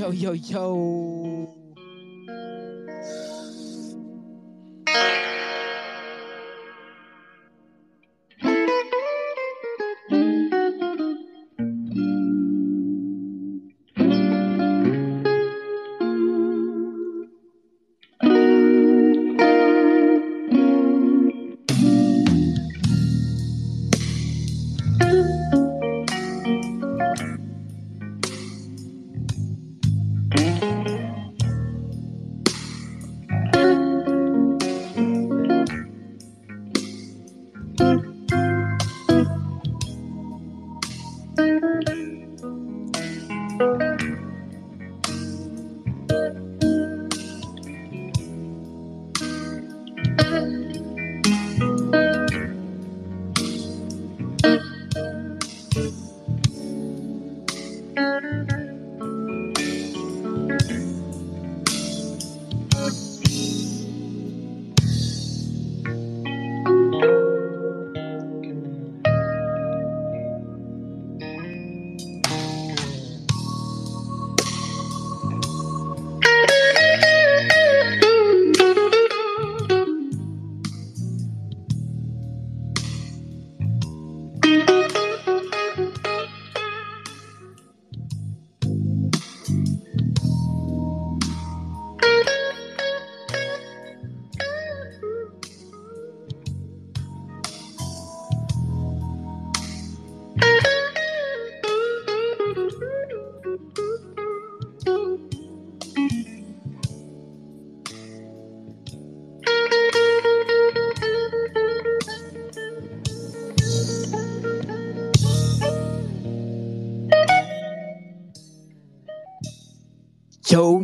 Yo, 0.00 0.10
yo, 0.14 0.32
yo. 0.32 1.19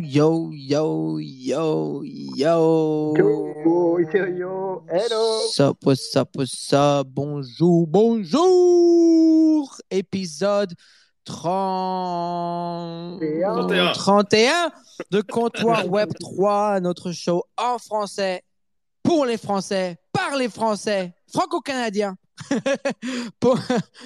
Yo, 0.08 0.52
yo, 0.52 1.18
yo, 1.18 2.00
yo, 2.04 3.14
yo. 3.14 3.14
Yo, 3.16 4.84
hello. 4.88 5.40
What's 5.40 5.58
up, 5.58 5.78
what's 5.84 6.14
up, 6.14 6.28
what's 6.36 6.72
up? 6.72 7.08
Bonjour, 7.08 7.89
bonjour. 7.89 9.68
Épisode 9.90 10.74
30... 11.24 13.18
31. 13.18 13.92
31 13.95 14.70
de 15.11 15.22
Comptoir 15.22 15.84
Web 15.90 16.12
3, 16.20 16.78
notre 16.78 17.11
show 17.11 17.42
en 17.56 17.78
français, 17.78 18.45
pour 19.02 19.27
les 19.27 19.39
Français, 19.39 19.98
par 20.12 20.36
les 20.36 20.48
Français, 20.48 21.14
franco-canadiens. 21.33 22.16
Pour- 23.40 23.58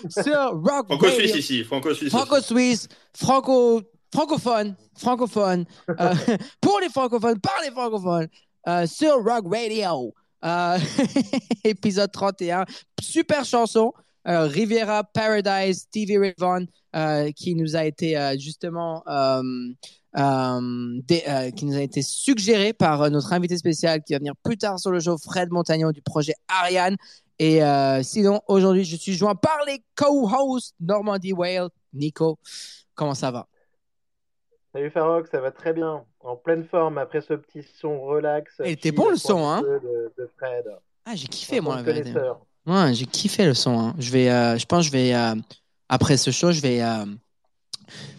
sur 0.08 0.62
Rock 0.62 0.86
Franco-suisse 0.86 1.18
Radio. 1.18 1.36
ici, 1.36 1.64
franco-suisse. 1.64 2.10
franco-suisse, 2.10 2.88
franco, 3.14 3.82
francophone, 4.12 4.76
francophone, 4.96 5.64
euh, 5.88 6.14
pour 6.60 6.80
les 6.80 6.88
francophones, 6.88 7.40
par 7.40 7.56
les 7.62 7.70
francophones, 7.70 8.28
euh, 8.68 8.86
sur 8.86 9.22
Rock 9.24 9.46
Radio. 9.52 10.14
Euh, 10.42 10.78
épisode 11.64 12.10
31, 12.10 12.64
super 13.00 13.44
chanson, 13.44 13.92
Riviera 14.24 15.04
Paradise, 15.04 15.80
Stevie 15.80 16.18
Ray 16.18 16.34
qui 17.34 17.54
nous 17.54 17.76
a 17.76 17.84
été 17.84 18.36
justement 18.38 19.02
suggéré 22.02 22.72
par 22.72 23.10
notre 23.10 23.32
invité 23.32 23.58
spécial 23.58 24.02
qui 24.02 24.14
va 24.14 24.18
venir 24.18 24.34
plus 24.42 24.56
tard 24.56 24.78
sur 24.78 24.90
le 24.90 25.00
show, 25.00 25.18
Fred 25.18 25.50
Montagnon 25.50 25.90
du 25.90 26.00
projet 26.00 26.34
Ariane. 26.48 26.96
Et 27.38 27.60
sinon, 28.02 28.40
aujourd'hui, 28.48 28.84
je 28.84 28.96
suis 28.96 29.14
joint 29.14 29.34
par 29.34 29.58
les 29.66 29.82
co-hosts 29.94 30.74
Normandie 30.80 31.34
Whale, 31.34 31.68
Nico. 31.92 32.38
Comment 32.94 33.14
ça 33.14 33.30
va? 33.30 33.49
Salut 34.72 34.90
Farok, 34.90 35.26
ça 35.30 35.40
va 35.40 35.50
très 35.50 35.72
bien. 35.72 36.04
En 36.20 36.36
pleine 36.36 36.64
forme 36.64 36.98
après 36.98 37.20
ce 37.22 37.34
petit 37.34 37.62
son 37.80 38.00
relax. 38.02 38.52
Il 38.64 38.70
était 38.70 38.90
chill, 38.90 38.96
bon, 38.96 39.10
le 39.10 39.16
son, 39.16 39.44
hein 39.48 39.62
de, 39.62 40.12
de 40.16 40.30
Fred. 40.38 40.64
Ah, 41.04 41.14
j'ai 41.16 41.26
kiffé, 41.26 41.60
moi, 41.60 41.76
la 41.76 41.82
vérité. 41.82 42.12
Ouais, 42.66 42.94
j'ai 42.94 43.06
kiffé 43.06 43.46
le 43.46 43.54
son. 43.54 43.78
hein. 43.80 43.94
Je 43.98 44.10
vais, 44.12 44.30
euh, 44.30 44.58
je 44.58 44.66
pense, 44.66 44.80
que 44.80 44.86
je 44.86 44.92
vais 44.92 45.14
euh, 45.14 45.34
après 45.88 46.16
ce 46.16 46.30
show, 46.30 46.52
je 46.52 46.60
vais, 46.60 46.82
euh, 46.82 47.04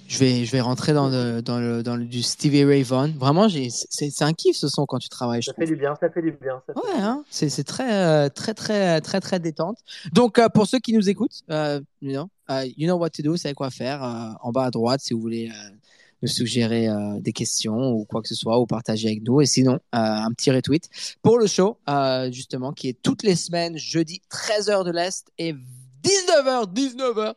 je 0.10 0.18
vais, 0.18 0.44
je 0.44 0.52
vais 0.52 0.60
rentrer 0.60 0.92
dans 0.92 1.08
le, 1.10 1.42
dans 1.42 1.60
le, 1.60 1.84
dans 1.84 1.96
le 1.96 2.04
du 2.04 2.22
Stevie 2.22 2.66
Ray 2.66 2.84
Vaughan. 2.84 3.12
Vraiment, 3.18 3.48
c'est, 3.48 3.70
c'est 3.70 4.24
un 4.24 4.34
kiff 4.34 4.58
ce 4.58 4.68
son 4.68 4.86
quand 4.86 5.00
tu 5.00 5.08
travailles. 5.08 5.42
Je 5.42 5.46
Ça 5.46 5.54
trouve. 5.54 5.66
fait 5.66 5.72
du 5.74 5.78
bien, 5.80 5.96
ça 5.96 6.10
fait 6.10 6.22
du 6.22 6.32
bien. 6.32 6.62
ça 6.68 6.74
Ouais, 6.76 7.00
hein, 7.02 7.24
c'est, 7.30 7.48
c'est 7.50 7.64
très, 7.64 8.30
très, 8.32 8.54
très, 8.54 9.00
très, 9.00 9.22
très 9.22 9.40
détente. 9.40 9.78
Donc, 10.12 10.42
pour 10.54 10.68
ceux 10.68 10.80
qui 10.80 10.92
nous 10.92 11.08
écoutent, 11.10 11.44
you, 12.02 12.12
know, 12.12 12.28
you 12.76 12.88
know 12.88 12.98
what 12.98 13.12
to 13.12 13.22
do, 13.24 13.38
savez 13.38 13.54
quoi 13.54 13.70
faire. 13.70 14.02
en 14.42 14.52
bas 14.52 14.66
à 14.66 14.72
droite, 14.72 15.00
si 15.02 15.14
vous 15.14 15.22
voulez 15.22 15.50
nous 16.22 16.28
suggérer 16.28 16.88
euh, 16.88 17.20
des 17.20 17.34
questions 17.34 17.92
ou 17.92 18.06
quoi 18.06 18.22
que 18.22 18.28
ce 18.28 18.36
soit, 18.36 18.60
ou 18.60 18.66
partager 18.66 19.08
avec 19.08 19.24
nous. 19.24 19.42
Et 19.42 19.46
sinon, 19.46 19.74
euh, 19.74 19.80
un 19.92 20.32
petit 20.32 20.52
retweet 20.52 20.90
pour 21.22 21.38
le 21.38 21.48
show, 21.48 21.78
euh, 21.90 22.32
justement, 22.32 22.72
qui 22.74 22.90
est 22.90 23.02
toutes 23.02 23.24
les 23.24 23.36
semaines, 23.36 23.78
jeudi, 23.78 24.22
13h 24.30 24.86
de 24.86 24.92
l'Est 24.92 25.32
et 25.38 25.56
19h, 26.04 26.74
19h, 26.74 27.34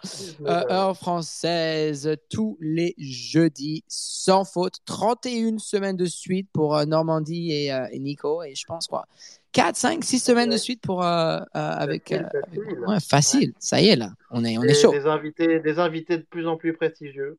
euh, 0.46 0.62
heure 0.70 0.96
française, 0.96 2.16
tous 2.30 2.56
les 2.60 2.94
jeudis, 2.98 3.84
sans 3.88 4.44
faute. 4.44 4.76
31 4.86 5.58
semaines 5.58 5.96
de 5.96 6.06
suite 6.06 6.48
pour 6.52 6.76
euh, 6.76 6.84
Normandie 6.86 7.52
et, 7.52 7.72
euh, 7.72 7.86
et 7.92 7.98
Nico. 7.98 8.42
Et 8.42 8.54
je 8.54 8.64
pense 8.64 8.86
quoi 8.86 9.06
4, 9.52 9.76
5, 9.76 10.04
6 10.04 10.18
semaines 10.18 10.50
de 10.50 10.56
suite 10.56 10.80
pour, 10.80 11.04
avec, 11.04 12.08
Facile, 12.08 13.02
facile. 13.08 13.48
ouais. 13.50 13.54
Ça 13.60 13.80
y 13.80 13.88
est, 13.88 13.96
là. 13.96 14.12
On 14.30 14.44
est, 14.44 14.58
on 14.58 14.62
est 14.62 14.74
chaud. 14.74 14.90
Des 14.90 15.06
invités, 15.06 15.60
des 15.60 15.78
invités 15.78 16.16
de 16.16 16.22
plus 16.28 16.48
en 16.48 16.56
plus 16.56 16.72
prestigieux. 16.72 17.38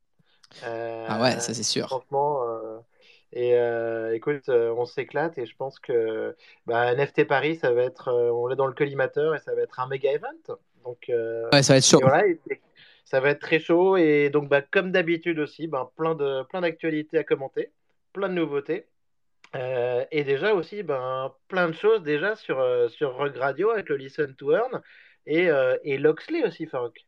Euh, 0.63 1.05
Ah 1.09 1.21
ouais, 1.21 1.39
ça 1.39 1.53
c'est 1.53 1.63
sûr. 1.63 1.88
Franchement, 1.88 2.43
euh, 2.47 2.77
et 3.33 3.55
euh, 3.55 4.13
écoute, 4.13 4.47
euh, 4.49 4.73
on 4.77 4.85
s'éclate 4.85 5.38
et 5.38 5.45
je 5.45 5.55
pense 5.55 5.79
que 5.79 6.35
bah, 6.66 6.93
NFT 6.93 7.25
Paris, 7.27 7.57
ça 7.57 7.71
va 7.71 7.83
être, 7.83 8.07
euh, 8.09 8.31
on 8.31 8.49
est 8.49 8.55
dans 8.55 8.67
le 8.67 8.73
collimateur 8.73 9.35
et 9.35 9.39
ça 9.39 9.53
va 9.55 9.61
être 9.61 9.79
un 9.79 9.88
méga 9.88 10.11
event. 10.13 10.55
Donc, 10.83 11.05
Ouais, 11.09 11.63
ça 11.63 11.73
va 11.73 11.77
être 11.77 11.85
chaud. 11.85 11.99
et 11.99 12.03
voilà, 12.03 12.27
et- 12.27 12.39
et 12.49 12.61
ça 13.03 13.19
va 13.19 13.29
être 13.31 13.41
très 13.41 13.59
chaud 13.59 13.97
et 13.97 14.29
donc 14.29 14.47
bah, 14.49 14.61
comme 14.61 14.91
d'habitude 14.91 15.39
aussi, 15.39 15.67
ben, 15.67 15.89
plein 15.95 16.15
de 16.15 16.44
plein 16.44 16.61
d'actualités 16.61 17.18
à 17.18 17.24
commenter, 17.24 17.71
plein 18.13 18.30
de 18.30 18.33
nouveautés. 18.33 18.85
Et 20.12 20.24
déjà 20.25 20.53
aussi, 20.53 20.83
ben, 20.83 21.31
plein 21.47 21.68
de 21.69 21.74
choses 21.74 22.03
déjà 22.03 22.35
sur, 22.35 22.62
sur 22.89 23.15
Rock 23.15 23.38
Radio 23.38 23.69
avec 23.69 23.88
le 23.89 23.95
Listen 23.95 24.35
to 24.35 24.51
Earn 24.51 24.81
et, 25.25 25.50
et 25.83 25.97
Loxley 25.97 26.44
aussi, 26.45 26.65
Farok. 26.65 27.06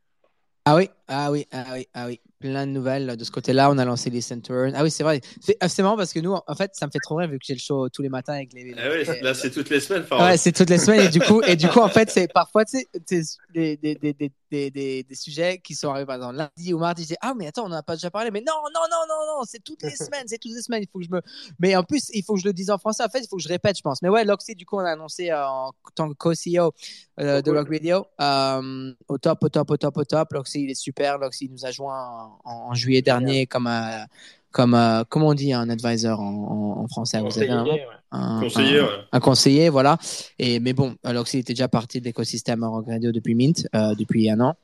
Ah 0.66 0.76
oui, 0.76 0.90
ah 1.08 1.32
oui, 1.32 1.48
ah 1.52 1.66
oui, 1.74 1.88
ah 1.94 2.08
oui. 2.08 2.20
Plein 2.40 2.68
de 2.68 2.72
nouvelles 2.72 3.18
de 3.18 3.24
ce 3.24 3.32
côté-là. 3.32 3.72
On 3.72 3.80
a 3.80 3.86
lancé 3.86 4.12
les 4.12 4.22
Center. 4.22 4.70
Ah 4.76 4.84
oui, 4.84 4.92
c'est 4.92 5.02
vrai. 5.02 5.22
C'est 5.42 5.58
ah, 5.60 5.68
c'est 5.68 5.82
marrant 5.82 5.98
parce 5.98 6.14
que 6.14 6.20
nous, 6.20 6.36
en 6.46 6.56
fait, 6.56 6.70
ça 6.76 6.86
me 6.86 6.92
fait 6.92 7.00
trop 7.00 7.16
rire 7.16 7.28
vu 7.28 7.40
que 7.40 7.46
j'ai 7.48 7.56
le 7.56 7.60
show 7.60 7.90
tous 7.90 8.04
les 8.04 8.10
matins 8.10 8.34
avec 8.34 8.54
les. 8.54 8.76
Ah 8.78 8.90
ouais, 8.90 9.22
là, 9.22 9.34
c'est 9.34 9.50
toutes 9.50 9.72
les 9.72 9.80
semaines. 9.80 10.04
enfin, 10.04 10.24
Ouais, 10.24 10.38
c'est 10.38 10.52
toutes 10.52 10.70
les 10.70 10.78
semaines 10.78 11.08
et 11.08 11.10
du 11.10 11.20
coup, 11.20 11.42
et 11.42 11.56
du 11.56 11.68
coup, 11.68 11.80
en 11.80 11.88
fait, 11.88 12.12
c'est 12.12 12.32
parfois, 12.32 12.64
tu 12.64 12.78
sais, 12.78 13.24
des, 13.56 13.78
des, 13.78 13.96
des, 13.96 14.14
des, 14.14 14.32
des, 14.52 14.72
des, 14.72 15.04
des 15.04 15.16
sujets 15.16 15.60
qui 15.64 15.74
sont 15.74 15.90
arrivés 15.90 16.06
par 16.06 16.18
exemple 16.18 16.36
lundi 16.36 16.74
ou 16.74 16.78
mardi. 16.78 17.04
Je 17.04 17.08
dis 17.08 17.16
ah 17.22 17.34
mais 17.36 17.48
attends, 17.48 17.66
on 17.66 17.70
n'en 17.70 17.78
a 17.78 17.84
pas 17.84 17.96
déjà 17.96 18.12
parlé. 18.12 18.30
Mais 18.30 18.42
non, 18.42 18.54
non, 18.74 18.82
non, 18.92 19.06
non, 19.10 19.40
non, 19.40 19.44
c'est 19.46 19.64
toutes 19.64 19.82
les 19.82 19.90
semaines, 19.96 20.26
c'est 20.28 20.38
toutes 20.38 20.54
les 20.54 20.62
semaines. 20.62 20.84
Il 20.84 20.90
faut 20.92 21.00
que 21.00 21.06
je 21.06 21.12
me. 21.12 21.22
Mais 21.60 21.76
en 21.76 21.84
plus, 21.84 22.12
il 22.14 22.24
faut 22.24 22.36
que 22.36 22.42
je 22.42 22.46
le 22.46 22.54
dise 22.54 22.70
en 22.70 22.78
français. 22.78 23.04
En 23.04 23.10
fait, 23.10 23.22
il 23.22 23.28
faut 23.28 23.38
que 23.38 23.44
je 23.44 23.48
répète, 23.48 23.78
je 23.78 23.82
pense. 23.82 24.02
Mais 24.04 24.10
ouais, 24.10 24.26
Loxy, 24.26 24.54
du 24.54 24.66
coup, 24.66 24.76
on 24.76 24.86
a 24.86 24.92
annoncé 24.92 25.32
euh, 25.32 25.44
en 25.48 25.72
tant 25.96 26.10
que 26.10 26.14
co-CEO 26.14 26.72
euh, 27.20 27.42
de. 27.42 27.52
Rock 27.52 27.70
Radio 27.72 28.06
euh, 28.22 28.94
au 29.08 29.18
top, 29.18 29.44
au 29.44 29.50
top, 29.50 29.72
au 29.72 29.78
top, 29.78 29.98
au 29.98 30.04
top. 30.04 30.34
Loxy, 30.34 30.64
il 30.64 30.70
est 30.70 30.76
super. 30.76 30.97
Loxy 31.20 31.50
nous 31.50 31.66
a 31.66 31.72
joint 31.72 32.32
en, 32.44 32.70
en 32.70 32.74
juillet 32.74 33.02
dernier 33.02 33.46
comme 33.46 33.68
euh, 33.68 34.04
comme 34.52 34.74
euh, 34.74 35.04
comment 35.08 35.30
on 35.30 35.34
dit 35.34 35.54
un 35.54 35.70
advisor 35.70 36.20
en, 36.20 36.82
en, 36.84 36.88
français 36.88 37.20
vous 37.20 37.38
avez 37.38 37.50
un, 37.50 37.66
ouais. 37.66 37.86
un, 38.12 38.40
conseiller, 38.40 38.80
un, 38.80 38.84
ouais. 38.84 38.90
un, 39.12 39.20
conseiller, 39.20 39.70
voilà. 39.70 39.98
Et 40.40 40.60
mais 40.60 40.74
bon, 40.74 40.96
alors 41.04 41.28
s'il 41.28 41.42
était 41.42 41.54
déjà 41.54 41.68
parti 41.68 42.00
de 42.00 42.06
l'écosystème 42.06 42.64
Rock 42.64 42.86
Radio 42.88 43.12
depuis 43.12 43.36
Mint, 43.36 43.68
euh, 43.76 43.94
depuis 43.96 44.30
un 44.30 44.40
an. 44.40 44.56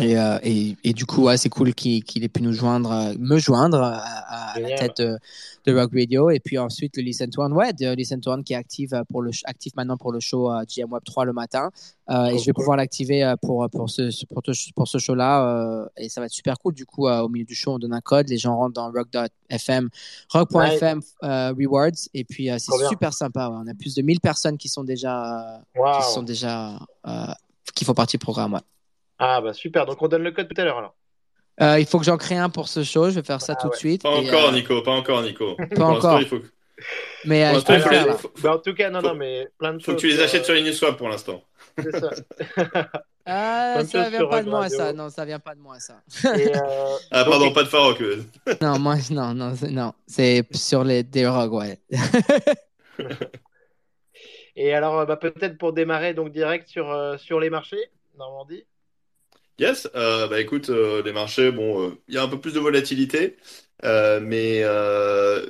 Et, 0.00 0.18
euh, 0.18 0.38
et, 0.42 0.76
et, 0.82 0.92
du 0.92 1.06
coup, 1.06 1.24
ouais, 1.24 1.36
c'est 1.36 1.48
cool 1.48 1.72
qu'il 1.72 2.02
qu 2.02 2.20
ait 2.20 2.28
pu 2.28 2.42
nous 2.42 2.52
joindre, 2.52 2.90
euh, 2.90 3.14
me 3.16 3.38
joindre 3.38 3.80
à, 3.80 3.98
à 4.54 4.58
la 4.58 4.76
tête 4.76 4.96
de, 4.98 5.16
de, 5.66 5.72
Rock 5.72 5.92
Radio. 5.94 6.30
Et 6.30 6.40
puis 6.40 6.58
ensuite, 6.58 6.96
le 6.96 7.04
Listen 7.04 7.30
to 7.30 7.42
One, 7.42 7.52
ouais, 7.52 7.72
de 7.72 7.94
Listen 7.94 8.20
to 8.20 8.32
One 8.32 8.42
qui 8.42 8.54
est 8.54 8.56
actif, 8.56 8.92
euh, 8.92 9.02
pour 9.08 9.22
le, 9.22 9.30
actif 9.44 9.76
maintenant 9.76 9.96
pour 9.96 10.10
le 10.10 10.18
show 10.18 10.50
GM 10.66 10.90
Web 10.92 11.04
3 11.04 11.26
le 11.26 11.32
matin. 11.32 11.70
Euh, 12.10 12.24
et 12.24 12.38
je 12.38 12.46
vais 12.46 12.52
pouvoir 12.52 12.76
l'activer 12.76 13.34
pour, 13.40 13.68
pour 13.70 13.88
ce, 13.88 14.10
pour, 14.26 14.42
pour 14.74 14.88
ce 14.88 14.98
show-là. 14.98 15.86
et 15.96 16.08
ça 16.08 16.20
va 16.20 16.26
être 16.26 16.32
super 16.32 16.58
cool. 16.58 16.74
Du 16.74 16.84
coup, 16.84 17.06
au 17.06 17.28
milieu 17.28 17.44
du 17.44 17.54
show, 17.54 17.74
on 17.74 17.78
donne 17.78 17.94
un 17.94 18.00
code. 18.00 18.28
Les 18.28 18.38
gens 18.38 18.56
rentrent 18.56 18.74
dans 18.74 18.90
rock.fm, 18.90 19.90
rock.fm. 20.32 21.00
Rewards. 21.22 22.08
Et 22.14 22.24
puis, 22.24 22.48
c'est 22.58 22.88
super 22.88 23.12
sympa. 23.12 23.48
Ouais. 23.48 23.58
On 23.62 23.68
a 23.68 23.74
plus 23.74 23.94
de 23.94 24.02
1000 24.02 24.18
personnes 24.18 24.58
qui 24.58 24.68
sont 24.68 24.82
déjà, 24.82 25.62
wow. 25.76 25.98
qui 25.98 26.12
sont 26.12 26.22
déjà, 26.24 26.80
qui 27.76 27.84
font 27.84 27.94
partie 27.94 28.16
du 28.16 28.24
programme. 28.24 28.54
Ouais. 28.54 28.60
Ah 29.18 29.40
bah 29.40 29.52
super, 29.52 29.86
donc 29.86 30.00
on 30.00 30.08
donne 30.08 30.22
le 30.22 30.32
code 30.32 30.48
tout 30.48 30.60
à 30.60 30.64
l'heure 30.64 30.78
alors. 30.78 30.94
Euh, 31.60 31.80
il 31.80 31.86
faut 31.86 31.98
que 31.98 32.04
j'en 32.04 32.16
crée 32.16 32.36
un 32.36 32.50
pour 32.50 32.68
ce 32.68 32.84
show, 32.84 33.10
je 33.10 33.16
vais 33.16 33.24
faire 33.24 33.40
ça 33.40 33.54
ah, 33.56 33.60
tout 33.60 33.68
ouais. 33.68 33.72
de 33.72 33.78
suite. 33.78 34.02
Pas 34.02 34.10
et, 34.10 34.28
encore 34.28 34.48
euh... 34.48 34.52
Nico, 34.52 34.80
pas 34.82 34.92
encore 34.92 35.22
Nico. 35.22 35.56
Pas 35.76 35.84
encore. 35.84 36.20
Il 36.20 36.28
faut... 36.28 36.38
Mais 37.24 37.44
euh, 37.44 37.60
pour 37.60 37.74
il 37.74 37.80
faut, 37.80 37.90
les... 37.90 38.04
bah, 38.40 38.54
en 38.54 38.58
tout 38.58 38.74
cas, 38.74 38.90
non, 38.90 39.02
non, 39.02 39.14
mais 39.14 39.48
plein 39.58 39.74
de 39.74 39.82
faut 39.82 39.92
choses. 39.92 39.96
que 39.96 40.00
tu 40.00 40.06
les 40.06 40.20
achètes 40.20 40.42
euh... 40.42 40.44
sur 40.44 40.54
Uniswap 40.54 40.96
pour 40.96 41.08
l'instant. 41.08 41.42
C'est 41.78 41.98
ça. 41.98 42.10
Ah, 43.30 43.84
ça 43.84 44.08
vient 44.08 44.26
pas 44.26 44.42
de 44.42 44.48
moi, 44.48 44.70
ça. 44.70 44.94
Non, 44.94 45.10
ça 45.10 45.26
vient 45.26 45.38
pas 45.38 45.54
de 45.54 45.60
moi, 45.60 45.78
ça. 45.80 46.00
Et, 46.34 46.48
euh... 46.48 46.60
Ah, 47.10 47.26
pardon, 47.26 47.46
donc... 47.46 47.54
pas 47.54 47.62
de 47.62 47.68
Farok. 47.68 48.02
non, 48.62 48.78
moi, 48.78 48.96
non, 49.10 49.34
non, 49.34 49.52
non. 49.68 49.92
C'est 50.06 50.46
sur 50.56 50.82
les 50.82 51.02
des 51.02 51.26
rogues, 51.26 51.52
ouais. 51.52 51.78
Et 54.56 54.72
alors, 54.72 55.04
bah, 55.04 55.16
peut-être 55.16 55.58
pour 55.58 55.74
démarrer 55.74 56.14
donc 56.14 56.32
direct 56.32 56.68
sur, 56.68 56.90
euh, 56.90 57.18
sur 57.18 57.38
les 57.38 57.50
marchés, 57.50 57.90
Normandie. 58.16 58.64
Yes, 59.58 59.88
euh, 59.96 60.28
bah 60.28 60.40
écoute, 60.40 60.70
euh, 60.70 61.02
les 61.02 61.12
marchés, 61.12 61.50
bon, 61.50 61.98
il 62.06 62.14
y 62.14 62.18
a 62.18 62.22
un 62.22 62.28
peu 62.28 62.40
plus 62.40 62.52
de 62.54 62.60
volatilité, 62.60 63.36
euh, 63.84 64.20
mais, 64.20 64.62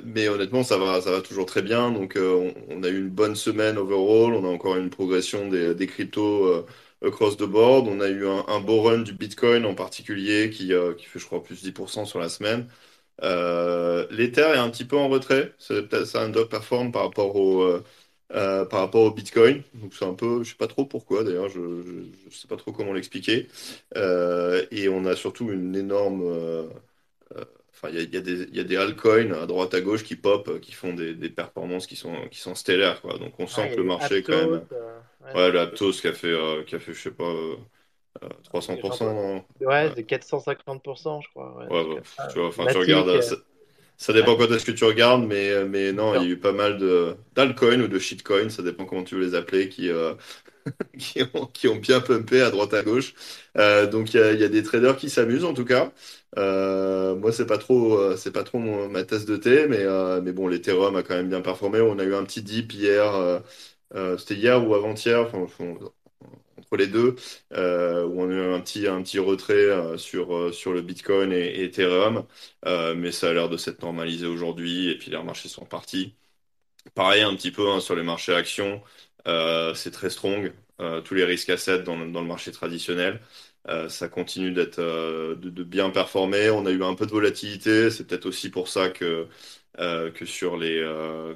mais 0.03 0.27
honnêtement, 0.27 0.63
ça 0.63 0.77
va, 0.77 0.99
ça 1.01 1.11
va 1.11 1.21
toujours 1.21 1.45
très 1.45 1.61
bien. 1.61 1.91
Donc, 1.91 2.17
on, 2.17 2.83
a 2.83 2.87
eu 2.89 2.97
une 2.99 3.09
bonne 3.09 3.35
semaine 3.35 3.77
overall, 3.77 4.33
on 4.33 4.45
a 4.45 4.47
encore 4.47 4.77
une 4.77 4.89
progression 4.89 5.47
des, 5.47 5.75
des 5.75 5.85
cryptos 5.87 6.65
across 7.05 7.37
the 7.37 7.43
board. 7.43 7.87
On 7.87 7.99
a 8.01 8.07
eu 8.09 8.27
un, 8.27 8.59
beau 8.61 8.81
run 8.81 8.99
du 8.99 9.13
Bitcoin 9.13 9.65
en 9.65 9.75
particulier 9.75 10.49
qui, 10.49 10.71
qui 10.97 11.05
fait, 11.05 11.19
je 11.19 11.25
crois, 11.25 11.43
plus 11.43 11.61
10% 11.61 12.05
sur 12.05 12.19
la 12.19 12.29
semaine. 12.29 12.67
L'Ether 13.21 14.41
est 14.53 14.57
un 14.57 14.69
petit 14.69 14.85
peu 14.85 14.97
en 14.97 15.07
retrait, 15.09 15.53
c'est 15.59 15.87
peut-être 15.87 16.05
ça 16.05 16.23
un 16.23 16.31
perform 16.31 16.91
par 16.91 17.03
rapport 17.03 17.35
au 17.35 17.61
euh, 17.63 17.83
par 18.29 18.81
rapport 18.81 19.03
au 19.03 19.11
Bitcoin. 19.11 19.63
Donc 19.73 19.93
c'est 19.93 20.05
un 20.05 20.13
peu, 20.13 20.43
je 20.43 20.51
sais 20.51 20.55
pas 20.55 20.67
trop 20.67 20.85
pourquoi 20.85 21.23
d'ailleurs, 21.23 21.49
je, 21.49 21.59
je, 22.29 22.35
sais 22.35 22.47
pas 22.47 22.57
trop 22.57 22.71
comment 22.71 22.93
l'expliquer. 22.93 23.47
Euh, 23.97 24.65
et 24.71 24.89
on 24.89 25.05
a 25.05 25.15
surtout 25.15 25.51
une 25.51 25.75
énorme, 25.75 26.21
euh, 26.23 26.67
enfin 27.71 27.89
il 27.89 27.95
y 27.95 27.99
a, 27.99 28.19
y, 28.19 28.55
y 28.55 28.59
a, 28.59 28.63
des 28.63 28.77
altcoins 28.77 29.33
à 29.33 29.45
droite 29.45 29.73
à 29.73 29.81
gauche 29.81 30.03
qui 30.03 30.15
pop, 30.15 30.59
qui 30.59 30.73
font 30.73 30.93
des, 30.93 31.15
des 31.15 31.29
performances 31.29 31.87
qui 31.87 31.95
sont 31.95 32.27
qui 32.29 32.39
sont 32.39 32.55
stellaires 32.55 33.01
quoi. 33.01 33.17
Donc 33.17 33.33
on 33.39 33.47
sent 33.47 33.71
que 33.71 33.77
le 33.77 33.83
marché 33.83 34.17
Aptos, 34.17 34.31
quand 34.31 34.37
même, 34.37 34.61
ouais, 35.21 35.33
ouais, 35.33 35.51
le 35.51 35.59
Aptos 35.59 35.93
qui 35.93 36.07
a 36.07 36.13
fait 36.13 36.35
qui 36.67 36.75
a 36.75 36.79
fait 36.79 36.93
je 36.93 37.01
sais 37.01 37.11
pas. 37.11 37.33
300%, 38.51 39.13
non 39.13 39.45
Ouais, 39.61 39.91
c'est 39.95 40.03
450%, 40.03 41.21
je 41.21 41.29
crois. 41.29 41.55
Ouais, 41.57 41.67
ouais 41.67 42.01
bah, 42.17 42.27
tu 42.27 42.39
vois, 42.39 42.47
enfin, 42.47 42.65
tu 42.65 42.77
regardes, 42.77 43.21
ça 43.99 44.13
dépend 44.13 44.35
quand 44.37 44.47
est-ce 44.51 44.65
que 44.65 44.71
tu 44.71 44.85
regardes, 44.85 45.25
mais, 45.25 45.65
mais 45.65 45.91
non, 45.91 46.15
il 46.15 46.23
y 46.23 46.25
a 46.25 46.29
eu 46.29 46.37
pas 46.39 46.53
mal 46.53 46.79
d'altcoins 47.35 47.81
ou 47.81 47.87
de 47.87 47.99
shitcoins, 47.99 48.49
ça 48.49 48.63
dépend 48.63 48.85
comment 48.85 49.03
tu 49.03 49.15
veux 49.15 49.21
les 49.21 49.35
appeler, 49.35 49.69
qui, 49.69 49.89
euh, 49.89 50.13
qui, 50.97 51.21
ont, 51.33 51.45
qui 51.47 51.67
ont 51.67 51.75
bien 51.75 51.99
pumpé 52.01 52.41
à 52.41 52.49
droite 52.51 52.73
à 52.73 52.83
gauche. 52.83 53.13
Euh, 53.57 53.87
donc 53.87 54.13
il 54.13 54.19
y, 54.19 54.23
a, 54.23 54.31
il 54.33 54.39
y, 54.39 54.43
a, 54.43 54.49
des 54.49 54.63
traders 54.63 54.97
qui 54.97 55.09
s'amusent 55.09 55.45
en 55.45 55.53
tout 55.53 55.65
cas. 55.65 55.91
Euh, 56.37 57.15
moi, 57.15 57.31
c'est 57.31 57.45
pas 57.45 57.57
trop, 57.57 58.15
c'est 58.17 58.31
pas 58.31 58.43
trop 58.43 58.59
mon, 58.59 58.89
ma 58.89 59.03
tasse 59.03 59.25
de 59.25 59.37
thé, 59.37 59.67
mais, 59.67 59.85
mais 60.21 60.31
bon, 60.31 60.47
l'Ethereum 60.47 60.95
a 60.95 61.03
quand 61.03 61.15
même 61.15 61.29
bien 61.29 61.41
performé. 61.41 61.81
On 61.81 61.99
a 61.99 62.03
eu 62.03 62.15
un 62.15 62.23
petit 62.23 62.41
dip 62.41 62.73
hier, 62.73 63.41
c'était 64.17 64.35
hier 64.35 64.67
ou 64.67 64.75
avant-hier, 64.75 65.29
enfin, 65.33 65.47
les 66.77 66.87
deux, 66.87 67.15
euh, 67.53 68.05
où 68.05 68.21
on 68.21 68.29
a 68.29 68.33
eu 68.33 68.53
un 68.53 68.59
petit, 68.61 68.87
un 68.87 69.01
petit 69.01 69.19
retrait 69.19 69.53
euh, 69.55 69.97
sur, 69.97 70.35
euh, 70.35 70.51
sur 70.51 70.73
le 70.73 70.81
Bitcoin 70.81 71.31
et, 71.31 71.37
et 71.47 71.63
Ethereum, 71.65 72.25
mais 72.95 73.11
ça 73.11 73.29
a 73.29 73.33
l'air 73.33 73.49
de 73.49 73.57
s'être 73.57 73.81
normalisé 73.81 74.27
aujourd'hui, 74.27 74.89
et 74.89 74.97
puis 74.97 75.11
les 75.11 75.21
marchés 75.23 75.49
sont 75.49 75.65
partis. 75.65 76.15
Pareil 76.95 77.21
un 77.23 77.35
petit 77.35 77.51
peu 77.51 77.69
hein, 77.69 77.79
sur 77.81 77.95
les 77.95 78.03
marchés 78.03 78.33
actions, 78.35 78.81
c'est 79.75 79.91
très 79.91 80.09
strong, 80.09 80.53
tous 81.05 81.13
les 81.15 81.25
risques 81.25 81.49
assets 81.49 81.83
dans, 81.83 81.97
dans 81.97 82.21
le 82.21 82.27
marché 82.27 82.51
traditionnel. 82.51 83.21
ça 83.89 84.07
continue 84.09 84.51
d'être 84.51 84.79
de, 84.81 85.35
de, 85.35 85.63
bien 85.63 85.89
performer. 85.91 86.49
On 86.49 86.65
a 86.65 86.71
eu 86.71 86.83
un 86.83 86.95
peu 86.95 87.05
de 87.05 87.11
volatilité. 87.11 87.89
C'est 87.91 88.07
peut-être 88.07 88.25
aussi 88.25 88.49
pour 88.49 88.67
ça 88.67 88.89
que, 88.89 89.27
que, 89.77 90.25
sur 90.25 90.57
les, 90.57 90.81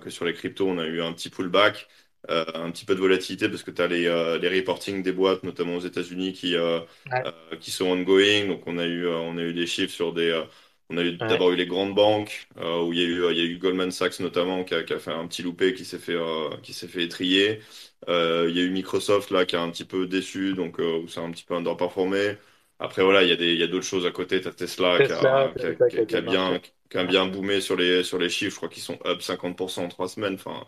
que 0.02 0.10
sur 0.10 0.26
les 0.26 0.34
cryptos, 0.34 0.68
on 0.68 0.78
a 0.80 0.86
eu 0.86 1.02
un 1.02 1.14
petit 1.14 1.30
pullback. 1.30 1.88
Euh, 2.30 2.46
un 2.56 2.72
petit 2.72 2.86
peu 2.86 2.96
de 2.96 3.00
volatilité 3.02 3.50
parce 3.50 3.64
que 3.64 3.72
tu 3.72 3.82
as 3.82 3.88
les, 3.88 4.06
euh, 4.08 4.38
les 4.38 4.48
reporting 4.50 5.04
des 5.04 5.12
boîtes, 5.12 5.44
notamment 5.44 5.76
aux 5.76 5.82
États-Unis, 5.82 6.32
qui, 6.34 6.56
euh, 6.56 6.80
ouais. 7.12 7.34
qui 7.60 7.72
sont 7.72 7.86
ongoing. 7.88 8.48
Donc, 8.48 8.66
on 8.68 8.78
a 8.78 8.86
eu, 8.86 9.08
on 9.08 9.38
a 9.38 9.42
eu 9.42 9.54
des 9.54 9.68
chiffres 9.68 9.94
sur 9.94 10.14
des. 10.14 10.42
on 10.90 10.98
a 10.98 11.04
eu 11.04 11.18
Ouais. 11.20 11.28
d'abord 11.28 11.52
eu 11.52 11.56
les 11.56 11.66
grandes 11.68 11.96
banques, 11.96 12.48
où 12.58 12.94
il 12.94 13.00
y, 13.00 13.04
a 13.04 13.06
eu, 13.08 13.32
il 13.32 13.38
y 13.38 13.42
a 13.42 13.44
eu 13.44 13.58
Goldman 13.58 13.92
Sachs 13.92 14.20
notamment, 14.20 14.64
qui 14.64 14.74
a, 14.76 14.84
qui 14.84 14.94
a 14.94 15.00
fait 15.00 15.12
un 15.12 15.28
petit 15.28 15.44
loupé, 15.44 15.74
qui 15.74 15.86
s'est 15.86 16.00
fait, 16.00 16.18
qui 16.62 16.74
s'est 16.74 16.88
fait 16.88 17.04
étrier. 17.04 17.60
il 18.08 18.14
y 18.56 18.60
a 18.60 18.64
eu 18.64 18.70
Microsoft 18.70 19.32
là, 19.32 19.46
qui 19.46 19.56
a 19.56 19.62
un 19.62 19.70
petit 19.72 19.86
peu 19.86 20.08
déçu, 20.08 20.54
donc 20.54 20.78
où 20.80 21.08
c'est 21.08 21.20
un 21.22 21.32
petit 21.32 21.44
peu 21.46 21.56
underperformé. 21.56 22.38
Après, 22.80 23.04
voilà, 23.04 23.24
il 23.24 23.30
y 23.30 23.32
a, 23.32 23.36
des, 23.36 23.54
il 23.54 23.60
y 23.60 23.64
a 23.64 23.68
d'autres 23.68 23.86
choses 23.86 24.06
à 24.06 24.12
côté. 24.12 24.42
Tu 24.42 24.48
as 24.48 24.52
Tesla, 24.52 25.00
qui, 25.02 25.08
Tesla, 25.08 25.46
a, 25.46 25.50
qui, 25.56 25.66
a, 25.66 25.76
Tesla 25.78 25.90
qui 25.90 25.98
a- 25.98 26.06
qui 26.06 26.16
a 26.16 26.16
qui 26.16 26.16
a 26.18 26.22
bien, 26.22 26.60
qui 26.90 26.98
a 26.98 27.04
bien 27.06 27.26
boomé 27.28 27.62
sur 27.62 27.76
les, 27.78 28.04
sur 28.04 28.18
les 28.18 28.30
chiffres. 28.30 28.52
Je 28.52 28.58
crois 28.58 28.70
qu'ils 28.70 28.84
sont 28.84 29.00
up 29.06 29.22
50% 29.22 29.86
en 29.86 29.88
trois 29.90 30.10
semaines. 30.10 30.36
Enfin, 30.36 30.66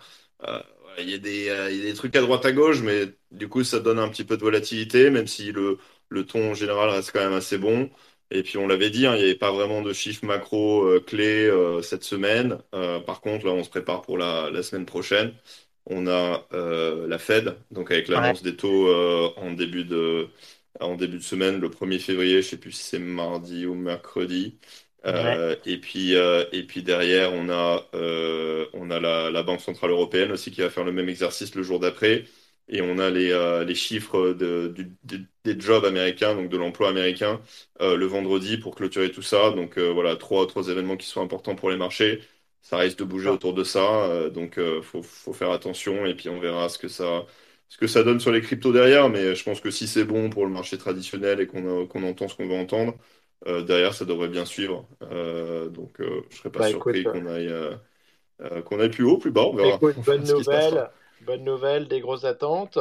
euh, 0.47 0.61
il 0.99 1.09
y 1.09 1.13
a 1.13 1.17
des, 1.17 1.49
euh, 1.49 1.71
il 1.71 1.77
y 1.77 1.81
a 1.81 1.85
des 1.85 1.93
trucs 1.93 2.15
à 2.15 2.21
droite 2.21 2.45
à 2.45 2.51
gauche, 2.51 2.81
mais 2.81 3.07
du 3.31 3.47
coup, 3.49 3.63
ça 3.63 3.79
donne 3.79 3.99
un 3.99 4.09
petit 4.09 4.23
peu 4.23 4.37
de 4.37 4.41
volatilité, 4.41 5.09
même 5.09 5.27
si 5.27 5.51
le, 5.51 5.77
le 6.09 6.25
ton 6.25 6.53
général 6.53 6.89
reste 6.89 7.11
quand 7.11 7.19
même 7.21 7.33
assez 7.33 7.57
bon. 7.57 7.89
Et 8.31 8.43
puis, 8.43 8.57
on 8.57 8.67
l'avait 8.67 8.89
dit, 8.89 9.05
hein, 9.07 9.13
il 9.15 9.19
n'y 9.19 9.23
avait 9.25 9.35
pas 9.35 9.51
vraiment 9.51 9.81
de 9.81 9.93
chiffres 9.93 10.25
macro 10.25 10.85
euh, 10.87 10.99
clés 10.99 11.45
euh, 11.47 11.81
cette 11.81 12.03
semaine. 12.03 12.57
Par 13.05 13.21
contre, 13.21 13.45
là, 13.45 13.51
on 13.53 13.63
se 13.63 13.69
prépare 13.69 14.01
pour 14.01 14.17
la, 14.17 14.49
la 14.51 14.63
semaine 14.63 14.85
prochaine. 14.85 15.33
On 15.87 16.07
a 16.07 16.47
la 17.07 17.17
Fed, 17.19 17.57
donc 17.71 17.91
avec 17.91 18.07
l'annonce 18.07 18.41
des 18.41 18.55
taux 18.55 18.89
en 19.37 19.51
début 19.53 19.83
de, 19.85 20.29
en 20.79 20.95
début 20.95 21.17
de 21.17 21.23
semaine, 21.23 21.59
le 21.59 21.69
1er 21.69 21.99
février, 21.99 22.41
je 22.41 22.49
sais 22.49 22.57
plus 22.57 22.71
si 22.71 22.83
c'est 22.83 22.99
mardi 22.99 23.65
ou 23.67 23.75
mercredi. 23.75 24.57
Euh, 25.05 25.55
et 25.65 25.79
puis 25.79 26.15
euh, 26.15 26.45
et 26.51 26.63
puis 26.65 26.81
derrière 26.81 27.31
on 27.33 27.47
a 27.49 27.87
euh, 27.93 28.65
on 28.73 28.89
a 28.89 28.99
la, 28.99 29.29
la 29.29 29.43
Banque 29.43 29.61
centrale 29.61 29.91
européenne 29.91 30.31
aussi 30.31 30.49
qui 30.51 30.61
va 30.61 30.69
faire 30.71 30.83
le 30.83 30.91
même 30.91 31.09
exercice 31.09 31.53
le 31.55 31.61
jour 31.63 31.79
d'après. 31.79 32.25
Et 32.67 32.81
on 32.81 32.97
a 32.97 33.11
les, 33.11 33.29
euh, 33.31 33.63
les 33.63 33.75
chiffres 33.75 34.33
de, 34.33 34.69
du- 35.03 35.27
des, 35.43 35.59
jobs 35.59 35.85
américains 35.85 36.33
donc 36.33 36.49
de 36.49 36.57
l'emploi 36.57 36.89
américain 36.89 37.39
euh, 37.81 37.95
le 37.95 38.05
vendredi 38.07 38.57
pour 38.57 38.73
clôturer 38.75 39.11
tout 39.11 39.21
ça. 39.21 39.51
Donc 39.51 39.77
euh, 39.77 39.91
voilà 39.93 40.15
trois 40.15 40.47
trois 40.47 40.67
événements 40.69 40.97
qui 40.97 41.05
sont 41.07 41.21
importants 41.21 41.55
pour 41.55 41.69
les 41.69 41.77
marchés. 41.77 42.21
Ça 42.63 42.77
risque 42.77 42.97
de 42.97 43.03
bouger 43.03 43.29
autour 43.29 43.53
de 43.53 43.63
ça 43.63 44.05
euh, 44.09 44.29
donc 44.31 44.57
euh, 44.57 44.81
faut 44.81 45.03
faut 45.03 45.33
faire 45.33 45.51
attention 45.51 46.05
et 46.07 46.15
puis 46.15 46.29
on 46.29 46.39
verra 46.39 46.67
ce 46.69 46.79
que 46.79 46.87
ça 46.87 47.25
ce 47.69 47.77
que 47.77 47.87
ça 47.87 48.03
donne 48.03 48.19
sur 48.19 48.31
les 48.31 48.41
cryptos 48.41 48.71
derrière. 48.73 49.09
Mais 49.09 49.35
je 49.35 49.43
pense 49.43 49.61
que 49.61 49.69
si 49.71 49.87
c'est 49.87 50.03
bon 50.05 50.29
pour 50.31 50.45
le 50.45 50.51
marché 50.51 50.77
traditionnel 50.79 51.39
et 51.41 51.47
qu'on 51.47 51.85
qu'on 51.87 52.01
entend 52.03 52.27
ce 52.27 52.35
qu'on 52.35 52.47
va 52.47 52.55
entendre 52.55 52.95
euh, 53.47 53.63
derrière, 53.63 53.93
ça 53.93 54.05
devrait 54.05 54.27
bien 54.29 54.45
suivre. 54.45 54.87
Euh, 55.03 55.69
donc, 55.69 55.99
euh, 56.01 56.23
je 56.29 56.37
serais 56.37 56.51
pas 56.51 56.59
Bah, 56.59 56.69
surpris 56.69 56.99
écoute, 57.01 57.13
qu'on 57.13 57.25
aille, 57.27 57.47
euh, 57.49 57.75
euh, 58.41 58.61
qu'on 58.63 58.79
aille 58.79 58.89
plus 58.91 59.03
haut, 59.05 59.17
plus 59.17 59.31
bas. 59.31 59.45
On 59.45 59.55
verra. 59.55 59.75
Écoute, 59.75 59.95
On 59.97 60.01
verra 60.01 60.17
bonne 60.17 60.23
nouvelle, 60.27 60.89
bonne 61.21 61.43
nouvelle, 61.43 61.87
des 61.87 61.99
grosses 62.01 62.25
attentes. 62.25 62.79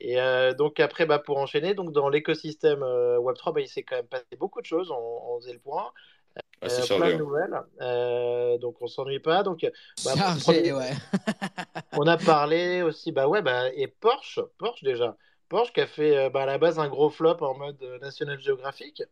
Et 0.00 0.20
euh, 0.20 0.52
donc 0.54 0.80
après, 0.80 1.06
bah, 1.06 1.18
pour 1.18 1.38
enchaîner, 1.38 1.74
donc 1.74 1.92
dans 1.92 2.08
l'écosystème 2.08 2.82
euh, 2.82 3.18
Web3, 3.18 3.52
bah, 3.54 3.60
il 3.60 3.68
s'est 3.68 3.82
quand 3.84 3.96
même 3.96 4.06
passé 4.08 4.36
beaucoup 4.38 4.60
de 4.60 4.66
choses, 4.66 4.90
on, 4.90 4.96
on 5.34 5.40
faisait 5.40 5.52
le 5.54 5.60
point. 5.60 5.92
Ah, 6.62 6.66
Euh, 6.68 6.86
plein 6.86 7.10
de 7.12 7.16
nouvelles, 7.18 7.60
Euh, 7.80 8.58
donc 8.58 8.80
on 8.82 8.86
s'ennuie 8.86 9.20
pas. 9.20 9.42
Donc 9.42 9.66
bah, 10.04 10.14
Chargé, 10.16 10.42
premier- 10.44 10.72
ouais. 10.72 10.92
on 11.92 12.06
a 12.06 12.16
parlé 12.16 12.82
aussi, 12.82 13.12
bah 13.12 13.28
ouais, 13.28 13.42
bah, 13.42 13.68
et 13.74 13.86
Porsche, 13.88 14.40
Porsche 14.58 14.84
déjà. 14.84 15.16
Porsche 15.48 15.72
qui 15.72 15.80
a 15.80 15.86
fait 15.86 16.16
à 16.16 16.46
la 16.46 16.58
base 16.58 16.78
un 16.78 16.88
gros 16.88 17.10
flop 17.10 17.38
en 17.42 17.54
mode 17.58 17.82
National 18.00 18.38
Geographic. 18.40 19.02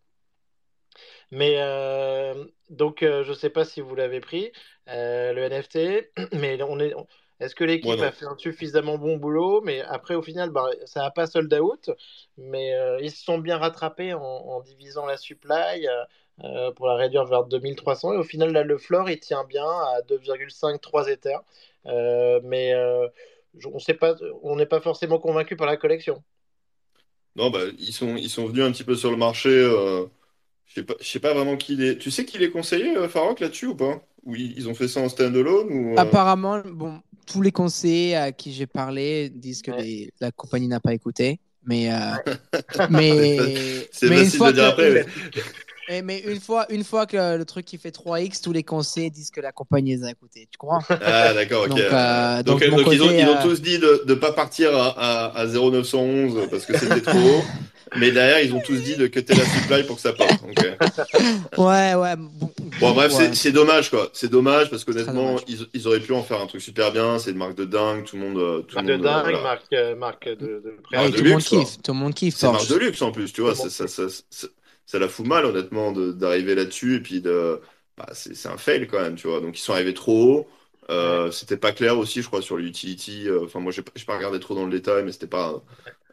Mais 1.31 1.57
euh, 1.59 2.45
donc, 2.71 3.03
euh, 3.03 3.25
je 3.25 3.33
sais 3.33 3.51
pas 3.51 3.65
si 3.65 3.81
vous 3.81 3.95
l'avez 3.95 4.21
pris, 4.21 4.53
euh, 4.89 5.33
le 5.33 5.43
NFT, 5.43 6.11
mais 6.35 6.61
on 6.63 6.79
est, 6.81 6.95
on- 6.95 7.07
est-ce 7.41 7.55
que 7.55 7.65
l'équipe 7.65 8.03
a 8.03 8.13
fait 8.13 8.27
un 8.27 8.37
suffisamment 8.37 8.99
bon 8.99 9.17
boulot? 9.17 9.63
Mais 9.63 9.81
après, 9.83 10.15
au 10.15 10.23
final, 10.23 10.51
bah, 10.51 10.67
ça 10.87 11.01
n'a 11.01 11.11
pas 11.11 11.27
sold 11.27 11.53
out, 11.55 11.91
mais 12.37 12.75
euh, 12.75 12.99
ils 13.01 13.11
se 13.13 13.25
sont 13.25 13.39
bien 13.39 13.59
rattrapés 13.59 14.13
en, 14.15 14.21
en 14.23 14.61
divisant 14.61 15.07
la 15.07 15.17
supply. 15.17 15.87
euh, 16.45 16.73
pour 16.73 16.87
la 16.87 16.95
réduire 16.97 17.25
vers 17.27 17.45
2300. 17.45 18.13
Et 18.15 18.17
au 18.17 18.25
final, 18.25 18.53
là, 18.53 18.63
le 18.65 18.79
floor, 18.79 19.11
il 19.11 19.21
tient 19.21 19.45
bien 19.45 19.65
à 19.67 20.03
2,53 20.03 21.09
Ethers. 21.09 21.43
Euh, 21.87 22.41
mais 22.45 22.75
on 24.43 24.57
n'est 24.57 24.67
pas 24.67 24.81
forcément 24.81 25.19
convaincu 25.19 25.57
par 25.57 25.67
la 25.67 25.77
collection. 25.77 26.23
Non, 27.37 27.51
bah, 27.51 27.61
ils 27.79 27.93
sont, 27.93 28.17
ils 28.17 28.31
sont 28.31 28.47
venus 28.47 28.65
un 28.65 28.73
petit 28.73 28.85
peu 28.85 28.97
sur 28.97 29.11
le 29.11 29.17
marché. 29.17 29.49
Je 30.71 30.81
sais 30.81 30.83
pas, 30.87 30.95
je 31.01 31.07
sais 31.07 31.19
pas 31.21 31.35
vraiment 31.35 31.57
qui 31.57 31.77
les. 31.77 31.99
Tu 31.99 32.11
sais 32.11 32.25
qui 32.25 32.39
les 32.39 32.51
conseillait, 32.51 32.97
euh, 32.97 33.09
Farok, 33.09 33.41
là-dessus 33.41 33.67
ou 33.67 33.75
pas? 33.75 34.03
Ou 34.25 34.35
ils, 34.37 34.57
ils 34.57 34.69
ont 34.69 34.75
fait 34.75 34.89
ça 34.89 35.01
en 35.01 35.09
standalone 35.09 35.69
ou. 35.71 35.93
euh, 35.95 35.97
Apparemment, 35.97 36.63
bon, 36.65 37.01
tous 37.27 37.43
les 37.43 37.53
conseillers 37.53 38.17
à 38.17 38.33
qui 38.33 38.53
j'ai 38.53 38.67
parlé 38.67 39.31
disent 39.31 39.63
que 39.63 39.71
Ouais. 39.73 39.83
les- 39.83 40.13
la 40.21 40.31
compagnie 40.31 40.69
n'a 40.69 40.81
pas 40.81 40.95
écouté. 40.95 41.41
Mais, 41.67 41.93
euh, 41.93 41.97
mais, 42.91 43.37
C'est 43.93 44.09
mais 44.09 44.19
une 44.21 44.25
facile 44.25 44.39
fois 44.39 44.53
de 44.53 44.57
dire 44.57 44.65
que- 44.65 44.71
après. 44.83 44.91
mais- 44.95 45.07
Eh, 45.93 46.03
mais 46.03 46.21
une 46.21 46.39
fois, 46.41 46.67
une 46.71 46.85
fois 46.85 47.05
que 47.05 47.37
le, 47.37 47.45
truc 47.45 47.65
qui 47.65 47.77
fait 47.77 47.91
3x, 47.93 48.41
tous 48.45 48.53
les 48.53 48.63
conseillers 48.63 49.11
disent 49.11 49.31
que 49.33 49.41
la 49.41 49.51
compagnie 49.51 49.97
les 49.97 50.05
a 50.05 50.11
écoutés. 50.11 50.47
Tu 50.51 50.57
comprends? 50.57 50.83
Ah, 51.03 51.35
d'accord, 51.35 51.63
ok. 51.65 51.69
Donc, 51.71 51.79
euh, 51.81 52.43
Donc, 52.45 52.61
de 52.61 52.67
ils, 52.95 53.03
ont, 53.03 53.11
ils 53.11 53.27
ont 53.27 53.37
euh, 53.37 53.43
tous 53.43 53.61
dit 53.61 53.79
de 53.81 54.05
ne 54.07 54.15
pas 54.15 54.31
partir 54.31 54.73
à, 54.77 54.91
à, 55.31 55.39
à 55.41 55.47
0,911 55.47 56.49
parce 56.49 56.65
que 56.65 56.79
c'était 56.79 57.01
trop 57.01 57.19
haut. 57.19 57.43
Mais 57.97 58.13
derrière, 58.13 58.39
ils 58.41 58.55
ont 58.55 58.61
tous 58.61 58.77
dit 58.77 58.95
de 58.95 59.09
cutter 59.09 59.35
la 59.35 59.45
supply 59.45 59.83
pour 59.83 59.97
que 59.97 60.03
ça 60.03 60.13
parte. 60.13 60.41
Euh, 60.61 60.75
Ouais, 61.59 61.95
ouais. 61.97 62.15
Bon, 62.17 62.53
Bon, 62.79 62.93
bref, 62.93 63.13
ouais. 63.13 63.25
c'est- 63.27 63.35
c'est 63.35 63.51
dommage, 63.53 63.91
quoi. 63.91 64.11
C'est 64.13 64.31
dommage 64.31 64.71
parce 64.71 64.85
qu'honnêtement, 64.85 65.37
ils, 65.49 65.67
ils 65.75 65.89
auraient 65.89 65.99
pu 65.99 66.13
en 66.13 66.23
faire 66.23 66.41
un 66.41 66.47
truc 66.47 66.63
super 66.63 66.93
bien. 66.93 67.19
C'est 67.19 67.33
une 67.33 67.37
marque 67.39 67.57
de 67.57 67.65
dingue. 67.65 68.05
Tout 68.05 68.17
le 68.17 68.23
monde. 68.23 68.65
Tout 68.69 68.77
Marque 68.77 68.87
le 68.87 68.93
de 68.93 68.97
monde 68.99 69.07
euh, 69.07 69.11
dingue, 69.13 69.23
voilà. 69.25 69.43
marque, 69.43 69.97
marque 69.99 70.29
de, 70.29 70.37
de 70.37 70.77
Ah 70.93 71.09
de 71.09 71.17
tout 71.17 71.25
le 71.25 71.31
monde 71.31 71.39
luxe, 71.41 71.49
quoi. 71.49 71.59
kiffe. 71.65 71.83
Tout 71.83 71.93
le 71.93 71.99
monde 71.99 72.15
kiffe. 72.15 72.37
C'est 72.37 72.47
une 72.47 72.53
marque 72.53 72.69
de 72.69 72.77
luxe 72.77 73.03
en 73.03 73.11
plus, 73.11 73.33
tu 73.33 73.41
vois. 73.41 73.55
Monde 73.57 73.69
ça, 73.71 73.89
ça, 74.91 74.99
la 74.99 75.09
fout 75.09 75.27
mal, 75.27 75.45
honnêtement, 75.45 75.93
de- 75.93 76.13
d'arriver 76.13 76.55
là-dessus. 76.55 76.97
Et 76.97 77.01
puis, 77.01 77.21
de, 77.21 77.61
bah, 77.97 78.09
c'est 78.13 78.35
c'est 78.35 78.49
un 78.49 78.57
fail 78.59 78.87
quand 78.87 79.01
même, 79.01 79.17
tu 79.17 79.27
vois. 79.29 79.41
Donc, 79.41 79.59
ils 79.59 79.63
sont 79.63 79.73
arrivés 79.73 79.95
trop 79.95 80.13
haut. 80.41 80.49
Euh, 80.91 81.31
C'était 81.31 81.57
pas 81.57 81.73
clair 81.73 81.99
aussi, 81.99 82.23
je 82.23 82.27
crois, 82.27 82.43
sur 82.43 82.57
l'utility. 82.57 83.29
Euh, 83.29 83.45
Enfin, 83.45 83.61
moi, 83.61 83.73
j'ai 83.73 83.83
pas 84.07 84.17
regardé 84.17 84.41
trop 84.41 84.55
dans 84.55 84.65
le 84.65 84.71
détail, 84.73 85.05
mais 85.05 85.13
c'était 85.13 85.27
pas 85.29 85.63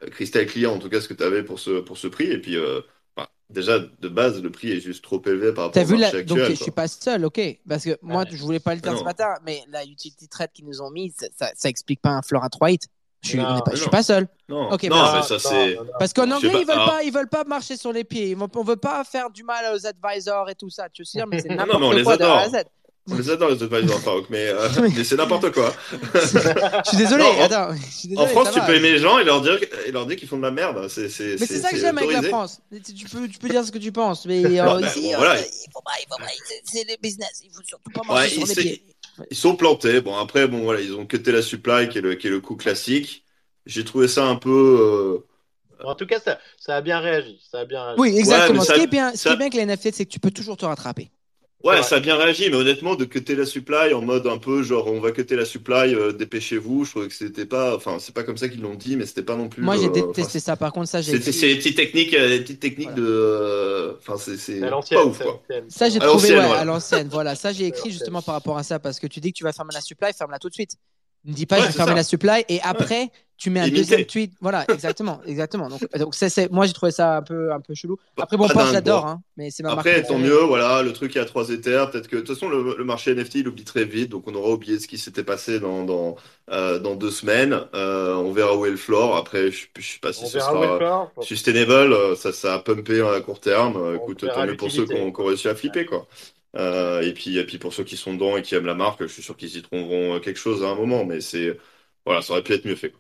euh, 0.03 0.09
crystal 0.09 0.45
clear, 0.47 0.71
en 0.73 0.79
tout 0.79 0.89
cas, 0.89 1.01
ce 1.01 1.07
que 1.07 1.13
tu 1.13 1.23
avais 1.23 1.43
pour 1.43 1.59
ce, 1.59 1.79
pour 1.81 1.97
ce 1.97 2.07
prix. 2.07 2.25
Et 2.31 2.39
puis, 2.39 2.55
euh, 2.57 2.81
bah, 3.15 3.29
déjà, 3.49 3.79
de 3.79 4.09
base, 4.09 4.41
le 4.41 4.51
prix 4.51 4.71
est 4.71 4.79
juste 4.81 5.03
trop 5.03 5.21
élevé 5.25 5.53
par 5.53 5.65
rapport 5.65 5.81
T'as 5.81 5.83
au 5.83 5.85
vu 5.85 5.97
marché 5.97 6.17
la... 6.17 6.23
Donc, 6.23 6.43
actuel. 6.43 6.49
je 6.49 6.53
suis 6.55 6.71
pas 6.71 6.87
seul, 6.87 7.25
ok. 7.25 7.39
Parce 7.67 7.83
que 7.83 7.97
moi, 8.01 8.23
Ouais. 8.23 8.29
je 8.29 8.41
voulais 8.43 8.59
pas 8.59 8.73
le 8.75 8.81
dire 8.81 8.91
Ah 8.91 8.95
ce 8.95 9.03
non. 9.03 9.03
matin, 9.03 9.35
mais 9.43 9.63
la 9.69 9.83
utility 9.85 10.27
trade 10.27 10.51
qu'ils 10.53 10.65
nous 10.65 10.81
ont 10.81 10.89
mis, 10.91 11.11
ça, 11.11 11.27
ça, 11.37 11.51
ça 11.55 11.69
explique 11.69 12.01
pas 12.01 12.09
un 12.11 12.21
floor 12.21 12.43
à 12.43 12.49
3 12.49 12.71
hits. 12.71 12.79
Je 13.23 13.29
suis, 13.29 13.37
Non, 13.39 13.59
pas, 13.61 13.71
je 13.71 13.77
suis 13.77 13.85
non. 13.85 13.91
pas 13.91 14.03
seul. 14.03 14.27
Non, 14.47 14.69
non, 14.69 14.77
bah, 14.77 15.13
mais 15.21 15.27
ça, 15.27 15.39
c'est. 15.39 15.77
Parce 15.99 16.13
qu'en 16.13 16.29
anglais, 16.31 16.49
pas, 16.51 16.59
ils 16.59 16.65
veulent 16.65 16.71
alors- 16.75 16.85
pas, 16.91 17.03
ils 17.03 17.11
veulent 17.11 17.27
pas 17.29 17.43
marcher 17.43 17.75
sur 17.75 17.91
les 17.91 18.03
pieds. 18.03 18.29
Ils 18.29 18.37
on 18.55 18.63
veut 18.63 18.75
pas 18.75 19.03
faire 19.03 19.29
du 19.29 19.43
mal 19.43 19.65
aux 19.75 19.85
advisors 19.85 20.49
et 20.49 20.55
tout 20.55 20.69
ça. 20.69 20.87
Tu 20.89 21.03
sais, 21.03 21.23
mais 21.27 21.41
c'est 21.41 21.49
non, 21.49 21.55
n'importe 21.57 21.79
mais 21.81 21.85
on 21.87 21.91
les 21.91 22.03
quoi 22.03 22.13
adore. 22.13 22.45
Z. 22.49 22.63
On 23.09 23.15
les 23.15 23.29
adore, 23.29 23.49
les 23.51 23.63
advisors, 23.63 23.99
Farouk, 24.01 24.25
mais, 24.29 24.47
euh, 24.49 24.67
mais 24.95 25.03
c'est 25.05 25.15
n'importe 25.15 25.51
quoi. 25.51 25.73
Je 26.13 26.89
suis 26.89 26.97
désolé, 26.97 27.23
Non, 27.23 27.29
en- 27.39 27.43
attends. 27.45 27.73
Je 27.73 27.91
suis 27.97 28.07
désolé, 28.09 28.27
En 28.27 28.29
France, 28.29 28.51
tu 28.51 28.59
va. 28.59 28.65
peux 28.65 28.75
aimer 28.75 28.91
les 28.91 28.97
gens 28.99 29.17
et 29.17 29.23
leur 29.23 29.41
dire, 29.41 29.57
et 29.85 29.91
leur 29.91 30.05
dire 30.05 30.17
qu'ils 30.17 30.27
font 30.27 30.35
de 30.37 30.41
la 30.43 30.51
merde. 30.51 30.87
C'est, 30.89 31.03
Mais 31.03 31.37
c'est 31.37 31.59
ça 31.59 31.69
que 31.71 31.77
j'aime 31.77 31.97
avec 31.97 32.11
la. 32.11 32.21
France. 32.23 32.59
Tu 32.71 33.05
peux, 33.05 33.27
tu 33.29 33.39
peux 33.39 33.47
dire 33.49 33.63
ce 33.65 33.71
que 33.71 33.77
tu 33.77 33.91
penses, 33.93 34.25
mais 34.25 34.43
euh, 34.59 34.63
bah, 34.65 34.79
ici, 34.87 35.01
bon, 35.03 35.13
euh, 35.13 35.17
voilà. 35.17 35.39
il 35.39 35.71
faut 35.73 35.81
pas, 35.81 35.91
il 35.99 36.05
faut 36.09 36.17
pas, 36.17 36.31
c'est- 36.65 36.83
le 36.87 36.95
business. 37.01 37.41
Il 37.43 37.49
faut 37.51 37.61
surtout 37.65 37.91
pas 37.91 38.01
Ouais, 38.01 38.07
marcher 38.21 38.29
sur 38.35 38.45
les 38.47 38.55
pieds. 38.55 38.83
Ils 39.31 39.37
sont 39.37 39.55
plantés. 39.55 40.01
Bon, 40.01 40.15
après, 40.15 40.47
bon, 40.47 40.63
voilà, 40.63 40.81
ils 40.81 40.93
ont 40.95 41.05
cuté 41.05 41.31
la 41.31 41.41
supply, 41.41 41.89
qui 41.89 41.97
est 41.97 42.01
le, 42.01 42.15
qui 42.15 42.27
est 42.27 42.29
le 42.31 42.41
coup 42.41 42.55
classique. 42.55 43.25
J'ai 43.65 43.83
trouvé 43.83 44.07
ça 44.07 44.25
un 44.25 44.35
peu. 44.35 44.49
euh, 44.49 45.85
En 45.85 45.95
tout 45.95 46.05
cas, 46.05 46.19
ça, 46.19 46.39
ça 46.57 46.77
a 46.77 46.81
bien 46.81 46.99
réagi. 46.99 47.39
Ça 47.51 47.59
a 47.59 47.65
bien 47.65 47.83
réagi. 47.83 47.99
Oui, 48.01 48.17
exactement. 48.17 48.61
ce, 48.63 48.73
qui 48.73 48.79
est 48.81 48.87
bien, 48.87 49.13
ce 49.15 49.23
qui 49.23 49.29
est 49.29 49.35
bien 49.35 49.47
avec 49.47 49.53
les 49.53 49.61
NFT, 49.61 49.93
c'est 49.93 50.05
que 50.05 50.11
tu 50.11 50.19
peux 50.19 50.31
toujours 50.31 50.57
te 50.57 50.65
rattraper. 50.65 51.11
Ouais, 51.63 51.81
ça 51.81 51.95
a 51.95 51.99
bien 51.99 52.15
réagi, 52.15 52.49
mais 52.49 52.55
honnêtement, 52.55 52.95
de 52.95 53.03
cuter 53.03 53.35
la 53.35 53.45
supply 53.45 53.93
en 53.93 54.01
mode 54.01 54.27
un 54.27 54.37
peu 54.37 54.61
genre 54.61 54.87
on 54.87 54.99
va 54.99 55.11
cuter 55.11 55.35
la 55.35 55.43
supply, 55.43 55.95
euh, 55.95 56.11
dépêchez-vous. 56.11 56.85
Je 56.85 56.91
trouvais 56.91 57.07
que 57.07 57.13
c'était 57.13 57.47
pas. 57.47 57.75
Enfin, 57.75 57.97
c'est 57.99 58.13
pas 58.13 58.23
comme 58.23 58.37
ça 58.37 58.47
qu'ils 58.47 58.61
l'ont 58.61 58.75
dit, 58.75 58.95
mais 58.95 59.05
c'était 59.07 59.23
pas 59.23 59.35
non 59.35 59.49
plus. 59.49 59.63
Moi, 59.63 59.75
j'ai 59.77 59.87
euh, 59.87 59.89
détesté 59.89 60.39
ça. 60.39 60.55
Par 60.55 60.71
contre, 60.71 60.87
ça, 60.87 61.01
j'ai. 61.01 61.13
C'était 61.13 61.31
c'est 61.31 61.47
des 61.47 61.55
petites 61.55 61.75
techniques, 61.75 62.13
euh, 62.13 62.29
des 62.29 62.41
petites 62.41 62.59
techniques 62.59 62.89
Voilà. 62.89 63.01
de. 63.01 63.95
Enfin, 63.97 64.17
c'est 64.17 64.37
c'est 64.37 64.59
C'est 64.59 64.63
à 64.63 64.65
pas 64.65 64.69
l'ancienne. 64.69 64.99
ouf 64.99 65.17
quoi. 65.19 65.41
Ça, 65.67 65.89
j'ai 65.89 65.99
trouvé 65.99 66.29
ouais, 66.31 66.39
à 66.39 66.63
l'ancienne. 66.63 67.07
Voilà, 67.09 67.35
ça, 67.35 67.51
j'ai 67.51 67.65
écrit 67.67 67.91
justement 67.91 68.21
par 68.21 68.35
rapport 68.35 68.57
à 68.57 68.63
ça 68.63 68.77
parce 68.79 68.99
que 68.99 69.07
tu 69.07 69.19
dis 69.19 69.33
que 69.33 69.37
tu 69.37 69.43
vas 69.43 69.51
fermer 69.51 69.73
la 69.73 69.81
supply, 69.81 70.13
ferme-la 70.13 70.39
tout 70.39 70.49
de 70.49 70.53
suite. 70.53 70.75
Ne 71.27 71.33
dis 71.33 71.45
pas, 71.45 71.57
Ouais, 71.57 71.61
je 71.61 71.67
vais 71.67 71.73
fermer 71.73 71.91
ça. 71.91 71.95
la 71.95 72.03
supply 72.03 72.45
et 72.49 72.59
après, 72.61 73.11
tu 73.37 73.49
mets 73.51 73.59
un 73.59 73.65
Limité. 73.65 73.81
deuxième 73.81 74.05
tweet. 74.05 74.33
Voilà, 74.41 74.65
exactement, 74.73 75.21
exactement. 75.25 75.69
Donc, 75.69 75.81
donc 75.95 76.15
ça, 76.15 76.29
c'est, 76.29 76.49
moi, 76.51 76.65
j'ai 76.65 76.73
trouvé 76.73 76.91
ça 76.91 77.17
un 77.17 77.21
peu, 77.21 77.51
un 77.53 77.59
peu 77.59 77.75
chelou. 77.75 77.97
Après, 78.17 78.37
bon, 78.37 78.47
Pas 78.47 78.71
j'adore, 78.71 79.03
bon. 79.03 79.09
hein, 79.11 79.21
mais 79.35 79.51
c'est 79.51 79.61
ma 79.61 79.73
Après, 79.73 79.97
marque 79.97 80.07
tant 80.07 80.17
mieux, 80.17 80.39
voilà, 80.39 80.81
le 80.81 80.93
truc 80.93 81.15
est 81.15 81.19
à 81.19 81.25
3 81.25 81.49
éthers. 81.49 81.91
Peut-être 81.91 82.07
que, 82.07 82.15
de 82.15 82.21
toute 82.21 82.33
façon, 82.33 82.49
le, 82.49 82.75
le 82.77 82.83
marché 82.83 83.13
NFT, 83.13 83.35
il 83.35 83.47
oublie 83.47 83.65
très 83.65 83.85
vite, 83.85 84.09
donc 84.09 84.23
on 84.27 84.33
aura 84.35 84.49
oublié 84.51 84.79
ce 84.79 84.87
qui 84.87 84.97
s'était 84.97 85.23
passé 85.23 85.59
dans, 85.59 85.83
dans, 85.83 86.15
euh, 86.51 86.79
dans 86.79 86.95
deux 86.95 87.11
semaines. 87.11 87.59
Euh, 87.75 88.15
on 88.15 88.31
verra 88.31 88.55
où 88.57 88.65
est 88.65 88.71
le 88.71 88.77
floor. 88.77 89.15
Après, 89.17 89.51
je, 89.51 89.67
je 89.77 89.85
sais 89.87 89.99
pas 89.99 90.13
si 90.13 90.23
On 90.23 90.27
ce 90.27 90.39
sera 90.39 91.11
sustainable. 91.21 92.15
Ça, 92.15 92.31
ça 92.33 92.55
a 92.55 92.59
pumpé 92.59 93.01
à 93.01 93.19
court 93.21 93.39
terme. 93.41 93.75
On 93.75 93.93
Écoute, 93.95 94.25
tant 94.33 94.45
mieux 94.45 94.55
pour 94.57 94.71
ceux 94.71 94.85
qui 94.85 94.93
ont, 94.95 95.11
qui 95.11 95.21
ont 95.21 95.25
réussi 95.25 95.47
à 95.47 95.55
flipper, 95.55 95.85
quoi. 95.85 96.07
Euh, 96.55 97.01
et 97.01 97.13
puis, 97.13 97.37
et 97.37 97.45
puis 97.45 97.59
pour 97.59 97.73
ceux 97.73 97.83
qui 97.83 97.97
sont 97.97 98.13
dedans 98.13 98.37
et 98.37 98.41
qui 98.41 98.55
aiment 98.55 98.65
la 98.65 98.73
marque, 98.75 99.01
je 99.03 99.07
suis 99.07 99.21
sûr 99.23 99.37
qu'ils 99.37 99.57
y 99.57 99.61
trouveront 99.61 100.15
euh, 100.15 100.19
quelque 100.19 100.37
chose 100.39 100.63
à 100.63 100.69
un 100.69 100.75
moment, 100.75 101.05
mais 101.05 101.21
c'est, 101.21 101.57
voilà, 102.05 102.21
ça 102.21 102.33
aurait 102.33 102.43
pu 102.43 102.53
être 102.53 102.65
mieux 102.65 102.75
fait. 102.75 102.93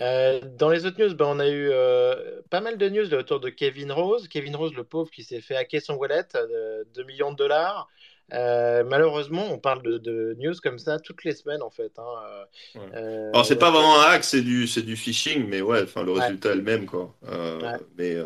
Euh, 0.00 0.40
dans 0.56 0.70
les 0.70 0.86
autres 0.86 0.98
news, 1.02 1.14
ben, 1.14 1.26
on 1.26 1.38
a 1.40 1.48
eu 1.48 1.68
euh, 1.70 2.40
pas 2.50 2.60
mal 2.60 2.78
de 2.78 2.88
news 2.88 3.12
autour 3.14 3.38
de 3.40 3.50
Kevin 3.50 3.92
Rose. 3.92 4.28
Kevin 4.28 4.56
Rose, 4.56 4.72
le 4.74 4.84
pauvre 4.84 5.10
qui 5.10 5.22
s'est 5.24 5.40
fait 5.42 5.56
hacker 5.56 5.82
son 5.82 5.94
wallet 5.94 6.22
de 6.34 6.86
2 6.94 7.04
millions 7.04 7.32
de 7.32 7.36
dollars. 7.36 7.88
Euh, 8.32 8.82
malheureusement, 8.84 9.46
on 9.52 9.58
parle 9.58 9.82
de, 9.82 9.98
de 9.98 10.34
news 10.38 10.54
comme 10.62 10.78
ça 10.78 10.98
toutes 11.00 11.24
les 11.24 11.34
semaines 11.34 11.62
en 11.62 11.70
fait. 11.70 11.98
hein. 11.98 12.46
Ouais. 12.74 12.92
euh, 12.94 13.32
Alors, 13.32 13.46
c'est 13.46 13.58
pas 13.58 13.70
vraiment 13.70 14.00
un 14.00 14.04
hack, 14.10 14.24
c'est 14.24 14.42
du, 14.42 14.66
c'est 14.66 14.82
du 14.82 14.96
phishing, 14.96 15.46
mais 15.48 15.60
ouais, 15.62 15.82
enfin, 15.82 16.02
le 16.02 16.12
Ouais. 16.14 16.30
résultat 16.30 16.50
est 16.52 16.56
le 16.56 16.62
même, 16.62 16.86
quoi. 16.86 17.16
Euh, 17.24 17.68
Ouais. 17.68 17.80
mais, 17.96 18.16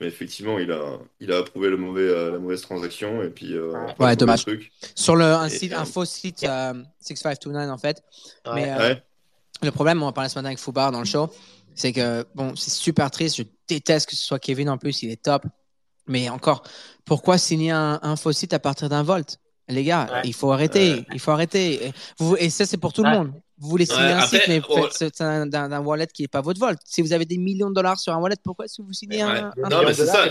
mais 0.00 0.06
effectivement, 0.06 0.58
il 0.58 0.72
a, 0.72 0.98
il 1.20 1.30
a 1.30 1.38
approuvé 1.38 1.68
le 1.68 1.76
mauvais, 1.76 2.02
euh, 2.08 2.32
la 2.32 2.38
mauvaise 2.38 2.62
transaction, 2.62 3.22
et 3.22 3.28
puis, 3.30 3.54
euh, 3.54 3.72
Ouais. 3.98 4.16
dommage. 4.16 4.42
truc. 4.42 4.72
Sur 4.94 5.14
le, 5.16 5.24
un, 5.24 5.46
Et, 5.46 5.50
site, 5.50 5.72
euh, 5.72 5.78
un 5.78 5.84
faux 5.84 6.04
site 6.04 6.42
euh, 6.44 6.72
6529, 7.00 7.70
en 7.70 7.78
fait. 7.78 8.02
Ouais. 8.46 8.52
Mais 8.54 8.72
euh, 8.72 8.78
Ouais. 8.78 9.02
le 9.62 9.70
problème, 9.70 10.02
on 10.02 10.06
en 10.06 10.12
parlait 10.12 10.30
ce 10.30 10.36
matin 10.38 10.46
avec 10.46 10.58
Foubar 10.58 10.90
dans 10.90 11.00
le 11.00 11.04
show, 11.04 11.30
c'est 11.74 11.92
que, 11.92 12.24
bon, 12.34 12.56
c'est 12.56 12.70
super 12.70 13.10
triste. 13.10 13.36
Je 13.36 13.42
déteste 13.68 14.08
que 14.08 14.16
ce 14.16 14.24
soit 14.24 14.38
Kevin 14.38 14.70
en 14.70 14.78
plus, 14.78 15.02
il 15.02 15.10
est 15.10 15.22
top. 15.22 15.44
Mais 16.06 16.28
encore, 16.30 16.62
pourquoi 17.04 17.38
signer 17.38 17.70
un, 17.70 18.00
un 18.02 18.16
faux 18.16 18.32
site 18.32 18.52
à 18.54 18.58
partir 18.58 18.88
d'un 18.88 19.02
volt? 19.02 19.38
Les 19.70 19.84
gars, 19.84 20.06
Ouais. 20.12 20.20
il 20.24 20.34
faut 20.34 20.52
arrêter. 20.52 20.94
Ouais. 20.94 21.06
Il 21.14 21.20
faut 21.20 21.30
arrêter. 21.30 21.86
Et, 21.86 21.92
vous- 22.18 22.36
et 22.36 22.50
ça, 22.50 22.66
c'est 22.66 22.76
pour 22.78 22.92
tout 22.92 23.02
le 23.02 23.10
monde. 23.10 23.32
Vous 23.58 23.68
voulez 23.68 23.84
signer 23.86 24.00
Ouais, 24.00 24.12
un 24.12 24.26
site, 24.26 24.42
mais 24.48 24.60
faites 24.62 25.12
c'est 25.16 25.20
un- 25.20 25.82
wallet 25.82 26.06
qui 26.06 26.22
n'est 26.22 26.28
pas 26.28 26.40
votre 26.40 26.58
volt. 26.58 26.78
Si 26.84 27.02
vous 27.02 27.12
avez 27.12 27.26
des 27.26 27.36
millions 27.36 27.68
de 27.68 27.74
dollars 27.74 27.98
sur 27.98 28.12
un 28.14 28.18
wallet, 28.18 28.36
pourquoi 28.42 28.64
est-ce 28.64 28.78
que 28.78 28.82
vous 28.86 28.92
signez 28.94 29.22
Ouais. 29.22 29.30
un, 29.30 29.52
un 29.64 29.68
Non, 29.68 29.82
mais 29.84 29.92
c'est 29.92 30.06
ça. 30.06 30.26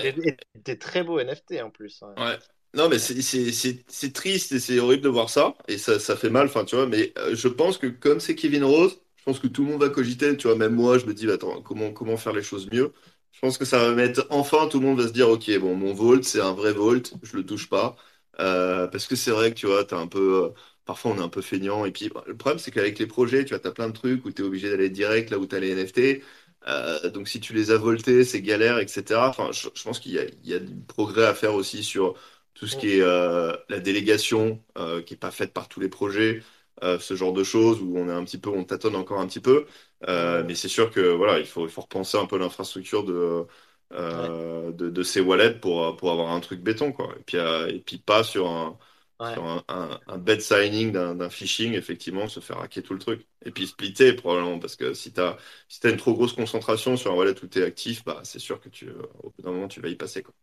des, 0.66 0.78
très 0.80 1.04
beaux 1.04 1.20
NFT 1.20 1.62
en 1.62 1.70
plus. 1.70 2.02
hein. 2.02 2.14
Ouais. 2.18 2.38
Non, 2.76 2.90
mais 2.90 2.98
c'est 3.00 3.22
c'est- 3.22 3.52
c'est- 3.52 3.84
c'est 3.88 4.14
triste 4.14 4.52
et 4.52 4.60
c'est 4.60 4.80
horrible 4.80 5.04
de 5.04 5.10
voir 5.10 5.30
ça. 5.30 5.54
Et 5.68 5.78
ça, 5.78 6.00
ça 6.00 6.16
fait 6.16 6.30
mal, 6.30 6.48
enfin, 6.48 6.66
tu 6.66 6.76
vois. 6.76 6.86
Mais 6.88 7.14
euh, 7.20 7.36
je 7.36 7.48
pense 7.48 7.78
que 7.78 7.88
comme 7.88 8.20
c'est 8.20 8.36
Kevin 8.36 8.64
Rose, 8.64 8.98
je 9.16 9.24
pense 9.24 9.40
que 9.40 9.48
tout 9.48 9.64
le 9.64 9.72
monde 9.72 9.82
va 9.82 9.90
cogiter. 9.90 10.36
Tu 10.38 10.48
vois, 10.48 10.56
même 10.56 10.74
moi, 10.74 10.98
je 10.98 11.06
me 11.06 11.14
dis, 11.14 11.30
attends, 11.30 11.62
comment, 11.62 11.92
comment 11.92 12.18
faire 12.18 12.34
les 12.34 12.44
choses 12.44 12.68
mieux? 12.72 12.94
Je 13.32 13.40
pense 13.42 13.58
que 13.60 13.66
ça 13.66 13.78
va 13.78 13.92
mettre, 13.94 14.26
enfin, 14.32 14.68
tout 14.68 14.80
le 14.80 14.86
monde 14.88 15.00
va 15.00 15.08
se 15.08 15.14
dire, 15.14 15.30
OK, 15.30 15.50
bon, 15.60 15.76
mon 15.76 15.94
Vault, 15.94 16.24
c'est 16.24 16.42
un 16.42 16.54
vrai 16.54 16.74
Vault, 16.74 17.04
je 17.24 17.38
le 17.38 17.46
touche 17.46 17.70
pas. 17.70 17.96
Euh, 18.40 18.88
parce 18.88 19.08
que 19.08 19.16
c'est 19.16 19.32
vrai 19.32 19.50
que, 19.54 19.56
tu 19.60 19.68
vois, 19.68 19.84
t'as 19.86 19.98
un 19.98 20.08
peu, 20.08 20.46
euh, 20.46 20.50
parfois, 20.86 21.12
on 21.12 21.18
est 21.18 21.22
un 21.22 21.30
peu 21.30 21.42
feignant. 21.42 21.86
Et 21.86 21.92
puis, 21.92 22.10
bah, 22.10 22.24
le 22.28 22.38
problème, 22.38 22.60
c'est 22.60 22.72
qu'avec 22.72 22.98
les 23.00 23.08
projets, 23.08 23.44
tu 23.46 23.50
vois, 23.50 23.60
t'as 23.60 23.72
plein 23.72 23.88
de 23.90 23.94
trucs 23.94 24.26
où 24.26 24.32
t'es 24.32 24.44
obligé 24.44 24.70
d'aller 24.70 24.90
direct 24.90 25.30
là 25.32 25.38
où 25.40 25.46
t'as 25.46 25.60
les 25.60 25.72
NFT. 25.72 26.22
Euh, 26.68 27.10
donc, 27.10 27.28
si 27.28 27.40
tu 27.40 27.54
les 27.54 27.72
as 27.72 27.78
voltés, 27.78 28.24
c'est 28.24 28.42
galère, 28.42 28.80
etc. 28.80 29.30
Enfin, 29.30 29.52
je, 29.52 29.68
je 29.74 29.84
pense 29.84 30.00
qu'il 30.00 30.14
y 30.14 30.20
a, 30.20 30.26
il 30.26 30.48
y 30.50 30.54
a 30.54 30.60
du 30.60 30.76
progrès 30.88 31.26
à 31.26 31.34
faire 31.36 31.54
aussi 31.56 31.84
sur 31.84 32.16
tout 32.54 32.68
ce 32.68 32.76
qui 32.78 32.90
est 32.98 33.02
euh, 33.02 33.56
la 33.70 33.80
délégation, 33.80 34.64
euh, 34.78 35.02
qui 35.02 35.14
est 35.14 35.18
pas 35.18 35.32
faite 35.32 35.54
par 35.54 35.68
tous 35.70 35.80
les 35.80 35.90
projets, 35.90 36.42
euh, 36.84 37.00
ce 37.00 37.16
genre 37.16 37.34
de 37.34 37.44
choses 37.44 37.82
où 37.82 37.98
on 37.98 38.10
est 38.10 38.12
un 38.14 38.24
petit 38.24 38.38
peu, 38.38 38.50
on 38.50 38.64
tâtonne 38.66 38.96
encore 38.96 39.20
un 39.20 39.28
petit 39.28 39.40
peu. 39.40 39.66
Euh, 40.08 40.44
mais 40.46 40.56
c'est 40.56 40.68
sûr 40.68 40.92
que 40.92 41.00
voilà, 41.02 41.40
il 41.40 41.46
faut, 41.46 41.66
il 41.66 41.70
faut 41.72 41.82
repenser 41.82 42.18
un 42.18 42.26
peu 42.26 42.38
l'infrastructure 42.38 43.04
de, 43.04 43.46
euh, 43.94 44.72
de, 44.72 44.90
de 44.90 45.04
ces 45.04 45.22
wallets 45.22 45.60
pour, 45.60 45.96
pour 45.98 46.12
avoir 46.12 46.32
un 46.32 46.40
truc 46.40 46.62
béton, 46.62 46.92
quoi. 46.92 47.14
Et 47.20 47.24
puis, 47.24 47.38
euh, 47.38 47.68
et 47.70 47.80
puis 47.80 47.98
pas 47.98 48.24
sur 48.24 48.48
un, 48.50 48.78
Ouais. 49.20 49.36
sur 49.36 49.44
un, 49.46 49.64
un, 49.68 50.00
signing 50.40 50.92
d'un 50.92 51.30
phishing, 51.30 51.74
effectivement, 51.74 52.28
se 52.28 52.40
faire 52.40 52.60
hacker 52.60 52.84
tout 52.84 52.94
le 52.94 53.00
truc. 53.00 53.28
Et 53.46 53.52
puis 53.52 53.68
splitter, 53.68 54.14
probablement, 54.14 54.60
parce 54.60 54.76
que 54.76 54.94
si 54.94 55.14
tu 55.14 55.20
as, 55.22 55.38
si 55.68 55.80
une 55.88 55.98
trop 55.98 56.14
grosse 56.14 56.34
concentration 56.34 56.98
sur 56.98 57.12
un 57.12 57.16
wallet 57.16 57.36
où 57.44 57.48
tu 57.48 57.60
es 57.60 57.64
actif, 57.64 58.04
bah, 58.06 58.22
c'est 58.24 58.40
sûr 58.40 58.60
que 58.60 58.70
tu, 58.70 58.88
euh, 58.90 59.02
au 59.24 59.32
bout 59.32 59.42
d'un 59.42 59.52
moment, 59.52 59.68
tu 59.68 59.82
vas 59.82 59.90
y 59.90 59.96
passer, 59.96 60.24
quoi. 60.24 60.34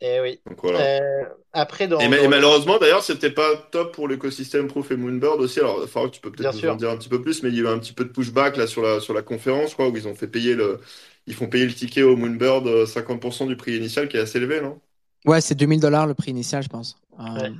Et 0.00 0.20
oui. 0.20 0.42
Donc 0.46 0.60
voilà. 0.62 0.90
Euh, 1.00 1.24
après, 1.52 1.88
dans, 1.88 1.98
Et, 1.98 2.08
ma- 2.08 2.16
dans- 2.16 2.22
et 2.22 2.28
malheureusement, 2.28 2.78
d'ailleurs, 2.78 3.02
c'était 3.02 3.30
pas 3.30 3.56
top 3.70 3.94
pour 3.94 4.08
l'écosystème 4.08 4.68
Proof 4.68 4.90
et 4.90 4.96
Moonbird 4.96 5.38
aussi. 5.40 5.60
Alors, 5.60 5.86
Farouk, 5.88 6.12
tu 6.12 6.20
peux 6.20 6.32
peut-être 6.32 6.52
nous 6.54 6.66
en 6.68 6.74
dire 6.76 6.90
un 6.90 6.96
petit 6.96 7.10
peu 7.10 7.20
plus, 7.20 7.42
mais 7.42 7.50
il 7.50 7.56
y 7.56 7.58
a 7.60 7.62
eu 7.64 7.66
un 7.68 7.78
petit 7.78 7.92
peu 7.92 8.04
de 8.06 8.10
pushback 8.10 8.56
là 8.56 8.66
sur 8.66 8.80
la, 8.82 9.00
sur 9.00 9.12
la 9.12 9.22
conférence, 9.22 9.74
crois, 9.74 9.88
où 9.88 9.96
ils 9.96 10.08
ont 10.08 10.14
fait 10.14 10.28
payer 10.28 10.54
le, 10.54 10.80
ils 11.26 11.34
font 11.34 11.48
payer 11.48 11.66
le 11.66 11.74
ticket 11.74 12.02
au 12.02 12.16
Moonbird 12.16 12.66
euh, 12.66 12.86
50% 12.86 13.46
du 13.46 13.56
prix 13.56 13.76
initial 13.76 14.08
qui 14.08 14.16
est 14.16 14.20
assez 14.20 14.38
élevé, 14.38 14.60
non? 14.62 14.80
Ouais, 15.26 15.40
c'est 15.40 15.54
2000 15.54 15.80
dollars 15.80 16.06
le 16.06 16.14
prix 16.14 16.30
initial, 16.30 16.62
je 16.62 16.68
pense. 16.68 16.96
Euh. 17.18 17.50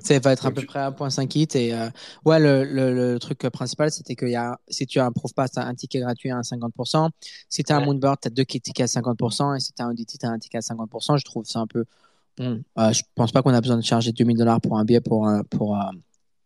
Ça 0.00 0.18
va 0.20 0.32
être 0.32 0.46
à 0.46 0.48
Donc, 0.48 0.54
peu 0.54 0.60
tu- 0.62 0.66
près 0.66 0.78
1.5 0.80 1.34
hit. 1.36 1.54
Et 1.54 1.74
euh, 1.74 1.88
ouais, 2.24 2.38
le, 2.40 2.64
le, 2.64 2.94
le 3.12 3.18
truc 3.18 3.38
principal, 3.50 3.90
c'était 3.90 4.14
que 4.14 4.24
y 4.24 4.36
a, 4.36 4.58
si 4.68 4.86
tu 4.86 4.98
as 4.98 5.04
un 5.04 5.12
Proof 5.12 5.34
Pass, 5.34 5.50
tu 5.52 5.58
as 5.58 5.66
un 5.66 5.74
ticket 5.74 6.00
gratuit 6.00 6.30
à 6.30 6.40
50%. 6.40 7.10
Si 7.50 7.62
tu 7.62 7.72
as 7.72 7.76
un. 7.76 7.84
Moonbird, 7.84 8.16
tu 8.22 8.28
as 8.28 8.30
deux 8.30 8.46
tickets 8.46 8.80
à 8.96 9.00
50%. 9.00 9.54
Et 9.56 9.60
si 9.60 9.72
tu 9.74 9.82
as 9.82 9.86
un 9.86 9.92
DT, 9.92 10.16
tu 10.18 10.24
as 10.26 10.30
un 10.30 10.38
ticket 10.38 10.58
à 10.58 10.60
50%. 10.62 11.18
Je 11.18 11.24
trouve 11.26 11.44
ça 11.44 11.58
un 11.60 11.66
peu. 11.66 11.84
Bon, 12.38 12.62
euh, 12.78 12.92
je 12.92 13.02
pense 13.14 13.32
pas 13.32 13.42
qu'on 13.42 13.52
a 13.52 13.60
besoin 13.60 13.76
de 13.76 13.82
charger 13.82 14.12
2000 14.12 14.38
dollars 14.38 14.60
pour 14.62 14.78
un 14.78 14.84
billet 14.86 15.02
pour, 15.02 15.26
un- 15.28 15.42
pour, 15.42 15.76
euh, 15.76 15.80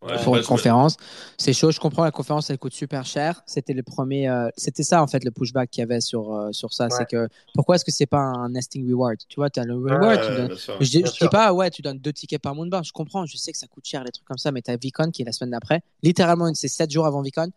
Ouais, 0.05 0.23
pour 0.23 0.35
une 0.37 0.43
conférence. 0.43 0.97
C'est 1.37 1.53
chaud, 1.53 1.71
je 1.71 1.79
comprends, 1.79 2.03
la 2.03 2.11
conférence, 2.11 2.49
elle 2.49 2.57
coûte 2.59 2.73
super 2.73 3.05
cher. 3.05 3.41
C'était 3.45 3.73
le 3.73 3.81
premier, 3.83 4.29
euh, 4.29 4.49
c'était 4.55 4.83
ça 4.83 5.01
en 5.01 5.07
fait 5.07 5.23
le 5.23 5.31
pushback 5.31 5.69
qu'il 5.71 5.81
y 5.81 5.83
avait 5.83 6.01
sur, 6.01 6.33
euh, 6.33 6.51
sur 6.51 6.73
ça. 6.73 6.85
Ouais. 6.85 6.89
C'est 6.97 7.05
que 7.09 7.27
pourquoi 7.53 7.75
est-ce 7.75 7.85
que 7.85 7.91
c'est 7.91 8.05
pas 8.05 8.19
un 8.19 8.49
nesting 8.49 8.87
reward? 8.89 9.17
Tu 9.27 9.35
vois, 9.37 9.49
tu 9.49 9.59
as 9.59 9.63
le 9.63 9.73
reward, 9.75 10.01
tu 10.21 10.27
ouais, 10.29 10.37
donnes- 10.37 10.47
bien 10.47 10.55
sûr. 10.57 10.77
je 10.79 10.85
je 10.85 10.99
dis 10.99 11.29
pas, 11.31 11.53
ouais, 11.53 11.69
tu 11.71 11.81
donnes 11.81 11.97
deux 11.99 12.13
tickets 12.13 12.41
par 12.41 12.53
Moonbar. 12.55 12.83
Je 12.83 12.91
comprends, 12.91 13.25
je 13.25 13.35
sais 13.37 13.51
que 13.51 13.57
ça 13.57 13.67
coûte 13.67 13.85
cher, 13.85 14.03
les 14.03 14.11
trucs 14.11 14.27
comme 14.27 14.37
ça, 14.37 14.51
mais 14.51 14.61
tu 14.61 14.71
as 14.71 14.77
Vicon 14.77 15.11
qui 15.11 15.23
est 15.23 15.25
la 15.25 15.31
semaine 15.31 15.51
d'après. 15.51 15.81
Littéralement, 16.03 16.53
c'est 16.53 16.67
7 16.67 16.91
jours 16.91 17.05
avant 17.05 17.21
Vicon. 17.21 17.49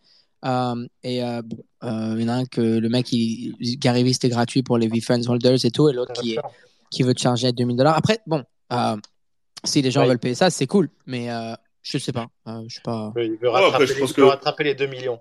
Euh, 0.45 0.87
et 1.03 1.21
euh, 1.23 1.41
bon, 1.43 1.57
euh, 1.83 2.15
il 2.17 2.21
y 2.21 2.25
en 2.25 2.29
a 2.29 2.33
un 2.35 2.45
que 2.45 2.61
le 2.61 2.87
mec, 2.89 3.11
il, 3.11 3.53
Gary 3.77 4.03
Vee, 4.03 4.13
c'était 4.13 4.29
gratuit 4.29 4.63
pour 4.63 4.77
les 4.77 4.87
V-Friends 4.87 5.27
Holders 5.27 5.65
et 5.65 5.71
tout, 5.71 5.89
et 5.89 5.93
l'autre 5.93 6.13
qui, 6.13 6.35
est, 6.35 6.39
qui 6.89 7.03
veut 7.03 7.13
te 7.13 7.19
charger 7.19 7.51
2000 7.51 7.75
dollars. 7.75 7.97
Après, 7.97 8.19
bon, 8.25 8.43
euh, 8.71 8.95
si 9.65 9.81
les 9.81 9.91
gens 9.91 10.01
Ouais. 10.01 10.07
veulent 10.07 10.19
payer 10.19 10.35
ça, 10.35 10.49
c'est 10.49 10.65
cool, 10.67 10.89
mais 11.05 11.29
euh, 11.29 11.53
je 11.83 11.97
sais 11.97 12.11
pas. 12.11 12.27
Euh, 12.47 12.61
je 12.67 12.75
sais 12.75 12.81
pas. 12.83 13.13
Il 13.17 13.37
veut 13.41 13.49
après, 13.49 13.61
rattraper, 13.61 13.87
je 13.87 13.93
les, 13.93 13.99
pense 13.99 14.09
il 14.11 14.15
que- 14.15 14.21
veut 14.21 14.27
rattraper 14.27 14.63
les 14.63 14.75
2 14.75 14.87
millions. 14.87 15.19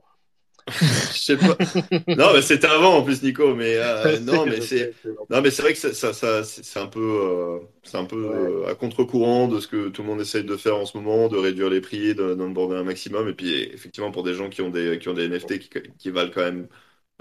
Je 0.70 1.18
sais 1.18 1.36
pas. 1.38 1.56
Non, 2.08 2.34
mais 2.34 2.42
c'était 2.42 2.66
avant 2.66 2.96
en 2.98 3.02
plus, 3.02 3.22
Nico. 3.22 3.54
Mais 3.54 3.76
euh, 3.78 4.20
non, 4.20 4.44
mais 4.44 4.60
c'est. 4.60 4.92
Non, 5.30 5.40
mais 5.40 5.50
c'est 5.50 5.62
vrai 5.62 5.72
que 5.72 5.78
ça, 5.78 5.94
ça, 5.94 6.12
ça- 6.12 6.44
c'est 6.44 6.78
un 6.78 6.86
peu, 6.88 7.00
euh, 7.00 7.58
c'est 7.84 7.96
un 7.96 8.04
peu 8.04 8.22
Ouais. 8.28 8.36
euh, 8.66 8.70
à 8.70 8.74
contre-courant 8.74 9.48
de 9.48 9.60
ce 9.60 9.66
que 9.66 9.88
tout 9.88 10.02
le 10.02 10.08
monde 10.08 10.20
essaye 10.20 10.44
de 10.44 10.56
faire 10.58 10.76
en 10.76 10.84
ce 10.84 10.94
moment, 10.98 11.28
de 11.28 11.38
réduire 11.38 11.70
les 11.70 11.80
prix, 11.80 12.14
de- 12.14 12.34
d'en 12.34 12.50
border 12.50 12.76
un 12.76 12.82
maximum. 12.84 13.30
Et 13.30 13.32
puis, 13.32 13.62
effectivement, 13.72 14.10
pour 14.10 14.24
des 14.24 14.34
gens 14.34 14.50
qui 14.50 14.60
ont 14.60 14.68
des, 14.68 14.98
qui 14.98 15.08
ont 15.08 15.14
des 15.14 15.26
NFT 15.30 15.58
qui, 15.58 15.70
qui 15.98 16.10
valent 16.10 16.32
quand 16.34 16.42
même 16.42 16.68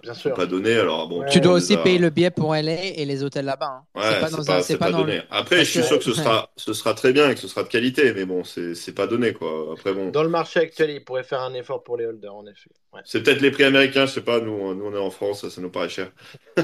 Bien 0.03 0.13
sûr. 0.13 0.33
pas 0.35 0.45
donné, 0.45 0.75
alors 0.75 1.07
bon. 1.07 1.19
Ouais. 1.21 1.25
tout 1.25 1.31
Tu 1.33 1.41
dois 1.41 1.53
aussi 1.53 1.73
a- 1.73 1.77
payer 1.77 1.97
le 1.97 2.09
billet 2.11 2.29
pour 2.29 2.53
LA 2.55 2.83
et 2.95 3.03
les 3.05 3.23
hôtels 3.23 3.45
là-bas. 3.45 3.81
hein. 3.95 3.99
Ouais, 3.99 4.03
c'est 4.13 4.19
pas 4.19 4.29
dans 4.29 4.43
c'est 4.43 4.49
un, 4.51 4.53
pas, 4.55 4.61
c'est 4.61 4.73
c'est 4.73 4.77
pas 4.77 4.85
pas 4.85 4.91
dans 4.91 4.97
le- 4.99 5.05
donné. 5.05 5.21
Après, 5.31 5.55
Parce 5.57 5.67
je 5.67 5.71
suis 5.71 5.79
que- 5.81 5.85
sûr 5.87 5.97
que 5.97 6.03
ce 6.03 6.13
sera, 6.13 6.49
ce 6.55 6.73
sera 6.73 6.93
très 6.93 7.11
bien 7.13 7.29
et 7.29 7.33
que 7.33 7.39
ce 7.41 7.47
sera 7.47 7.63
de 7.63 7.67
qualité, 7.67 8.13
mais 8.13 8.25
bon, 8.25 8.43
c'est 8.43 8.93
pas 8.95 9.07
donné, 9.07 9.33
quoi. 9.33 9.73
Après, 9.73 9.93
bon. 9.93 10.09
Dans 10.11 10.21
le 10.23 10.29
marché 10.29 10.59
actuel, 10.59 10.91
il 10.91 11.03
pourrait 11.03 11.23
faire 11.23 11.41
un 11.41 11.53
effort 11.55 11.83
pour 11.83 11.97
les 11.97 12.05
holders, 12.05 12.35
en 12.35 12.45
effet. 12.45 12.69
Ouais. 12.93 13.01
C'est 13.05 13.23
peut-être 13.23 13.41
les 13.41 13.49
prix 13.51 13.63
américains, 13.63 14.05
je 14.05 14.11
sais 14.13 14.21
pas, 14.21 14.39
nous, 14.39 14.73
nous 14.75 14.85
on 14.85 14.93
est 14.93 14.99
en 14.99 15.09
France, 15.09 15.47
ça, 15.49 15.61
nous 15.61 15.71
paraît 15.71 15.89
cher. 15.89 16.11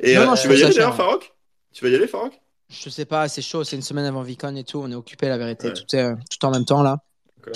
et 0.00 0.14
Non, 0.16 0.22
euh, 0.22 0.26
non, 0.26 0.34
tu 0.34 0.48
vas 0.48 0.70
cher. 0.72 0.94
Farok 0.94 1.32
Tu 1.72 1.84
vas 1.84 1.90
y 1.90 1.94
aller, 1.94 2.06
Farok 2.06 2.32
Je 2.68 2.90
sais 2.90 3.04
pas, 3.04 3.28
c'est 3.28 3.42
chaud, 3.42 3.64
c'est 3.64 3.76
une 3.76 3.82
semaine 3.82 4.04
avant 4.06 4.22
Vicon 4.22 4.54
et 4.56 4.64
tout, 4.64 4.80
on 4.82 4.90
est 4.90 4.94
occupé 4.96 5.28
la 5.28 5.38
vérité, 5.38 5.68
Ouais. 5.68 5.74
tout, 5.74 5.94
est, 5.96 6.02
euh, 6.02 6.14
tout 6.30 6.44
en 6.44 6.50
même 6.50 6.64
temps 6.64 6.82
là. 6.82 6.98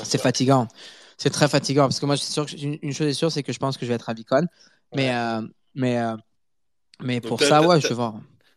C'est 0.05 0.21
fatigant. 0.21 0.69
C'est 1.23 1.29
très 1.29 1.49
fatigant 1.49 1.83
parce 1.83 2.01
que 2.01 2.07
moi, 2.07 2.15
je 2.15 2.23
suis 2.23 2.33
sûr 2.33 2.47
que 2.47 2.57
une, 2.57 2.79
une 2.81 2.95
chose 2.95 3.07
est 3.09 3.13
sûre, 3.13 3.31
c'est 3.31 3.43
que 3.43 3.53
je 3.53 3.59
pense 3.59 3.77
que 3.77 3.85
je 3.85 3.91
vais 3.91 3.97
être 3.97 4.09
à 4.09 4.15
Vicon. 4.15 4.47
Mais, 4.95 5.15
euh, 5.15 5.43
mais, 5.75 5.99
euh, 5.99 6.17
mais 7.03 7.21
Donc, 7.21 7.29
pour 7.29 7.43
ça, 7.43 7.61
ouais, 7.61 7.79
je 7.79 7.89
vais 7.89 7.95
voir. 7.95 8.15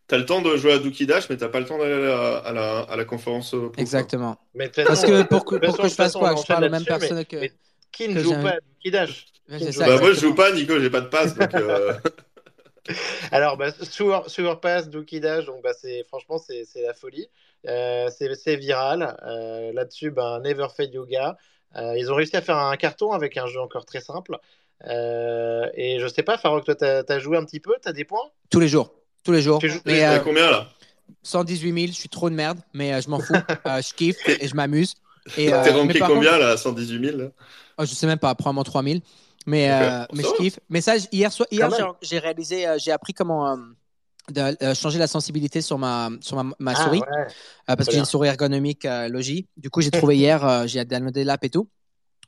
T'as 0.08 0.18
le 0.18 0.26
temps 0.26 0.42
de 0.42 0.56
jouer 0.56 0.72
à 0.72 0.80
Dookie 0.80 1.06
Dash, 1.06 1.30
mais 1.30 1.36
t'as 1.36 1.50
pas 1.50 1.60
le 1.60 1.66
temps 1.66 1.78
d'aller 1.78 1.94
à 1.94 2.00
la, 2.00 2.38
à 2.38 2.54
la, 2.54 2.80
à 2.80 2.96
la 2.96 3.04
conférence. 3.04 3.54
euh, 3.54 3.70
Exactement. 3.78 4.38
Mais 4.54 4.70
Parce 4.70 5.04
que 5.04 5.24
pour 5.24 5.44
que, 5.44 5.56
pour 5.58 5.78
que 5.78 5.90
je 5.90 5.94
fasse 5.94 6.14
quoi? 6.14 6.36
Que 6.36 6.40
je 6.42 6.46
parle 6.46 6.64
aux 6.64 6.70
mêmes 6.70 6.84
là-dessus, 6.86 6.92
mais- 6.94 7.00
personnes 7.00 7.26
que. 7.26 7.36
mais 7.36 7.52
Qui 7.92 8.08
ne 8.08 8.14
que 8.14 8.20
joue 8.22 8.32
pas 8.32 8.52
à 8.52 8.60
Duki 8.62 8.92
Dash 8.92 9.26
ça, 9.72 9.86
Bah, 9.86 10.00
moi, 10.00 10.14
je 10.14 10.20
joue 10.22 10.34
pas, 10.34 10.54
Nico, 10.54 10.80
j'ai 10.80 10.90
pas 10.90 11.02
de 11.02 11.08
passe. 11.08 11.36
Donc, 11.36 11.54
euh, 11.56 11.94
Alors, 13.32 13.58
bah, 13.58 13.72
Sewer, 13.72 14.22
Sewer 14.28 14.56
Pass, 14.62 14.90
Dookie 14.90 15.20
Dash, 15.20 15.46
donc 15.46 15.62
bah, 15.64 15.74
c'est 15.74 16.04
franchement 16.08 16.38
c'est 16.38 16.64
c'est 16.66 16.82
la 16.82 16.94
folie. 16.94 17.28
Euh, 17.68 18.10
c'est 18.18 18.34
c'est 18.36 18.56
viral. 18.56 19.18
Euh, 19.26 19.72
Là-dessus, 19.74 20.12
bah, 20.12 20.40
Never 20.44 20.68
Fade 20.76 20.94
Yoga. 20.94 21.38
Euh, 21.76 21.98
ils 21.98 22.12
ont 22.12 22.16
réussi 22.16 22.36
à 22.36 22.42
faire 22.42 22.58
un 22.58 22.76
carton 22.78 23.12
avec 23.12 23.38
un 23.38 23.48
jeu 23.48 23.60
encore 23.60 23.86
très 23.86 24.02
simple. 24.02 24.38
Euh, 24.86 25.68
et 25.76 26.00
je 26.00 26.08
sais 26.08 26.24
pas, 26.24 26.38
Farok, 26.38 26.66
toi, 26.66 26.76
t'as 26.76 27.04
as 27.08 27.20
joué 27.20 27.38
un 27.38 27.46
petit 27.46 27.60
peu, 27.60 27.74
t'as 27.82 27.94
des 27.94 28.04
points? 28.06 28.30
Tous 28.50 28.60
les 28.60 28.68
jours. 28.68 28.92
Tous 29.24 29.32
les 29.32 29.42
jours. 29.42 29.60
Tu 29.60 29.70
joues 29.70 29.80
Mais, 29.86 30.00
t'as 30.00 30.18
euh, 30.18 30.20
combien 30.20 30.52
là? 30.52 30.68
118 31.24 31.74
000, 31.74 31.88
je 31.88 31.92
suis 31.94 32.10
trop 32.10 32.30
de 32.30 32.36
merde, 32.36 32.60
mais 32.74 33.02
je 33.02 33.10
m'en 33.10 33.20
fous. 33.20 33.34
Je 33.66 33.94
kiffe 33.94 34.18
et 34.28 34.48
je 34.48 34.56
m'amuse. 34.56 34.96
T'es 35.36 35.52
ranké 35.72 36.00
combien 36.00 36.38
là 36.38 36.58
118 36.58 37.06
000 37.06 37.18
là? 37.18 37.26
Oh, 37.78 37.86
je 37.86 37.94
sais 37.94 38.06
même 38.08 38.20
pas, 38.20 38.36
probablement 38.36 38.64
3000. 38.64 39.02
Mais, 39.46 39.72
euh, 39.72 40.06
mais 40.14 40.24
je 40.24 40.34
kiffe. 40.38 40.60
Mais 40.70 40.82
ça, 40.82 40.96
hier, 41.12 41.32
soir, 41.32 41.48
hier 41.52 41.70
j'ai- 42.02 42.20
réalisé, 42.20 42.68
euh, 42.68 42.78
j'ai 42.78 42.92
appris 42.92 43.14
comment 43.14 43.58
de, 44.32 44.58
euh, 44.64 44.74
changer 44.74 45.00
la 45.00 45.08
sensibilité 45.08 45.62
sur 45.62 45.78
ma, 45.78 46.10
sur 46.22 46.42
ma, 46.42 46.54
ma 46.60 46.72
Ah, 46.72 46.84
souris. 46.84 47.00
ouais. 47.02 47.08
Euh, 47.70 47.76
parce 47.76 47.86
que 47.88 47.92
j'ai 47.94 48.00
une 48.00 48.06
souris 48.06 48.30
ergonomique 48.30 48.86
euh, 48.86 49.08
Logi. 49.10 49.48
Du 49.58 49.70
coup, 49.70 49.82
j'ai 49.82 49.92
trouvé 49.92 50.18
hier, 50.18 50.46
euh, 50.46 50.68
j'ai 50.68 50.84
downloadé 50.86 51.24
l'app 51.24 51.44
et 51.44 51.50
tout. 51.50 51.68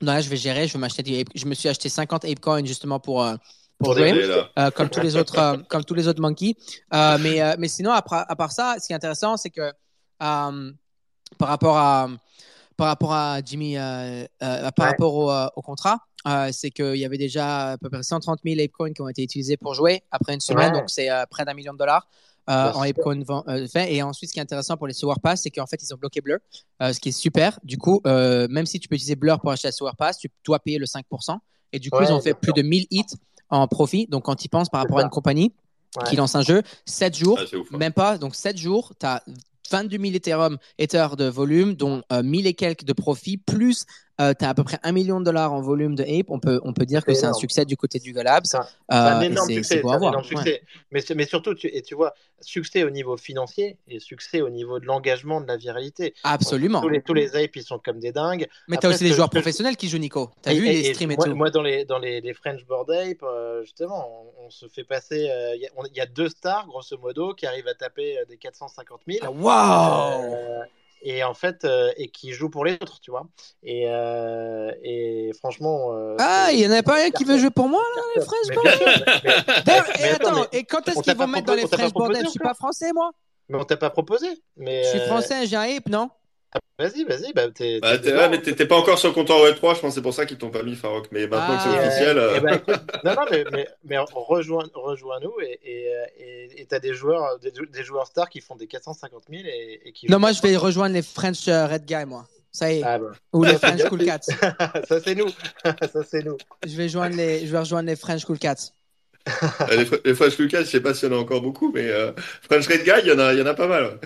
Donc 0.01 0.07
là, 0.07 0.21
je 0.21 0.29
vais 0.29 0.35
gérer, 0.37 0.67
je 0.67 0.73
vais 0.73 0.79
m'acheter 0.79 1.03
des 1.03 1.25
Je 1.33 1.45
me 1.45 1.53
suis 1.53 1.69
acheté 1.69 1.87
50 1.87 2.25
Apecoin 2.25 2.65
justement 2.65 2.99
pour, 2.99 3.23
euh, 3.23 3.35
pour, 3.77 3.93
Pour. 3.95 4.03
Euh, 4.03 4.71
comme 4.71 4.89
tous 4.89 4.99
les 5.01 5.15
autres, 5.15 5.37
euh, 5.39 5.57
comme 5.69 5.83
tous 5.85 5.93
les 5.93 6.07
autres 6.07 6.21
monkeys. 6.21 6.55
Euh, 6.93 7.17
mais, 7.21 7.41
euh, 7.41 7.55
mais 7.57 7.67
sinon, 7.67 7.91
à, 7.91 8.01
part- 8.01 8.25
à 8.27 8.35
part 8.35 8.51
ça, 8.51 8.75
ce 8.81 8.87
qui 8.87 8.93
est 8.93 8.95
intéressant, 8.95 9.37
c'est 9.37 9.49
que 9.49 9.61
euh, 9.61 10.71
par 11.37 11.47
rapport 11.47 11.77
à 11.77 12.09
par 12.77 12.87
rapport 12.87 13.13
à 13.13 13.39
Jimmy, 13.43 13.77
euh, 13.77 13.81
euh, 14.43 14.71
par 14.71 14.85
Ouais. 14.85 14.85
rapport 14.91 15.13
au, 15.15 15.31
euh, 15.31 15.47
au 15.55 15.61
contrat, 15.61 15.99
euh, 16.27 16.49
c'est 16.51 16.71
qu'il 16.71 16.95
y 16.97 17.05
avait 17.05 17.17
déjà 17.17 17.71
à 17.71 17.77
peu 17.77 17.89
près 17.89 18.03
130 18.03 18.39
000 18.43 18.59
Apecoin 18.59 18.91
qui 18.93 19.01
ont 19.01 19.07
été 19.07 19.23
utilisés 19.23 19.57
pour 19.57 19.73
jouer 19.73 20.03
après 20.11 20.33
une 20.33 20.39
semaine, 20.41 20.73
Ouais. 20.73 20.79
donc 20.81 20.89
c'est 20.89 21.09
euh, 21.09 21.25
près 21.29 21.45
d'un 21.45 21.53
million 21.53 21.73
de 21.73 21.77
dollars. 21.77 22.07
euh, 22.47 22.71
en. 22.73 22.81
Apecoin 22.83 23.21
euh, 23.47 23.67
fait. 23.67 23.91
Et 23.91 24.03
ensuite, 24.03 24.29
ce 24.29 24.33
qui 24.33 24.39
est 24.39 24.43
intéressant 24.43 24.77
pour 24.77 24.85
les 24.85 24.93
Sewer 24.93 25.15
Pass, 25.23 25.41
c'est 25.41 25.49
qu'en 25.49 25.65
fait, 25.65 25.81
ils 25.81 25.91
ont 25.95 25.97
bloqué 25.97 26.21
Blur, 26.21 26.37
euh, 26.81 26.93
ce 26.93 26.99
qui 26.99 27.09
est 27.09 27.11
super. 27.11 27.59
Du 27.63 27.79
coup, 27.79 28.01
euh, 28.05 28.47
même 28.51 28.67
si 28.67 28.79
tu 28.79 28.87
peux 28.87 28.93
utiliser 28.95 29.15
Blur 29.15 29.39
pour 29.39 29.49
acheter 29.51 29.67
la 29.67 29.71
Sewer 29.71 29.93
Pass, 29.97 30.19
tu 30.19 30.29
dois 30.45 30.59
payer 30.59 30.77
le 30.77 30.85
5%. 30.85 31.39
Et 31.73 31.79
du 31.79 31.89
coup, 31.89 31.97
Ouais, 31.97 32.05
ils 32.05 32.13
ont 32.13 32.21
fait 32.21 32.35
plus 32.35 32.53
de 32.53 32.61
1000 32.61 32.85
hits 32.91 33.03
en 33.49 33.67
profit. 33.67 34.05
Donc, 34.07 34.25
quand 34.25 34.45
ils 34.45 34.49
pensent 34.49 34.69
par 34.69 34.81
rapport 34.81 34.99
à 34.99 35.01
une 35.01 35.09
compagnie 35.09 35.53
Ouais. 35.97 36.03
qui 36.09 36.15
lance 36.17 36.35
un 36.35 36.41
jeu, 36.43 36.61
7 36.85 37.15
jours, 37.15 37.39
Ah, 37.41 37.55
ouf. 37.57 37.67
hein. 37.73 37.77
même 37.77 37.93
pas, 37.93 38.17
donc 38.19 38.35
7 38.35 38.57
jours, 38.57 38.93
tu 38.99 39.05
as 39.07 39.23
22 39.69 39.97
000 39.99 40.15
Ethereum, 40.15 40.57
Ether 40.77 41.07
de 41.17 41.25
volume, 41.25 41.73
dont 41.75 42.01
euh, 42.11 42.23
1000 42.23 42.47
et 42.47 42.53
quelques 42.53 42.83
de 42.83 42.93
profit, 42.93 43.37
plus 43.37 43.85
tu 44.17 44.45
as 44.45 44.49
à 44.49 44.53
peu 44.53 44.63
près 44.63 44.79
1 44.83 44.91
million 44.91 45.19
de 45.19 45.25
dollars 45.25 45.51
en 45.53 45.61
volume 45.61 45.95
de 45.95 46.03
Ape. 46.03 46.27
On 46.29 46.39
peut, 46.39 46.59
on 46.63 46.73
peut 46.73 46.85
dire 46.85 47.03
que 47.03 47.13
C'est 47.13 47.25
un 47.25 47.33
succès 47.33 47.65
du 47.65 47.75
côté 47.77 47.99
du 47.99 48.13
Galabs. 48.13 48.45
C'est 48.45 48.57
un- 48.57 48.61
Euh, 48.61 48.65
C'est 48.91 48.95
un 48.95 49.21
et 49.21 49.25
énorme 49.25 49.49
succès. 49.51 49.81
un. 49.83 51.15
Mais, 51.15 51.25
surtout, 51.25 51.53
tu, 51.55 51.67
et 51.67 51.81
tu 51.81 51.95
vois, 51.95 52.13
succès 52.39 52.83
au 52.83 52.89
niveau 52.91 53.17
financier 53.17 53.77
et 53.87 53.99
succès 53.99 54.41
au 54.41 54.49
niveau 54.49 54.79
de 54.79 54.85
l'engagement, 54.85 55.41
de 55.41 55.47
la 55.47 55.57
viralité. 55.57 56.13
Absolument. 56.23 56.81
Tous 56.81 56.89
les, 56.89 57.01
tous 57.01 57.13
les 57.13 57.35
apes, 57.35 57.55
ils 57.55 57.63
sont 57.63 57.79
comme 57.79 57.99
des 57.99 58.11
dingues. 58.11 58.47
Mais 58.67 58.77
tu 58.77 58.85
as 58.85 58.89
aussi 58.89 59.03
des 59.03 59.13
joueurs 59.13 59.29
que 59.29 59.35
professionnels 59.37 59.75
qui 59.77 59.89
jouent, 59.89 59.97
Nico. 59.97 60.29
Tu 60.43 60.49
as 60.49 60.53
Et- 60.53 60.59
vu 60.59 60.67
et- 60.67 60.73
les 60.73 60.89
et 60.89 60.93
streams 60.93 61.11
et 61.11 61.15
moi, 61.15 61.25
tout. 61.25 61.35
moi, 61.35 61.49
dans 61.49 61.61
les, 61.63 61.85
dans 61.85 61.97
les, 61.99 62.21
les 62.21 62.33
French 62.33 62.63
Board 62.65 62.89
Ape, 62.91 63.23
euh, 63.23 63.63
justement, 63.63 64.07
on, 64.39 64.45
on 64.45 64.49
se 64.49 64.67
fait 64.67 64.83
passer. 64.83 65.27
euh, 65.29 65.55
Il 65.55 65.61
y, 65.61 65.65
a- 65.65 65.69
on- 65.77 65.85
il 65.85 65.95
y 65.97 66.01
a 66.01 66.05
deux 66.05 66.29
stars, 66.29 66.67
grosso 66.67 66.97
modo, 66.97 67.33
qui 67.33 67.45
arrivent 67.47 67.67
à 67.67 67.73
taper 67.73 68.19
euh, 68.19 68.25
des 68.25 68.37
450 68.37 69.01
000. 69.07 69.19
Ah, 69.23 69.31
Waouh 69.31 70.33
Euh, 70.35 70.59
et 71.01 71.23
en 71.23 71.33
fait, 71.33 71.63
euh, 71.65 71.91
et 71.97 72.07
qui 72.09 72.31
jouent 72.33 72.49
pour 72.49 72.65
les 72.65 72.73
autres, 72.73 72.99
tu 72.99 73.11
vois. 73.11 73.27
Et, 73.63 73.87
euh, 73.89 74.71
et 74.83 75.31
franchement. 75.39 75.93
euh, 75.93 76.15
Ah, 76.19 76.49
il 76.51 76.59
y 76.59 76.67
en 76.67 76.71
a 76.71 76.81
pas 76.83 77.05
un 77.05 77.09
qui 77.11 77.23
veut 77.23 77.37
jouer 77.37 77.49
pour 77.51 77.67
moi, 77.69 77.83
là, 77.95 78.01
les 78.15 78.21
sûr, 78.21 78.31
mais- 78.49 78.55
mais- 79.23 79.63
D'ailleurs, 79.65 79.85
mais 79.99 80.07
Et 80.07 80.09
attends, 80.11 80.27
attends, 80.29 80.45
et 80.51 80.63
quand 80.63 80.87
est-ce 80.87 81.01
qu'ils 81.01 81.15
vont 81.15 81.27
mettre 81.27 81.45
dans 81.47 81.53
les 81.53 81.67
French 81.67 81.93
Bordel 81.93 82.23
Je 82.25 82.29
suis 82.31 82.39
pas 82.39 82.53
français, 82.53 82.91
moi. 82.93 83.11
mais 83.49 83.57
on 83.59 83.63
t'a 83.63 83.77
pas 83.77 83.89
proposé. 83.89 84.27
Mais, 84.57 84.83
Je 84.83 84.89
suis 84.89 84.99
français, 85.01 85.45
j'ai 85.45 85.55
un 85.55 85.61
ape, 85.77 85.87
non? 85.89 86.09
Vas-y, 86.77 87.03
vas-y. 87.05 87.31
Bah, 87.33 87.43
t'es, 87.53 87.79
Bah, 87.79 87.91
t'es 87.97 88.01
t'es 88.03 88.11
dedans. 88.11 88.21
ouais, 88.23 88.29
mais 88.29 88.41
t'es 88.41 88.53
t'es 88.53 88.65
pas 88.65 88.75
encore 88.75 88.99
sur 88.99 89.07
le 89.09 89.13
compteur 89.13 89.37
Web3, 89.37 89.53
je 89.53 89.59
pense 89.61 89.81
que 89.81 89.89
c'est 89.91 90.01
pour 90.01 90.13
ça 90.13 90.25
qu'ils 90.25 90.37
t'ont 90.37 90.49
pas 90.49 90.61
mis 90.63 90.75
Farok. 90.75 91.07
Mais 91.11 91.25
maintenant 91.27 91.55
que 91.57 91.63
c'est 91.63 91.69
Ah. 91.69 91.87
Officiel. 91.87 92.17
euh, 92.17 92.31
euh, 92.31 92.35
eh 92.37 92.39
ben, 92.41 92.53
écoute, 92.55 92.75
non, 93.05 93.13
non, 93.13 93.21
mais, 93.31 93.45
mais, 93.51 93.67
mais 93.85 93.97
rejoins, 94.13 94.65
rejoins-nous 94.73 95.33
et 95.41 95.59
et 95.63 95.91
et- 96.19 96.61
et 96.61 96.65
t'as 96.65 96.79
des 96.79 96.93
joueurs, 96.93 97.39
des, 97.39 97.51
des 97.51 97.83
joueurs 97.83 98.07
stars 98.07 98.29
qui 98.29 98.41
font 98.41 98.55
des 98.57 98.67
450 98.67 99.23
000 99.29 99.43
et, 99.45 99.81
et 99.85 99.91
qui. 99.93 100.11
Non, 100.11 100.19
moi, 100.19 100.33
je 100.33 100.41
vais 100.41 100.55
rejoindre 100.57 100.93
les 100.95 101.01
French 101.01 101.47
euh, 101.47 101.65
Red 101.67 101.85
Guy, 101.85 102.05
moi. 102.05 102.27
Ça 102.51 102.71
y 102.71 102.79
est. 102.79 102.83
Ah, 102.83 102.99
bah. 102.99 103.11
Ou 103.33 103.43
les 103.45 103.53
French. 103.57 103.83
Cool 103.85 104.03
Cats. 104.05 104.19
ça 104.87 104.99
c'est 105.01 105.15
nous, 105.15 105.27
ça 105.63 106.03
c'est 106.03 106.23
nous. 106.25 106.37
Je 106.65 106.75
vais, 106.75 106.89
joindre 106.89 107.15
les... 107.15 107.45
je 107.47 107.51
vais 107.53 107.59
rejoindre 107.59 107.87
les 107.89 107.95
French 107.95 108.25
Cool 108.25 108.39
Cats. 108.39 108.71
les, 109.71 109.85
Fre- 109.85 110.01
les 110.05 110.13
French 110.13 110.37
Lucas, 110.37 110.59
je 110.61 110.65
sais 110.67 110.81
pas 110.81 110.93
s'il 110.93 111.09
y 111.09 111.13
en 111.13 111.17
a 111.17 111.19
encore 111.19 111.41
beaucoup, 111.41 111.71
mais 111.73 111.89
euh, 111.89 112.11
French 112.49 112.67
Red 112.67 112.83
Guy, 112.83 112.91
il 113.03 113.07
y 113.07 113.11
en 113.11 113.19
a, 113.19 113.33
il 113.33 113.39
y 113.39 113.41
en 113.41 113.45
a 113.45 113.53
pas 113.55 113.67
mal. 113.67 113.83
ouais. 113.85 113.99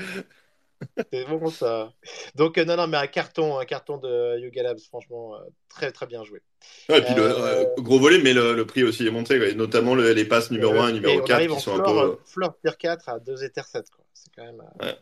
C'est 1.12 1.26
bon 1.26 1.50
ça. 1.50 1.94
Donc 2.36 2.58
euh, 2.58 2.66
non 2.66 2.76
non 2.78 2.88
mais 2.88 2.98
un 2.98 3.08
carton, 3.08 3.58
un 3.60 3.66
carton 3.66 3.98
de 3.98 4.40
Yuga 4.40 4.64
Labs, 4.64 4.80
franchement 4.80 5.36
euh, 5.36 5.40
très 5.68 5.92
très 5.92 6.06
bien 6.08 6.24
joué. 6.24 6.42
Ouais, 6.90 6.98
et 7.00 7.02
puis 7.04 7.14
le 7.14 7.22
Euh, 7.24 7.66
gros 7.78 8.00
volume, 8.00 8.24
mais 8.24 8.34
le, 8.34 8.54
le 8.56 8.66
prix 8.66 8.84
aussi 8.84 9.06
est 9.06 9.12
monté, 9.12 9.38
quoi. 9.38 9.48
Et 9.48 9.54
notamment 9.56 9.94
le- 9.96 10.12
les 10.14 10.26
passes 10.26 10.50
numéro 10.52 10.74
Et, 10.74 10.80
1 10.82 10.90
et 10.90 10.94
numéro 10.94 11.22
on 11.22 11.26
4 11.28 11.36
arrive 11.36 11.52
qui 11.52 11.58
en 11.58 11.60
sont 11.60 11.76
un 11.76 11.80
peu. 11.82 12.18
floor 12.26 12.58
tier 12.60 12.72
4 12.78 13.10
à 13.10 13.20
2 13.20 13.44
Ether 13.44 13.64
7 13.64 13.90
quoi. 13.90 14.04
C'est 14.14 14.32
quand 14.36 14.44
même. 14.46 14.62
euh, 14.62 14.94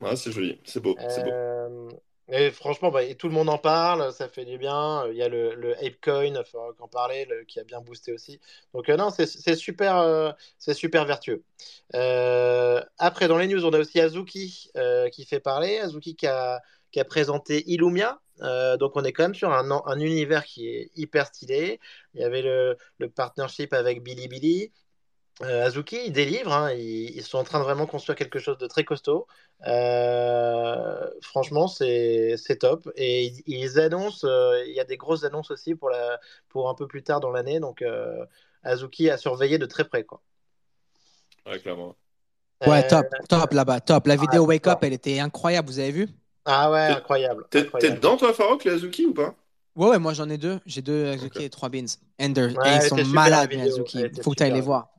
Ouais, 0.00 0.16
c'est 0.16 0.32
joli, 0.32 0.60
c'est 0.64 0.80
beau, 0.82 1.04
c'est 1.08 1.22
beau. 1.22 1.38
Et 2.28 2.50
franchement, 2.50 2.90
bah, 2.90 3.02
tout 3.14 3.28
le 3.28 3.34
monde 3.34 3.48
en 3.48 3.58
parle, 3.58 4.12
ça 4.12 4.28
fait 4.28 4.44
du 4.44 4.56
bien. 4.56 5.06
Il 5.08 5.16
y 5.16 5.22
a 5.22 5.28
le, 5.28 5.54
le 5.54 5.76
ApeCoin, 5.84 6.24
il 6.26 6.42
faut 6.50 6.58
en 6.78 6.88
parler, 6.88 7.24
le- 7.26 7.44
qui 7.44 7.58
a 7.60 7.64
bien 7.64 7.80
boosté 7.80 8.12
aussi. 8.12 8.40
Donc 8.72 8.88
euh, 8.88 8.96
non, 8.96 9.10
c'est 9.10 9.26
super, 9.56 9.96
euh, 9.98 10.30
c'est 10.58 10.74
super 10.74 11.04
vertueux. 11.04 11.42
Euh, 11.94 12.80
après, 12.98 13.28
dans 13.28 13.38
les 13.38 13.48
news, 13.48 13.64
on 13.66 13.72
a 13.72 13.78
aussi 13.78 14.00
Azuki 14.00 14.70
qui 15.12 15.24
fait 15.26 15.40
parler. 15.40 15.78
Azuki 15.78 16.14
qui 16.16 16.26
a, 16.26 16.62
qui 16.92 17.00
a 17.00 17.04
présenté 17.04 17.64
Illumia. 17.70 18.20
Donc 18.78 18.96
on 18.96 19.04
est 19.04 19.12
quand 19.12 19.24
même 19.24 19.34
sur 19.34 19.52
un, 19.52 19.70
un 19.70 20.00
univers 20.00 20.44
qui 20.44 20.68
est 20.68 20.90
hyper 20.96 21.26
stylé. 21.26 21.80
Il 22.14 22.20
y 22.20 22.24
avait 22.24 22.42
le, 22.42 22.76
le 22.98 23.10
partnership 23.10 23.72
avec 23.72 24.02
Bilibili. 24.02 24.72
Euh, 25.40 25.64
Azuki, 25.64 25.98
ils 26.06 26.12
délivrent, 26.12 26.52
hein, 26.52 26.72
ils, 26.72 27.16
ils 27.16 27.22
sont 27.22 27.38
en 27.38 27.44
train 27.44 27.58
de 27.58 27.64
vraiment 27.64 27.86
construire 27.86 28.16
quelque 28.16 28.38
chose 28.38 28.58
de 28.58 28.66
très 28.66 28.84
costaud. 28.84 29.26
Euh, 29.66 31.08
franchement, 31.22 31.68
c'est 31.68 32.36
c'est 32.36 32.56
top. 32.56 32.88
Et 32.96 33.24
ils, 33.24 33.42
ils 33.46 33.80
annoncent, 33.80 34.26
euh, 34.28 34.62
il 34.66 34.74
y 34.74 34.80
a 34.80 34.84
des 34.84 34.96
grosses 34.96 35.24
annonces 35.24 35.50
aussi 35.50 35.74
pour, 35.74 35.88
la, 35.90 36.20
pour 36.48 36.68
un 36.68 36.74
peu 36.74 36.86
plus 36.86 37.02
tard 37.02 37.20
dans 37.20 37.30
l'année. 37.30 37.60
Donc, 37.60 37.82
euh, 37.82 38.24
Azuki 38.62 39.08
a 39.10 39.16
surveillé 39.16 39.58
de 39.58 39.66
très 39.66 39.84
près. 39.84 40.04
Quoi. 40.04 40.20
Ouais, 41.46 41.58
clairement. 41.58 41.96
Ouais, 42.64 42.86
top, 42.86 43.06
top 43.28 43.52
là-bas, 43.52 43.80
top. 43.80 44.06
La 44.06 44.14
vidéo 44.14 44.44
Wake 44.44 44.68
Up, 44.68 44.78
elle 44.82 44.92
était 44.92 45.18
incroyable, 45.18 45.68
vous 45.68 45.80
avez 45.80 45.90
vu? 45.90 46.08
Ah 46.44 46.70
ouais, 46.70 46.88
incroyable. 46.88 47.46
T'es 47.50 47.64
dedans, 47.64 48.16
toi, 48.16 48.32
Farok, 48.32 48.64
les 48.64 48.72
Azuki 48.72 49.06
ou 49.06 49.14
pas? 49.14 49.34
Ouais, 49.74 49.88
ouais, 49.88 49.98
moi 49.98 50.12
j'en 50.12 50.28
ai 50.28 50.38
deux. 50.38 50.60
J'ai 50.66 50.82
deux 50.82 51.08
Azuki 51.08 51.44
et 51.44 51.50
trois 51.50 51.70
Beans. 51.70 51.86
Ender. 52.20 52.48
Ouais, 52.56 52.72
et 52.72 52.76
ils 52.76 52.88
sont 52.88 53.04
malades, 53.06 53.50
les. 53.50 53.62
Azuki. 53.62 54.04
Faut 54.22 54.30
que 54.30 54.36
tu 54.36 54.42
ailles 54.42 54.52
les 54.52 54.60
voir. 54.60 54.90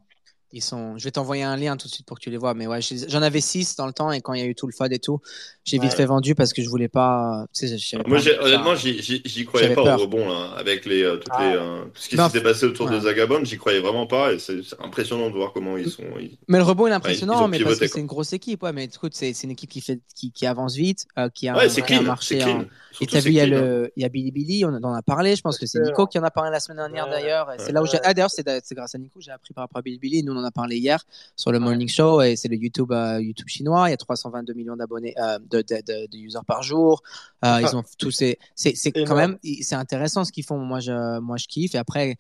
Ils 0.56 0.62
sont... 0.62 0.98
Je 0.98 1.04
vais 1.04 1.12
t'envoyer 1.12 1.42
un 1.44 1.58
lien 1.58 1.76
tout 1.78 1.88
de 1.88 1.92
suite 1.94 2.06
pour 2.06 2.18
que 2.20 2.24
tu 2.24 2.30
les 2.30 2.38
vois. 2.38 2.54
Mais 2.54 2.68
ouais, 2.68 2.80
j'en 3.10 3.22
avais 3.24 3.42
six 3.42 3.76
dans 3.76 3.88
le 3.88 3.94
temps 3.94 4.12
et 4.12 4.22
quand 4.22 4.34
il 4.34 4.40
y 4.40 4.44
a 4.44 4.46
eu 4.46 4.54
tout 4.56 4.68
le 4.68 4.72
FUD 4.74 4.94
et 4.94 5.00
tout, 5.00 5.20
j'ai 5.66 5.78
vite 5.80 5.90
Ouais. 5.92 5.96
fait 5.98 6.06
vendu 6.06 6.36
parce 6.36 6.54
que 6.54 6.62
je 6.62 6.70
voulais 6.70 6.88
pas. 6.88 7.46
Tu 7.54 7.68
sais, 7.68 7.98
Moi, 8.06 8.20
pas 8.20 8.44
honnêtement, 8.46 8.76
j'y 8.76 9.46
croyais 9.46 9.74
pas 9.74 9.84
peur. 9.84 9.98
au 10.00 10.04
rebond, 10.04 10.30
là, 10.30 10.52
avec 10.58 10.86
les, 10.86 11.02
euh, 11.04 11.18
toutes 11.18 11.32
Ah. 11.32 11.44
les, 11.44 11.56
euh, 11.56 11.84
tout 11.86 12.02
ce 12.02 12.10
qui 12.10 12.18
s'était 12.18 12.42
passé 12.42 12.66
autour 12.66 12.88
ouais. 12.88 12.96
de 12.96 13.00
Zagabond, 13.02 13.44
j'y 13.44 13.58
croyais 13.58 13.80
vraiment 13.80 14.06
pas, 14.08 14.34
et 14.34 14.40
c'est 14.40 14.60
impressionnant 14.80 15.30
de 15.30 15.36
voir 15.36 15.54
comment 15.54 15.76
ils 15.78 15.90
sont. 15.90 16.04
ils- 16.20 16.38
Mais 16.48 16.58
le 16.60 16.64
rebond 16.64 16.86
il 16.86 16.90
est 16.90 16.94
ils 16.94 16.96
impressionnant, 16.98 17.48
mais 17.48 17.60
parce 17.60 17.80
que 17.80 17.88
c'est 17.88 18.00
une 18.00 18.06
grosse 18.06 18.34
équipe. 18.34 18.62
Ouais, 18.64 18.74
mais 18.74 18.86
écoute, 18.86 19.14
c'est 19.16 19.34
c'est 19.34 19.46
une 19.46 19.52
équipe 19.52 19.72
qui, 19.72 19.82
fait, 19.82 20.00
qui, 20.16 20.32
qui 20.32 20.46
avance 20.46 20.76
vite, 20.76 21.06
euh, 21.18 21.30
qui 21.30 21.48
a, 21.48 21.56
un 21.58 22.02
marché 22.02 22.44
en-. 22.44 22.66
Et 23.02 23.08
t'as 23.08 23.20
vu, 23.22 23.30
il 23.32 23.36
y 23.36 23.40
a 23.40 23.44
hein. 23.44 23.48
le, 23.48 23.92
il 23.96 24.04
y 24.04 24.06
a 24.06 24.10
Billy 24.10 24.32
Billy, 24.32 24.66
on 24.66 24.70
en 24.70 24.94
a 24.94 25.02
parlé. 25.02 25.36
Je 25.36 25.42
pense 25.42 25.58
que 25.58 25.66
c'est. 25.66 25.80
Nico 25.82 26.06
qui 26.06 26.20
en 26.20 26.24
a 26.24 26.30
parlé 26.32 26.52
la 26.52 26.60
semaine 26.60 26.78
dernière 26.78 27.06
Ouais. 27.06 27.12
d'ailleurs. 27.12 27.50
C'est 27.58 27.72
là 27.72 27.82
où. 27.82 27.86
Ah, 28.04 28.14
d'ailleurs, 28.14 28.30
c'est 28.30 28.48
c'est 28.64 28.76
grâce 28.76 28.94
à 28.94 28.98
Nico, 29.00 29.20
j'ai 29.20 29.32
appris 29.32 29.54
par 29.54 29.64
rapport 29.64 29.80
à 29.80 29.82
Billy 29.82 29.98
Billy. 29.98 30.24
Nous, 30.24 30.34
en 30.44 30.48
a 30.48 30.52
parlé 30.52 30.78
hier 30.78 31.04
sur 31.36 31.52
le. 31.52 31.60
Morning 31.64 31.88
Show 31.88 32.22
et 32.22 32.36
c'est 32.36 32.48
le 32.48 32.56
YouTube, 32.56 32.92
euh, 32.92 33.22
YouTube 33.22 33.48
chinois. 33.48 33.88
Il 33.88 33.92
y 33.92 33.94
a 33.94 33.98
322 33.98 34.54
millions 34.54 34.76
d'abonnés, 34.76 35.16
euh, 35.18 35.40
de, 35.40 35.62
de, 35.62 35.76
de, 35.76 36.08
de 36.12 36.18
users 36.18 36.44
par 36.46 36.62
jour. 36.62 37.02
Euh, 37.46 37.60
ils 37.62 37.76
ont 37.76 37.84
tous 37.98 38.12
ces. 38.12 38.38
C'est 38.56 38.92
quand 38.92 39.16
même, 39.16 39.38
c'est 39.62 39.76
intéressant 39.76 40.26
ce 40.26 40.32
qu'ils 40.32 40.46
font. 40.46 40.58
Moi, 40.58 40.80
je, 40.80 41.20
moi, 41.20 41.38
je 41.38 41.48
kiffe. 41.48 41.76
Et 41.76 41.78
après, 41.78 42.18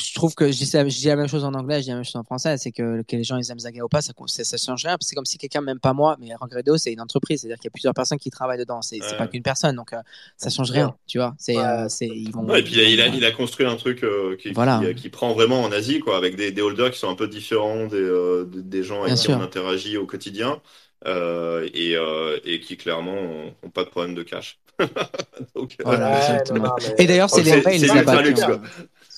je 0.00 0.14
trouve 0.14 0.34
que 0.34 0.46
je 0.50 0.56
dis, 0.58 0.66
ça- 0.66 0.88
je 0.88 0.96
dis 0.96 1.06
la 1.06 1.16
même 1.16 1.28
chose 1.28 1.44
en 1.44 1.52
anglais, 1.54 1.78
je 1.78 1.82
dis 1.84 1.88
la 1.90 1.96
même 1.96 2.04
chose 2.04 2.16
en 2.16 2.22
français, 2.24 2.56
c'est 2.56 2.70
que, 2.72 3.02
que 3.02 3.16
les 3.16 3.24
gens 3.24 3.36
ils 3.36 3.50
aiment 3.50 3.58
Zaga 3.58 3.82
ou 3.84 3.88
pas, 3.88 4.00
ça, 4.00 4.12
ça, 4.26 4.44
ça 4.44 4.56
change 4.56 4.84
rien. 4.84 4.96
C'est 5.00 5.14
comme 5.14 5.24
si 5.24 5.38
quelqu'un 5.38 5.60
m'aime 5.60 5.80
pas 5.80 5.92
moi, 5.92 6.16
mais 6.20 6.34
Rangredo 6.34 6.76
c'est 6.76 6.92
une 6.92 7.00
entreprise, 7.00 7.40
c'est-à-dire 7.40 7.56
qu'il 7.58 7.66
y 7.66 7.68
a 7.68 7.72
plusieurs 7.72 7.94
personnes 7.94 8.18
qui 8.18 8.30
travaillent 8.30 8.58
dedans, 8.58 8.80
c'est 8.82 9.00
Ouais. 9.00 9.16
pas 9.16 9.26
qu'une 9.26 9.42
personne, 9.42 9.74
donc 9.76 9.92
euh, 9.92 9.96
ça 10.36 10.50
change 10.50 10.70
rien, 10.70 10.94
tu 11.06 11.18
vois. 11.18 11.34
C'est, 11.38 11.56
Ouais. 11.56 11.64
euh, 11.64 11.86
c'est, 11.88 12.06
ils 12.06 12.30
vont. 12.32 12.44
Ouais, 12.44 12.60
et 12.60 12.62
puis 12.62 12.74
il 12.74 12.80
a, 12.80 12.84
il 12.84 13.00
a- 13.00 13.06
ils 13.06 13.12
vont- 13.12 13.18
il 13.18 13.24
a 13.24 13.32
construit 13.32 13.66
un 13.66 13.76
truc 13.76 14.04
euh, 14.04 14.36
qui, 14.36 14.52
Voilà. 14.52 14.80
qui, 14.88 14.94
qui 15.02 15.08
prend 15.08 15.32
vraiment 15.32 15.62
en 15.62 15.72
Asie, 15.72 15.98
quoi, 16.00 16.16
avec 16.16 16.36
des, 16.36 16.52
des 16.52 16.62
holders 16.62 16.90
qui 16.90 16.98
sont 16.98 17.10
un 17.10 17.16
peu 17.16 17.26
différents 17.28 17.86
des, 17.86 17.96
euh, 17.96 18.44
des- 18.46 18.82
gens 18.84 19.00
avec 19.02 19.08
Bien 19.08 19.16
qui 19.16 19.22
sûr. 19.22 19.36
on 19.36 19.42
interagit 19.42 19.96
au 19.96 20.06
quotidien 20.06 20.60
euh, 21.06 21.68
et, 21.74 21.96
euh, 21.96 22.38
et 22.44 22.60
qui 22.60 22.76
clairement 22.76 23.14
ont, 23.14 23.54
ont 23.62 23.70
pas 23.70 23.84
de 23.84 23.88
problème 23.90 24.14
de 24.14 24.22
cash. 24.22 24.58
Donc, 25.56 25.76
Voilà, 25.84 26.10
Ouais, 26.10 26.16
exactement. 26.18 26.58
non, 26.58 26.64
non, 26.70 26.74
mais- 26.96 27.04
Et 27.04 27.06
d'ailleurs, 27.06 27.30
c'est 27.30 27.36
Donc, 27.42 27.46
les 27.46 27.50
c'est- 27.50 27.60
Rails 27.60 28.34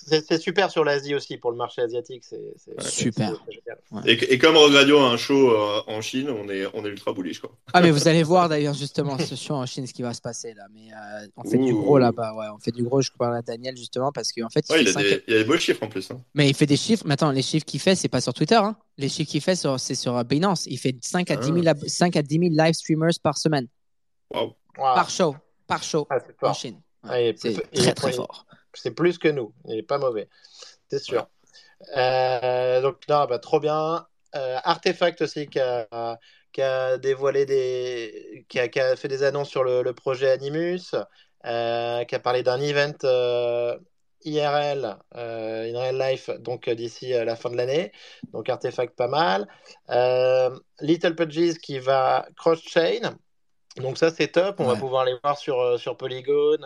c'est 0.07 0.39
super 0.41 0.71
sur 0.71 0.85
l'Asie 0.85 1.15
aussi, 1.15 1.37
pour 1.37 1.51
le 1.51 1.57
marché 1.57 1.83
asiatique. 1.83 2.25
c'est 2.25 2.41
Super. 2.83 3.35
Et, 4.07 4.13
et 4.35 4.39
comme 4.39 4.57
Radio 4.57 4.99
a 4.99 5.11
un 5.11 5.17
show 5.17 5.51
euh, 5.51 5.83
en 5.87 6.01
Chine, 6.01 6.31
on 6.31 6.49
est, 6.49 6.67
on 6.75 6.85
est 6.85 6.89
ultra 6.89 7.13
bullish. 7.13 7.41
Quoi. 7.41 7.51
Ah, 7.73 7.81
mais 7.81 7.91
vous 7.91 8.09
allez 8.09 8.23
voir 8.23 8.49
d'ailleurs 8.49 8.75
justement 8.75 9.19
ce 9.19 9.35
show 9.35 9.55
en 9.55 9.67
Chine, 9.67 9.87
ce 9.87 9.93
qui 9.95 10.03
va 10.03 10.15
se 10.15 10.21
passer 10.21 10.55
là. 10.55 10.65
Mais 10.73 10.93
euh, 10.93 11.27
on 11.37 11.45
fait 11.49 11.59
du 11.59 11.73
gros 11.75 11.99
là-bas, 11.99 12.35
ouais. 12.35 12.47
On 12.55 12.59
fait 12.59 12.73
du 12.73 12.83
gros. 12.83 13.01
Je 13.03 13.11
parle 13.19 13.37
à 13.37 13.43
Daniel 13.43 13.77
justement 13.77 14.13
parce 14.13 14.33
qu'en 14.33 14.49
fait, 14.49 14.65
il 14.69 14.73
Ouais, 14.73 14.85
fait 14.85 14.91
il, 14.91 14.99
a 14.99 15.03
des, 15.03 15.25
il 15.29 15.35
a 15.35 15.39
des 15.39 15.45
beaux 15.45 15.57
chiffres 15.59 15.83
en 15.83 15.89
plus. 15.89 16.11
Hein. 16.11 16.21
Mais 16.35 16.49
il 16.49 16.55
fait 16.55 16.67
des 16.67 16.77
chiffres. 16.77 17.05
Mais 17.07 17.15
attends, 17.15 17.31
les 17.31 17.43
chiffres 17.43 17.67
qu'il 17.67 17.81
fait, 17.81 17.95
c'est 17.95 18.09
pas 18.09 18.21
sur 18.21 18.33
Twitter. 18.35 18.55
Hein. 18.57 18.77
Les 18.99 19.09
chiffres 19.09 19.31
qu'il 19.31 19.41
fait, 19.41 19.57
sur- 19.57 19.79
c'est 19.81 19.95
sur 19.95 20.17
euh, 20.17 20.25
Binance. 20.25 20.67
Il 20.67 20.79
fait 20.79 20.95
5 21.03 21.31
à, 21.31 21.37
10 21.37 21.47
000, 21.53 21.67
ab- 21.69 21.85
5 21.87 22.17
à 22.17 22.23
10 22.23 22.39
000 22.39 22.45
live 22.53 22.75
streamers 22.75 23.13
par 23.23 23.37
semaine. 23.39 23.67
Wow. 24.35 24.55
Par 24.77 25.11
show. 25.11 25.35
Par 25.67 25.83
show. 25.83 26.07
Ah, 26.11 26.19
En. 26.43 26.53
Chine. 26.55 26.81
Ah, 27.03 27.21
il 27.21 27.29
est 27.29 27.39
c'est 27.39 27.53
plus- 27.55 27.63
il 27.73 27.79
très 27.81 27.89
est- 27.91 27.95
très 27.95 28.13
fort. 28.13 28.47
C'est 28.75 28.93
plus 28.93 29.19
que 29.19 29.29
nous. 29.29 29.53
Il 29.67 29.79
est 29.79 29.83
pas 29.83 29.99
mauvais. 29.99 30.29
C'est 30.89 30.99
sûr. 30.99 31.29
Euh, 31.97 32.81
donc, 32.81 32.97
non, 33.09 33.25
bah, 33.27 33.39
trop 33.39 33.61
bien. 33.61 34.07
Euh, 34.37 34.59
Artefact 34.63 35.23
aussi 35.23 35.47
qui 35.49 35.59
a, 35.61 36.19
qui 36.53 36.63
a 36.63 36.99
dévoilé 36.99 37.47
des. 37.47 38.47
qui 38.49 38.61
a, 38.61 38.69
qui 38.69 38.81
a 38.81 38.97
fait 38.97 39.09
des 39.09 39.23
annonces 39.23 39.49
sur 39.51 39.65
le, 39.65 39.83
le 39.83 39.93
projet 39.95 40.31
Animus, 40.31 40.95
euh, 41.47 42.05
qui 42.05 42.15
a 42.15 42.21
parlé 42.21 42.43
d'un 42.43 42.61
event 42.61 42.93
euh, 43.05 43.79
IRL, 44.25 44.99
euh, 45.17 45.73
in 45.75 45.81
real 45.81 45.99
life, 45.99 46.31
donc 46.41 46.69
d'ici 46.71 47.15
euh, 47.15 47.25
la 47.25 47.37
fin 47.37 47.51
de 47.51 47.57
l'année. 47.57 47.93
Donc, 48.33 48.49
Artefact 48.49 48.95
pas 48.97 49.09
mal. 49.09 49.49
Euh, 49.91 50.51
Little 50.81 51.15
Pudgies 51.17 51.57
qui 51.59 51.79
va 51.79 52.29
cross-chain. 52.37 53.17
Donc 53.77 53.99
ça 53.99 54.11
c'est 54.11 54.29
top, 54.33 54.59
on 54.59 54.65
va 54.65 54.75
pouvoir 54.75 55.05
les 55.05 55.15
voir 55.23 55.39
sur, 55.39 55.79
sur 55.79 55.97
Polygon. 55.97 56.59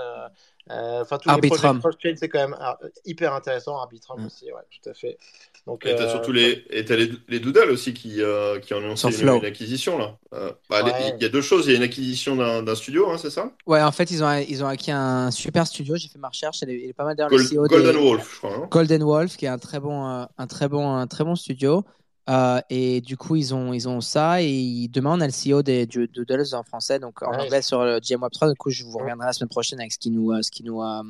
Euh, 0.70 0.72
euh, 0.74 1.03
Enfin 1.03 1.18
tous 1.18 1.29
les 1.29 1.35
Arbitrum. 1.35 1.79
projets 1.79 2.14
c'est 2.16 2.29
quand 2.29 2.38
même 2.40 2.57
ah, 2.61 2.79
hyper 3.05 3.33
intéressant. 3.35 3.77
Arbitrum 3.79 4.22
Mm. 4.22 4.27
aussi, 4.27 4.46
ouais, 4.46 4.62
tout 4.83 4.88
à 4.90 4.94
fait. 4.94 5.18
Donc, 5.66 5.87
Et 5.87 5.94
t'as 5.94 6.05
euh, 6.05 6.11
surtout 6.11 6.33
les, 6.33 6.64
et 6.70 6.85
t'as 6.85 6.96
les, 6.96 7.11
les 7.29 7.40
Doodles 7.40 7.70
aussi 7.70 7.94
qui, 7.94 8.20
euh, 8.20 8.59
qui 8.61 8.74
ont 8.74 8.79
annoncé 8.79 9.09
une, 9.22 9.29
acquisition. 9.44 9.96
là. 9.96 10.18
Euh, 10.35 10.53
bah, 10.68 10.83
Ouais. 10.85 11.14
Il 11.16 11.22
y 11.22 11.27
a 11.27 11.29
deux 11.31 11.40
choses. 11.40 11.66
Il 11.66 11.70
y 11.72 11.74
a 11.74 11.79
une 11.79 11.83
acquisition 11.85 12.37
d'un 12.37 12.62
d'un 12.62 12.74
studio, 12.74 13.09
hein, 13.11 13.16
c'est 13.18 13.31
ça? 13.31 13.50
Ouais, 13.66 13.81
en 13.83 13.92
fait, 13.92 14.11
ils 14.11 14.22
ont, 14.22 14.31
ils 14.46 14.62
ont 14.62 14.66
acquis 14.68 14.90
un 14.90 15.31
super 15.31 15.66
studio. 15.66 15.96
J'ai 15.96 16.09
fait 16.09 16.18
ma 16.18 16.29
recherche. 16.29 16.61
Il 16.62 16.70
est, 16.70 16.92
pas 16.92 17.05
mal 17.05 17.16
derrière 17.16 17.31
Gold- 17.31 17.50
le 17.50 17.57
CEO 17.57 17.66
Golden 17.66 17.92
des- 17.96 18.03
Wolf, 18.03 18.31
je 18.35 18.38
crois. 18.38 18.55
hein. 18.57 18.68
Golden 18.70 19.03
Wolf, 19.05 19.37
qui 19.38 19.46
est 19.46 19.48
un 19.48 19.59
très 19.59 19.81
bon, 19.81 20.05
un 20.05 20.46
très 20.46 20.68
bon, 20.68 20.92
un 20.94 21.07
très 21.07 21.24
bon 21.24 21.35
studio. 21.35 21.83
Euh, 22.30 22.58
et 22.70 23.02
du 23.02 23.16
coup, 23.18 23.37
ils 23.37 23.54
ont, 23.54 23.72
ils 23.74 23.87
ont 23.88 24.00
ça. 24.00 24.40
Et 24.42 24.48
ils- 24.50 24.88
demain, 24.88 25.18
on 25.18 25.20
a 25.20 25.26
le 25.26 25.32
CEO 25.32 25.62
des 25.62 25.84
du- 25.87 26.08
Doodles 26.08 26.54
en 26.54 26.62
français, 26.62 26.98
donc 26.98 27.22
en 27.22 27.30
Nice. 27.32 27.40
anglais 27.42 27.60
sur 27.62 27.84
le 27.84 28.00
GM 28.00 28.22
Web3. 28.22 28.50
Du 28.50 28.56
coup, 28.56 28.70
je 28.70 28.82
vous 28.84 28.96
reviendrai 28.98 29.26
la 29.26 29.32
semaine 29.34 29.50
prochaine 29.50 29.78
avec 29.78 29.92
ce 29.92 29.98
qu'il 29.98 30.12
nous, 30.14 30.32
euh, 30.32 30.40
ce 30.40 30.50
qui 30.50 30.64
nous, 30.64 30.82
euh, 30.82 31.02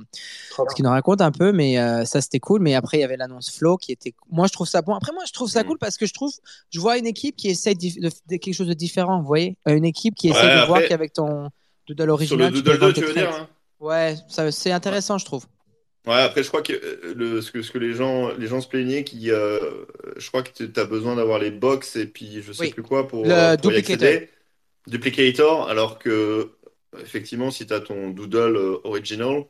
ce 0.68 0.74
qui 0.74 0.82
nous 0.82 0.90
raconte 0.90 1.20
un 1.20 1.30
peu. 1.30 1.52
Mais 1.52 1.78
euh, 1.78 2.04
ça, 2.04 2.20
c'était 2.20 2.40
cool. 2.40 2.60
Mais 2.62 2.74
après, 2.74 2.98
il 2.98 3.00
y 3.02 3.04
avait 3.04 3.16
l'annonce 3.16 3.50
Flow 3.50 3.76
qui 3.76 3.92
était. 3.92 4.12
Moi, 4.32 4.48
je 4.48 4.52
trouve 4.52 4.66
ça 4.66 4.82
bon. 4.82 4.94
Après, 4.94 5.12
moi, 5.12 5.22
je 5.26 5.32
trouve 5.32 5.48
ça 5.48 5.62
Mm. 5.62 5.66
cool 5.66 5.78
parce 5.78 5.96
que 5.96 6.06
je 6.06 6.12
trouve, 6.14 6.32
je 6.70 6.80
vois 6.80 6.98
une 6.98 7.06
équipe 7.06 7.36
qui 7.36 7.48
essaie 7.48 7.74
de, 7.74 8.00
de- 8.00 8.08
de 8.08 8.36
quelque 8.36 8.52
chose 8.54 8.66
de 8.68 8.74
différent. 8.74 9.20
Vous 9.20 9.26
voyez, 9.26 9.56
une 9.66 9.84
équipe 9.84 10.14
qui 10.16 10.30
Ouais, 10.30 10.36
essaie 10.36 10.60
de 10.62 10.66
voir 10.66 10.80
qu'avec 10.88 11.12
ton 11.12 11.48
Doodle 11.86 12.00
Sur 12.00 12.06
le 12.06 12.12
original, 12.12 12.52
tu 12.52 12.62
peux 12.62 12.70
Doodle 12.72 12.78
2, 12.80 12.86
vendre 12.86 12.94
tu 12.94 13.04
veux 13.04 13.14
dire 13.14 13.30
hein 13.32 13.48
Ouais, 13.78 14.16
c'est 14.50 14.72
intéressant, 14.72 15.18
je 15.18 15.24
trouve. 15.26 15.46
Ouais, 16.06 16.14
après, 16.20 16.42
je 16.42 16.48
crois 16.48 16.60
que 16.62 16.72
euh, 16.74 17.14
le, 17.14 17.40
ce 17.40 17.50
que, 17.50 17.62
ce 17.62 17.70
que 17.70 17.78
les 17.78 17.94
gens, 17.94 18.28
les 18.36 18.46
gens 18.46 18.60
se 18.60 18.68
plaignaient, 18.68 19.04
qui, 19.04 19.30
euh, 19.30 19.86
je 20.16 20.28
crois 20.28 20.42
que 20.42 20.50
tu 20.64 20.78
as 20.78 20.84
besoin 20.84 21.16
d'avoir 21.16 21.38
les 21.38 21.50
box 21.50 21.96
et 21.96 22.06
puis 22.06 22.42
je 22.42 22.52
sais 22.52 22.66
Oui. 22.66 22.74
plus 22.74 22.82
quoi 22.82 23.08
pour, 23.08 23.30
Le 23.30 23.32
euh, 23.32 23.56
pour 23.56 23.72
y 23.72 23.76
duplicator. 23.76 23.76
accéder. 23.76 24.30
Duplicator, 24.86 25.68
alors 25.68 25.98
que, 25.98 26.52
effectivement, 27.00 27.50
si 27.50 27.66
tu 27.66 27.74
as 27.74 27.80
ton 27.80 28.10
Doodle 28.10 28.56
euh, 28.56 28.78
original, 28.84 29.46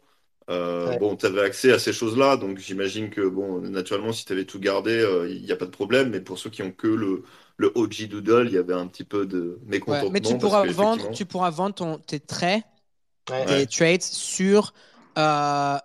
euh, 0.51 0.93
Ouais. 0.93 0.97
bon, 0.97 1.17
tu 1.17 1.27
avais 1.27 1.43
accès 1.43 1.73
à 1.73 1.79
ces 1.81 1.93
choses-là, 1.93 2.37
donc 2.37 2.59
j'imagine 2.59 3.11
que, 3.11 3.23
bon, 3.29 3.61
naturellement, 3.62 4.12
si 4.12 4.25
tu 4.25 4.33
avais 4.33 4.45
tout 4.47 4.61
gardé, 4.61 4.93
euh, 5.01 5.29
il 5.31 5.43
n'y 5.45 5.53
a 5.53 5.57
pas 5.57 5.67
de 5.67 5.71
problème, 5.73 6.11
mais 6.11 6.21
pour 6.21 6.38
ceux 6.38 6.51
qui 6.51 6.62
ont 6.62 6.73
que 6.73 6.87
le, 6.88 7.25
le 7.59 7.73
OG 7.77 8.09
Doodle, 8.09 8.47
il 8.49 8.55
y 8.55 8.59
avait 8.59 8.75
un 8.75 8.87
petit 8.88 9.05
peu 9.05 9.27
de 9.27 9.59
Ouais, 9.87 10.05
mécontentement. 10.05 10.11
mais 10.11 10.21
tu 10.21 10.35
parce 10.38 10.38
pourras 10.38 10.64
que, 10.64 10.67
vendre, 10.67 11.09
effectivement- 11.09 11.11
tu 11.11 11.27
pourras 11.27 11.51
vendre 11.51 11.75
ton, 11.75 11.99
tes 11.99 12.19
traits, 12.21 12.64
Ouais. 13.29 13.47
tes 13.47 13.67
trades 13.67 14.03
sur, 14.03 14.75
euh, 15.19 15.79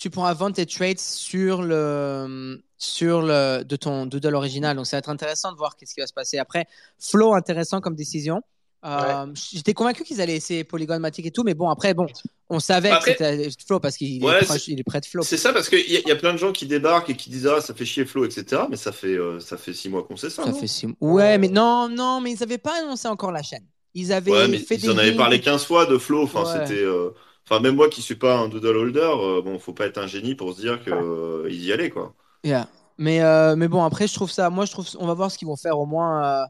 tu 0.00 0.10
pourras 0.10 0.34
vendre 0.34 0.56
tes 0.56 0.66
trades 0.66 0.98
sur 0.98 1.62
le, 1.62 2.60
sur 2.78 3.22
le 3.22 3.62
de 3.62 3.76
ton 3.76 4.06
doodle 4.06 4.34
original. 4.34 4.74
Donc 4.76 4.86
ça 4.86 4.96
va 4.96 4.98
être 5.00 5.10
intéressant 5.10 5.52
de 5.52 5.56
voir 5.58 5.76
qu'est-ce 5.76 5.94
qui 5.94 6.00
va 6.00 6.06
se 6.08 6.12
passer 6.12 6.38
après. 6.38 6.66
Flow 6.98 7.34
intéressant 7.34 7.80
comme 7.80 7.94
décision. 7.94 8.40
Euh, 8.82 9.26
J'étais 9.52 9.74
convaincu 9.74 10.04
qu'ils 10.04 10.22
allaient 10.22 10.36
essayer 10.36 10.64
Polygon 10.64 10.98
Matic 10.98 11.26
et 11.26 11.30
tout, 11.30 11.42
mais 11.44 11.52
bon 11.52 11.68
après 11.68 11.92
bon, 11.92 12.06
on 12.48 12.60
savait 12.60 12.88
Après- 12.88 13.14
que 13.14 13.22
c'était 13.22 13.50
Flow 13.66 13.78
parce 13.78 13.98
qu'il 13.98 14.24
Ouais, 14.24 14.38
est, 14.40 14.68
est 14.70 14.82
près 14.84 15.02
de 15.02 15.04
Flow. 15.06 15.22
C'est 15.22 15.36
ça, 15.36 15.52
parce 15.52 15.68
qu'il 15.68 15.80
y, 15.92 15.96
a- 15.98 16.00
il 16.00 16.08
y 16.08 16.10
a 16.10 16.16
plein 16.16 16.32
de 16.32 16.38
gens 16.38 16.50
qui 16.50 16.64
débarquent 16.64 17.10
et 17.10 17.14
qui 17.14 17.28
disent 17.28 17.46
Ah, 17.46 17.60
ça 17.60 17.74
fait 17.74 17.84
chier 17.84 18.06
Flo, 18.06 18.24
etc. 18.24 18.62
Mais 18.70 18.76
ça 18.76 18.92
fait, 18.92 19.08
euh, 19.18 19.38
ça 19.38 19.58
fait 19.58 19.74
six 19.74 19.90
mois 19.90 20.02
qu'on 20.04 20.16
sait 20.16 20.30
ça. 20.30 20.44
Ça 20.46 20.52
fait 20.54 20.66
six 20.66 20.86
mois. 20.86 20.96
Ouais, 21.02 21.36
mais 21.36 21.48
non, 21.48 21.90
non, 21.90 22.22
mais 22.22 22.32
ils 22.32 22.40
n'avaient 22.40 22.56
pas 22.56 22.80
annoncé 22.82 23.06
encore 23.06 23.32
la 23.32 23.42
chaîne. 23.42 23.66
Ils 23.92 24.14
avaient 24.14 24.30
Ouais, 24.30 24.48
mais 24.48 24.56
fait 24.56 24.76
ils 24.76 24.82
des 24.82 24.88
en 24.90 24.96
avaient 24.96 25.14
parlé 25.14 25.40
15 25.42 25.62
fois 25.66 25.84
de 25.84 25.98
Flo. 25.98 26.22
Enfin, 26.22 26.44
c'était. 26.46 26.80
euh, 26.80 27.10
Enfin, 27.50 27.60
même 27.60 27.74
moi 27.74 27.88
qui 27.88 28.00
suis 28.00 28.14
pas 28.14 28.36
un 28.38 28.48
doodle 28.48 28.76
holder, 28.76 29.00
euh, 29.00 29.42
bon, 29.42 29.58
faut 29.58 29.72
pas 29.72 29.86
être 29.86 29.98
un 29.98 30.06
génie 30.06 30.34
pour 30.36 30.52
se 30.54 30.60
dire 30.60 30.82
que 30.84 30.90
euh, 30.90 31.48
ils 31.50 31.64
y 31.64 31.72
allaient, 31.72 31.90
quoi. 31.90 32.14
Yeah. 32.44 32.68
Mais, 32.96 33.22
euh, 33.22 33.56
mais 33.56 33.66
bon, 33.66 33.82
après, 33.82 34.06
je 34.06 34.14
trouve 34.14 34.30
ça. 34.30 34.50
Moi, 34.50 34.66
je 34.66 34.70
trouve. 34.72 34.86
On 34.98 35.06
va 35.06 35.14
voir 35.14 35.30
ce 35.30 35.38
qu'ils 35.38 35.48
vont 35.48 35.56
faire 35.56 35.78
au 35.78 35.86
moins. 35.86 36.42
euh, 36.42 36.44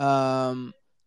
euh, 0.00 0.54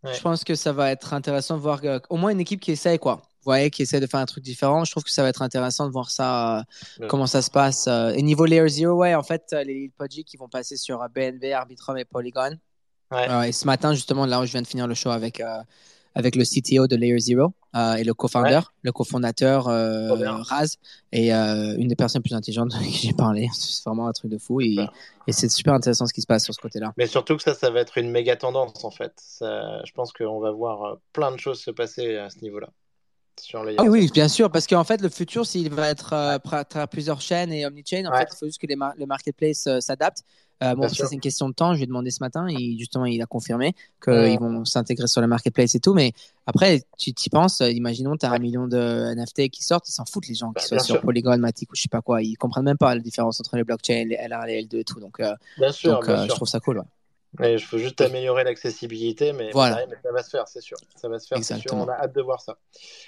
Ouais. 0.04 0.15
Je 0.15 0.21
pense 0.21 0.43
que 0.43 0.56
ça 0.56 0.73
va 0.73 0.91
être 0.91 1.13
intéressant 1.13 1.56
de 1.58 1.62
voir. 1.62 1.80
euh, 1.84 1.99
au 2.10 2.17
moins 2.17 2.32
une 2.32 2.39
équipe 2.39 2.60
qui 2.60 2.71
essaye, 2.71 2.97
quoi. 2.97 3.17
Vous 3.17 3.45
voyez, 3.45 3.69
qui 3.69 3.84
essaie 3.84 3.99
de 3.99 4.08
faire 4.08 4.19
un 4.19 4.25
truc 4.25 4.43
différent. 4.43 4.84
Je 4.84 4.89
trouve 4.91 5.04
que 5.04 5.12
ça 5.12 5.21
va 5.21 5.30
être 5.30 5.43
intéressant 5.43 5.86
de 5.86 5.91
voir 5.91 6.10
ça, 6.10 6.58
euh, 6.60 6.63
Ouais. 7.01 7.08
comment 7.08 7.27
ça 7.27 7.43
se 7.43 7.51
passe. 7.51 7.86
euh. 7.88 8.10
Et 8.10 8.23
niveau 8.23 8.45
Layer 8.45 8.67
Zero, 8.67 8.95
ouais, 8.95 9.13
en 9.13 9.21
fait, 9.21 9.56
les 9.63 9.91
Pudgy 9.99 10.23
qui 10.23 10.38
vont 10.38 10.49
passer 10.49 10.75
sur 10.75 10.97
BNB, 11.13 11.51
Arbitrum 11.54 11.97
et 11.99 12.06
Polygon. 12.06 12.58
Ouais. 13.12 13.30
Euh, 13.30 13.41
et 13.43 13.51
ce 13.51 13.65
matin, 13.67 13.93
justement, 13.93 14.25
là 14.25 14.39
où 14.41 14.45
je 14.45 14.51
viens 14.54 14.63
de 14.63 14.67
finir 14.67 14.88
le 14.88 14.95
show 14.95 15.10
avec, 15.12 15.39
euh, 15.39 15.58
avec 16.15 16.36
le 16.36 16.45
CTO 16.45 16.88
de 16.88 16.95
Layer 16.95 17.19
Zero 17.19 17.54
euh, 17.75 17.95
et 17.95 18.03
le 18.03 18.13
co-founder, 18.13 18.60
le 18.81 18.91
cofondateur 18.91 19.67
euh. 19.67 20.13
Raz, 20.43 20.77
et 21.12 21.34
euh, 21.34 21.75
une 21.77 21.88
des 21.88 21.95
personnes 21.95 22.19
les 22.19 22.29
plus 22.29 22.36
intelligentes 22.36 22.73
avec 22.75 22.89
qui 22.89 23.07
j'ai 23.07 23.13
parlé. 23.13 23.47
C'est 23.53 23.84
vraiment 23.86 24.07
un 24.07 24.12
truc 24.12 24.31
de 24.31 24.38
fou. 24.38 24.62
Et, 24.62 24.77
c'est 25.29 25.49
super 25.49 25.73
intéressant 25.73 26.05
ce 26.07 26.13
qui 26.13 26.21
se 26.21 26.27
passe 26.27 26.43
sur 26.43 26.53
ce 26.53 26.60
côté-là. 26.60 26.93
Mais 26.97 27.07
surtout 27.07 27.38
que 27.38 27.43
ça, 27.43 27.53
ça 27.53 27.69
va 27.69 27.79
être 27.79 27.97
une 27.97 28.12
méga 28.12 28.36
tendance 28.36 28.84
en 28.84 28.91
fait. 28.91 29.13
Ça- 29.17 29.81
je 29.86 29.91
pense 29.93 30.12
qu'on 30.12 30.39
va 30.39 30.51
voir 30.51 30.84
euh, 30.84 30.95
plein 31.13 31.31
de 31.31 31.38
choses 31.38 31.62
se 31.62 31.71
passer 31.71 32.17
à 32.17 32.29
ce 32.29 32.39
niveau-là. 32.41 32.67
Sur 33.39 33.63
les... 33.63 33.75
Ah 33.77 33.84
oui, 33.86 34.10
bien 34.13 34.27
sûr, 34.27 34.51
parce 34.51 34.67
qu'en 34.67 34.84
fait, 34.84 35.01
le 35.01 35.10
futur, 35.10 35.45
s'il 35.47 35.73
va 35.73 35.89
être 35.89 36.13
à 36.13 36.38
travers 36.39 36.88
plusieurs 36.89 37.21
chaînes 37.21 37.51
et 37.53 37.65
omnichain, 37.65 38.03
en 38.05 38.12
Ouais. 38.12 38.19
fait, 38.19 38.29
il 38.34 38.38
faut 38.38 38.45
juste 38.45 38.60
que 38.62 38.67
les 38.67 38.75
mar- 38.75 38.93
le 38.97 39.05
marketplace 39.05 39.65
euh, 39.67 39.79
s'adapte. 39.79 40.23
Euh, 40.63 40.76
bon, 40.76 40.82
Bien 40.82 40.89
ça, 40.89 41.08
c'est 41.08 41.15
une 41.15 41.21
question 41.21 41.50
de 41.50 41.54
temps. 41.54 41.74
Je 41.74 41.78
lui 41.78 41.84
ai 41.84 41.88
demandé 41.88 42.12
ce 42.12 42.19
matin 42.21 42.47
et 42.47 42.78
justement, 42.78 43.06
il 43.06 43.21
a 43.21 43.26
confirmé 43.26 43.74
qu'ils 44.04 44.38
vont 44.39 44.63
s'intégrer 44.65 45.08
sur 45.08 45.19
le 45.21 45.28
marketplace 45.28 45.74
et 45.76 45.80
tout. 45.80 45.93
Mais 45.93 46.13
après, 46.45 46.84
tu 46.97 47.10
y 47.12 47.30
penses, 47.30 47.62
euh, 47.62 47.71
imaginons, 47.71 48.15
tu 48.15 48.26
as 48.26 48.32
un 48.32 48.39
million 48.39 48.67
de 48.67 49.13
NFT 49.15 49.50
qui 49.50 49.63
sortent, 49.63 49.89
ils 49.89 49.93
s'en 49.93 50.06
foutent, 50.06 50.28
les 50.28 50.36
gens 50.36 50.50
qui 50.50 50.56
Bah, 50.56 50.62
soient 50.62 50.78
bien 50.78 50.84
sur 50.84 50.95
sûr. 50.95 51.02
Polygon, 51.02 51.38
Matic 51.39 51.71
ou 51.71 51.76
je 51.76 51.82
sais 51.82 51.88
pas 51.89 52.02
quoi. 52.02 52.21
Ils 52.21 52.36
comprennent 52.36 52.65
même 52.65 52.78
pas 52.78 52.93
la 52.93 53.02
différence 53.02 53.39
entre 53.39 53.56
les 53.58 53.63
blockchains, 53.63 54.06
les 54.06 54.15
L1, 54.17 54.45
les 54.45 54.63
L2 54.63 54.78
et 54.80 54.84
tout. 54.84 55.00
Donc, 55.00 55.19
euh, 55.19 55.34
Bien 55.58 55.71
sûr, 55.71 56.00
bien 56.02 56.24
je 56.24 56.28
trouve 56.30 56.47
ça 56.47 56.60
cool. 56.60 56.78
ouais. 56.80 56.86
Il 57.39 57.60
faut 57.60 57.78
juste 57.78 58.02
améliorer 58.02 58.44
l'accessibilité, 58.44 59.32
mais, 59.32 59.52
Voilà. 59.52 59.86
mais 59.88 59.96
ça 60.04 60.12
va 60.12 60.22
se 60.22 60.30
faire, 60.30 60.48
c'est 60.50 60.60
sûr. 60.62 60.78
Ça 60.96 61.08
va 61.08 61.17
se 61.17 61.28
faire, 61.28 61.38
c'est 61.38 61.46
sûr. 61.46 61.56
Exactement. 61.56 61.84
On 61.86 61.88
a 61.88 61.94
hâte 62.04 62.13
de 62.13 62.22
voir 62.22 62.41
ça. 62.41 62.58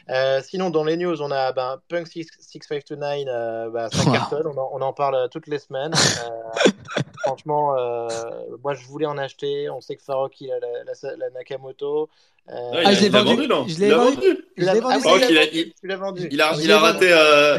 Euh, 0.10 0.42
sinon, 0.42 0.70
dans 0.70 0.86
les 0.86 0.96
news, 0.96 1.22
on 1.22 1.30
a 1.30 1.52
ben, 1.52 1.82
Punk 1.90 2.08
6- 2.08 2.28
6529, 2.40 3.26
euh, 3.28 3.70
bah, 3.70 3.90
ça 3.92 4.04
Wow. 4.06 4.14
cartonne, 4.14 4.48
on 4.48 4.58
en, 4.58 4.70
on 4.74 4.82
en 4.82 4.94
parle 4.94 5.28
toutes 5.30 5.48
les 5.48 5.60
semaines. 5.60 5.92
Euh, 6.24 6.70
franchement, 7.26 7.76
euh, 7.78 8.08
moi 8.64 8.74
je 8.74 8.86
voulais 8.86 9.06
en 9.06 9.18
acheter. 9.18 9.70
On 9.70 9.82
sait 9.82 9.96
que 9.96 10.04
Farok 10.04 10.40
il 10.42 10.52
a 10.52 10.60
la, 10.60 10.70
la- 10.84 11.16
la 11.18 11.30
Nakamoto. 11.32 12.10
Euh, 12.50 12.82
Ah, 12.86 12.94
je 12.94 13.02
l'ai 13.02 13.10
vendu. 13.10 13.48
non 13.48 13.66
Je 13.68 13.80
l'ai 13.80 13.86
Il 13.86 13.90
l'a 13.92 13.98
vendu. 13.98 14.16
vendu. 14.18 14.38
Je 14.58 14.66
l'ai 14.66 14.80
vendu. 14.82 14.96
Ah 15.06 15.16
il 15.30 15.50
il- 15.60 15.74
tu 15.80 15.88
l'as 15.88 15.96
vendu. 15.96 16.28
Il 16.30 16.42
a, 16.42 16.50
Ah, 16.52 16.56
il 16.62 16.74
raté. 16.74 17.08
euh, 17.10 17.58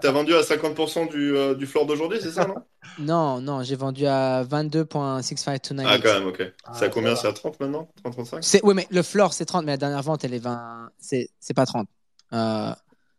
T'as 0.00 0.12
vendu 0.12 0.34
à 0.34 0.42
50% 0.42 1.06
du, 1.06 1.36
euh, 1.36 1.54
du 1.56 1.66
floor 1.66 1.84
d'aujourd'hui, 1.86 2.20
c'est 2.22 2.30
ça, 2.30 2.46
non 2.46 2.54
Non, 3.00 3.40
non, 3.40 3.62
j'ai 3.64 3.74
vendu 3.74 4.06
à 4.06 4.44
22.6529. 4.44 5.84
Ah, 5.86 5.98
quand 5.98 6.12
même, 6.12 6.26
ok. 6.28 6.42
Ah, 6.64 6.72
c'est 6.74 6.84
à 6.84 6.88
combien 6.90 7.16
C'est 7.16 7.26
à 7.26 7.32
30 7.32 7.58
maintenant 7.58 7.88
30, 8.04 8.12
35 8.14 8.38
C'est, 8.44 8.60
oui, 8.64 8.74
mais 8.74 8.86
le 8.90 9.02
floor, 9.02 9.32
c'est 9.32 9.44
30, 9.46 9.64
mais 9.64 9.72
la 9.72 9.76
dernière 9.78 10.02
vente, 10.02 10.24
elle 10.24 10.34
est 10.34 10.38
20. 10.38 10.90
C'est, 10.98 11.28
c'est 11.40 11.54
pas 11.54 11.66
30. 11.66 11.88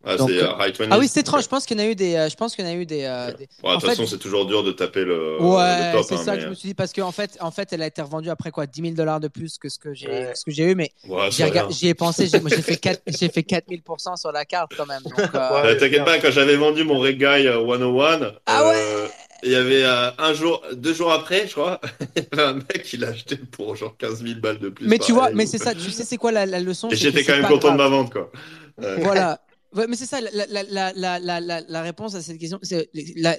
Euh, 0.03 0.09
Ah, 0.13 0.17
Donc, 0.17 0.29
c'est 0.31 0.37
euh, 0.41 0.47
euh, 0.59 0.67
high 0.67 0.75
20. 0.75 0.87
Ah 0.89 0.97
oui, 0.97 1.07
c'était 1.07 1.21
30. 1.23 1.43
Je 1.43 1.47
pense 1.47 1.65
qu'il 1.67 1.77
y 1.77 1.81
en 1.81 1.83
a 1.83 1.87
eu 1.87 1.93
des. 1.95 2.15
euh, 2.15 2.27
je 2.27 2.35
pense 2.35 2.55
qu'il 2.55 2.65
y 2.65 2.67
en 2.67 2.71
a 2.71 2.73
eu 2.73 2.87
des. 2.87 3.03
euh, 3.03 3.31
des- 3.33 3.47
Bon, 3.61 3.69
de 3.69 3.75
en 3.75 3.79
toute 3.79 3.81
fait- 3.89 3.95
façon, 3.95 4.07
c'est 4.07 4.17
toujours 4.17 4.47
dur 4.47 4.63
de 4.63 4.71
taper 4.71 5.03
le, 5.05 5.39
Ouais, 5.39 5.91
c'est 6.03 6.15
hein, 6.15 6.17
ça 6.17 6.31
mais- 6.31 6.37
que 6.39 6.43
je 6.43 6.49
me 6.49 6.55
suis 6.55 6.69
dit 6.69 6.73
parce 6.73 6.91
qu'en 6.91 7.11
fait, 7.11 7.37
en 7.39 7.51
fait, 7.51 7.71
elle 7.71 7.83
a 7.83 7.85
été 7.87 8.01
revendue 8.01 8.29
après 8.31 8.49
quoi 8.49 8.65
10 8.65 8.81
000 8.81 8.93
dollars 8.95 9.19
de 9.19 9.27
plus 9.27 9.59
que 9.59 9.69
ce 9.69 9.77
que 9.77 9.93
j'ai, 9.93 10.07
Ouais. 10.07 10.31
ce 10.33 10.43
que 10.43 10.49
j'ai 10.51 10.63
eu, 10.71 10.75
mais 10.75 10.89
Ouais, 11.07 11.29
c'est 11.31 11.45
j'y 11.69 11.87
ai 11.89 11.93
pensé. 11.93 12.25
J'ai, 12.27 12.39
moi, 12.39 12.49
j'ai 12.49 12.63
fait 12.63 12.77
4, 12.81 13.01
j'ai 13.07 13.29
fait 13.29 13.43
4000% 13.43 14.15
sur 14.17 14.31
la 14.31 14.43
carte 14.43 14.71
quand 14.75 14.87
même. 14.87 15.03
Donc, 15.03 15.19
euh, 15.19 15.23
Ouais. 15.61 15.69
Euh, 15.69 15.75
T'inquiète 15.79 16.03
pas, 16.05 16.17
quand 16.17 16.31
j'avais 16.31 16.55
vendu 16.55 16.83
mon 16.83 16.99
Red 16.99 17.17
Guy 17.19 17.47
euh, 17.47 17.63
101, 17.63 18.33
Ah 18.47 18.63
euh, 18.63 19.07
il 19.43 19.51
y 19.51 19.55
avait 19.55 19.83
euh, 19.83 20.09
un 20.17 20.33
jour, 20.33 20.63
deux 20.73 20.93
jours 20.95 21.11
après, 21.11 21.45
je 21.47 21.51
crois, 21.53 21.79
il 22.15 22.23
y 22.23 22.27
avait 22.39 22.43
un 22.49 22.53
mec 22.55 22.81
qui 22.83 22.97
l'a 22.97 23.09
acheté 23.09 23.35
pour 23.37 23.75
genre 23.75 23.95
15 23.97 24.23
000 24.23 24.39
balles 24.39 24.57
de 24.59 24.69
plus. 24.69 24.87
mais 24.87 24.97
tu 24.97 25.11
vois, 25.11 25.29
mais 25.31 25.45
c'est 25.45 25.59
ça. 25.59 25.75
Tu 25.75 25.91
sais, 25.91 26.03
c'est 26.05 26.17
quoi 26.17 26.31
la, 26.31 26.47
la 26.47 26.59
leçon 26.59 26.89
Et 26.89 26.95
c'est 26.95 27.03
j'étais 27.03 27.23
quand 27.23 27.33
c'est 27.33 27.41
même 27.41 27.51
content 27.51 27.71
de 27.73 27.77
grave. 27.77 27.91
ma 27.91 27.95
vente, 27.97 28.11
quoi. 28.11 28.31
Ouais. 28.81 28.95
Voilà. 29.01 29.39
Ouais, 29.75 29.87
mais 29.87 29.95
c'est 29.95 30.05
ça, 30.05 30.19
la, 30.21 30.29
la, 30.47 30.63
la, 30.63 30.93
la, 30.93 31.19
la, 31.19 31.39
la, 31.39 31.61
la 31.61 31.81
réponse 31.81 32.15
à 32.15 32.21
cette 32.21 32.37
question, 32.37 32.59
c'est 32.61 32.89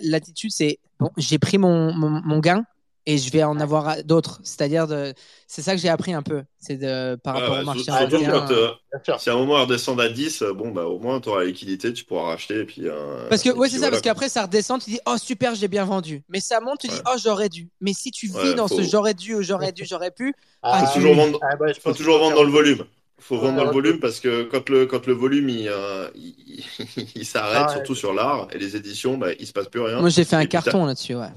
l'attitude, 0.02 0.50
c'est 0.50 0.78
bon, 0.98 1.10
j'ai 1.18 1.38
pris 1.38 1.58
mon, 1.58 1.92
mon, 1.92 2.08
mon 2.08 2.38
gain 2.38 2.64
et 3.04 3.18
je 3.18 3.30
vais 3.32 3.42
en 3.42 3.58
avoir 3.60 4.02
d'autres. 4.04 4.40
C'est-à-dire, 4.44 4.86
de, 4.86 5.12
c'est 5.46 5.60
ça 5.60 5.72
que 5.74 5.80
j'ai 5.80 5.88
appris 5.90 6.14
un 6.14 6.22
peu, 6.22 6.42
c'est 6.58 6.76
de 6.76 7.16
par 7.16 7.34
rapport 7.34 7.56
ouais, 7.56 7.62
au 7.62 7.64
marché 7.66 7.84
quand, 7.86 8.50
euh, 8.50 8.70
si 9.18 9.28
à 9.28 9.34
un 9.34 9.36
moment 9.36 9.56
elle 9.56 9.62
redescend 9.64 10.00
à 10.00 10.08
10, 10.08 10.40
euh, 10.42 10.52
bon, 10.54 10.70
bah, 10.70 10.84
au 10.86 10.98
moins 10.98 11.20
tu 11.20 11.28
auras 11.28 11.40
la 11.40 11.46
liquidité, 11.46 11.92
tu 11.92 12.04
pourras 12.04 12.28
racheter. 12.28 12.60
Et 12.60 12.64
puis, 12.64 12.82
euh, 12.88 13.28
Parce 13.28 13.42
que, 13.42 13.50
ouais, 13.50 13.68
c'est 13.68 13.74
ça, 13.74 13.78
voilà, 13.80 13.90
parce 13.90 14.02
qu'après 14.02 14.28
ça 14.30 14.42
redescend, 14.44 14.80
tu 14.82 14.90
dis, 14.90 15.00
oh 15.06 15.16
super, 15.18 15.54
j'ai 15.54 15.68
bien 15.68 15.84
vendu. 15.84 16.22
Mais 16.30 16.40
ça 16.40 16.60
monte, 16.60 16.78
tu 16.80 16.88
dis, 16.88 16.94
Ouais. 16.94 17.02
oh 17.12 17.16
j'aurais 17.22 17.48
dû. 17.48 17.68
Mais 17.80 17.92
si 17.92 18.10
tu 18.10 18.26
vis 18.28 18.34
Ouais, 18.36 18.54
dans 18.54 18.68
faut- 18.68 18.76
ce 18.82 18.88
j'aurais 18.88 19.14
dû 19.14 19.34
ou 19.34 19.42
j'aurais 19.42 19.72
dû, 19.72 19.84
j'aurais 19.84 20.12
pu, 20.12 20.34
Ah, 20.62 20.86
Faut 20.86 20.94
toujours 20.94 21.14
vendre- 21.16 21.40
ah, 21.42 21.56
bah, 21.56 21.72
je 21.74 21.80
faut 21.80 21.92
toujours 21.92 22.18
vendre 22.18 22.36
dans 22.36 22.44
le 22.44 22.50
volume. 22.52 22.84
Faut 23.22 23.36
Ouais, 23.36 23.42
vendre 23.42 23.56
dans 23.56 23.62
le 23.62 23.68
ouais. 23.68 23.74
volume 23.74 24.00
parce 24.00 24.20
que 24.20 24.42
quand 24.44 24.68
le, 24.68 24.86
quand 24.86 25.06
le 25.06 25.12
volume 25.14 25.48
il, 25.48 25.68
euh, 25.68 26.08
il, 26.14 26.64
il 27.16 27.24
s'arrête, 27.26 27.56
Ah 27.60 27.66
ouais. 27.68 27.72
surtout 27.74 27.94
sur 27.94 28.12
l'art 28.12 28.48
et 28.52 28.58
les 28.58 28.76
éditions, 28.76 29.16
bah, 29.18 29.32
il 29.38 29.46
se 29.46 29.52
passe 29.52 29.68
plus 29.68 29.80
rien. 29.80 30.00
moi 30.00 30.08
j'ai 30.10 30.24
fait 30.24 30.36
un 30.36 30.46
carton 30.46 30.84
là-dessus, 30.86 31.14
ouais. 31.14 31.28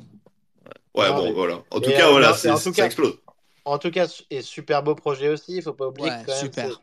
Ouais, 0.96 1.06
Ah, 1.08 1.12
bon, 1.14 1.26
mais- 1.26 1.32
voilà. 1.34 1.62
En 1.72 1.80
tout 1.82 1.90
cas, 1.92 2.08
euh, 2.08 2.12
voilà, 2.12 2.30
en 2.30 2.34
tout 2.34 2.38
ça 2.58 2.72
cas- 2.72 2.86
explose. 2.86 3.18
En 3.68 3.80
tout 3.80 3.90
cas, 3.90 4.06
et 4.30 4.44
super 4.44 4.84
beau 4.84 4.94
projet 4.94 5.28
aussi. 5.30 5.56
Il 5.56 5.62
faut 5.64 5.74
pas 5.74 5.88
oublier 5.88 6.10
Ouais, 6.10 6.22
que 6.22 6.28
quand 6.28 6.34
même, 6.34 6.42
super. 6.42 6.82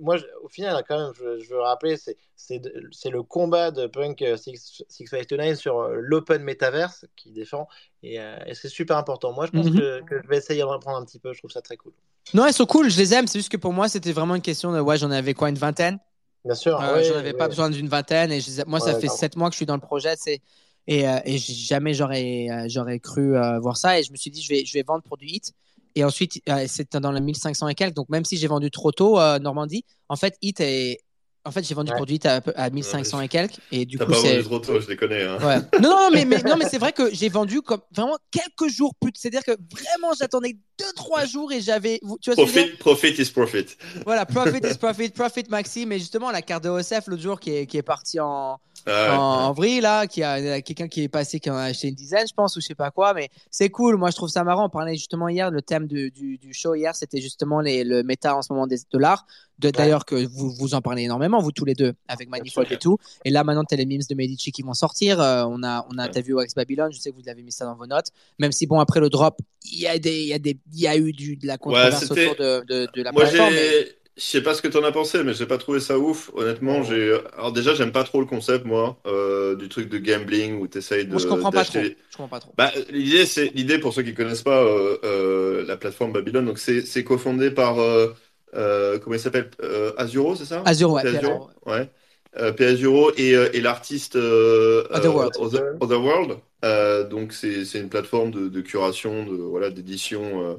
moi, 0.00 0.16
je- 0.16 0.24
au 0.42 0.48
final, 0.48 0.82
quand 0.88 0.98
même, 0.98 1.12
je, 1.16 1.38
je 1.38 1.48
veux 1.48 1.60
rappeler, 1.60 1.96
c'est 1.96 2.16
c'est 2.36 2.58
de- 2.58 2.88
c'est 2.90 3.08
le 3.10 3.22
combat 3.22 3.70
de 3.70 3.86
Punk 3.86 4.20
euh, 4.20 4.36
6529 4.36 5.56
sur 5.58 5.78
euh, 5.78 5.94
l'open 5.96 6.42
metaverse 6.42 7.06
qui 7.16 7.30
défend, 7.30 7.68
et, 8.02 8.20
euh, 8.20 8.36
et 8.46 8.54
c'est 8.54 8.68
super 8.68 8.96
important. 8.98 9.32
Moi, 9.32 9.46
je 9.46 9.52
pense 9.52 9.66
Mhm. 9.70 9.78
que, 9.78 10.00
que 10.02 10.22
je 10.22 10.28
vais 10.28 10.36
essayer 10.38 10.60
de 10.60 10.64
reprendre 10.66 10.98
un 10.98 11.04
petit 11.04 11.20
peu. 11.20 11.32
Je 11.32 11.38
trouve 11.38 11.52
ça 11.52 11.62
très 11.62 11.76
cool. 11.76 11.92
Non, 12.32 12.46
ils 12.46 12.52
sont 12.52 12.66
cool, 12.66 12.90
je 12.90 12.96
les 12.98 13.14
aime. 13.14 13.26
C'est 13.26 13.38
juste 13.38 13.50
que 13.50 13.56
pour 13.56 13.72
moi, 13.72 13.88
c'était 13.88 14.12
vraiment 14.12 14.34
une 14.34 14.42
question 14.42 14.72
de, 14.72 14.80
ouais, 14.80 14.98
j'en 14.98 15.10
avais 15.10 15.34
quoi, 15.34 15.50
une 15.50 15.58
vingtaine? 15.58 15.98
Bien 16.44 16.54
sûr. 16.54 16.80
Euh, 16.80 16.94
ouais, 16.94 17.04
J'en 17.04 17.16
avais 17.16 17.34
pas 17.34 17.48
besoin 17.48 17.70
d'une 17.70 17.88
vingtaine. 17.88 18.32
Et 18.32 18.40
je 18.40 18.64
moi, 18.66 18.80
ça 18.80 18.94
fait 18.94 19.08
sept 19.08 19.36
mois 19.36 19.48
que 19.50 19.54
je 19.54 19.58
suis 19.58 19.66
dans 19.66 19.76
le 19.76 19.80
projet. 19.80 20.14
c'est- 20.18 20.42
Et, 20.88 21.08
euh, 21.08 21.18
et 21.24 21.38
jamais 21.38 21.94
j'aurais 21.94 22.48
euh, 22.50 22.66
j'aurais 22.68 23.00
cru 23.00 23.36
euh, 23.36 23.58
voir 23.60 23.76
ça. 23.76 23.98
Et 23.98 24.02
je 24.04 24.12
me 24.12 24.16
suis 24.16 24.30
dit, 24.30 24.42
je 24.42 24.48
vais, 24.50 24.64
je 24.66 24.72
vais 24.74 24.82
vendre 24.82 25.02
pour 25.04 25.16
du 25.18 25.26
hit. 25.26 25.52
Et 25.96 26.04
ensuite, 26.04 26.40
euh, 26.48 26.66
c'était 26.68 27.00
dans 27.00 27.12
le 27.12 27.20
1500 27.20 27.68
et 27.68 27.74
quelques. 27.74 27.94
Donc, 27.94 28.08
même 28.10 28.24
si 28.24 28.36
j'ai 28.36 28.48
vendu 28.48 28.70
trop 28.70 28.92
tôt, 28.92 29.18
euh, 29.20 29.38
Normandie, 29.38 29.84
en 30.08 30.16
fait, 30.16 30.36
hit 30.42 30.60
est. 30.60 31.00
En 31.46 31.50
fait, 31.50 31.62
j'ai 31.62 31.74
vendu 31.74 31.90
Ouais. 31.90 31.96
pour 31.98 32.06
du 32.06 32.14
hit 32.14 32.24
à, 32.24 32.40
à 32.56 32.70
1500 32.70 33.20
et 33.20 33.28
quelques. 33.28 33.56
Et 33.70 33.84
du 33.84 33.98
coup, 33.98 34.06
pas 34.06 34.16
vendu 34.18 34.42
trop 34.44 34.58
tôt, 34.60 34.80
je 34.80 34.88
les 34.88 34.96
connais. 34.96 35.24
Hein. 35.24 35.36
Ouais. 35.42 35.58
Non, 35.80 35.90
non, 35.90 36.08
mais, 36.12 36.24
mais, 36.24 36.38
non, 36.42 36.56
mais 36.56 36.66
c'est 36.68 36.78
vrai 36.78 36.92
que 36.92 37.14
j'ai 37.14 37.28
vendu 37.28 37.60
comme 37.60 37.80
vraiment 37.94 38.16
quelques 38.30 38.72
jours 38.72 38.94
plus. 38.98 39.10
C'est-à-dire 39.14 39.44
que 39.44 39.52
vraiment, 39.52 40.14
j'attendais 40.18 40.56
2-3 40.96 41.30
jours 41.30 41.52
et 41.52 41.60
j'avais. 41.60 42.00
Tu 42.22 42.30
vois 42.32 42.36
ce 42.36 42.50
Profit, 42.50 42.70
profit 42.78 43.20
is 43.22 43.30
profit. 43.30 43.66
Voilà, 44.06 44.24
profit 44.24 44.66
is 44.66 44.74
profit, 44.80 45.10
profit 45.10 45.44
maxi. 45.50 45.84
Mais 45.84 45.98
justement, 45.98 46.30
la 46.30 46.40
carte 46.40 46.64
de 46.64 46.70
OSF 46.70 47.08
l'autre 47.08 47.22
jour 47.22 47.38
qui 47.38 47.50
est, 47.54 47.66
qui 47.66 47.76
est 47.76 47.82
partie 47.82 48.20
en, 48.20 48.58
En, 48.86 49.46
en 49.48 49.52
vrille, 49.52 49.80
là, 49.80 50.06
qui 50.06 50.22
a, 50.22 50.38
il 50.38 50.44
y 50.44 50.50
a 50.50 50.60
quelqu'un 50.60 50.88
qui 50.88 51.02
est 51.04 51.08
passé, 51.08 51.40
qui 51.40 51.48
en 51.50 51.56
a 51.56 51.62
acheté 51.62 51.88
une 51.88 51.94
dizaine, 51.94 52.26
je 52.28 52.34
pense, 52.34 52.54
ou 52.56 52.60
je 52.60 52.66
sais 52.66 52.74
pas 52.74 52.90
quoi. 52.90 53.14
Mais 53.14 53.30
c'est 53.50 53.70
cool. 53.70 53.96
Moi, 53.96 54.10
je 54.10 54.16
trouve 54.16 54.28
ça 54.28 54.44
marrant. 54.44 54.66
On 54.66 54.68
parlait 54.68 54.94
justement 54.94 55.28
hier, 55.28 55.50
le 55.50 55.62
thème 55.62 55.86
du, 55.86 56.10
du, 56.10 56.36
du 56.38 56.52
show 56.52 56.74
hier, 56.74 56.94
c'était 56.94 57.20
justement 57.20 57.60
les, 57.60 57.82
le 57.84 58.02
méta 58.02 58.36
en 58.36 58.42
ce 58.42 58.52
moment 58.52 58.66
des, 58.66 58.76
de 58.90 58.98
l'art. 58.98 59.26
D'ailleurs, 59.58 60.04
que 60.04 60.16
vous, 60.26 60.50
vous 60.50 60.74
en 60.74 60.80
parlez 60.82 61.04
énormément, 61.04 61.40
vous 61.40 61.52
tous 61.52 61.64
les 61.64 61.74
deux, 61.74 61.94
avec 62.08 62.28
Manifold 62.28 62.70
et 62.72 62.76
tout. 62.76 62.98
Et 63.24 63.30
là, 63.30 63.44
maintenant, 63.44 63.64
t'as 63.64 63.76
les 63.76 63.86
memes 63.86 64.00
de 64.08 64.14
Medici 64.14 64.50
qui 64.52 64.62
vont 64.62 64.74
sortir. 64.74 65.20
Euh, 65.20 65.44
on 65.48 65.62
a, 65.62 65.86
on 65.90 65.96
a, 65.98 66.04
Ouais. 66.04 66.10
t'as 66.10 66.20
vu 66.20 66.34
Wax 66.34 66.54
Babylon, 66.54 66.88
je 66.90 66.98
sais 66.98 67.10
que 67.10 67.14
vous 67.16 67.22
l'avez 67.24 67.42
mis 67.42 67.52
ça 67.52 67.64
dans 67.64 67.76
vos 67.76 67.86
notes. 67.86 68.08
Même 68.38 68.52
si, 68.52 68.66
bon, 68.66 68.80
après 68.80 69.00
le 69.00 69.08
drop, 69.08 69.38
il 69.64 69.78
y 69.80 69.86
a 69.86 69.98
des, 69.98 70.20
il 70.22 70.28
y 70.28 70.34
a 70.34 70.38
des, 70.38 70.58
il 70.72 70.80
y 70.80 70.86
a 70.88 70.96
eu 70.96 71.12
du, 71.12 71.36
de 71.36 71.46
la 71.46 71.56
controverse 71.56 72.10
autour 72.10 72.34
de, 72.36 72.64
de, 72.66 72.88
de 72.94 73.02
la 73.02 73.12
Moi, 73.12 73.22
plateforme. 73.22 73.54
mais-. 73.54 73.86
Je 74.16 74.22
sais 74.22 74.42
pas 74.42 74.54
ce 74.54 74.62
que 74.62 74.68
t'en 74.68 74.84
as 74.84 74.92
pensé, 74.92 75.24
mais 75.24 75.34
j'ai 75.34 75.44
pas 75.46 75.58
trouvé 75.58 75.80
ça 75.80 75.98
ouf. 75.98 76.30
Honnêtement, 76.34 76.78
Ouais. 76.78 76.84
j'ai. 76.84 77.18
Alors 77.36 77.50
déjà, 77.52 77.74
j'aime 77.74 77.90
pas 77.90 78.04
trop 78.04 78.20
le 78.20 78.26
concept, 78.26 78.64
moi, 78.64 78.96
euh, 79.06 79.56
du 79.56 79.68
truc 79.68 79.88
de 79.88 79.98
gambling 79.98 80.60
où 80.60 80.68
t'essayes 80.68 81.04
de. 81.04 81.10
Moi, 81.10 81.18
je 81.18 81.26
comprends 81.26 81.50
pas 81.50 81.64
trop. 81.64 81.74
d'acheter- 81.80 81.96
Je 82.10 82.16
comprends 82.16 82.28
pas 82.28 82.40
trop. 82.40 82.52
Bah, 82.56 82.70
l'idée, 82.90 83.26
c'est 83.26 83.46
l'idée 83.54 83.78
pour 83.78 83.92
ceux 83.92 84.02
qui 84.04 84.14
connaissent 84.14 84.42
pas 84.42 84.62
euh, 84.62 84.98
euh, 85.02 85.64
la 85.66 85.76
plateforme 85.76 86.12
Babylon. 86.12 86.42
Donc, 86.44 86.58
c'est 86.60 86.82
c'est 86.82 87.02
cofondé 87.02 87.50
par 87.50 87.80
euh, 87.80 88.14
euh, 88.54 89.00
comment 89.00 89.16
il 89.16 89.20
s'appelle 89.20 89.50
euh, 89.62 89.92
Azuro, 89.96 90.36
c'est 90.36 90.44
ça? 90.44 90.62
Azure, 90.64 90.92
ouais. 90.92 91.02
P. 91.02 91.08
puis 91.08 91.16
Azuro, 91.18 91.50
ouais. 91.66 91.90
Euh, 92.36 92.52
P. 92.52 92.66
Azuro 92.66 93.12
et, 93.16 93.34
euh, 93.34 93.48
et 93.52 93.60
l'artiste 93.60 94.14
euh, 94.16 94.84
Otherworld. 94.90 95.32
Other- 95.38 95.76
Otherworld. 95.80 96.38
Euh, 96.64 97.04
donc, 97.08 97.32
c'est 97.32 97.64
c'est 97.64 97.80
une 97.80 97.88
plateforme 97.90 98.30
de, 98.30 98.48
de 98.48 98.60
curation, 98.60 99.24
de 99.26 99.34
voilà, 99.36 99.70
d'édition 99.70 100.52
euh, 100.52 100.54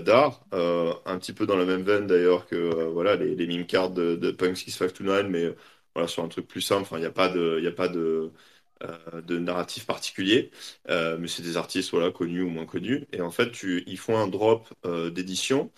d'art, 0.00 0.44
euh, 0.54 0.92
un 1.06 1.18
petit 1.18 1.32
peu 1.32 1.46
dans 1.46 1.56
la 1.56 1.64
même 1.64 1.82
veine 1.82 2.06
d'ailleurs 2.06 2.46
que 2.46 2.56
euh, 2.56 2.90
voilà 2.90 3.16
les, 3.16 3.34
les 3.34 3.46
meme 3.46 3.66
cards 3.66 3.90
de, 3.90 4.16
de 4.16 4.30
Punk 4.30 4.56
6529, 4.56 5.26
mais 5.30 5.44
euh, 5.44 5.56
voilà 5.94 6.08
sur 6.08 6.22
un 6.24 6.28
truc 6.28 6.46
plus 6.46 6.60
simple. 6.60 6.88
Il 6.92 6.98
n'y 7.00 7.06
a 7.06 7.10
pas 7.10 7.28
de, 7.28 7.60
y 7.62 7.66
a 7.66 7.72
pas 7.72 7.88
de 7.88 8.30
euh, 8.82 9.20
de 9.22 9.38
narratif 9.38 9.86
particulier, 9.86 10.50
Euh, 10.88 11.16
mais 11.18 11.28
c'est 11.28 11.42
des 11.42 11.56
artistes 11.56 11.90
voilà, 11.90 12.10
connus 12.10 12.42
ou 12.42 12.48
moins 12.48 12.66
connus. 12.66 13.06
Et 13.12 13.20
en 13.20 13.30
fait, 13.30 13.50
tu, 13.50 13.82
ils 13.86 13.98
font 13.98 14.16
un 14.18 14.28
drop 14.28 14.68
euh, 14.86 15.10
d'édition, 15.10 15.70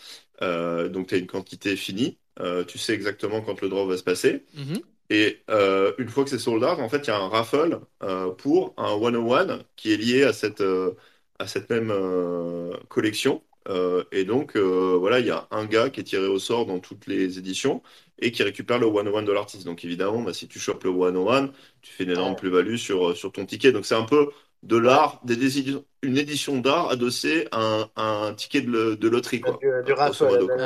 Euh, 0.43 0.89
donc 0.89 1.09
tu 1.09 1.15
as 1.15 1.19
une 1.19 1.27
quantité 1.27 1.77
finie, 1.77 2.19
Euh, 2.41 2.65
tu 2.65 2.79
sais 2.79 2.95
exactement 2.95 3.43
quand 3.43 3.61
le 3.61 3.69
drop 3.69 3.89
va 3.89 3.97
se 3.97 4.03
passer. 4.05 4.45
Mhm. 4.55 4.83
Et 5.11 5.43
euh, 5.51 5.93
une 5.99 6.09
fois 6.09 6.25
que 6.25 6.31
c'est 6.31 6.39
sold 6.39 6.63
out, 6.65 6.79
en 6.81 6.89
fait, 6.89 6.99
il 7.01 7.09
y 7.09 7.11
a 7.11 7.17
un 7.19 7.29
raffle 7.29 7.81
euh, 8.03 8.31
pour 8.33 8.75
un 8.79 8.89
101 8.99 9.61
qui 9.77 9.93
est 9.93 9.97
lié 9.97 10.25
à 10.25 10.33
cette, 10.33 10.61
euh, 10.63 10.95
à 11.39 11.47
cette 11.47 11.69
même 11.71 11.91
euh, 11.91 12.77
collection. 12.89 13.43
Euh, 13.69 14.05
et 14.13 14.25
donc, 14.25 14.57
euh, 14.57 14.97
voilà, 14.99 15.21
il 15.21 15.27
y 15.27 15.31
a 15.31 15.47
un 15.51 15.67
gars 15.67 15.91
qui 15.91 16.01
est 16.01 16.05
tiré 16.05 16.27
au 16.27 16.39
sort 16.39 16.67
dans 16.67 16.81
toutes 16.81 17.07
les 17.07 17.39
éditions. 17.39 17.83
et 18.19 18.31
qui 18.33 18.43
récupère 18.45 18.79
le 18.79 18.87
101 18.87 19.23
de 19.23 19.33
l'artiste. 19.33 19.65
Donc 19.67 19.85
évidemment, 19.85 20.23
bah, 20.23 20.33
si 20.35 20.47
tu 20.49 20.59
chopes 20.61 20.85
le 20.85 20.91
101, 20.93 21.49
tu 21.81 21.93
fais 21.93 22.05
une 22.05 22.11
énorme 22.11 22.37
plus-value 22.37 22.77
sur, 22.77 23.17
sur 23.17 23.33
ton 23.33 23.47
ticket. 23.47 23.73
Donc 23.73 23.85
c'est 23.87 23.95
un 23.97 24.05
peu 24.05 24.31
de 24.63 24.77
l'art, 24.77 25.21
des, 25.25 25.37
des- 25.37 25.75
une 26.03 26.19
édition 26.19 26.59
d'art 26.59 26.91
adossée 26.91 27.47
à 27.53 27.61
un, 27.97 28.27
un 28.29 28.35
ticket 28.35 28.63
de, 28.63 28.95
de 28.95 29.09
loterie. 29.09 29.41
Quoi, 29.41 29.59
Du, 29.61 29.69
du 29.87 29.93
modo. 30.25 30.47
ouais. 30.49 30.57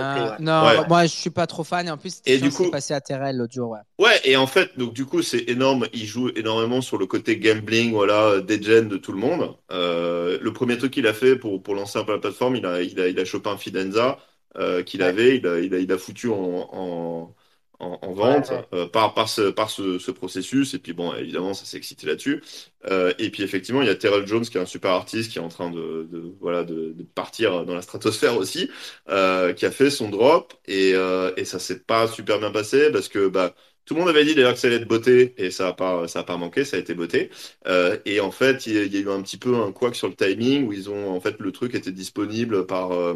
non, 0.41 0.65
Ouais. 0.65 0.87
moi 0.89 1.03
je 1.05 1.13
suis 1.13 1.31
pas 1.31 1.47
trop 1.47 1.63
fan 1.65 1.87
et 1.87 1.91
en 1.91 1.99
plus 1.99 2.21
Et 2.25 2.39
du 2.39 2.51
coup- 2.51 2.71
passé 2.71 2.95
à 2.95 3.01
Terrell 3.01 3.37
l'autre 3.37 3.53
jour. 3.53 3.71
Ouais. 3.71 3.79
Ouais, 3.99 4.21
et 4.25 4.37
en 4.37 4.47
fait, 4.47 4.77
donc 4.79 4.93
du 4.95 5.05
coup, 5.05 5.23
c'est 5.23 5.45
énorme. 5.49 5.87
Il 5.93 6.07
joue 6.07 6.31
énormément 6.37 6.81
sur 6.81 6.99
le 6.99 7.07
côté 7.07 7.39
gambling, 7.39 7.93
voilà, 7.93 8.41
degen 8.41 8.89
de 8.89 8.97
tout 8.97 9.13
le 9.13 9.19
monde. 9.19 9.57
Euh, 9.73 10.39
le 10.41 10.53
premier 10.53 10.79
truc 10.79 10.93
qu'il 10.93 11.07
a 11.07 11.13
fait 11.15 11.37
pour, 11.37 11.63
pour 11.63 11.75
lancer 11.75 11.99
un 11.99 12.05
peu 12.05 12.13
la 12.13 12.19
plateforme, 12.19 12.57
il 12.57 12.67
a, 12.67 12.83
il 12.83 12.99
a, 13.01 13.09
il 13.09 13.19
a 13.21 13.25
chopé 13.25 13.49
un 13.51 13.57
Fidenza 13.59 14.19
euh, 14.57 14.83
qu'il 14.83 15.03
Ouais. 15.03 15.09
avait, 15.09 15.37
il 15.37 15.47
a, 15.47 15.59
il 15.61 15.75
a, 15.75 15.79
il 15.79 15.93
a 15.93 15.99
foutu 15.99 16.29
en, 16.31 16.69
en, 16.73 17.35
en, 17.79 17.99
en 18.03 18.13
vente 18.13 18.51
Ouais, 18.51 18.57
ouais. 18.57 18.69
euh, 18.75 18.87
par, 18.89 19.15
par, 19.15 19.29
ce, 19.29 19.51
par 19.51 19.71
ce, 19.71 19.99
ce 19.99 20.11
processus. 20.11 20.75
Et 20.75 20.79
puis 20.79 20.93
bon, 20.93 21.15
évidemment, 21.15 21.55
ça 21.55 21.65
s'est 21.65 21.77
excité 21.77 22.07
là-dessus. 22.07 22.43
Euh, 22.87 23.13
et 23.19 23.31
puis 23.31 23.43
effectivement, 23.43 23.83
il 23.83 23.89
y 23.89 23.91
a 23.91 23.95
Terrell 23.97 24.27
Jones 24.27 24.43
qui 24.45 24.59
est 24.59 24.61
un 24.61 24.67
super 24.67 24.93
artiste 24.93 25.33
qui 25.33 25.39
est 25.39 25.43
en 25.43 25.49
train 25.49 25.71
de, 25.71 26.09
de, 26.11 26.33
voilà, 26.41 26.65
de, 26.65 26.93
de 26.93 27.03
partir 27.03 27.65
dans 27.67 27.75
la 27.75 27.83
stratosphère 27.83 28.37
aussi, 28.37 28.71
euh, 29.09 29.53
qui 29.53 29.67
a 29.67 29.71
fait 29.71 29.91
son 29.91 30.09
drop 30.09 30.55
et, 30.67 30.91
et 31.37 31.45
ça 31.45 31.59
s'est 31.59 31.81
pas 31.81 32.07
super 32.09 32.39
bien 32.39 32.51
passé 32.51 32.91
parce 32.93 33.09
que 33.09 33.29
bah, 33.29 33.55
tout 33.85 33.95
le 33.95 34.01
monde 34.01 34.09
avait 34.11 34.25
dit 34.25 34.35
d'ailleurs 34.35 34.55
que 34.55 34.59
ça 34.59 34.67
allait 34.69 34.77
être 34.77 34.89
beauté 34.89 35.35
et 35.39 35.51
ça 35.51 35.69
a 35.69 35.73
pas, 35.73 36.09
ça 36.09 36.21
a 36.21 36.25
pas 36.25 36.37
manqué, 36.37 36.65
ça 36.65 36.77
a 36.77 36.81
été 36.81 36.95
beauté. 36.95 37.31
Euh, 37.67 37.99
et 38.05 38.21
en 38.21 38.31
fait, 38.31 38.67
il 38.67 38.75
y, 38.75 38.79
a- 38.79 38.83
il 38.85 38.93
y 38.95 38.97
a 38.99 39.01
eu 39.01 39.11
un 39.11 39.23
petit 39.23 39.37
peu 39.39 39.55
un 39.57 39.73
couac 39.73 39.95
sur 39.95 40.09
le 40.09 40.15
timing 40.15 40.67
où 40.67 40.73
ils 40.73 40.91
ont 40.91 41.11
en 41.15 41.21
fait 41.21 41.39
le 41.39 41.53
truc 41.53 41.75
était 41.75 41.93
disponible 41.93 42.67
par 42.67 42.93
euh, 42.93 43.15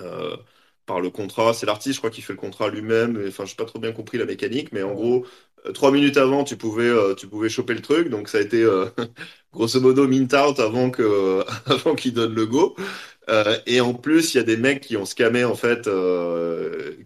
euh, 0.00 0.36
par 0.86 1.00
le 1.00 1.10
contrat. 1.10 1.54
C'est 1.54 1.66
l'artiste, 1.66 1.94
je 1.96 2.00
crois, 2.00 2.10
qui 2.10 2.22
fait 2.22 2.32
le 2.32 2.38
contrat 2.38 2.70
lui-même. 2.70 3.22
Enfin, 3.28 3.44
je 3.44 3.52
n'ai 3.52 3.56
pas 3.56 3.64
trop 3.66 3.78
bien 3.78 3.92
compris 3.92 4.18
la 4.18 4.24
mécanique, 4.26 4.72
mais 4.72 4.82
en 4.82 4.94
gros, 4.94 5.26
euh, 5.66 5.72
trois 5.72 5.90
minutes 5.92 6.16
avant, 6.16 6.44
tu 6.44 6.56
pouvais, 6.56 6.84
euh, 6.88 7.14
tu 7.14 7.28
pouvais 7.28 7.48
choper 7.48 7.74
le 7.74 7.82
truc. 7.82 8.08
Donc, 8.08 8.28
ça 8.28 8.38
a 8.38 8.40
été 8.42 8.62
euh, 8.62 8.86
grosso 9.52 9.80
modo 9.80 10.06
mint 10.08 10.32
out 10.34 10.58
avant 10.60 10.90
que, 10.90 11.44
avant 11.66 11.94
qu'il 11.94 12.14
donne 12.14 12.34
le 12.34 12.46
go. 12.46 12.76
Et 13.66 13.80
en 13.80 13.94
plus, 13.94 14.34
il 14.34 14.36
y 14.38 14.40
a 14.40 14.44
des 14.44 14.56
mecs 14.56 14.80
qui 14.82 14.96
ont 14.96 15.04
scamé, 15.04 15.44
en 15.44 15.54
fait, 15.56 15.88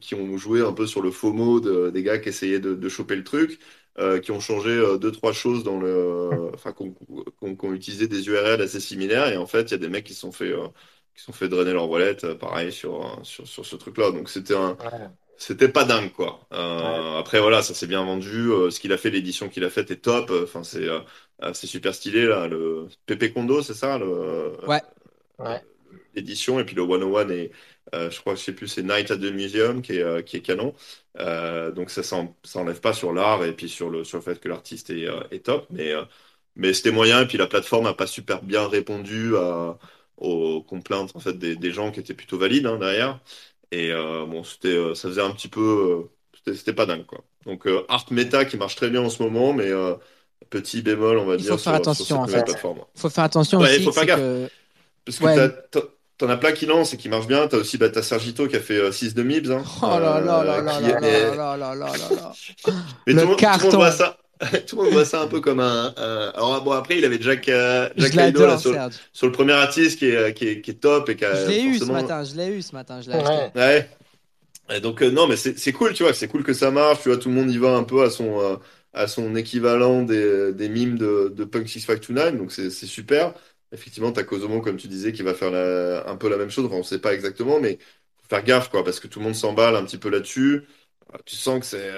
qui 0.01 0.14
ont 0.14 0.37
joué 0.38 0.61
un 0.62 0.73
peu 0.73 0.87
sur 0.87 1.03
le 1.03 1.11
FOMO 1.11 1.61
de- 1.61 1.90
des 1.90 2.03
gars 2.03 2.19
qui 2.19 2.29
essayaient 2.31 2.61
de, 2.61 2.75
de 2.75 2.88
choper 2.88 3.16
le 3.16 3.25
truc. 3.25 3.59
euh, 3.99 4.21
qui 4.21 4.31
ont 4.31 4.38
changé 4.40 4.71
euh, 4.71 4.99
deux 4.99 5.11
trois 5.11 5.33
choses 5.33 5.64
dans 5.64 5.79
le 5.81 6.31
enfin 6.55 6.73
qui 6.73 6.83
ont, 6.85 6.93
qui 6.95 7.05
ont- 7.43 7.57
qui 7.57 7.66
ont 7.66 7.75
utilisé 7.75 8.07
des 8.07 8.29
URL 8.29 8.62
assez 8.62 8.79
similaires 8.81 9.27
et 9.29 9.37
en 9.37 9.47
fait 9.47 9.62
il 9.64 9.71
y 9.73 9.75
a 9.75 9.79
des 9.79 9.88
mecs 9.88 10.05
qui 10.07 10.14
se 10.14 10.21
sont 10.21 10.31
fait 10.33 10.53
euh, 10.53 10.69
qui 11.21 11.25
sont 11.27 11.33
fait 11.33 11.49
drainer 11.49 11.73
leur 11.73 11.89
wallet 11.89 12.25
euh, 12.25 12.35
pareil 12.35 12.73
sur 12.73 13.05
euh, 13.05 13.25
sur, 13.25 13.47
sur 13.47 13.67
ce 13.67 13.77
truc 13.77 13.99
là 13.99 14.11
donc 14.13 14.29
c'était 14.31 14.57
un 14.57 14.79
Ouais. 14.79 15.11
c'était 15.39 15.69
pas 15.71 15.85
dingue 15.85 16.13
quoi. 16.13 16.47
Euh, 16.53 17.19
Après 17.19 17.41
voilà, 17.41 17.63
ça 17.63 17.75
s'est 17.75 17.87
bien 17.89 18.05
vendu. 18.05 18.51
Euh, 18.53 18.71
ce 18.71 18.81
qu'il 18.81 18.93
a 18.93 18.99
fait, 18.99 19.11
l'édition 19.11 19.49
qu'il 19.49 19.65
a 19.65 19.71
faite 19.71 19.91
est 19.91 19.97
top. 20.03 20.31
Enfin 20.45 20.65
c'est 20.65 20.89
euh, 20.89 21.01
c'est 21.55 21.67
super 21.69 21.95
stylé 21.95 22.27
là. 22.27 22.49
Le 22.49 22.89
Pepe 23.07 23.33
Kondo, 23.35 23.63
c'est 23.63 23.75
ça 23.75 23.99
le 23.99 24.53
Ouais. 24.67 24.83
Ouais. 25.39 25.63
l'édition 26.15 26.61
et 26.61 26.65
puis 26.65 26.75
le 26.77 26.83
101 26.83 27.29
et 27.31 27.51
je 27.93 28.21
crois 28.21 28.35
que 28.35 28.39
je 28.41 28.45
sais 28.45 28.53
plus 28.55 28.69
c'est 28.69 28.83
Night 28.83 29.11
at 29.11 29.17
the 29.19 29.33
Museum 29.33 29.83
qui 29.83 29.95
est 29.99 30.25
qui 30.25 30.37
est 30.37 30.43
canon. 30.43 30.75
Donc 31.75 31.91
ça 31.91 32.03
ça 32.03 32.27
enlève 32.55 32.81
pas 32.81 32.93
sur 32.93 33.13
l'art 33.13 33.45
et 33.45 33.53
puis 33.55 33.69
sur 33.69 33.91
le 33.91 34.05
sur 34.05 34.19
le 34.19 34.23
fait 34.25 34.41
que 34.41 34.49
l'artiste 34.49 34.91
est, 34.91 35.07
est 35.31 35.45
top, 35.45 35.67
mais 35.71 35.93
mais 36.57 36.73
c'était 36.75 36.91
moyen 36.93 37.23
et 37.23 37.27
puis 37.27 37.39
la 37.39 37.47
plateforme 37.47 37.87
a 37.87 37.95
pas 37.95 38.07
super 38.07 38.43
bien 38.43 38.67
répondu 38.69 39.37
à 39.37 39.79
aux 40.21 40.63
complaintes 40.63 41.11
en 41.15 41.21
fait 41.21 41.33
des, 41.39 41.57
des 41.57 41.71
gens 41.73 41.91
qui 41.91 42.01
étaient 42.01 42.15
plutôt 42.15 42.39
valides 42.39 42.67
hein, 42.67 42.77
derrière. 42.79 43.19
Et 43.73 43.91
euh, 43.93 44.27
bon, 44.27 44.43
c'était, 44.45 44.69
euh, 44.69 44.95
ça 44.95 45.09
faisait 45.09 45.23
un 45.23 45.31
petit 45.31 45.49
peu, 45.49 46.09
euh, 46.47 46.53
c'était, 46.55 46.73
pas 46.73 46.87
dingue 46.87 47.07
quoi. 47.07 47.21
Donc 47.47 47.67
euh, 47.67 47.85
Art 47.89 48.05
Meta 48.11 48.45
qui 48.45 48.57
marche 48.57 48.77
très 48.77 48.91
bien 48.91 49.01
en 49.03 49.09
ce 49.11 49.23
moment, 49.23 49.53
mais 49.53 49.69
euh, 49.69 49.95
petit 50.51 50.83
bémol 50.83 51.19
on 51.19 51.25
va 51.27 51.35
Il 51.37 51.43
dire 51.43 51.53
faut 51.53 51.59
faire 51.59 51.73
sur, 51.75 51.75
attention, 51.75 52.05
sur 52.05 52.17
cette 52.17 52.35
en 52.35 52.39
fait. 52.39 52.45
plateforme. 52.45 52.81
Faut 52.97 53.11
faire 53.11 53.25
attention 53.25 53.59
Ouais, 53.61 53.75
aussi. 53.77 53.85
faut 53.85 53.93
faire 53.93 54.07
gaffe. 54.07 54.19
que- 54.21 54.49
Parce 55.05 55.19
que 55.19 55.25
Ouais. 55.25 55.37
t'as- 55.71 55.81
t'en 56.19 56.29
as 56.29 56.37
plein 56.37 56.53
qui 56.53 56.67
lancent 56.67 56.93
et 56.93 56.97
qui 56.99 57.09
marchent 57.09 57.27
bien. 57.29 57.47
T'as 57.49 57.57
aussi 57.57 57.79
bah, 57.79 57.89
t'as 57.89 58.03
Sergito 58.03 58.47
qui 58.47 58.57
a 58.57 58.61
fait 58.61 58.77
euh, 58.77 58.93
6 58.93 59.15
de 59.15 59.23
Mibs. 59.23 59.51
Hein, 59.51 59.63
Oh 59.83 59.87
là 59.87 60.21
là 60.21 60.45
là 60.45 60.59
euh, 60.59 60.63
là 60.63 60.77
qui 60.79 60.83
là 60.83 61.01
est- 61.09 61.35
là 61.37 61.57
là 61.57 61.57
là 61.57 61.75
là 61.75 61.87
là 61.97 62.17
là. 62.17 62.33
Mais 63.07 63.13
Le 63.15 63.21
tout, 63.21 63.27
le 63.27 63.27
monde, 63.27 63.37
tout 63.39 63.45
le 63.45 63.49
monde 63.51 63.61
carton. 63.61 63.77
voit 63.77 63.91
ça. 63.93 64.19
tout 64.66 64.76
le 64.76 64.85
monde 64.85 64.92
voit 64.92 65.05
ça 65.05 65.22
un 65.22 65.26
peu 65.26 65.40
comme 65.40 65.61
un. 65.61 65.92
un- 65.96 66.33
Alors 66.35 66.62
bon 66.62 66.72
après 66.72 66.98
il 66.98 67.05
avait 67.05 67.20
Jack, 67.20 67.48
euh, 67.48 67.88
Jack 67.96 68.14
Laido, 68.14 68.46
là, 68.46 68.59
sur, 68.59 68.72
le 68.72 69.33
premier 69.33 69.53
artiste 69.53 69.98
qui 69.98 70.07
est, 70.07 70.35
qui 70.35 70.48
est, 70.48 70.61
qui 70.62 70.70
est 70.72 70.74
top 70.74 71.09
et 71.11 71.16
qui 71.16 71.24
a 71.24 71.35
Je 71.35 71.48
l'ai 71.48 71.62
eu 71.64 71.79
ce 71.79 71.85
matin. 71.85 72.24
Je 72.24 72.35
l'ai 72.35 72.48
eu 72.48 72.62
ce 72.62 72.74
matin. 72.74 73.00
Je 73.00 73.11
l'ai 73.11 73.16
Ouais. 73.16 73.20
acheté. 73.20 73.59
Ouais. 73.59 73.88
Et 74.70 74.81
donc 74.81 75.03
euh, 75.03 75.11
non, 75.11 75.26
mais 75.26 75.37
c'est 75.37 75.59
c'est 75.59 75.72
cool, 75.72 75.92
tu 75.94 76.03
vois, 76.05 76.14
c'est 76.14 76.29
cool 76.29 76.44
que 76.44 76.53
ça 76.53 76.70
marche, 76.70 77.03
tu 77.03 77.09
vois, 77.09 77.18
tout 77.18 77.29
le 77.29 77.35
monde 77.35 77.50
y 77.50 77.59
va 77.59 77.74
un 77.76 77.85
peu 77.85 78.03
à 78.05 78.11
son 78.11 78.40
euh, 78.40 78.57
à 78.92 79.09
son 79.09 79.35
équivalent 79.37 80.03
des, 80.03 80.53
des 80.53 80.68
mimes 80.68 80.96
de, 80.98 81.29
de 81.35 81.44
Punk 81.44 81.68
6529, 81.68 82.37
donc 82.37 82.53
c'est 82.53 82.70
c'est 82.70 82.87
super. 82.87 83.35
Effectivement, 83.72 84.12
t'as 84.12 84.24
Kozomo, 84.24 84.61
comme 84.62 84.76
tu 84.76 84.88
disais, 84.88 85.12
qui 85.12 85.22
va 85.22 85.35
faire 85.35 85.50
la- 85.53 86.09
un 86.09 86.16
peu 86.16 86.29
la 86.29 86.37
même 86.37 86.50
chose, 86.50 86.66
enfin 86.66 86.76
on 86.76 86.83
sait 86.83 87.00
pas 87.00 87.14
exactement, 87.14 87.61
mais 87.61 87.79
faut 88.22 88.29
faire 88.29 88.44
gaffe, 88.44 88.68
quoi, 88.70 88.85
parce 88.85 89.00
que 89.00 89.07
tout 89.09 89.18
le 89.20 89.24
monde 89.26 89.35
s'emballe 89.37 89.76
un 89.76 89.85
petit 89.85 89.98
peu 89.98 90.09
là-dessus. 90.11 90.64
Euh, 91.14 91.18
Tu 91.24 91.37
sens 91.37 91.61
que 91.61 91.66
c'est... 91.66 91.90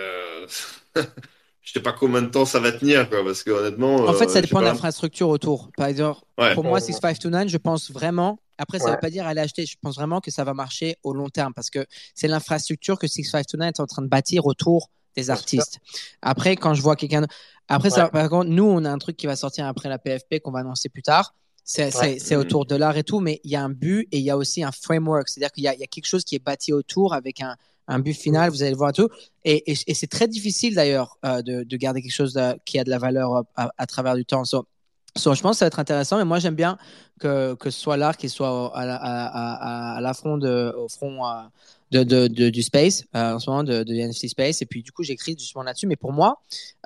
euh, 1.62 1.64
Je 1.64 1.72
sais 1.72 1.81
pas 1.81 1.92
combien 1.92 2.22
de 2.22 2.27
temps 2.29 2.44
ça 2.44 2.59
va 2.61 2.72
tenir, 2.72 3.09
quoi, 3.09 3.25
parce 3.25 3.42
que 3.42 3.51
honnêtement... 3.51 3.96
En 4.07 4.12
fait, 4.14 4.25
euh, 4.25 4.29
ça 4.29 4.35
sais 4.35 4.42
dépend 4.42 4.61
de 4.61 4.66
l'infrastructure 4.66 5.29
autour. 5.29 5.70
Par 5.77 5.87
exemple, 5.87 6.20
Ouais. 6.38 6.55
pour 6.55 6.64
moi, 6.64 6.75
Ouais. 6.75 6.81
6529, 6.81 7.48
je 7.48 7.57
pense 7.59 7.90
vraiment. 7.90 8.38
Après, 8.59 8.79
ça 8.79 8.85
ne 8.87 8.90
Ouais. 8.90 8.96
veut 8.96 9.01
pas 9.01 9.11
dire 9.11 9.27
aller 9.27 9.40
acheter. 9.40 9.64
Je 9.66 9.77
pense 9.81 9.94
vraiment 9.96 10.20
que 10.20 10.31
ça 10.31 10.44
va 10.44 10.55
marcher 10.55 10.96
au 11.03 11.14
long 11.14 11.29
terme 11.29 11.53
parce 11.55 11.70
que 11.70 11.87
c'est 12.14 12.29
l'infrastructure 12.29 12.98
que 12.98 13.07
6529 13.07 13.68
est 13.68 13.81
en 13.81 13.87
train 13.87 14.03
de 14.03 14.09
bâtir 14.09 14.46
autour 14.46 14.90
des 15.16 15.31
artistes. 15.31 15.79
Après, 16.22 16.57
quand 16.57 16.75
je 16.75 16.83
vois 16.83 16.96
quelqu'un. 16.96 17.27
Après, 17.68 17.90
ça, 17.90 18.09
par 18.09 18.29
contre, 18.29 18.51
nous, 18.51 18.64
on 18.64 18.85
a 18.85 18.90
un 18.90 18.98
truc 18.98 19.16
qui 19.16 19.27
va 19.27 19.37
sortir 19.37 19.66
après 19.66 19.88
la 19.88 19.98
PFP 19.98 20.40
qu'on 20.40 20.51
va 20.53 20.61
annoncer 20.61 20.88
plus 20.88 21.03
tard. 21.03 21.35
C'est 21.64 21.94
Ouais. 21.96 22.18
c'est 22.18 22.35
autour 22.35 22.66
de 22.66 22.75
l'art 22.75 22.96
et 22.96 23.05
tout, 23.05 23.20
mais 23.20 23.40
il 23.44 23.51
y 23.51 23.57
a 23.57 23.62
un 23.62 23.70
but 23.70 24.09
et 24.11 24.18
il 24.18 24.25
y 24.25 24.31
a 24.31 24.37
aussi 24.37 24.64
un 24.64 24.72
framework. 24.72 25.29
C'est-à-dire 25.29 25.53
qu'il 25.53 25.62
y 25.64 25.68
a 25.68 25.75
quelque 25.75 26.07
chose 26.07 26.25
qui 26.25 26.35
est 26.35 26.42
bâti 26.44 26.72
autour 26.72 27.14
avec 27.14 27.40
un, 27.40 27.57
un 27.88 27.99
but 27.99 28.14
final, 28.14 28.51
vous 28.51 28.62
allez 28.62 28.71
le 28.73 28.77
voir 28.77 28.92
tout. 28.92 29.09
Et, 29.45 29.71
et- 29.73 29.77
et 29.87 29.95
c'est 29.95 30.07
très 30.07 30.29
difficile 30.29 30.75
d'ailleurs 30.75 31.18
euh, 31.25 31.42
de, 31.42 31.64
de 31.64 31.77
garder 31.77 32.01
quelque 32.03 32.12
chose 32.14 32.33
de- 32.35 32.57
qui 32.64 32.79
a 32.79 32.85
de 32.85 32.90
la 32.90 32.99
valeur 32.99 33.35
euh, 33.37 33.42
à, 33.57 33.71
travers 33.87 34.14
du 34.14 34.25
temps. 34.25 34.45
So- 34.45 34.66
so, 35.16 35.35
je 35.35 35.42
pense 35.42 35.57
que 35.57 35.59
ça 35.61 35.64
va 35.64 35.68
être 35.68 35.81
intéressant, 35.81 36.16
mais 36.18 36.25
moi 36.25 36.38
j'aime 36.38 36.55
bien 36.55 36.79
que, 37.21 37.57
ce 37.64 37.71
soit 37.71 37.97
l'art 37.97 38.16
qui 38.16 38.29
soit 38.29 38.71
à, 38.77 38.87
la- 38.87 38.97
à, 38.97 39.95
à, 39.95 39.97
à 39.97 40.01
l'affront 40.01 40.40
au 40.40 40.88
front 40.88 41.27
euh, 41.27 41.42
de, 41.92 42.02
de, 42.02 42.26
de- 42.26 42.48
du 42.50 42.62
space, 42.62 43.05
euh, 43.14 43.35
en 43.35 43.38
ce 43.38 43.48
moment 43.50 43.62
de, 43.62 43.83
de 43.85 43.92
NFT 43.94 44.28
space. 44.28 44.62
Et 44.62 44.66
puis 44.66 44.83
du 44.83 44.90
coup, 44.92 45.02
j'écris 45.05 45.37
justement 45.38 45.62
là-dessus. 45.62 45.87
Mais 45.87 45.96
pour 45.96 46.12
moi, 46.12 46.38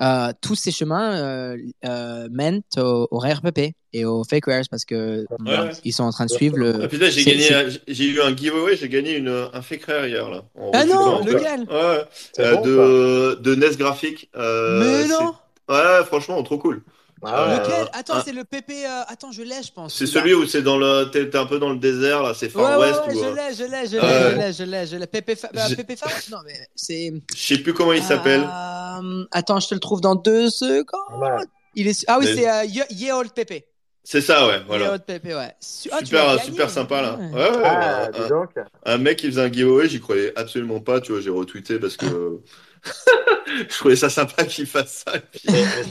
euh, 0.03 0.33
tous 0.41 0.55
ces 0.57 0.71
chemins 0.73 1.15
euh, 1.17 1.57
euh, 1.85 2.29
mènent 2.31 2.63
au, 2.77 3.07
au 3.11 3.19
RPP 3.19 3.73
et 3.93 4.05
aux 4.05 4.25
fake 4.25 4.47
rares 4.47 4.65
parce 4.71 4.85
que 4.85 5.25
Ouais, 5.41 5.59
ouais. 5.59 5.71
ils 5.85 5.93
sont 5.93 6.03
en 6.05 6.11
train 6.11 6.27
de 6.27 6.31
suivre 6.31 6.57
Ah, 6.59 6.79
le. 6.83 6.89
putain, 6.89 7.09
j'ai 7.09 7.25
gagné, 7.25 7.49
eu 7.89 8.21
un 8.21 8.37
giveaway, 8.37 8.77
j'ai 8.77 8.89
gagné 8.89 9.17
une, 9.17 9.49
un 9.53 9.63
fake 9.63 9.85
rare 9.85 10.07
hier, 10.09 10.29
là. 10.29 10.43
Ah 10.73 10.85
non, 10.85 11.25
lequel 11.25 11.61
Ouais, 11.61 12.05
euh, 12.41 12.55
bon, 12.57 12.61
de, 12.63 13.35
de 13.41 13.55
NES 13.55 13.77
Graphic. 13.79 14.29
euh, 14.37 14.81
Mais 15.03 15.03
c'est- 15.09 15.09
non 15.25 15.33
Ouais, 15.69 16.05
franchement, 16.05 16.41
trop 16.43 16.59
cool. 16.59 16.83
Ah 17.23 17.49
ouais. 17.49 17.59
Lequel? 17.59 17.73
Euh, 17.83 17.87
Attends, 17.95 18.23
c'est 18.25 18.33
le 18.33 18.45
PP. 18.45 18.71
euh, 18.85 19.03
Attends, 19.09 19.33
je 19.33 19.43
l'ai, 19.43 19.63
je 19.63 19.73
pense. 19.73 19.95
C'est 19.95 20.07
celui 20.07 20.35
où 20.35 20.47
c'est 20.47 20.63
dans 20.63 20.77
le. 20.77 21.05
T'es 21.11 21.35
un 21.37 21.47
peu 21.47 21.59
dans 21.59 21.71
le 21.71 21.79
désert, 21.79 22.23
là, 22.23 22.35
c'est 22.35 22.49
Far 22.51 22.79
ouais, 22.79 22.87
West. 22.87 23.01
ouais, 23.09 23.15
ou, 23.15 23.19
je 23.21 23.25
euh, 23.25 23.35
l'ai, 23.35 23.55
je 23.55 23.65
l'ai, 23.65 23.87
je 23.89 23.97
l'ai, 23.97 24.31
je 24.31 24.37
l'ai, 24.39 24.53
je 24.53 24.65
l'ai, 24.65 24.87
je 24.87 24.97
l'ai. 24.97 25.07
Pépé, 25.07 25.35
Fa- 25.35 25.49
bah, 25.55 25.63
Pépé 25.75 25.97
Farouche 25.97 26.29
Non, 26.31 26.39
mais 26.45 26.55
c'est. 26.75 27.13
Je 27.35 27.41
sais 27.43 27.59
plus 27.59 27.73
comment 27.75 27.93
il 27.95 28.03
s'appelle. 28.03 28.43
Euh, 28.43 29.25
attends, 29.33 29.61
je 29.61 29.69
te 29.69 29.75
le 29.75 29.81
trouve 29.81 30.01
dans 30.01 30.15
deux 30.15 30.51
secondes. 30.51 31.47
Il 31.75 31.89
est... 31.89 32.05
Ah 32.09 32.19
oui, 32.19 32.27
Mais- 32.27 32.35
c'est 32.43 32.51
euh, 32.51 32.65
Ye- 32.91 33.13
Old 33.13 33.33
Pépé. 33.33 33.67
C'est 34.05 34.21
ça, 34.21 34.47
ouais, 34.47 34.61
voilà. 34.67 34.93
Old 34.93 35.03
Pépé, 35.05 35.35
ouais. 35.35 35.53
Su- 35.61 35.89
ah, 35.93 35.99
super, 36.05 36.41
super 36.43 36.71
sympa, 36.71 37.03
là. 37.03 37.17
ouais. 37.19 37.27
Ouais, 37.33 37.51
ouais, 37.57 37.63
Ah, 37.65 38.05
un- 38.07 38.11
dis 38.11 38.29
donc. 38.29 38.51
un, 38.85 38.99
mec 38.99 39.19
qui 39.19 39.27
faisait 39.27 39.41
un 39.43 39.53
giveaway, 39.53 39.89
j'y 39.89 40.01
croyais 40.01 40.33
absolument 40.37 40.81
pas, 40.81 41.01
tu 41.01 41.13
vois, 41.13 41.21
j'ai 41.21 41.31
retweeté 41.31 41.79
parce 41.79 41.97
que. 41.97 42.07
je 43.71 43.79
trouvais 43.79 43.97
ça 43.97 44.09
sympa 44.11 44.45
qu'il 44.45 44.67
fasse 44.67 45.05
ça. 45.07 45.17
et 45.17 45.21
puis- 45.21 45.41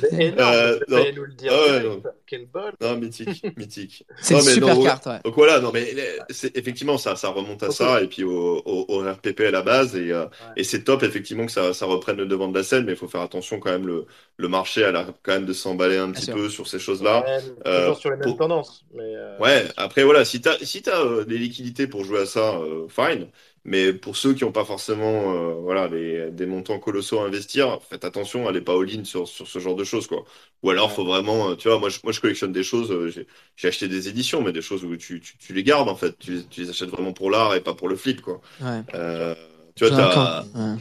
c'est 0.01 0.13
énorme. 0.13 0.53
Euh, 0.53 0.79
tu 0.87 0.93
non. 0.93 1.03
nous 1.15 1.23
le 1.25 1.33
dire. 1.33 1.51
Ah 1.53 1.71
ouais, 1.71 1.79
direct. 1.81 2.07
Quel 2.27 2.45
bol. 2.47 2.71
Non, 2.81 2.97
mythique, 2.97 3.45
mythique. 3.57 4.05
C'est 4.21 4.33
Non, 4.33 4.39
une 4.41 4.45
mais 4.47 4.53
super 4.53 4.79
carte, 4.81 5.05
ouais. 5.07 5.19
Donc 5.23 5.35
voilà, 5.35 5.59
non 5.59 5.71
mais 5.73 5.93
les- 5.93 6.19
c'est 6.29 6.55
effectivement 6.57 6.97
ça, 6.97 7.15
ça 7.15 7.29
remonte 7.29 7.61
à 7.63 7.71
ça 7.71 8.01
et 8.01 8.07
puis 8.07 8.23
au, 8.23 8.61
au, 8.65 8.85
au 8.89 8.99
RPP 9.11 9.41
à 9.41 9.51
la 9.51 9.61
base 9.61 9.95
et, 9.95 10.11
euh, 10.11 10.25
et 10.57 10.63
c'est 10.63 10.83
top 10.83 11.03
effectivement 11.03 11.45
que 11.45 11.51
ça, 11.51 11.73
ça 11.73 11.85
reprenne 11.85 12.17
le 12.17 12.25
devant 12.25 12.47
de 12.47 12.57
la 12.57 12.63
scène, 12.63 12.85
mais 12.85 12.93
il 12.93 12.97
faut 12.97 13.07
faire 13.07 13.21
attention 13.21 13.59
quand 13.59 13.71
même 13.71 13.85
le, 13.87 14.05
le 14.37 14.47
marché 14.47 14.83
a 14.83 14.91
l'air 14.91 15.07
quand 15.23 15.33
même 15.33 15.45
de 15.45 15.53
s'emballer 15.53 15.97
un 15.97 16.05
Bien 16.07 16.13
petit 16.13 16.25
sûr. 16.25 16.35
peu 16.35 16.49
sur 16.49 16.67
ces 16.67 16.79
choses-là. 16.79 17.23
Ouais, 17.25 17.37
Euh, 17.67 17.81
toujours 17.81 17.97
sur 17.99 18.09
les 18.11 18.17
mêmes 18.17 18.25
pour- 18.29 18.37
tendances. 18.37 18.85
Mais, 18.93 19.03
euh, 19.15 19.37
Ouais, 19.39 19.65
après 19.77 20.03
voilà, 20.03 20.25
si 20.25 20.41
t'as 20.41 20.57
si 20.61 20.81
t'as 20.81 21.01
euh, 21.03 21.25
des 21.25 21.37
liquidités 21.37 21.87
pour 21.87 22.03
jouer 22.03 22.21
à 22.21 22.25
ça, 22.25 22.55
euh, 22.55 22.87
fine. 22.89 23.27
Mais 23.65 23.93
pour 23.93 24.15
ceux 24.15 24.33
qui 24.35 24.43
n'ont 24.43 24.51
pas 24.51 24.63
forcément 24.65 25.33
euh, 25.33 25.53
voilà 25.55 25.87
des, 25.89 26.29
des 26.31 26.45
montants 26.45 26.79
colossaux 26.79 27.19
à 27.19 27.25
investir, 27.25 27.81
faites 27.89 28.05
attention, 28.05 28.47
allez 28.47 28.61
pas 28.61 28.73
all-in 28.79 29.03
sur, 29.03 29.27
sur 29.27 29.47
ce 29.47 29.59
genre 29.59 29.75
de 29.75 29.83
choses 29.83 30.07
quoi. 30.07 30.23
Ou 30.63 30.69
alors 30.69 30.91
Ouais. 30.91 30.93
faut 30.93 31.05
vraiment, 31.05 31.49
euh, 31.51 31.55
tu 31.55 31.67
vois, 31.67 31.79
moi 31.79 31.89
je, 31.89 31.99
moi 32.03 32.11
je 32.13 32.21
collectionne 32.21 32.51
des 32.53 32.63
choses, 32.63 32.91
euh, 32.91 33.09
j'ai 33.09 33.27
j'ai 33.55 33.67
acheté 33.67 33.87
des 33.87 34.07
éditions, 34.07 34.41
mais 34.43 34.51
des 34.53 34.61
choses 34.61 34.83
où 34.85 34.95
tu, 34.97 35.19
tu, 35.19 35.37
tu 35.37 35.53
les 35.53 35.63
gardes 35.63 35.89
en 35.89 35.95
fait, 35.95 36.17
tu, 36.19 36.31
les- 36.33 36.47
tu 36.47 36.61
les 36.61 36.69
achètes 36.69 36.89
vraiment 36.89 37.13
pour 37.13 37.31
l'art 37.31 37.55
et 37.55 37.61
pas 37.61 37.73
pour 37.73 37.89
le 37.89 37.95
flip 37.95 38.21
quoi. 38.21 38.39
ouais. 38.59 38.85
Euh, 38.95 39.35
tu 39.75 39.83
vois, 39.85 39.91
t'as. 39.93 40.47
Ouais. 40.53 40.79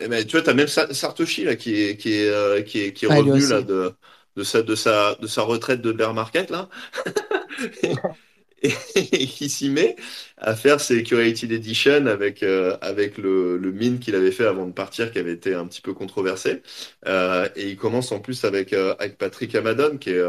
eh 0.00 0.08
ben, 0.08 0.24
tu 0.26 0.32
vois, 0.32 0.42
t'as 0.42 0.54
même 0.54 0.66
Sartoshi 0.68 1.44
là 1.44 1.56
qui 1.56 1.74
est 1.80 1.96
qui 1.96 2.12
est 2.14 2.64
qui 2.66 2.80
est, 2.80 2.92
qui 2.92 3.04
est 3.04 3.08
Ah, 3.08 3.18
revenu 3.18 3.46
là 3.46 3.62
de 3.62 3.94
de 4.36 4.42
sa 4.44 4.62
de 4.62 4.74
sa 4.74 5.14
de 5.16 5.26
sa 5.26 5.42
retraite 5.42 5.80
de 5.82 5.92
bear 5.92 6.14
market 6.14 6.50
là. 6.50 6.68
et 8.62 8.70
qui 9.26 9.48
s'y 9.50 9.70
met 9.70 9.96
à 10.36 10.54
faire 10.56 10.80
ses 10.80 11.02
curated 11.02 11.52
edition 11.52 12.06
avec 12.06 12.42
euh, 12.42 12.76
avec 12.80 13.18
le, 13.18 13.56
le 13.58 13.72
mine 13.72 13.98
qu'il 14.00 14.14
avait 14.14 14.32
fait 14.32 14.46
avant 14.46 14.66
de 14.66 14.72
partir 14.72 15.12
qui 15.12 15.18
avait 15.18 15.32
été 15.32 15.54
un 15.54 15.66
petit 15.66 15.80
peu 15.80 15.94
controversé 15.94 16.62
Euh, 17.06 17.48
et 17.56 17.68
il 17.70 17.76
commence 17.76 18.12
en 18.12 18.20
plus 18.20 18.44
avec 18.44 18.72
euh, 18.72 18.94
avec 18.98 19.18
Patrick 19.18 19.54
Amadon 19.54 19.98
qui 19.98 20.10
est 20.10 20.22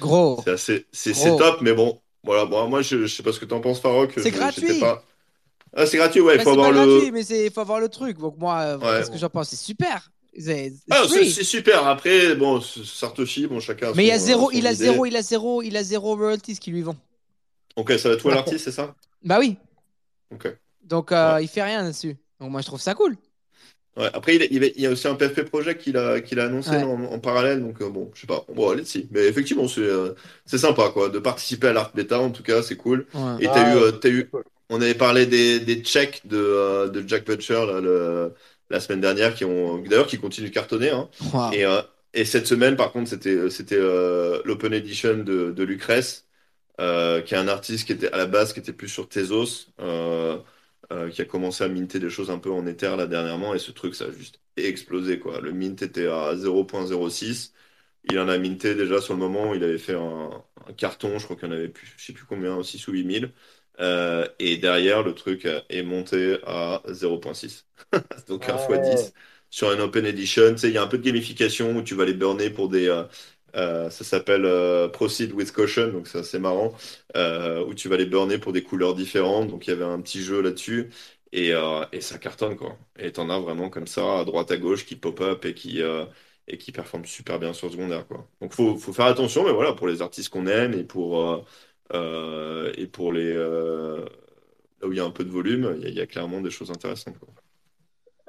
Gros. 0.00 0.44
c'est 0.44 0.50
assez 0.50 0.86
c'est 0.92 1.12
Gros. 1.12 1.22
c'est 1.22 1.36
top 1.36 1.60
mais 1.62 1.72
bon 1.74 2.00
voilà 2.24 2.44
bon 2.46 2.68
moi 2.68 2.82
je, 2.82 3.06
je 3.06 3.14
sais 3.14 3.22
pas 3.22 3.32
ce 3.32 3.40
que 3.40 3.44
t'en 3.46 3.60
penses 3.60 3.80
Farok 3.80 4.12
C'est 4.16 4.30
Je- 4.30 4.30
gratuit. 4.30 4.80
pas 4.80 5.04
ah 5.74 5.86
c'est 5.86 5.96
gratuit 5.98 6.20
ouais 6.20 6.34
il 6.36 6.38
Bah, 6.38 6.44
faut 6.44 6.50
avoir 6.50 6.72
le 6.72 6.86
gratuit, 6.86 7.10
mais 7.12 7.24
il 7.26 7.50
faut 7.52 7.60
avoir 7.60 7.80
le 7.80 7.88
truc. 7.88 8.18
Donc 8.18 8.36
moi, 8.38 8.78
qu'est-ce 8.96 9.10
que 9.10 9.18
j'en 9.18 9.28
pense 9.30 9.50
C'est 9.50 9.56
super. 9.56 10.10
C'est 10.38 10.72
c'est 10.86 10.92
ah 10.92 11.02
c'est 11.08 11.08
free. 11.08 11.30
c'est 11.30 11.44
super 11.44 11.86
après 11.86 12.34
bon 12.36 12.60
Sartoshi 12.60 13.46
bon 13.46 13.60
chacun 13.60 13.90
a 13.90 13.94
Mais 13.94 14.04
il 14.04 14.08
y 14.08 14.12
a 14.12 14.18
zéro, 14.18 14.50
il 14.52 14.66
a 14.66 14.74
zéro, 14.74 15.06
il 15.06 15.16
a 15.16 15.22
zéro, 15.22 15.62
il 15.62 15.76
a 15.76 15.82
zéro 15.84 16.16
royalties 16.16 16.58
qui 16.58 16.70
lui 16.70 16.82
vont. 16.82 16.96
Ok 17.76 17.92
ça 17.98 18.08
va 18.08 18.14
être 18.14 18.20
toi 18.22 18.34
l'artiste 18.34 18.64
c'est 18.64 18.72
ça? 18.72 18.94
Bah 19.22 19.38
oui. 19.38 19.56
ok 20.30 20.56
Donc 20.82 21.12
euh, 21.12 21.34
Ouais. 21.34 21.44
il 21.44 21.48
fait 21.48 21.62
rien 21.62 21.82
là-dessus. 21.82 22.16
Donc 22.40 22.50
moi 22.50 22.60
je 22.60 22.66
trouve 22.66 22.80
ça 22.80 22.94
cool. 22.94 23.16
Ouais, 23.96 24.08
après, 24.14 24.36
il, 24.36 24.42
il, 24.52 24.72
il 24.76 24.80
y 24.82 24.86
a 24.86 24.90
aussi 24.90 25.08
un 25.08 25.14
PFP 25.16 25.42
Project 25.50 25.82
qu'il 25.82 25.96
a, 25.96 26.20
qu'il 26.20 26.38
a 26.38 26.44
annoncé 26.44 26.76
Ouais. 26.76 26.82
en, 26.84 27.02
en 27.04 27.18
parallèle, 27.18 27.60
donc 27.60 27.82
euh, 27.82 27.90
bon, 27.90 28.10
je 28.14 28.20
sais 28.20 28.26
pas, 28.26 28.44
bon, 28.54 28.70
allez 28.70 28.82
dessus. 28.82 29.06
Mais 29.10 29.26
effectivement, 29.26 29.66
c'est 29.66 29.80
euh, 29.80 30.14
c'est 30.46 30.58
sympa, 30.58 30.90
quoi, 30.90 31.08
de 31.08 31.18
participer 31.18 31.68
à 31.68 31.72
l'Art 31.72 31.92
Beta, 31.94 32.20
en 32.20 32.30
tout 32.30 32.42
cas, 32.44 32.62
c'est 32.62 32.76
cool. 32.76 33.06
Ouais. 33.14 33.36
Et 33.40 33.50
t'as 33.50 33.64
Ah, 33.64 33.74
eu, 33.74 33.76
euh, 33.76 33.90
ouais, 33.90 33.98
t'as 34.00 34.08
eu, 34.08 34.28
cool. 34.30 34.44
on 34.68 34.80
avait 34.80 34.94
parlé 34.94 35.26
des, 35.26 35.58
des 35.60 35.82
checks 35.82 36.22
de, 36.24 36.36
euh, 36.38 36.88
de 36.88 37.06
Jack 37.06 37.26
Butcher 37.26 37.66
là, 37.66 37.80
le- 37.80 38.32
la 38.70 38.78
semaine 38.80 39.00
dernière, 39.00 39.34
qui 39.34 39.44
ont, 39.44 39.78
d'ailleurs, 39.82 40.06
qui 40.06 40.18
continuent 40.18 40.48
de 40.48 40.54
cartonner. 40.54 40.90
Hein. 40.90 41.10
Wow. 41.32 41.52
Et, 41.52 41.64
euh, 41.66 41.82
et 42.14 42.24
cette 42.24 42.46
semaine, 42.46 42.76
par 42.76 42.92
contre, 42.92 43.10
c'était, 43.10 43.50
c'était 43.50 43.76
euh, 43.78 44.40
l'Open 44.44 44.72
Edition 44.72 45.18
de, 45.18 45.50
de 45.50 45.62
Lucrèce, 45.64 46.26
euh, 46.80 47.22
qui 47.22 47.34
est 47.34 47.38
un 47.38 47.48
artiste 47.48 47.86
qui 47.86 47.92
était 47.92 48.12
à 48.12 48.16
la 48.18 48.26
base, 48.26 48.52
qui 48.54 48.60
était 48.60 48.72
plus 48.72 48.88
sur 48.88 49.08
Tezos, 49.08 49.68
euh, 49.80 50.40
euh, 50.92 51.10
qui 51.10 51.22
a 51.22 51.24
commencé 51.24 51.64
à 51.64 51.68
minter 51.68 52.00
des 52.00 52.10
choses 52.10 52.30
un 52.30 52.38
peu 52.38 52.50
en 52.50 52.66
Ether 52.66 52.96
là 52.96 53.06
dernièrement, 53.06 53.54
et 53.54 53.58
ce 53.58 53.72
truc, 53.72 53.94
ça 53.94 54.06
a 54.06 54.10
juste 54.12 54.40
explosé, 54.56 55.18
quoi. 55.18 55.40
Le 55.40 55.52
mint 55.52 55.80
était 55.82 56.06
à 56.08 56.34
0.06. 56.36 57.54
Il 58.10 58.18
en 58.18 58.28
a 58.28 58.38
minté 58.38 58.74
déjà 58.74 59.00
sur 59.00 59.14
le 59.14 59.20
moment 59.20 59.50
où 59.50 59.54
il 59.54 59.62
avait 59.64 59.78
fait 59.78 59.94
un, 59.94 60.42
un 60.66 60.72
carton, 60.72 61.18
je 61.18 61.24
crois 61.24 61.36
qu'il 61.36 61.48
y 61.48 61.50
en 61.52 61.54
avait 61.54 61.68
plus, 61.68 61.94
je 61.98 62.04
sais 62.04 62.12
plus 62.14 62.24
combien, 62.26 62.62
6 62.62 62.88
ou 62.88 62.92
8 62.92 63.04
000. 63.04 63.32
Euh, 63.80 64.26
et 64.38 64.56
derrière, 64.58 65.02
le 65.02 65.14
truc 65.14 65.46
est 65.68 65.82
monté 65.82 66.38
à 66.46 66.82
0.6. 66.88 67.66
Donc 68.28 68.48
un 68.48 68.58
fois 68.58 68.78
Ouais. 68.78 68.78
10 68.78 69.12
sur 69.50 69.72
une 69.72 69.80
Open 69.80 70.06
Edition. 70.06 70.52
Tu 70.52 70.58
sais, 70.58 70.68
il 70.68 70.74
y 70.74 70.78
a 70.78 70.82
un 70.82 70.86
peu 70.86 70.98
de 70.98 71.02
gamification 71.04 71.76
où 71.76 71.82
tu 71.82 71.94
vas 71.94 72.04
les 72.04 72.14
burner 72.14 72.50
pour 72.50 72.68
des. 72.68 72.88
euh, 72.88 73.04
euh, 73.56 73.90
ça 73.90 74.04
s'appelle 74.04 74.44
euh, 74.44 74.88
Proceed 74.88 75.32
with 75.32 75.52
Caution, 75.52 75.88
donc 75.92 76.06
c'est 76.08 76.18
assez 76.18 76.38
marrant. 76.38 76.74
euh, 77.16 77.64
où 77.64 77.74
tu 77.74 77.88
vas 77.88 77.96
les 77.96 78.06
burner 78.06 78.38
pour 78.38 78.52
des 78.52 78.62
couleurs 78.62 78.94
différentes. 78.94 79.48
Donc 79.48 79.66
il 79.66 79.70
y 79.70 79.72
avait 79.72 79.84
un 79.84 80.00
petit 80.00 80.22
jeu 80.22 80.40
là-dessus. 80.42 80.90
Et, 81.32 81.52
ça 82.00 82.18
cartonne, 82.18 82.56
quoi. 82.56 82.76
Et 82.98 83.12
t'en 83.12 83.30
as 83.30 83.38
vraiment 83.38 83.68
comme 83.70 83.86
ça, 83.86 84.20
à 84.20 84.24
droite, 84.24 84.50
à 84.50 84.56
gauche, 84.56 84.84
qui 84.86 84.96
pop-up 84.96 85.44
et 85.44 85.54
qui, 85.54 85.80
et 86.48 86.58
qui 86.58 86.72
performent 86.72 87.04
super 87.06 87.38
bien 87.38 87.52
sur 87.52 87.70
secondaire, 87.70 88.06
quoi. 88.06 88.28
Donc 88.40 88.52
faut, 88.52 88.76
faut 88.76 88.92
faire 88.92 89.06
attention, 89.06 89.44
mais 89.44 89.52
voilà, 89.52 89.72
pour 89.74 89.86
les 89.88 90.02
artistes 90.02 90.28
qu'on 90.30 90.46
aime 90.46 90.74
et 90.74 90.84
pour, 90.84 91.46
et 91.94 92.86
pour 92.88 93.12
les. 93.12 93.32
là 93.34 94.88
où 94.88 94.92
il 94.92 94.96
y 94.98 95.00
a 95.00 95.04
un 95.04 95.10
peu 95.10 95.24
de 95.24 95.30
volume, 95.30 95.78
il 95.82 95.88
y 95.90 95.94
y 95.94 96.00
a 96.00 96.06
clairement 96.06 96.40
des 96.40 96.50
choses 96.50 96.70
intéressantes, 96.70 97.18
quoi. 97.18 97.28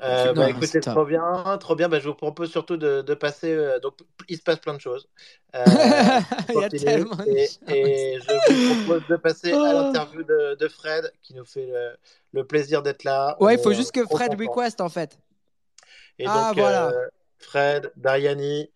Euh, 0.04 0.34
bah, 0.34 0.46
c'est 0.46 0.50
écoutez, 0.52 0.80
top. 0.80 0.94
trop 0.96 1.06
bien, 1.06 1.58
trop 1.60 1.76
bien. 1.76 1.88
Bah, 1.90 2.00
je 2.00 2.08
vous 2.08 2.16
propose 2.16 2.50
surtout 2.52 2.78
de, 2.78 3.02
de 3.02 3.14
passer. 3.14 3.52
euh, 3.54 3.80
donc, 3.80 3.96
il 4.30 4.38
se 4.38 4.42
passe 4.44 4.60
plein 4.60 4.74
de 4.74 4.80
choses. 4.82 5.08
Euh, 5.56 5.64
Il 6.50 6.56
y 6.60 6.64
a 6.64 6.70
tellement 6.70 7.16
de 7.16 7.30
et, 7.30 7.46
choses. 7.48 7.60
et 7.68 8.20
je 8.20 8.54
vous 8.74 8.86
propose 8.86 9.08
de 9.08 9.16
passer 9.18 9.52
Oh. 9.54 9.64
à 9.64 9.74
l'interview 9.74 10.24
de, 10.24 10.56
de 10.56 10.68
Fred, 10.68 11.12
qui 11.22 11.34
nous 11.36 11.46
fait 11.46 11.68
le, 11.68 11.98
le 12.34 12.44
plaisir 12.48 12.82
d'être 12.82 13.04
là. 13.04 13.38
Ouais, 13.40 13.56
il 13.56 13.60
faut 13.62 13.74
juste 13.74 13.92
que 13.92 14.06
Fred 14.06 14.36
contents. 14.38 14.52
request 14.52 14.82
en 14.82 14.90
fait. 14.90 15.20
Et 16.20 16.26
Ah, 16.28 16.50
donc, 16.50 16.58
voilà. 16.58 16.88
euh, 16.90 17.08
Fred, 17.40 17.92
Dariani, 17.96 18.70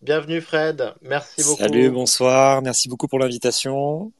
bienvenue 0.00 0.40
Fred. 0.40 0.94
Merci 1.02 1.42
beaucoup. 1.44 1.58
Salut, 1.62 1.90
bonsoir, 1.90 2.62
merci 2.62 2.88
beaucoup 2.88 3.08
pour 3.08 3.18
l'invitation. 3.18 4.12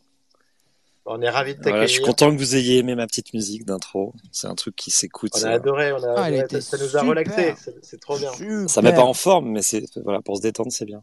On 1.11 1.23
est 1.23 1.31
ravis 1.31 1.55
de 1.55 1.63
Voilà, 1.63 1.83
je 1.83 1.87
suis 1.87 1.99
t'accueillir. 2.01 2.07
content 2.17 2.31
que 2.33 2.39
vous 2.39 2.55
ayez 2.57 2.79
aimé 2.79 2.95
ma 2.95 3.07
petite 3.07 3.33
musique 3.33 3.65
d'intro. 3.65 4.13
C'est 4.31 4.47
un 4.47 4.55
truc 4.55 4.77
qui 4.77 4.91
s'écoute. 4.91 5.33
on 5.37 5.45
a 5.45 5.51
adoré, 5.53 5.93
on 5.93 6.03
a 6.03 6.15
Ah, 6.17 6.29
elle 6.29 6.41
adoré. 6.41 6.61
Ça, 6.61 6.77
ça 6.77 6.85
nous 6.85 6.85
a 6.97 7.01
super. 7.01 7.07
relaxé. 7.07 7.55
C'est 7.83 8.01
trop 8.01 8.19
bien. 8.19 8.31
ça 8.69 8.83
met 8.83 8.93
pas 8.95 9.03
en 9.05 9.15
forme, 9.15 9.51
mais 9.51 9.63
c'est 9.63 9.85
voilà 10.05 10.21
pour 10.21 10.37
se 10.37 10.43
détendre, 10.43 10.71
c'est 10.71 10.85
bien. 10.85 11.03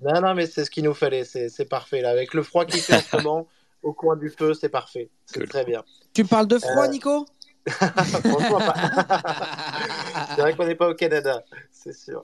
Non, 0.00 0.20
non, 0.20 0.34
mais 0.34 0.46
c'est 0.46 0.64
ce 0.64 0.70
qu'il 0.70 0.84
nous 0.84 0.94
fallait. 0.94 1.24
C'est 1.24 1.68
parfait. 1.68 2.02
Là. 2.02 2.10
Avec 2.10 2.34
le 2.34 2.42
froid 2.42 2.64
qu'il 2.66 2.80
fait 2.80 2.94
en 2.94 3.00
ce 3.00 3.16
moment, 3.22 3.48
au 3.82 3.92
coin 3.94 4.16
du 4.16 4.28
feu, 4.30 4.52
c'est 4.54 4.68
parfait. 4.68 5.08
C'est 5.26 5.40
Cool. 5.40 5.48
très 5.48 5.64
bien. 5.64 5.82
Tu 6.14 6.24
parles 6.24 6.46
de 6.46 6.58
froid, 6.58 6.84
Euh, 6.84 6.88
Nico? 6.88 7.26
Franchement, 7.68 8.58
pas- 8.58 8.74
c'est 10.34 10.40
vrai 10.40 10.54
qu'on 10.56 10.66
n'est 10.66 10.74
pas 10.74 10.88
au 10.88 10.94
Canada, 10.94 11.42
c'est 11.70 11.92
sûr. 11.94 12.22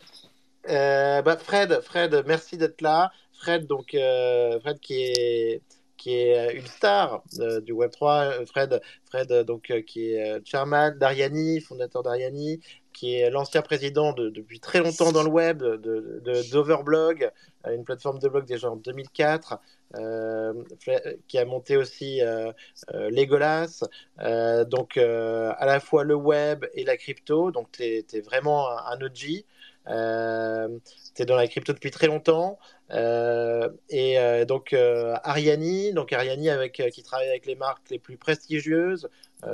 Euh, 0.70 1.20
bah, 1.22 1.36
Fred, 1.36 1.80
Fred, 1.82 2.22
merci 2.26 2.56
d'être 2.56 2.80
là. 2.80 3.10
Fred, 3.38 3.66
donc, 3.66 3.94
euh, 3.94 4.58
Fred 4.60 4.78
qui 4.80 5.02
est 5.02 5.60
qui 6.04 6.14
est 6.16 6.54
une 6.54 6.66
star 6.66 7.22
euh, 7.40 7.60
du 7.60 7.72
Web 7.72 7.90
3. 7.90 8.44
Fred, 8.46 8.80
Fred, 9.10 9.32
euh, 9.32 9.44
donc 9.44 9.70
euh, 9.70 9.80
qui 9.82 10.10
est 10.12 10.32
euh, 10.36 10.40
chairman 10.44 10.90
d'Ariani, 10.98 11.60
fondateur 11.62 12.02
d'Ariani, 12.02 12.60
qui 12.92 13.14
est 13.16 13.30
l'ancien 13.30 13.62
président 13.62 14.12
de- 14.12 14.28
depuis 14.30 14.60
très 14.60 14.80
longtemps 14.80 15.12
dans 15.12 15.22
le 15.22 15.30
web 15.30 15.58
de 15.62 15.76
de- 16.24 16.50
d'Overblog, 16.50 17.30
euh, 17.66 17.74
une 17.74 17.84
plateforme 17.84 18.18
de 18.18 18.28
blog 18.28 18.44
déjà 18.46 18.70
en 18.70 18.76
2004, 18.76 19.58
euh, 19.96 20.52
Fla- 20.80 21.16
qui 21.28 21.38
a 21.38 21.44
monté 21.46 21.76
aussi 21.76 22.20
euh, 22.22 22.52
euh, 22.94 23.10
Legolas. 23.10 23.82
Euh, 24.20 24.64
donc 24.64 24.96
euh, 24.96 25.52
à 25.58 25.66
la 25.66 25.80
fois 25.80 26.04
le 26.04 26.14
web 26.14 26.64
et 26.74 26.84
la 26.84 26.96
crypto. 26.96 27.50
Donc 27.50 27.70
tu 27.72 27.82
es, 27.84 28.20
vraiment 28.24 28.68
un, 28.70 29.00
OG. 29.00 29.44
Euh, 29.88 30.68
tu 31.14 31.22
es 31.22 31.26
dans 31.26 31.36
la 31.36 31.46
crypto 31.48 31.72
depuis 31.72 31.90
très 31.90 32.06
longtemps. 32.06 32.58
Euh, 32.90 33.70
et 33.88 34.18
euh, 34.18 34.44
donc 34.44 34.72
euh, 34.72 35.14
Ariani, 35.24 35.92
donc 35.94 36.12
Ariani 36.12 36.50
avec, 36.50 36.80
euh, 36.80 36.90
qui 36.90 37.02
travaille 37.02 37.28
avec 37.28 37.46
les 37.46 37.54
marques 37.54 37.88
les 37.90 37.98
plus 37.98 38.16
prestigieuses, 38.16 39.08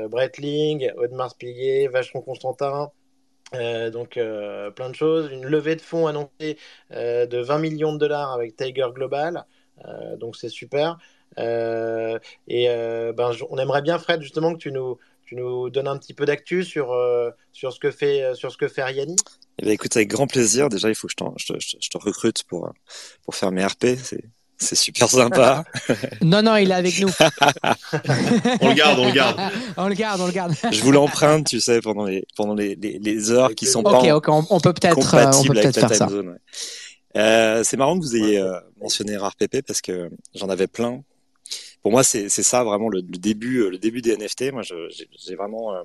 Breitling, 0.08 0.92
Audemars 0.96 1.34
Piguet, 1.36 1.88
Vacheron 1.88 2.20
Constantin. 2.20 2.92
Donc 3.52 4.10
plein 4.14 4.90
de 4.90 4.94
choses. 4.94 5.32
Une 5.32 5.44
levée 5.46 5.74
de 5.74 5.80
fonds 5.80 6.06
annoncée 6.06 6.58
de 6.90 7.42
20 7.42 7.58
millions 7.58 7.92
de 7.92 7.98
dollars 7.98 8.32
avec 8.32 8.54
Tiger 8.54 8.86
Global. 8.94 9.46
Donc 10.18 10.36
c'est 10.36 10.48
super. 10.48 10.96
Et 11.36 12.68
ben, 12.68 13.32
on 13.50 13.58
aimerait 13.58 13.82
bien, 13.82 13.98
Fred, 13.98 14.22
justement, 14.22 14.52
que 14.52 14.58
tu 14.58 14.70
nous, 14.70 14.96
tu 15.30 15.36
nous 15.36 15.70
donnes 15.70 15.86
un 15.86 15.96
petit 15.96 16.12
peu 16.12 16.24
d'actu 16.24 16.64
sur, 16.64 16.90
euh, 16.92 17.30
sur, 17.52 17.72
ce 17.72 17.78
que 17.78 17.92
fait, 17.92 18.22
euh, 18.22 18.34
sur 18.34 18.50
ce 18.50 18.56
que 18.56 18.66
fait 18.66 18.82
Ariani? 18.82 19.14
Eh 19.60 19.62
bien, 19.64 19.72
écoute, 19.72 19.94
avec 19.96 20.08
grand 20.08 20.26
plaisir. 20.26 20.68
Déjà, 20.68 20.88
il 20.88 20.96
faut 20.96 21.06
que 21.06 21.12
je, 21.16 21.24
te- 21.24 21.54
je 21.60 21.76
te- 21.76 21.76
je 21.80 21.88
te 21.88 21.98
recrute 21.98 22.42
pour 22.48 22.66
euh, 22.66 22.70
pour 23.24 23.36
faire 23.36 23.52
mes 23.52 23.64
RP. 23.64 23.96
C'est 24.02 24.24
c'est 24.58 24.74
super 24.74 25.08
sympa. 25.08 25.64
Non, 26.22 26.42
non, 26.42 26.56
il 26.56 26.70
est 26.70 26.74
avec 26.74 26.98
nous. 27.00 27.08
On 28.60 28.68
le 28.68 28.74
garde, 28.74 28.98
on 28.98 29.06
le 29.06 29.12
garde. 29.12 29.40
on 29.76 29.88
le 29.88 29.94
garde, 29.94 30.20
on 30.20 30.26
le 30.26 30.32
garde. 30.32 30.52
je 30.70 30.82
vous 30.82 30.90
l'emprunte, 30.92 31.46
tu 31.46 31.60
sais, 31.60 31.80
pendant 31.80 32.04
les 32.04 32.26
pendant 32.36 32.54
les 32.54 32.74
les, 32.74 32.98
les 32.98 33.30
heures 33.30 33.54
qui 33.54 33.66
sont 33.66 33.82
pas 33.84 34.00
ok, 34.00 34.28
on, 34.28 34.44
on 34.50 34.60
peut 34.60 34.72
peut-être, 34.72 34.98
euh, 34.98 35.00
on 35.00 35.04
peut 35.04 35.10
compatibles 35.10 35.58
avec 35.58 35.72
peut-être 35.72 35.82
la 35.82 35.88
faire 35.96 36.08
time 36.08 36.08
ça. 36.08 36.30
ouais. 36.30 36.36
Euh, 37.16 37.64
c'est 37.64 37.76
marrant 37.76 37.98
que 37.98 38.04
vous 38.04 38.16
ayez 38.16 38.38
euh, 38.38 38.58
mentionné 38.80 39.16
RARPP 39.16 39.62
parce 39.66 39.80
que 39.80 40.10
j'en 40.34 40.48
avais 40.48 40.66
plein. 40.66 41.02
Pour 41.82 41.92
moi, 41.92 42.02
c'est 42.04 42.28
ça 42.28 42.62
vraiment 42.64 42.88
le, 42.88 43.00
le 43.00 43.18
début 43.18 43.58
euh, 43.62 43.70
le 43.70 43.78
début 43.78 44.02
des 44.02 44.16
NFT. 44.16 44.52
Moi, 44.52 44.62
j'ai 44.62 45.34
vraiment 45.34 45.74
euh, 45.74 45.82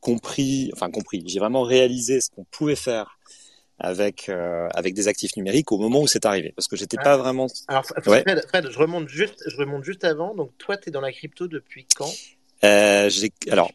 compris, 0.00 0.70
enfin 0.74 0.90
compris, 0.90 1.22
j'ai 1.26 1.38
vraiment 1.38 1.62
réalisé 1.62 2.20
ce 2.20 2.30
qu'on 2.30 2.44
pouvait 2.44 2.76
faire 2.76 3.18
avec 3.78 4.28
euh, 4.28 4.68
avec 4.74 4.94
des 4.94 5.08
actifs 5.08 5.36
numériques 5.36 5.72
au 5.72 5.78
moment 5.78 6.00
où 6.02 6.06
c'est 6.06 6.26
arrivé 6.26 6.52
parce 6.54 6.68
que 6.68 6.76
j'étais 6.76 6.96
Ah. 7.00 7.04
pas 7.04 7.16
vraiment 7.16 7.46
Alors, 7.68 7.84
Fred, 7.84 8.06
Ouais. 8.06 8.42
Fred, 8.48 8.70
je, 8.70 8.78
remonte 8.78 9.08
juste, 9.08 9.42
je 9.46 9.56
remonte 9.56 9.84
juste 9.84 10.04
avant. 10.04 10.34
Donc, 10.34 10.56
toi, 10.58 10.76
tu 10.76 10.88
es 10.88 10.92
dans 10.92 11.00
la 11.00 11.12
crypto 11.12 11.48
depuis 11.48 11.86
quand? 11.96 12.10
Euh, 12.64 13.08
alors 13.50 13.72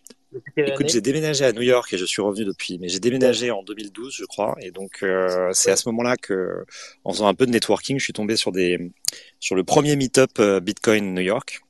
Écoute, 0.58 0.82
année 0.82 0.90
j'ai 0.90 1.02
déménagé 1.02 1.46
à 1.46 1.52
New 1.52 1.62
York 1.62 1.92
et 1.94 1.98
je 1.98 2.06
suis 2.06 2.22
revenu 2.22 2.46
depuis, 2.46 2.78
mais 2.80 2.90
j'ai 2.90 3.00
déménagé 3.00 3.52
en 3.52 3.64
2012, 3.64 4.14
je 4.18 4.26
crois, 4.26 4.56
et 4.62 4.72
donc 4.72 5.04
euh, 5.04 5.50
c'est 5.54 5.72
à 5.72 5.76
ce 5.76 5.88
moment-là 5.90 6.18
que, 6.18 6.66
en 7.04 7.14
faisant 7.14 7.28
un 7.28 7.34
peu 7.34 7.46
de 7.46 7.52
networking, 7.52 7.98
je 8.00 8.04
suis 8.04 8.14
tombé 8.14 8.36
sur 8.36 8.52
des, 8.52 8.92
sur 9.40 9.56
le 9.56 9.64
premier 9.64 9.96
meet-up 9.96 10.32
euh, 10.40 10.60
Bitcoin 10.60 11.14
New 11.14 11.22
York, 11.22 11.62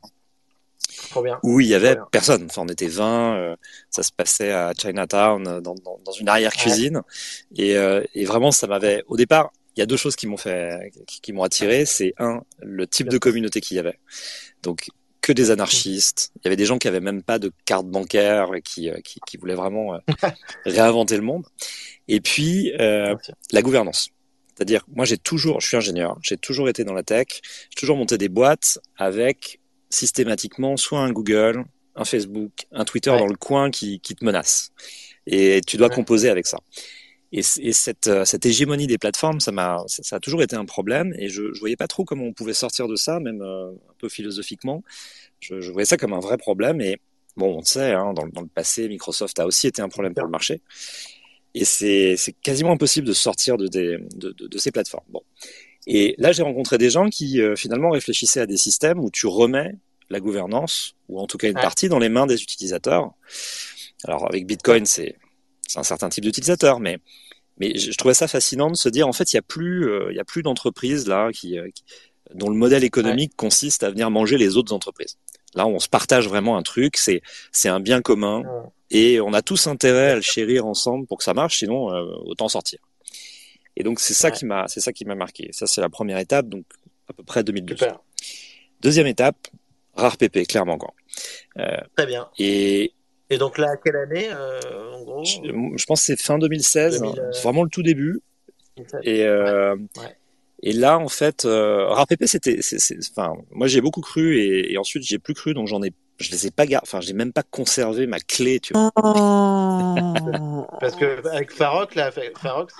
Trop 1.10 1.24
bien. 1.24 1.40
où 1.44 1.60
il 1.60 1.68
y 1.68 1.76
avait 1.76 1.98
personne. 2.12 2.46
Enfin, 2.46 2.64
on 2.64 2.68
était 2.68 2.88
20, 2.88 3.38
euh, 3.38 3.56
ça 3.90 4.04
se 4.04 4.12
passait 4.12 4.52
à 4.52 4.74
Chinatown, 4.74 5.44
dans, 5.44 5.76
dans, 5.76 6.00
dans 6.04 6.12
une 6.12 6.30
arrière-cuisine, 6.30 7.02
et, 7.56 7.76
euh, 7.78 8.04
et 8.14 8.26
vraiment, 8.26 8.52
ça 8.52 8.68
m'avait, 8.68 9.04
au 9.08 9.18
départ, 9.18 9.52
il 9.76 9.82
y 9.82 9.84
a 9.84 9.86
deux 9.86 9.98
choses 9.98 10.16
qui 10.16 10.26
m'ont 10.28 10.38
fait, 10.38 10.92
qui, 11.06 11.22
qui 11.22 11.34
m'ont 11.34 11.44
attiré, 11.44 11.86
c'est 11.86 12.14
un, 12.18 12.42
le 12.62 12.88
type 12.88 13.10
de 13.10 13.18
communauté 13.18 13.60
qu'il 13.62 13.76
y 13.76 13.80
avait. 13.80 14.00
Donc, 14.64 14.88
que 15.26 15.34
des 15.34 15.50
anarchistes. 15.50 16.32
Il 16.36 16.42
y 16.46 16.48
avait 16.48 16.56
des 16.56 16.66
gens 16.66 16.78
qui 16.78 16.88
avaient 16.88 17.00
même 17.00 17.24
pas 17.24 17.40
de 17.40 17.52
carte 17.66 17.88
bancaire, 17.88 18.52
qui, 18.64 18.92
euh, 18.92 19.00
qui, 19.04 19.20
qui 19.26 19.38
voulaient 19.38 19.56
vraiment 19.56 19.96
euh, 19.96 19.98
réinventer 20.66 21.16
le 21.16 21.24
monde. 21.24 21.44
Et 22.08 22.22
puis 22.22 22.72
euh, 22.80 23.16
la 23.52 23.64
gouvernance. 23.64 24.10
C'est-à-dire, 24.54 24.86
moi 24.96 25.04
j'ai 25.04 25.18
toujours, 25.18 25.62
je 25.62 25.68
suis 25.68 25.78
ingénieur, 25.78 26.20
j'ai 26.22 26.38
toujours 26.38 26.70
été 26.70 26.84
dans 26.84 26.94
la 26.94 27.02
tech, 27.02 27.26
j'ai 27.32 27.76
toujours 27.76 27.98
monté 27.98 28.20
des 28.20 28.30
boîtes 28.30 28.78
avec 28.98 29.60
systématiquement 29.90 30.78
soit 30.78 31.00
un 31.00 31.12
Google, 31.12 31.66
un 31.96 32.06
Facebook, 32.06 32.52
un 32.72 32.86
Twitter 32.86 33.10
dans 33.10 33.26
le 33.26 33.36
coin 33.36 33.72
qui, 33.72 34.00
qui 34.02 34.14
te 34.14 34.24
menace. 34.24 34.74
Et 35.26 35.62
tu 35.66 35.78
dois 35.78 35.90
composer 35.90 36.30
avec 36.30 36.46
ça. 36.46 36.60
Et, 37.32 37.40
et 37.40 37.74
cette, 37.74 38.08
euh, 38.08 38.24
cette, 38.26 38.46
hégémonie 38.46 38.88
des 38.88 38.98
plateformes, 38.98 39.40
ça, 39.40 39.52
m'a, 39.52 39.84
ça, 39.88 40.16
a 40.16 40.20
toujours 40.20 40.42
été 40.42 40.56
un 40.56 40.66
problème. 40.66 41.14
Et 41.18 41.30
je 41.30 41.44
ne 41.44 41.60
voyais 41.60 41.76
pas 41.76 41.88
trop 41.88 42.06
comment 42.06 42.26
on 42.26 42.34
pouvait 42.34 42.54
sortir 42.54 42.88
de 42.88 42.96
ça, 42.96 43.20
même 43.20 43.42
euh, 43.42 43.72
un 43.72 43.94
peu 43.98 44.10
philosophiquement. 44.10 44.84
Je, 45.40 45.60
je, 45.62 45.72
voyais 45.72 45.86
ça 45.86 45.98
comme 45.98 46.14
un 46.14 46.20
vrai 46.20 46.38
problème. 46.38 46.82
Et 46.82 47.00
bon, 47.36 47.58
on 47.58 47.64
sait, 47.64 47.92
hein, 47.92 48.14
dans, 48.14 48.28
dans, 48.28 48.42
le 48.42 48.48
passé, 48.48 48.88
Microsoft 48.88 49.40
a 49.40 49.46
aussi 49.46 49.68
été 49.68 49.82
un 49.82 49.90
problème 49.90 50.14
pour 50.14 50.24
le 50.24 50.32
marché. 50.32 50.62
Et 51.54 51.66
c'est, 51.66 52.16
c'est 52.18 52.34
quasiment 52.34 52.72
impossible 52.72 53.08
de 53.08 53.14
sortir 53.14 53.58
de, 53.58 53.68
des, 53.68 53.98
de, 54.16 54.32
de, 54.32 54.48
de, 54.48 54.58
ces 54.58 54.72
plateformes. 54.72 55.06
Bon. 55.10 55.22
Et 55.88 56.16
là, 56.18 56.32
j'ai 56.32 56.44
rencontré 56.44 56.78
des 56.78 56.90
gens 56.90 57.10
qui 57.10 57.42
euh, 57.42 57.56
finalement 57.56 57.92
réfléchissaient 57.92 58.42
à 58.42 58.46
des 58.46 58.58
systèmes 58.58 59.00
où 59.00 59.10
tu 59.10 59.28
remets 59.28 59.76
la 60.10 60.20
gouvernance, 60.20 60.96
ou 61.10 61.20
en 61.20 61.28
tout 61.28 61.38
cas 61.38 61.48
une 61.48 61.56
partie, 61.56 61.90
dans 61.90 62.00
les 62.00 62.10
mains 62.10 62.28
des 62.28 62.42
utilisateurs. 62.42 63.12
Alors 64.04 64.28
avec 64.28 64.46
Bitcoin, 64.46 64.86
c'est 64.86 65.16
c'est 65.68 65.80
un 65.80 65.84
certain 65.84 66.10
type 66.10 66.24
d'utilisateur, 66.24 66.80
mais 66.80 67.00
mais 67.58 67.78
je, 67.78 67.92
trouvais 67.92 68.14
ça 68.14 68.28
fascinant 68.28 68.70
de 68.70 68.76
se 68.76 68.90
dire 68.90 69.08
en 69.08 69.14
fait 69.14 69.32
il 69.32 69.38
y 69.38 69.40
a 69.40 69.42
plus 69.42 69.90
euh, 69.90 70.08
il 70.12 70.18
y 70.18 70.20
a 70.20 70.26
plus 70.26 70.44
d'entreprises 70.44 71.08
là 71.08 71.32
qui, 71.32 71.58
euh, 71.58 71.68
dont 72.34 72.50
le 72.50 72.56
modèle 72.56 72.84
économique 72.84 73.34
consiste 73.36 73.84
à 73.84 73.90
venir 73.90 74.10
manger 74.12 74.38
les 74.38 74.58
autres 74.58 74.74
entreprises. 74.74 75.18
Là, 75.54 75.68
on 75.68 75.80
se 75.80 75.88
partage 75.88 76.28
vraiment 76.28 76.58
un 76.58 76.64
truc, 76.64 76.98
c'est 76.98 77.22
c'est 77.52 77.70
un 77.70 77.80
bien 77.80 78.02
commun 78.02 78.44
et 78.92 79.22
on 79.22 79.34
a 79.34 79.42
tous 79.42 79.68
intérêt 79.68 80.12
à 80.12 80.16
le 80.16 80.22
chérir 80.22 80.66
ensemble 80.66 81.08
pour 81.08 81.18
que 81.18 81.24
ça 81.24 81.34
marche, 81.34 81.60
sinon 81.60 81.94
euh, 81.94 82.04
autant 82.26 82.50
sortir. 82.50 82.80
Et 83.78 83.84
donc 83.84 84.00
c'est 84.00 84.14
ça 84.14 84.32
qui 84.32 84.46
m'a 84.46 84.68
c'est 84.68 84.82
ça 84.82 84.92
qui 84.92 85.06
m'a 85.06 85.16
marqué. 85.16 85.50
Ça 85.52 85.66
c'est 85.66 85.82
la 85.82 85.90
première 85.90 86.18
étape, 86.18 86.50
donc 86.50 86.66
à 87.10 87.14
peu 87.14 87.24
près 87.24 87.44
2012. 87.44 87.78
Super. 87.78 88.00
Deuxième 88.82 89.08
étape, 89.08 89.48
rare 89.94 90.18
PP, 90.18 90.46
clairement 90.48 90.78
quoi. 90.78 90.94
Euh, 91.58 91.78
Très 91.96 92.06
bien. 92.06 92.30
Et 92.38 92.94
et 93.30 93.38
donc 93.38 93.58
là, 93.58 93.76
quelle 93.84 93.96
année, 93.96 94.30
euh, 94.30 94.94
en 94.94 95.04
gros 95.04 95.24
je, 95.24 95.40
je, 95.76 95.86
pense 95.86 96.02
que 96.02 96.06
c'est 96.06 96.22
fin 96.22 96.38
2016, 96.38 97.04
hein. 97.04 97.14
c'est 97.32 97.44
vraiment 97.44 97.64
le 97.64 97.70
tout 97.70 97.84
début. 97.84 98.22
2016. 98.78 99.02
Et, 99.04 99.26
euh, 99.26 99.76
ouais. 99.76 100.16
et 100.62 100.74
là, 100.74 101.00
en 101.00 101.08
fait, 101.08 101.46
euh, 101.46 101.88
RARPP, 101.88 102.26
c'était, 102.26 102.60
enfin, 103.12 103.34
moi 103.52 103.68
j'ai 103.68 103.82
beaucoup 103.82 104.02
cru 104.02 104.38
et, 104.38 104.74
et 104.74 104.78
ensuite 104.78 105.04
j'ai 105.04 105.18
plus 105.18 105.34
cru, 105.34 105.54
donc 105.54 105.68
j'en 105.68 105.82
ai, 105.82 105.92
je 106.20 106.32
les 106.32 106.48
ai 106.48 106.52
pas 106.52 106.68
gardés, 106.68 106.86
enfin, 106.88 107.02
j'ai 107.02 107.14
même 107.14 107.34
pas 107.34 107.44
conservé 107.44 108.06
ma 108.06 108.20
clé, 108.20 108.60
tu 108.60 108.74
vois. 108.74 108.92
Parce 110.80 110.96
que 110.96 111.28
avec 111.28 111.52
Farok, 111.52 111.96
là, 111.96 112.12
Farok, 112.12 112.72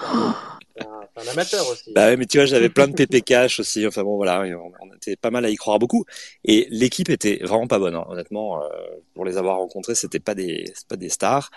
un, 0.80 1.22
un, 1.22 1.28
amateur 1.28 1.68
aussi. 1.70 1.94
Bah 1.94 2.08
ouais, 2.08 2.18
mais 2.18 2.26
tu 2.26 2.38
vois, 2.38 2.46
j'avais 2.46 2.70
plein 2.70 2.88
de 2.88 2.94
PP 2.94 3.24
cash 3.24 3.60
aussi. 3.60 3.86
Enfin 3.88 4.04
bon, 4.04 4.18
voilà, 4.18 4.42
on, 4.42 4.72
on, 4.82 4.94
était 4.96 5.16
pas 5.16 5.32
mal 5.32 5.46
à 5.46 5.50
y 5.50 5.56
croire 5.56 5.80
beaucoup. 5.80 6.06
Et 6.44 6.68
l'équipe 6.70 7.10
était 7.10 7.38
vraiment 7.44 7.68
pas 7.68 7.80
bonne, 7.80 7.96
hein. 7.96 8.06
honnêtement. 8.10 8.64
Euh, 8.64 8.68
pour 9.14 9.26
les 9.26 9.38
avoir 9.38 9.58
rencontrés, 9.58 9.96
c'était 9.96 10.20
pas 10.20 10.36
des, 10.36 10.74
pas 10.90 10.98
des 10.98 11.10
stars. 11.10 11.52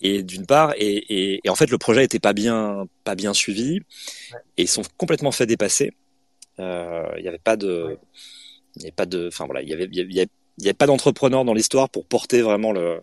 Et 0.00 0.22
d'une 0.22 0.46
part, 0.46 0.74
et, 0.76 0.96
et, 0.96 1.40
et, 1.44 1.50
en 1.50 1.54
fait, 1.54 1.70
le 1.70 1.78
projet 1.78 2.04
était 2.04 2.20
pas 2.20 2.32
bien, 2.32 2.86
pas 3.04 3.14
bien 3.14 3.34
suivi. 3.34 3.80
Ouais. 4.32 4.38
Et 4.56 4.62
ils 4.62 4.68
sont 4.68 4.82
complètement 4.96 5.32
fait 5.32 5.46
dépasser. 5.46 5.92
Euh, 6.58 7.06
il 7.18 7.24
y 7.24 7.28
avait 7.28 7.38
pas 7.38 7.56
de, 7.56 7.84
ouais. 7.84 7.98
il 8.76 8.82
y 8.82 8.84
avait 8.86 8.92
pas 8.92 9.06
de, 9.06 9.28
enfin 9.28 9.46
voilà, 9.46 9.62
il 9.62 9.68
y 9.68 9.72
avait, 9.72 9.88
il 9.90 10.14
y 10.14 10.20
avait, 10.20 10.28
il 10.60 10.64
n'y 10.64 10.68
avait 10.68 10.74
pas 10.74 10.86
d'entrepreneur 10.86 11.44
dans 11.44 11.54
l'histoire 11.54 11.88
pour 11.88 12.04
porter 12.04 12.42
vraiment 12.42 12.70
le, 12.72 13.00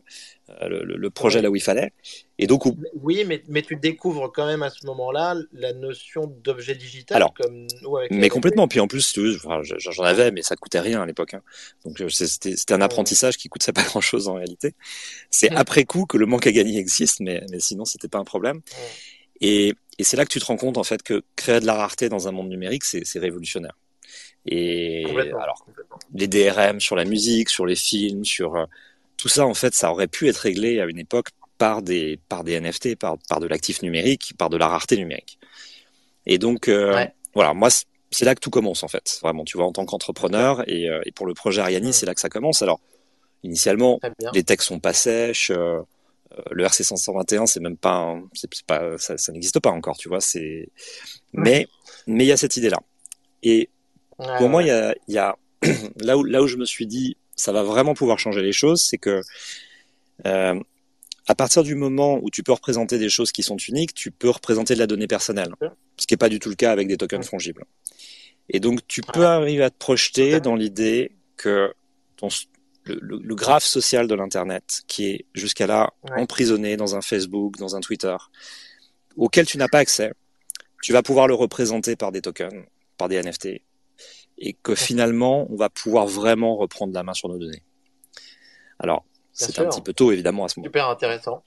le, 0.61 0.83
le 0.83 1.09
projet 1.09 1.41
là 1.41 1.49
où 1.49 1.55
il 1.55 1.61
fallait. 1.61 1.91
Et 2.37 2.45
donc, 2.45 2.63
oui, 3.01 3.23
mais, 3.25 3.41
mais 3.47 3.63
tu 3.63 3.75
découvres 3.75 4.31
quand 4.31 4.45
même 4.45 4.61
à 4.61 4.69
ce 4.69 4.85
moment-là 4.85 5.35
la 5.53 5.73
notion 5.73 6.27
d'objet 6.43 6.75
digital. 6.75 7.17
Alors, 7.17 7.33
comme 7.33 7.65
mais 8.11 8.29
complètement. 8.29 8.67
Puis 8.67 8.79
en 8.79 8.87
plus, 8.87 9.17
enfin, 9.43 9.61
j'en 9.63 10.03
avais, 10.03 10.31
mais 10.31 10.43
ça 10.43 10.55
coûtait 10.55 10.79
rien 10.79 11.01
à 11.01 11.05
l'époque. 11.07 11.33
Hein. 11.33 11.41
Donc 11.83 12.01
c'était 12.09 12.73
un 12.73 12.81
apprentissage 12.81 13.37
qui 13.37 13.49
coûtait 13.49 13.73
pas 13.73 13.83
grand-chose 13.85 14.27
en 14.27 14.35
réalité. 14.35 14.75
C'est 15.31 15.49
après 15.55 15.85
coup 15.85 16.05
que 16.05 16.17
le 16.17 16.27
manque 16.27 16.45
à 16.45 16.51
gagner 16.51 16.77
existe, 16.77 17.21
mais, 17.21 17.43
mais 17.51 17.59
sinon 17.59 17.85
c'était 17.85 18.07
pas 18.07 18.19
un 18.19 18.25
problème. 18.25 18.61
Et, 19.41 19.73
et 19.97 20.03
c'est 20.03 20.15
là 20.15 20.25
que 20.25 20.31
tu 20.31 20.39
te 20.39 20.45
rends 20.45 20.57
compte 20.57 20.77
en 20.77 20.83
fait 20.83 21.01
que 21.01 21.23
créer 21.35 21.59
de 21.59 21.65
la 21.65 21.73
rareté 21.73 22.07
dans 22.07 22.27
un 22.27 22.31
monde 22.31 22.49
numérique, 22.49 22.83
c'est 22.83 23.19
révolutionnaire. 23.19 23.75
Et 24.47 25.05
alors, 25.33 25.65
les 26.13 26.27
DRM 26.27 26.79
sur 26.79 26.95
la 26.95 27.05
musique, 27.05 27.49
sur 27.49 27.65
les 27.65 27.75
films, 27.75 28.23
sur 28.23 28.55
euh, 28.55 28.65
tout 29.17 29.27
ça, 29.27 29.45
en 29.45 29.53
fait, 29.53 29.73
ça 29.73 29.91
aurait 29.91 30.07
pu 30.07 30.29
être 30.29 30.37
réglé 30.37 30.79
à 30.79 30.85
une 30.85 30.99
époque 30.99 31.29
par 31.57 31.81
des, 31.81 32.19
par 32.29 32.43
des 32.43 32.59
NFT, 32.59 32.95
par, 32.95 33.17
par 33.27 33.39
de 33.39 33.47
l'actif 33.47 33.81
numérique, 33.81 34.33
par 34.37 34.49
de 34.49 34.57
la 34.57 34.67
rareté 34.67 34.95
numérique. 34.95 35.37
Et 36.25 36.37
donc, 36.37 36.69
euh, 36.69 36.93
ouais. 36.93 37.13
voilà, 37.33 37.53
moi, 37.53 37.69
c'est 38.11 38.25
là 38.25 38.35
que 38.35 38.39
tout 38.39 38.49
commence, 38.49 38.83
en 38.83 38.87
fait, 38.87 39.19
vraiment, 39.21 39.43
tu 39.43 39.57
vois, 39.57 39.65
en 39.65 39.73
tant 39.73 39.85
qu'entrepreneur. 39.85 40.67
Et, 40.69 40.89
euh, 40.89 41.01
et, 41.05 41.11
pour 41.11 41.25
le 41.25 41.33
projet 41.33 41.61
Ariani, 41.61 41.91
c'est 41.91 42.05
là 42.05 42.13
que 42.13 42.21
ça 42.21 42.29
commence. 42.29 42.61
Alors, 42.61 42.79
initialement, 43.43 43.99
les 44.33 44.43
textes 44.43 44.67
sont 44.67 44.79
pas 44.79 44.93
sèches. 44.93 45.51
Le 46.51 46.63
RC 46.63 46.83
521, 46.83 47.47
c'est 47.47 47.59
même 47.59 47.77
pas, 47.77 48.15
c'est 48.33 48.49
pas, 48.63 48.97
ça, 48.97 49.17
ça 49.17 49.31
n'existe 49.31 49.59
pas 49.59 49.71
encore, 49.71 49.97
tu 49.97 50.07
vois. 50.07 50.21
C'est, 50.21 50.69
mais, 51.33 51.67
mais 52.05 52.25
il 52.25 52.27
y 52.27 52.31
a 52.31 52.37
cette 52.37 52.57
idée-là. 52.57 52.79
Et 53.43 53.69
Ouais, 54.19 54.37
pour 54.37 54.49
moi, 54.49 54.63
il 54.63 54.67
y 54.67 54.71
a, 54.71 54.95
y 55.07 55.17
a 55.17 55.35
là 55.97 56.17
où 56.17 56.23
là 56.23 56.41
où 56.41 56.47
je 56.47 56.57
me 56.57 56.65
suis 56.65 56.87
dit 56.87 57.17
ça 57.35 57.51
va 57.51 57.63
vraiment 57.63 57.93
pouvoir 57.93 58.19
changer 58.19 58.41
les 58.41 58.51
choses, 58.51 58.81
c'est 58.81 58.97
que 58.97 59.21
euh, 60.25 60.59
à 61.27 61.35
partir 61.35 61.63
du 61.63 61.75
moment 61.75 62.19
où 62.21 62.29
tu 62.29 62.41
peux 62.41 62.53
représenter 62.53 62.97
des 62.97 63.09
choses 63.09 63.31
qui 63.31 63.43
sont 63.43 63.57
uniques, 63.57 63.93
tu 63.93 64.11
peux 64.11 64.29
représenter 64.29 64.73
de 64.73 64.79
la 64.79 64.87
donnée 64.87 65.07
personnelle, 65.07 65.53
ce 65.97 66.07
qui 66.07 66.13
n'est 66.13 66.17
pas 66.17 66.29
du 66.29 66.39
tout 66.39 66.49
le 66.49 66.55
cas 66.55 66.71
avec 66.71 66.87
des 66.87 66.97
tokens 66.97 67.27
fongibles. 67.27 67.65
Et 68.49 68.59
donc 68.59 68.79
tu 68.87 69.01
peux 69.01 69.25
arriver 69.25 69.63
à 69.63 69.69
te 69.69 69.77
projeter 69.77 70.39
dans 70.39 70.55
l'idée 70.55 71.11
que 71.35 71.73
ton, 72.15 72.29
le, 72.85 72.97
le, 73.01 73.19
le, 73.21 73.35
graphe 73.35 73.65
social 73.65 74.07
de 74.07 74.15
l'internet, 74.15 74.81
qui 74.87 75.09
est 75.09 75.25
jusqu'à 75.33 75.67
là 75.67 75.91
ouais. 76.03 76.21
emprisonné 76.21 76.77
dans 76.77 76.95
un 76.95 77.01
Facebook, 77.01 77.57
dans 77.57 77.75
un 77.75 77.81
Twitter, 77.81 78.15
auquel 79.17 79.45
tu 79.45 79.57
n'as 79.57 79.67
pas 79.67 79.79
accès, 79.79 80.13
tu 80.81 80.93
vas 80.93 81.03
pouvoir 81.03 81.27
le 81.27 81.33
représenter 81.33 81.95
par 81.95 82.11
des 82.11 82.21
tokens, 82.21 82.63
par 82.97 83.09
des 83.09 83.21
NFT, 83.21 83.61
et 84.37 84.53
que 84.53 84.75
finalement, 84.75 85.47
on 85.51 85.55
va 85.55 85.69
pouvoir 85.69 86.07
vraiment 86.07 86.55
reprendre 86.55 86.93
la 86.93 87.03
main 87.03 87.13
sur 87.13 87.29
nos 87.29 87.37
données. 87.37 87.63
Alors, 88.79 89.03
c'est 89.33 89.59
un 89.59 89.65
petit 89.65 89.81
peu 89.81 89.93
tôt, 89.93 90.11
évidemment, 90.11 90.45
à 90.45 90.49
ce 90.49 90.59
moment. 90.59 90.67
Super 90.67 90.89
intéressant. 90.89 91.43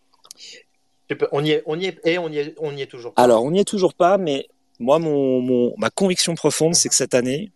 On 1.32 1.44
y 1.44 1.50
est, 1.50 1.62
on 1.66 1.78
y 1.78 1.86
est, 1.86 1.98
et 2.04 2.18
on 2.18 2.28
y 2.28 2.38
est, 2.38 2.54
on 2.58 2.76
y 2.76 2.82
est 2.82 2.86
toujours 2.86 3.14
pas. 3.14 3.22
Alors, 3.22 3.44
on 3.44 3.50
n'y 3.50 3.60
est 3.60 3.68
toujours 3.68 3.94
pas, 3.94 4.16
mais 4.16 4.46
moi, 4.78 4.98
mon, 4.98 5.40
mon 5.40 5.74
ma 5.76 5.90
conviction 5.90 6.34
profonde, 6.34 6.74
c'est 6.74 6.88
que 6.88 6.94
cette 6.94 7.14
année, 7.14 7.52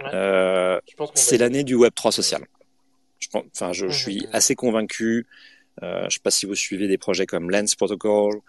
ouais. 0.00 0.10
euh, 0.14 0.80
c'est 1.14 1.38
l'année 1.38 1.64
du 1.64 1.74
Web 1.74 1.92
3 1.94 2.12
social. 2.12 2.42
Je, 3.18 3.28
enfin, 3.34 3.72
je, 3.72 3.88
je 3.88 3.98
suis 3.98 4.26
assez 4.32 4.54
convaincu. 4.54 5.26
Euh, 5.82 6.04
je 6.08 6.14
sais 6.14 6.20
pas 6.20 6.30
si 6.30 6.46
vous 6.46 6.54
suivez 6.54 6.86
des 6.86 6.98
projets 6.98 7.26
comme 7.26 7.50
Lens 7.50 7.74
Protocol, 7.74 8.40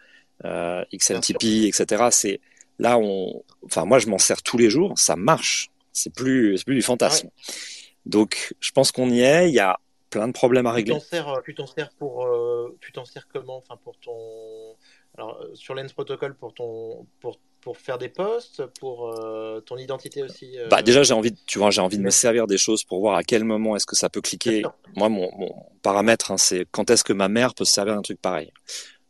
euh, 0.45 0.83
XMTP, 0.93 1.65
etc. 1.65 2.07
C'est 2.11 2.39
là, 2.77 2.97
on, 2.99 3.43
enfin, 3.65 3.85
moi, 3.85 3.97
je 3.97 4.07
m'en 4.07 4.19
sers 4.19 4.41
tous 4.43 4.57
les 4.57 4.69
jours. 4.69 4.97
Ça 4.97 5.15
marche 5.15 5.71
c'est 5.93 6.13
plus, 6.13 6.57
c'est 6.57 6.65
plus 6.65 6.75
du 6.75 6.81
fantasme. 6.81 7.27
Ouais. 7.27 7.53
Donc, 8.05 8.53
je 8.59 8.71
pense 8.71 8.91
qu'on 8.91 9.09
y 9.09 9.21
est. 9.21 9.49
Il 9.49 9.55
y 9.55 9.59
a 9.59 9.79
plein 10.09 10.27
de 10.27 10.33
problèmes 10.33 10.65
à 10.65 10.71
régler. 10.71 10.93
Tu 10.93 10.99
t'en 10.99 11.05
sers, 11.05 11.41
tu 11.43 11.55
t'en 11.55 11.67
sers 11.67 11.89
pour, 11.91 12.25
euh, 12.25 12.77
tu 12.81 12.91
t'en 12.91 13.05
sers 13.05 13.27
comment, 13.27 13.57
enfin 13.57 13.77
pour 13.83 13.97
ton, 13.99 14.75
alors 15.17 15.41
euh, 15.41 15.55
sur 15.55 15.73
Lens 15.73 15.93
Protocol 15.93 16.35
pour 16.35 16.53
ton, 16.53 17.07
pour 17.19 17.39
pour 17.61 17.77
faire 17.77 17.97
des 17.97 18.09
posts, 18.09 18.65
pour 18.79 19.07
euh, 19.07 19.61
ton 19.61 19.77
identité 19.77 20.21
aussi. 20.21 20.59
Euh... 20.59 20.67
Bah 20.67 20.81
déjà 20.81 21.01
j'ai 21.03 21.13
envie, 21.13 21.31
de, 21.31 21.37
tu 21.45 21.59
vois, 21.59 21.71
j'ai 21.71 21.79
envie 21.79 21.97
de 21.97 22.03
me 22.03 22.09
servir 22.09 22.45
des 22.45 22.57
choses 22.57 22.83
pour 22.83 22.99
voir 22.99 23.15
à 23.15 23.23
quel 23.23 23.45
moment 23.45 23.75
est-ce 23.77 23.85
que 23.85 23.95
ça 23.95 24.09
peut 24.09 24.21
cliquer. 24.21 24.63
Moi 24.95 25.07
mon, 25.07 25.31
mon 25.37 25.65
paramètre 25.81 26.31
hein, 26.31 26.37
c'est 26.37 26.67
quand 26.71 26.89
est-ce 26.89 27.05
que 27.05 27.13
ma 27.13 27.29
mère 27.29 27.55
peut 27.55 27.63
se 27.63 27.71
servir 27.71 27.95
d'un 27.95 28.01
truc 28.01 28.21
pareil. 28.21 28.51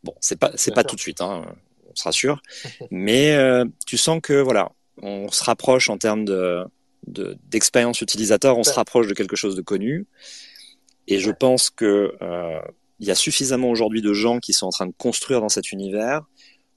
Bon 0.03 0.13
c'est 0.21 0.37
pas 0.37 0.51
c'est 0.55 0.73
pas 0.73 0.81
sûr. 0.81 0.89
tout 0.91 0.95
de 0.95 1.01
suite, 1.01 1.21
hein, 1.21 1.45
on 1.89 1.95
se 1.95 2.03
rassure, 2.03 2.41
mais 2.91 3.35
euh, 3.35 3.65
tu 3.87 3.97
sens 3.97 4.19
que 4.21 4.33
voilà 4.33 4.71
on 5.01 5.29
se 5.31 5.43
rapproche 5.43 5.89
en 5.89 5.97
termes 5.97 6.25
de 6.25 6.65
d'expérience 7.05 7.99
de, 7.99 8.03
utilisateur, 8.03 8.57
on 8.57 8.63
se 8.63 8.71
rapproche 8.71 9.07
de 9.07 9.13
quelque 9.13 9.35
chose 9.35 9.57
de 9.57 9.61
connu. 9.61 10.05
Et 11.07 11.19
je 11.19 11.31
pense 11.31 11.69
que 11.69 12.15
euh, 12.21 12.59
il 12.99 13.07
y 13.07 13.11
a 13.11 13.15
suffisamment 13.15 13.69
aujourd'hui 13.69 14.01
de 14.01 14.13
gens 14.13 14.39
qui 14.39 14.53
sont 14.53 14.67
en 14.67 14.69
train 14.69 14.87
de 14.87 14.93
construire 14.97 15.41
dans 15.41 15.49
cet 15.49 15.73
univers 15.73 16.21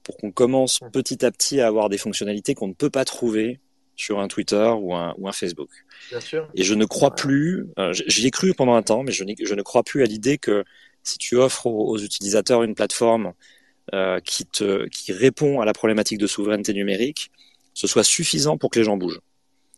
pour 0.03 0.17
qu'on 0.17 0.31
commence 0.31 0.81
petit 0.91 1.25
à 1.25 1.31
petit 1.31 1.61
à 1.61 1.67
avoir 1.67 1.87
des 1.87 1.97
fonctionnalités 1.97 2.55
qu'on 2.55 2.67
ne 2.67 2.73
peut 2.73 2.89
pas 2.89 3.05
trouver 3.05 3.61
sur 3.95 4.19
un 4.19 4.27
Twitter 4.27 4.71
ou 4.79 4.93
un, 4.93 5.15
ou 5.17 5.27
un 5.27 5.31
Facebook. 5.31 5.69
Bien 6.09 6.19
sûr. 6.19 6.49
Et 6.53 6.63
je 6.63 6.73
ne 6.73 6.85
crois 6.85 7.15
plus, 7.15 7.67
euh, 7.79 7.93
j'y 7.93 8.27
ai 8.27 8.31
cru 8.31 8.53
pendant 8.53 8.75
un 8.75 8.83
temps, 8.83 9.03
mais 9.03 9.11
je, 9.11 9.23
je 9.41 9.53
ne 9.53 9.61
crois 9.61 9.83
plus 9.83 10.03
à 10.03 10.05
l'idée 10.05 10.37
que 10.37 10.63
si 11.03 11.17
tu 11.17 11.35
offres 11.35 11.65
aux, 11.65 11.89
aux 11.89 11.97
utilisateurs 11.97 12.63
une 12.63 12.75
plateforme 12.75 13.33
euh, 13.93 14.19
qui, 14.19 14.45
te, 14.45 14.87
qui 14.89 15.13
répond 15.13 15.61
à 15.61 15.65
la 15.65 15.73
problématique 15.73 16.19
de 16.19 16.27
souveraineté 16.27 16.73
numérique, 16.73 17.31
ce 17.77 17.85
soit 17.85 18.03
suffisant 18.03 18.57
pour 18.57 18.71
que 18.71 18.79
les 18.79 18.85
gens 18.85 18.97
bougent. 18.97 19.21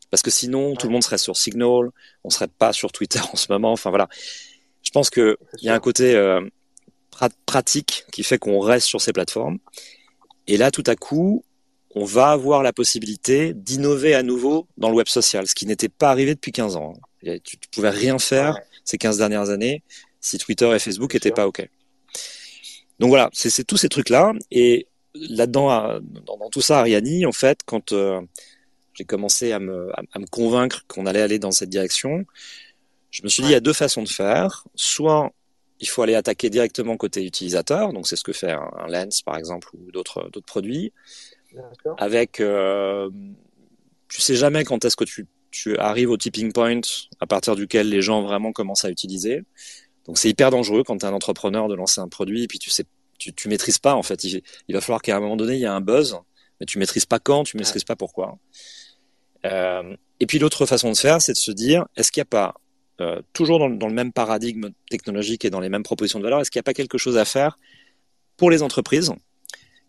Parce 0.09 0.23
que 0.23 0.31
sinon, 0.31 0.73
tout 0.75 0.87
le 0.87 0.93
monde 0.93 1.03
serait 1.03 1.17
sur 1.17 1.35
Signal, 1.35 1.89
on 2.23 2.29
serait 2.29 2.47
pas 2.47 2.71
sur 2.71 2.93
Twitter 2.93 3.19
en 3.33 3.35
ce 3.35 3.51
moment. 3.51 3.73
Enfin 3.73 3.89
voilà. 3.89 4.07
Je 4.83 4.91
pense 4.91 5.09
que 5.09 5.37
il 5.61 5.65
y 5.65 5.69
a 5.69 5.75
un 5.75 5.79
côté 5.81 6.15
euh, 6.15 6.39
pratique 7.45 8.05
qui 8.13 8.23
fait 8.23 8.37
qu'on 8.37 8.61
reste 8.61 8.87
sur 8.87 9.01
ces 9.01 9.11
plateformes. 9.11 9.59
Et 10.47 10.55
là, 10.55 10.71
tout 10.71 10.83
à 10.87 10.95
coup, 10.95 11.43
on 11.93 12.05
va 12.05 12.31
avoir 12.31 12.63
la 12.63 12.71
possibilité 12.71 13.53
d'innover 13.53 14.15
à 14.15 14.23
nouveau 14.23 14.67
dans 14.77 14.89
le 14.89 14.95
web 14.95 15.09
social, 15.09 15.45
ce 15.45 15.53
qui 15.53 15.65
n'était 15.65 15.89
pas 15.89 16.09
arrivé 16.09 16.33
depuis 16.33 16.53
15 16.53 16.77
ans. 16.77 16.93
Tu, 17.21 17.41
tu 17.41 17.67
pouvais 17.69 17.89
rien 17.89 18.17
faire 18.17 18.57
ces 18.85 18.97
15 18.97 19.17
dernières 19.17 19.49
années 19.49 19.83
si 20.21 20.37
Twitter 20.37 20.73
et 20.73 20.79
Facebook 20.79 21.13
n'étaient 21.13 21.31
pas 21.31 21.47
OK. 21.47 21.67
Donc 22.99 23.09
voilà, 23.09 23.29
c'est 23.33 23.65
tous 23.65 23.77
ces 23.77 23.89
trucs-là. 23.89 24.33
Et 24.51 24.87
là-dedans, 25.13 25.99
dans, 26.25 26.49
tout 26.49 26.61
ça, 26.61 26.79
Ariani, 26.79 27.25
en 27.25 27.31
fait, 27.31 27.59
quand 27.65 27.91
euh, 27.91 28.21
j'ai 28.93 29.05
commencé 29.05 29.51
à 29.51 29.59
me, 29.59 29.91
à, 29.97 30.19
me 30.19 30.27
convaincre 30.27 30.85
qu'on 30.87 31.05
allait 31.05 31.21
aller 31.21 31.39
dans 31.39 31.51
cette 31.51 31.69
direction, 31.69 32.25
je 33.11 33.23
me 33.23 33.29
suis 33.29 33.43
dit, 33.43 33.49
il 33.49 33.53
y 33.53 33.55
a 33.55 33.59
deux 33.59 33.73
façons 33.73 34.03
de 34.03 34.09
faire. 34.09 34.65
Soit 34.75 35.31
il 35.79 35.87
faut 35.87 36.01
aller 36.01 36.15
attaquer 36.15 36.49
directement 36.49 36.97
côté 36.97 37.25
utilisateur, 37.25 37.93
donc 37.93 38.07
c'est 38.07 38.15
ce 38.15 38.23
que 38.23 38.33
fait 38.33 38.51
un, 38.51 38.87
Lens 38.87 39.21
par 39.21 39.37
exemple 39.37 39.69
ou 39.73 39.91
d'autres 39.91 40.29
d'autres 40.31 40.45
produits. 40.45 40.91
Avec, 41.97 42.41
euh, 42.41 43.09
tu 44.07 44.21
sais 44.21 44.35
jamais 44.35 44.63
quand 44.65 44.85
est-ce 44.85 44.95
que 44.95 45.05
tu, 45.05 45.25
tu 45.49 45.77
arrives 45.77 46.11
au 46.11 46.17
tipping 46.17 46.51
point 46.51 46.81
à 47.19 47.25
partir 47.25 47.55
duquel 47.55 47.89
les 47.89 48.01
gens 48.01 48.21
vraiment 48.21 48.51
commencent 48.51 48.85
à 48.85 48.89
utiliser. 48.89 49.43
Donc 50.05 50.17
c'est 50.17 50.29
hyper 50.29 50.51
dangereux 50.51 50.83
quand 50.83 50.97
tu 50.97 51.05
es 51.05 51.09
un 51.09 51.13
entrepreneur 51.13 51.67
de 51.67 51.75
lancer 51.75 52.01
un 52.01 52.07
produit 52.07 52.43
et 52.43 52.47
puis 52.47 52.59
tu 52.59 52.69
sais 52.69 52.85
tu, 53.19 53.33
tu 53.33 53.47
maîtrises 53.47 53.77
pas 53.77 53.93
en 53.93 54.03
fait. 54.03 54.23
Il, 54.23 54.41
va 54.69 54.81
falloir 54.81 55.01
qu'à 55.01 55.15
un 55.15 55.19
moment 55.19 55.35
donné 55.35 55.55
il 55.55 55.59
y 55.59 55.65
a 55.65 55.73
un 55.73 55.81
buzz, 55.81 56.17
mais 56.59 56.65
tu 56.65 56.79
maîtrises 56.79 57.05
pas 57.05 57.19
quand, 57.19 57.43
tu 57.43 57.57
maîtrises 57.57 57.83
pas 57.83 57.95
pourquoi. 57.95 58.37
Euh, 59.45 59.95
et 60.19 60.25
puis 60.25 60.39
l'autre 60.39 60.65
façon 60.65 60.91
de 60.91 60.97
faire, 60.97 61.21
c'est 61.21 61.33
de 61.33 61.37
se 61.37 61.51
dire 61.51 61.85
est-ce 61.95 62.11
qu'il 62.11 62.21
n'y 62.21 62.27
a 62.27 62.31
pas 62.31 62.55
euh, 63.01 63.21
toujours 63.31 63.59
dans, 63.59 63.69
dans, 63.69 63.87
le 63.87 63.93
même 63.93 64.11
paradigme 64.11 64.69
technologique 64.89 65.45
et 65.45 65.49
dans 65.49 65.59
les 65.59 65.69
mêmes 65.69 65.83
propositions 65.83 66.19
de 66.19 66.23
valeur, 66.23 66.41
est-ce 66.41 66.51
qu'il 66.51 66.59
n'y 66.59 66.63
a 66.63 66.69
pas 66.71 66.73
quelque 66.73 66.97
chose 66.97 67.17
à 67.17 67.25
faire 67.25 67.59
pour 68.35 68.49
les 68.49 68.63
entreprises 68.63 69.13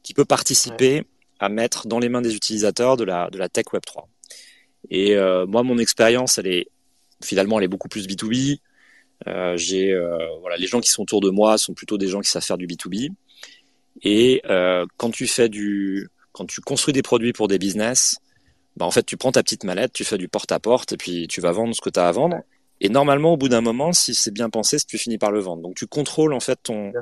qui 0.02 0.14
peut 0.14 0.24
participer 0.24 1.04
à 1.40 1.48
mettre 1.48 1.86
dans 1.86 1.98
les 1.98 2.08
mains 2.08 2.22
des 2.22 2.36
utilisateurs 2.36 2.96
de 2.96 3.04
la, 3.04 3.30
de 3.30 3.38
la 3.38 3.48
tech 3.48 3.64
Web 3.72 3.82
3 3.84 4.08
Et 4.90 5.16
euh, 5.16 5.46
moi, 5.46 5.62
mon 5.62 5.78
expérience, 5.78 6.38
elle 6.38 6.46
est 6.46 6.68
finalement, 7.22 7.58
elle 7.58 7.64
est 7.64 7.68
beaucoup 7.68 7.88
plus 7.88 8.06
B2B. 8.06 8.60
Euh, 9.26 9.56
j'ai 9.56 9.92
euh, 9.92 10.18
voilà, 10.40 10.56
les 10.56 10.66
gens 10.66 10.80
qui 10.80 10.90
sont 10.90 11.02
autour 11.02 11.20
de 11.20 11.30
moi 11.30 11.58
sont 11.58 11.74
plutôt 11.74 11.98
des 11.98 12.08
gens 12.08 12.20
qui 12.20 12.30
savent 12.30 12.44
faire 12.44 12.58
du 12.58 12.66
B2B. 12.66 13.10
Et 14.02 14.42
euh, 14.48 14.86
quand 14.96 15.10
tu 15.10 15.26
fais 15.26 15.48
du, 15.48 16.08
quand 16.32 16.46
tu 16.46 16.60
construis 16.60 16.92
des 16.92 17.02
produits 17.02 17.32
pour 17.32 17.48
des 17.48 17.58
business, 17.58 18.16
bah 18.76 18.86
en 18.86 18.90
fait 18.90 19.04
tu 19.04 19.16
prends 19.16 19.32
ta 19.32 19.42
petite 19.42 19.64
mallette, 19.64 19.92
tu 19.92 20.04
fais 20.04 20.16
du 20.16 20.28
porte 20.28 20.52
à 20.52 20.60
porte 20.60 20.92
et 20.92 20.96
puis 20.96 21.26
tu 21.28 21.40
vas 21.40 21.52
vendre 21.52 21.74
ce 21.74 21.80
que 21.80 21.90
tu 21.90 22.00
as 22.00 22.08
à 22.08 22.12
vendre. 22.12 22.36
Et 22.80 22.88
normalement, 22.88 23.34
au 23.34 23.36
bout 23.36 23.50
d'un 23.50 23.60
moment, 23.60 23.92
si 23.92 24.14
c'est 24.14 24.30
bien 24.30 24.48
pensé, 24.48 24.78
tu 24.78 24.96
finis 24.96 25.18
par 25.18 25.32
le 25.32 25.40
vendre. 25.40 25.62
Donc 25.62 25.74
tu 25.74 25.86
contrôles 25.86 26.32
en 26.32 26.40
fait 26.40 26.58
ton, 26.62 26.92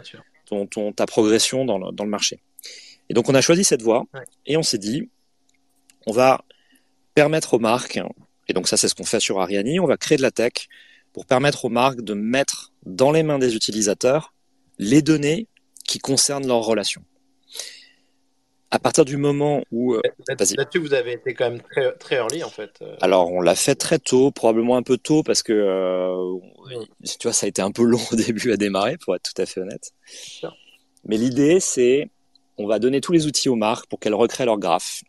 ton, 0.44 0.66
ton 0.66 0.92
ta 0.92 1.06
progression 1.06 1.64
dans 1.64 1.78
le, 1.78 1.92
dans 1.92 2.04
le 2.04 2.10
marché. 2.10 2.40
Et 3.08 3.14
donc 3.14 3.28
on 3.28 3.34
a 3.34 3.40
choisi 3.40 3.62
cette 3.62 3.82
voie 3.82 4.04
et 4.44 4.56
on 4.56 4.62
s'est 4.62 4.78
dit, 4.78 5.08
on 6.06 6.12
va 6.12 6.44
permettre 7.14 7.54
aux 7.54 7.58
marques, 7.58 8.00
et 8.48 8.52
donc 8.52 8.68
ça 8.68 8.76
c'est 8.76 8.88
ce 8.88 8.94
qu'on 8.94 9.04
fait 9.04 9.20
sur 9.20 9.40
Ariani, 9.40 9.80
on 9.80 9.86
va 9.86 9.96
créer 9.96 10.16
de 10.16 10.22
la 10.22 10.30
tech 10.30 10.68
pour 11.12 11.26
permettre 11.26 11.64
aux 11.64 11.70
marques 11.70 12.02
de 12.02 12.14
mettre 12.14 12.72
dans 12.84 13.10
les 13.10 13.22
mains 13.22 13.38
des 13.38 13.54
utilisateurs 13.54 14.32
les 14.78 15.02
données 15.02 15.48
qui 15.84 15.98
concernent 15.98 16.46
leurs 16.46 16.62
relations. 16.62 17.02
À 18.70 18.78
partir 18.78 19.06
du 19.06 19.16
moment 19.16 19.62
où... 19.72 19.94
Euh, 19.94 20.02
là-dessus, 20.28 20.78
vous 20.78 20.92
avez 20.92 21.12
été 21.12 21.32
quand 21.32 21.50
même 21.50 21.62
très, 21.62 21.90
très 21.92 22.16
early, 22.16 22.44
en 22.44 22.50
fait. 22.50 22.70
Euh. 22.82 22.96
Alors, 23.00 23.32
on 23.32 23.40
l'a 23.40 23.54
fait 23.54 23.74
très 23.74 23.98
tôt, 23.98 24.30
probablement 24.30 24.76
un 24.76 24.82
peu 24.82 24.98
tôt, 24.98 25.22
parce 25.22 25.42
que, 25.42 25.54
euh, 25.54 26.38
tu 27.02 27.22
vois, 27.22 27.32
ça 27.32 27.46
a 27.46 27.48
été 27.48 27.62
un 27.62 27.70
peu 27.70 27.82
long 27.84 28.00
au 28.12 28.16
début 28.16 28.52
à 28.52 28.58
démarrer, 28.58 28.98
pour 28.98 29.16
être 29.16 29.32
tout 29.32 29.40
à 29.40 29.46
fait 29.46 29.60
honnête. 29.60 29.92
Mais 31.06 31.16
l'idée, 31.16 31.60
c'est, 31.60 32.10
on 32.58 32.66
va 32.66 32.78
donner 32.78 33.00
tous 33.00 33.12
les 33.12 33.26
outils 33.26 33.48
aux 33.48 33.56
marques 33.56 33.86
pour 33.86 34.00
qu'elles 34.00 34.14
recréent 34.14 34.44
leur 34.44 34.58
graphe. 34.58 35.02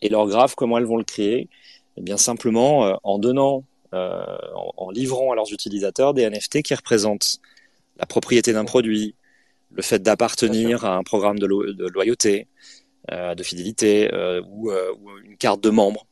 Et 0.00 0.08
leur 0.08 0.28
graphe, 0.28 0.54
comment 0.54 0.78
elles 0.78 0.84
vont 0.84 0.96
le 0.96 1.04
créer? 1.04 1.48
Eh 1.96 2.02
bien, 2.02 2.16
simplement, 2.16 2.98
en 3.02 3.18
donnant 3.18 3.64
euh, 3.94 4.24
en, 4.54 4.90
livrant 4.90 5.32
à 5.32 5.34
leurs 5.34 5.52
utilisateurs 5.52 6.14
des 6.14 6.28
NFT 6.28 6.62
qui 6.62 6.74
représentent 6.74 7.40
la 7.98 8.06
propriété 8.06 8.52
d'un 8.52 8.64
produit, 8.64 9.14
le 9.70 9.82
fait 9.82 10.02
d'appartenir 10.02 10.84
à 10.84 10.96
un 10.96 11.02
programme 11.02 11.38
de, 11.38 11.46
loyauté, 11.46 12.48
euh, 13.10 13.34
de 13.34 13.42
fidélité 13.42 14.12
euh, 14.12 14.40
ou, 14.48 14.70
une 15.24 15.36
carte 15.36 15.62
de 15.62 15.68
membre. 15.70 16.06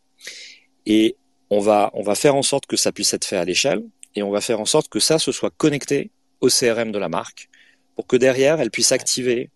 Et 0.84 1.16
on 1.48 1.60
va, 1.60 1.90
on 1.94 2.02
va 2.02 2.14
faire 2.14 2.34
en 2.34 2.42
sorte 2.42 2.66
que 2.66 2.76
ça 2.76 2.92
puisse 2.92 3.14
être 3.14 3.24
fait 3.24 3.38
à 3.38 3.44
l'échelle 3.44 3.82
et 4.14 4.22
on 4.22 4.30
va 4.30 4.42
faire 4.42 4.60
en 4.60 4.66
sorte 4.66 4.88
que 4.88 5.00
ça 5.00 5.18
se 5.18 5.32
soit 5.32 5.52
connecté 5.56 6.10
au 6.42 6.48
CRM 6.48 6.92
de 6.92 6.98
la 6.98 7.08
marque 7.08 7.48
pour 7.94 8.06
que 8.06 8.16
derrière 8.16 8.60
elle 8.60 8.70
puisse 8.70 8.92
activer 8.92 9.50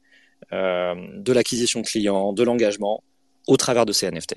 de 0.53 1.33
l'acquisition 1.33 1.83
client, 1.83 2.33
de 2.33 2.43
l'engagement 2.43 3.03
au 3.47 3.57
travers 3.57 3.87
de 3.87 3.93
ces 3.93 4.11
NFT. 4.11 4.37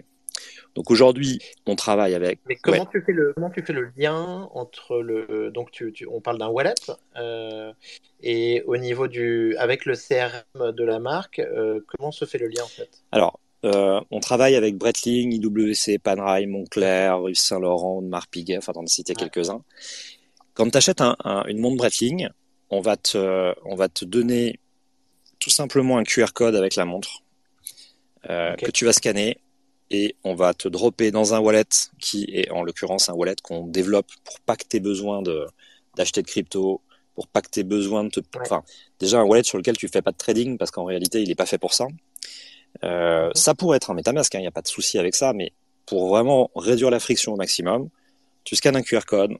Donc 0.78 0.92
aujourd'hui, 0.92 1.40
on 1.66 1.76
travaille 1.76 2.14
avec. 2.14 2.40
Mais 2.48 2.56
comment 2.56 2.86
tu 2.86 3.02
fais 3.02 3.12
le 3.12 3.34
comment 3.34 3.50
tu 3.50 3.64
fais 3.64 3.74
le 3.74 3.90
lien 3.98 4.48
entre 4.54 5.02
le 5.02 5.50
donc 5.52 5.72
tu, 5.72 5.92
on 6.08 6.22
parle 6.22 6.38
d'un 6.38 6.50
wallet 6.50 6.76
euh, 7.16 7.74
et 8.22 8.62
au 8.68 8.78
niveau 8.78 9.08
du 9.08 9.56
avec 9.58 9.86
le 9.86 9.96
CRM 9.96 10.72
de 10.74 10.84
la 10.84 11.00
marque, 11.00 11.40
euh, 11.40 11.80
comment 11.88 12.12
se 12.12 12.26
fait 12.26 12.38
le 12.38 12.48
lien 12.48 12.64
en 12.64 12.68
fait? 12.68 12.90
Alors. 13.12 13.40
Euh, 13.66 14.00
on 14.12 14.20
travaille 14.20 14.56
avec 14.56 14.78
Breitling, 14.78 15.34
IWC, 15.34 15.98
Panerai, 15.98 16.46
Montclair, 16.46 17.20
Yves 17.28 17.40
Saint 17.40 17.60
Laurent, 17.60 18.04
Marc 18.04 18.30
Piguet, 18.30 18.56
enfin 18.56 18.72
d'en 18.72 18.86
citer 18.86 19.16
quelques-uns. 19.16 19.64
Quand 20.54 20.70
tu 20.70 20.78
achètes 20.78 21.02
un, 21.02 21.16
une 21.48 21.58
montre 21.58 21.78
Breitling, 21.78 22.30
on 22.70 22.82
va 22.82 22.98
te 22.98 23.56
on 23.66 23.76
va 23.76 23.90
te 23.90 24.06
donner 24.06 24.60
tout 25.40 25.50
simplement 25.50 25.98
un 25.98 26.04
QR 26.04 26.34
code 26.36 26.56
avec 26.56 26.76
la 26.76 26.86
montre 26.86 27.24
que 28.24 28.70
tu 28.70 28.86
vas 28.86 28.94
scanner 28.94 29.40
et 29.90 30.16
on 30.24 30.36
va 30.36 30.54
te 30.54 30.68
dropper 30.68 31.12
dans 31.12 31.34
un 31.34 31.40
wallet 31.40 31.64
qui 32.00 32.26
est 32.34 32.50
en 32.52 32.64
l'occurrence 32.64 33.10
un 33.10 33.14
wallet 33.14 33.36
qu'on 33.42 33.66
développe 33.66 34.12
pour 34.26 34.40
pas 34.42 34.56
que 34.56 34.66
tu 34.70 34.78
aies 34.78 34.82
besoin 34.82 35.22
d'acheter 35.96 36.22
de 36.22 36.28
crypto, 36.28 36.82
pour 37.16 37.28
pas 37.28 37.42
que 37.42 37.50
tu 37.50 37.62
aies 37.62 37.64
besoin 37.64 38.04
de 38.04 38.10
te 38.10 38.20
enfin 38.42 38.64
déjà 39.00 39.20
un 39.20 39.24
wallet 39.24 39.44
sur 39.44 39.58
lequel 39.58 39.78
tu 39.78 39.88
fais 39.88 40.02
pas 40.02 40.12
de 40.12 40.18
trading 40.18 40.58
parce 40.58 40.72
qu'en 40.72 40.86
réalité, 40.86 41.22
il 41.22 41.32
est 41.32 41.36
pas 41.36 41.46
fait 41.46 41.58
pour 41.58 41.74
ça. 41.74 41.88
Euh, 42.84 43.32
ça 43.34 43.56
pourrait 43.56 43.78
être 43.78 43.90
un 43.90 43.94
MetaMask, 43.94 44.34
il 44.34 44.38
hein, 44.38 44.42
n'y 44.42 44.48
a 44.48 44.52
pas 44.52 44.62
de 44.62 44.68
souci 44.68 45.00
avec 45.00 45.16
ça, 45.16 45.34
mais 45.34 45.54
pour 45.86 46.10
vraiment 46.10 46.52
réduire 46.56 46.92
la 46.92 47.00
friction 47.00 47.34
au 47.34 47.38
maximum, 47.38 47.90
tu 48.44 48.56
scannes 48.56 48.76
un 48.76 48.82
QR 48.82 49.02
code 49.08 49.32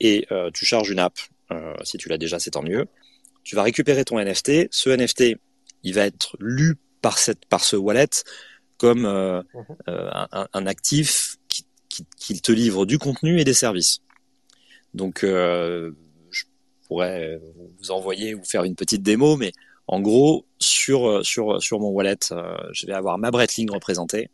et 0.00 0.26
euh, 0.32 0.50
tu 0.52 0.64
charges 0.64 0.90
une 0.90 0.98
app. 0.98 1.14
Euh, 1.52 1.74
si 1.84 1.96
tu 1.96 2.08
l'as 2.08 2.18
déjà, 2.18 2.38
c'est 2.38 2.50
tant 2.50 2.62
mieux. 2.62 2.86
Tu 3.44 3.54
vas 3.54 3.62
récupérer 3.62 4.04
ton 4.04 4.18
NFT. 4.18 4.68
Ce 4.70 4.90
NFT, 4.90 5.38
il 5.84 5.94
va 5.94 6.06
être 6.06 6.36
lu 6.40 6.76
par 7.02 7.18
cette 7.18 7.46
par 7.46 7.62
ce 7.62 7.76
wallet 7.76 8.08
comme 8.78 9.06
euh, 9.06 9.42
mhm. 9.54 9.64
euh, 9.88 10.10
un, 10.32 10.48
un, 10.52 10.66
actif 10.66 11.36
qui, 11.48 11.66
qui, 11.88 12.06
qui, 12.16 12.40
te 12.40 12.52
livre 12.52 12.86
du 12.86 12.98
contenu 12.98 13.40
et 13.40 13.44
des 13.44 13.54
services. 13.54 14.00
Donc, 14.94 15.24
euh, 15.24 15.92
je 16.30 16.44
pourrais 16.86 17.40
vous 17.78 17.90
envoyer 17.90 18.34
ou 18.34 18.44
faire 18.44 18.64
une 18.64 18.74
petite 18.74 19.02
démo, 19.02 19.36
mais 19.36 19.52
en 19.86 20.00
gros, 20.00 20.46
sur 20.58 21.24
sur 21.24 21.62
sur 21.62 21.80
mon 21.80 21.88
wallet, 21.88 22.18
je 22.72 22.86
vais 22.86 22.92
avoir 22.92 23.18
ma 23.18 23.30
Breitling 23.30 23.70
représentée, 23.70 24.30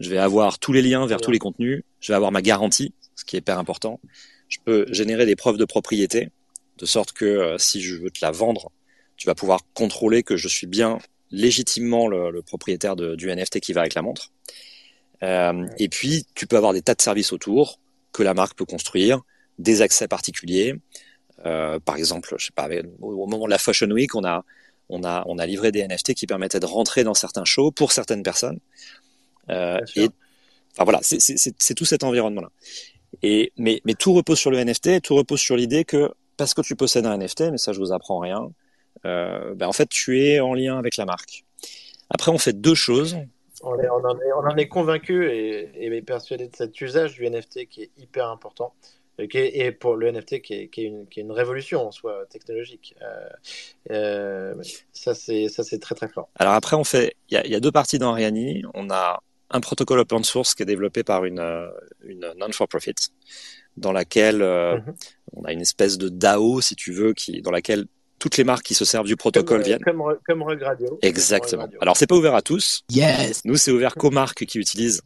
je 0.00 0.10
vais 0.10 0.18
avoir 0.18 0.58
tous 0.58 0.72
les 0.72 0.82
liens 0.82 1.06
vers 1.06 1.20
tous 1.20 1.30
les 1.30 1.38
contenus, 1.38 1.82
je 2.00 2.12
vais 2.12 2.16
avoir 2.16 2.32
ma 2.32 2.42
garantie, 2.42 2.92
ce 3.14 3.24
qui 3.24 3.36
est 3.36 3.40
hyper 3.40 3.58
important. 3.58 4.00
Je 4.48 4.58
peux 4.64 4.86
générer 4.92 5.26
des 5.26 5.36
preuves 5.36 5.56
de 5.56 5.64
propriété, 5.64 6.30
de 6.78 6.86
sorte 6.86 7.12
que 7.12 7.56
si 7.58 7.80
je 7.80 7.96
veux 7.96 8.10
te 8.10 8.18
la 8.22 8.32
vendre, 8.32 8.72
tu 9.16 9.26
vas 9.26 9.34
pouvoir 9.34 9.60
contrôler 9.74 10.22
que 10.22 10.36
je 10.36 10.48
suis 10.48 10.66
bien 10.66 10.98
légitimement 11.30 12.08
le, 12.08 12.42
propriétaire 12.42 12.96
du 12.96 13.30
NFT 13.30 13.60
qui 13.60 13.72
va 13.72 13.82
avec 13.82 13.94
la 13.94 14.02
montre. 14.02 14.32
Euh, 15.22 15.66
et 15.78 15.88
puis, 15.88 16.26
tu 16.34 16.46
peux 16.46 16.56
avoir 16.56 16.72
des 16.72 16.82
tas 16.82 16.94
de 16.94 17.02
services 17.02 17.32
autour 17.32 17.80
que 18.12 18.22
la 18.22 18.34
marque 18.34 18.56
peut 18.56 18.64
construire, 18.64 19.20
des 19.58 19.82
accès 19.82 20.08
particuliers. 20.08 20.74
Euh, 21.46 21.78
par 21.80 21.96
exemple, 21.96 22.34
je 22.38 22.46
sais 22.46 22.52
pas, 22.54 22.68
au 23.00 23.26
moment 23.26 23.46
de 23.46 23.50
la 23.50 23.58
Fashion 23.58 23.90
Week, 23.90 24.14
on 24.14 24.24
a, 24.24 24.44
on 24.88 25.04
a, 25.04 25.24
on 25.26 25.38
a 25.38 25.46
livré 25.46 25.72
des 25.72 25.86
NFT 25.86 26.14
qui 26.14 26.26
permettaient 26.26 26.60
de 26.60 26.66
rentrer 26.66 27.04
dans 27.04 27.14
certains 27.14 27.44
shows 27.44 27.70
pour 27.70 27.92
certaines 27.92 28.22
personnes. 28.22 28.58
Euh, 29.50 29.80
et 29.96 30.08
enfin 30.72 30.84
voilà, 30.84 31.00
c'est 31.02 31.74
tout 31.74 31.84
cet 31.84 32.04
environnement-là. 32.04 32.50
Et 33.22 33.52
mais, 33.56 33.80
mais 33.84 33.94
tout 33.94 34.12
repose 34.12 34.38
sur 34.38 34.50
le 34.50 34.62
NFT, 34.62 35.02
tout 35.02 35.14
repose 35.14 35.40
sur 35.40 35.56
l'idée 35.56 35.84
que 35.84 36.10
parce 36.36 36.54
que 36.54 36.60
tu 36.60 36.76
possèdes 36.76 37.06
un 37.06 37.16
NFT, 37.16 37.50
mais 37.50 37.58
ça 37.58 37.72
je 37.72 37.78
vous 37.78 37.92
apprends 37.92 38.18
rien, 38.18 38.50
ben 39.04 39.62
en 39.62 39.72
fait, 39.72 39.88
tu 39.88 40.22
es 40.22 40.40
en 40.40 40.54
lien 40.54 40.78
avec 40.78 40.96
la 40.96 41.04
marque. 41.04 41.44
Après, 42.10 42.30
on 42.30 42.38
fait 42.38 42.52
deux 42.52 42.74
choses. 42.74 43.16
On, 43.62 43.70
en, 43.70 43.78
est, 43.78 43.88
on 43.88 44.46
en, 44.46 44.56
est, 44.56 44.68
convaincu 44.68 45.28
et, 45.30 45.84
et, 45.84 46.02
persuadé 46.02 46.46
de 46.46 46.54
cet 46.54 46.80
usage 46.80 47.14
du 47.14 47.28
NFT 47.28 47.66
qui 47.68 47.82
est 47.82 47.90
hyper 47.98 48.28
important. 48.28 48.72
Et, 49.18 49.72
pour 49.72 49.96
le 49.96 50.12
NFT 50.12 50.40
qui 50.40 50.54
est, 50.54 50.68
qui, 50.68 50.82
est 50.82 50.84
une, 50.84 51.08
qui 51.08 51.18
est, 51.18 51.24
une, 51.24 51.32
révolution 51.32 51.88
en 51.88 51.90
soi 51.90 52.24
technologique. 52.30 52.94
Euh, 53.02 53.28
euh, 53.90 54.54
ça, 54.92 55.14
c'est 55.14 55.80
très 55.80 55.96
très 55.96 56.08
fort. 56.08 56.28
Alors 56.36 56.54
après, 56.54 56.76
on 56.76 56.84
fait, 56.84 57.16
il 57.30 57.42
y, 57.44 57.50
y, 57.50 57.54
a 57.56 57.60
deux 57.60 57.72
parties 57.72 57.98
dans 57.98 58.12
Ariani. 58.12 58.62
On 58.74 58.90
a 58.90 59.20
un 59.50 59.60
protocole 59.60 59.98
open 59.98 60.22
source 60.22 60.54
qui 60.54 60.62
est 60.62 60.66
développé 60.66 61.02
par 61.02 61.24
une, 61.24 61.42
une 62.04 62.32
non-for-profit, 62.38 62.94
dans 63.76 63.92
laquelle 63.92 64.38
mhm. 64.38 64.94
on 65.32 65.44
a 65.44 65.52
une 65.52 65.62
espèce 65.62 65.98
de 65.98 66.08
DAO, 66.08 66.60
si 66.60 66.76
tu 66.76 66.92
veux, 66.92 67.12
qui, 67.12 67.42
dans 67.42 67.50
laquelle 67.50 67.86
toutes 68.18 68.36
les 68.36 68.44
marques 68.44 68.64
qui 68.64 68.74
se 68.74 68.84
servent 68.84 69.06
du 69.06 69.16
protocole 69.16 69.62
viennent. 69.62 69.80
Comme, 69.80 70.02
comme 70.26 70.42
Regradio. 70.42 70.98
Exactement. 71.02 71.68
Alors, 71.80 71.96
c'est 71.96 72.06
pas 72.06 72.16
ouvert 72.16 72.34
à 72.34 72.42
tous. 72.42 72.84
Yes. 72.90 73.42
Nous, 73.44 73.56
c'est 73.56 73.70
ouvert 73.70 73.94
qu'aux 73.94 74.10
marques 74.10 74.44
qui 74.44 74.58
utilisent, 74.58 75.02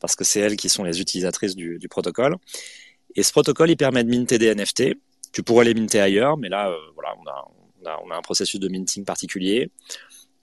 parce 0.00 0.16
que 0.16 0.24
c'est 0.24 0.40
elles 0.40 0.56
qui 0.56 0.68
sont 0.68 0.84
les 0.84 1.00
utilisatrices 1.00 1.54
du, 1.54 1.78
du, 1.78 1.88
protocole. 1.88 2.36
Et 3.14 3.22
ce 3.22 3.32
protocole, 3.32 3.70
il 3.70 3.76
permet 3.76 4.04
de 4.04 4.10
minter 4.10 4.38
des 4.38 4.54
NFT. 4.54 4.94
Tu 5.32 5.42
pourrais 5.42 5.64
les 5.64 5.74
minter 5.74 6.00
ailleurs, 6.00 6.36
mais 6.36 6.48
là, 6.48 6.70
euh, 6.70 6.76
voilà, 6.94 7.14
on 7.22 7.26
a, 7.28 7.48
on, 7.82 7.86
a, 7.86 8.00
on 8.06 8.10
a, 8.10 8.16
un 8.16 8.22
processus 8.22 8.58
de 8.58 8.68
minting 8.68 9.04
particulier. 9.04 9.70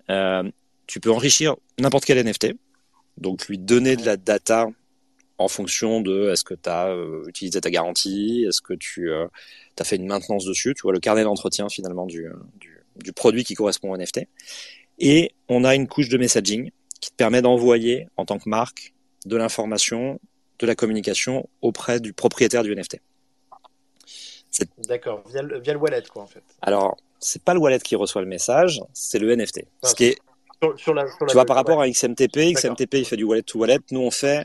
Euh, 0.10 0.44
tu 0.88 1.00
peux 1.00 1.12
enrichir 1.12 1.56
n'importe 1.80 2.06
quel 2.06 2.24
NFT, 2.24 2.54
donc 3.18 3.48
lui 3.48 3.58
donner 3.58 3.96
de 3.96 4.06
la 4.06 4.18
data 4.18 4.68
en 5.38 5.48
fonction 5.48 6.02
de 6.02 6.30
est-ce 6.30 6.44
que 6.44 6.54
tu 6.54 6.70
as 6.70 6.90
euh, 6.90 7.26
utilisé 7.28 7.60
ta 7.62 7.70
garantie, 7.70 8.46
est-ce 8.48 8.62
que 8.62 8.74
tu 8.74 9.10
euh, 9.12 9.28
as 9.80 9.84
fait 9.84 9.96
une 9.96 10.08
maintenance 10.08 10.46
dessus, 10.46 10.74
tu 10.76 10.84
vois 10.84 10.94
le 10.94 11.00
carnet 11.00 11.24
d'entretien 11.24 11.70
finalement 11.70 12.06
du, 12.06 12.30
du, 12.60 12.84
du, 12.98 13.14
produit 13.14 13.44
qui 13.44 13.56
correspond 13.56 13.92
au 13.92 13.98
NFT. 13.98 14.28
Et 15.00 15.32
on 15.50 15.64
a 15.64 15.76
une 15.76 15.88
couche 15.88 16.10
de 16.10 16.18
messaging 16.18 16.72
qui 17.02 17.12
te 17.12 17.16
permet 17.16 17.42
d'envoyer 17.42 18.08
en 18.18 18.26
tant 18.26 18.38
que 18.38 18.48
marque 18.48 18.94
de 19.26 19.36
l'information, 19.36 20.20
de 20.60 20.68
la 20.68 20.76
communication 20.76 21.50
auprès 21.62 22.00
du 22.00 22.14
propriétaire 22.14 22.64
du 22.64 22.76
NFT. 22.76 23.00
D'accord, 24.88 25.24
via 25.30 25.42
le, 25.42 25.60
via 25.60 25.74
le 25.74 25.80
wallet 25.80 26.04
quoi 26.12 26.22
en 26.22 26.28
fait. 26.28 26.44
Alors, 26.62 26.96
c'est 27.20 27.42
pas 27.42 27.54
le 27.54 27.60
wallet 27.60 27.80
qui 27.80 27.96
reçoit 27.96 28.22
le 28.22 28.28
message, 28.28 28.82
c'est 28.94 29.18
le 29.18 29.36
NFT. 29.36 29.66
ce 29.84 29.96
qui 29.96 30.06
est 30.06 30.18
sur, 30.78 30.94
la, 30.94 31.08
sur 31.08 31.26
la 31.26 31.28
tu 31.28 31.34
vois, 31.34 31.46
par 31.46 31.56
rapport 31.56 31.82
à 31.82 31.90
XMTP, 31.90 32.54
XMTP 32.54 32.96
il 32.96 33.06
fait 33.06 33.18
du 33.18 33.24
wallet 33.24 33.42
to 33.42 33.60
wallet, 33.60 33.80
nous 33.92 34.02
on 34.02 34.12
fait 34.12 34.40
euh, 34.40 34.44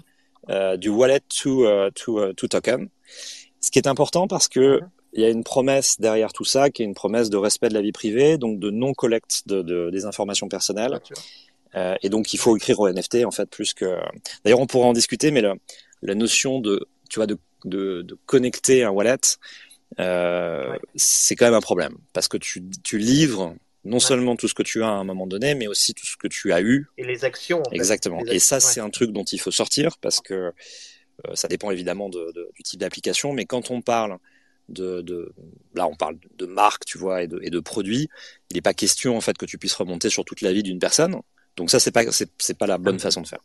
du 0.79 0.89
wallet 0.89 1.21
to, 1.29 1.65
uh, 1.65 1.91
to, 1.95 2.31
uh, 2.31 2.35
to 2.35 2.49
token. 2.49 2.89
Ce 3.61 3.71
qui 3.71 3.79
est 3.79 3.89
important 3.89 4.29
parce 4.29 4.49
que 4.49 4.81
mhm. 4.81 4.91
il 5.15 5.23
y 5.23 5.25
a 5.25 5.31
une 5.31 5.45
promesse 5.45 6.01
derrière 6.01 6.33
tout 6.33 6.45
ça, 6.45 6.71
qui 6.71 6.83
est 6.83 6.85
une 6.85 6.95
promesse 6.95 7.31
de 7.31 7.37
respect 7.37 7.69
de 7.69 7.75
la 7.75 7.83
vie 7.83 7.93
privée, 7.93 8.39
donc 8.39 8.59
de 8.59 8.71
non 8.71 8.95
collecte 8.95 9.43
de, 9.47 9.63
de, 9.63 9.91
des 9.91 10.05
informations 10.05 10.49
personnelles. 10.49 11.01
Euh, 11.75 11.97
et 12.03 12.09
donc 12.09 12.33
il 12.33 12.39
faut 12.39 12.57
écrire 12.57 12.81
au 12.81 12.89
NFT 12.89 13.25
en 13.25 13.31
fait 13.31 13.49
plus 13.49 13.75
que. 13.75 13.99
D'ailleurs, 14.45 14.61
on 14.61 14.67
pourra 14.67 14.87
en 14.87 14.93
discuter, 14.93 15.31
mais 15.31 15.43
la, 15.43 15.55
la 16.03 16.15
notion 16.15 16.61
de, 16.61 16.87
tu 17.11 17.19
vois, 17.19 17.27
de, 17.27 17.39
de, 17.65 18.03
de 18.03 18.19
connecter 18.27 18.85
un 18.85 18.91
wallet, 18.91 19.19
euh, 20.01 20.77
c'est 20.95 21.35
quand 21.37 21.47
même 21.47 21.55
un 21.55 21.61
problème 21.61 21.97
parce 22.13 22.29
que 22.29 22.37
tu, 22.37 22.63
tu 22.85 22.99
livres 22.99 23.55
non 23.89 24.01
seulement 24.01 24.37
tout 24.37 24.49
ce 24.49 24.55
que 24.55 24.63
tu 24.63 24.83
as 24.83 24.89
à 24.89 24.93
un 24.93 25.05
moment 25.05 25.27
donné, 25.27 25.55
mais 25.55 25.67
aussi 25.67 25.95
tout 25.95 26.07
ce 26.07 26.17
que 26.17 26.29
tu 26.29 26.53
as 26.53 26.61
eu. 26.61 26.87
Et 26.97 27.05
les 27.05 27.25
actions. 27.25 27.63
Exactement. 27.73 28.23
Et 28.27 28.39
ça, 28.39 28.61
c'est 28.61 28.81
un 28.81 28.91
truc 28.91 29.11
dont 29.11 29.25
il 29.25 29.41
faut 29.41 29.51
sortir 29.51 29.99
parce 29.99 30.21
que 30.21 30.35
euh, 30.35 31.35
ça 31.35 31.49
dépend 31.49 31.71
évidemment 31.71 32.09
de, 32.09 32.33
de, 32.33 32.51
du 32.55 32.63
type 32.63 32.81
d'application, 32.81 33.33
mais 33.33 33.45
quand 33.45 33.71
on 33.71 33.81
parle 33.81 34.19
de, 34.69 35.01
de, 35.01 35.33
là, 35.75 35.89
on 35.89 35.97
parle 35.97 36.19
de 36.37 36.47
marque, 36.47 36.85
tu 36.85 36.99
vois, 36.99 37.23
et 37.23 37.27
de, 37.27 37.41
et 37.43 37.51
de 37.51 37.61
produits, 37.61 38.09
il 38.51 38.55
n'est 38.55 38.63
pas 38.63 38.75
question 38.75 39.17
en 39.17 39.21
fait 39.21 39.37
que 39.37 39.47
tu 39.47 39.59
puisses 39.59 39.75
remonter 39.75 40.11
sur 40.11 40.25
toute 40.25 40.43
la 40.43 40.53
vie 40.53 40.63
d'une 40.63 40.79
personne. 40.79 41.21
Donc 41.57 41.71
ça, 41.71 41.81
c'est 41.81 41.91
pas 41.91 42.05
c'est 42.13 42.59
pas 42.59 42.67
la 42.67 42.79
bonne 42.79 43.01
façon 43.01 43.23
de 43.23 43.27
faire. 43.27 43.41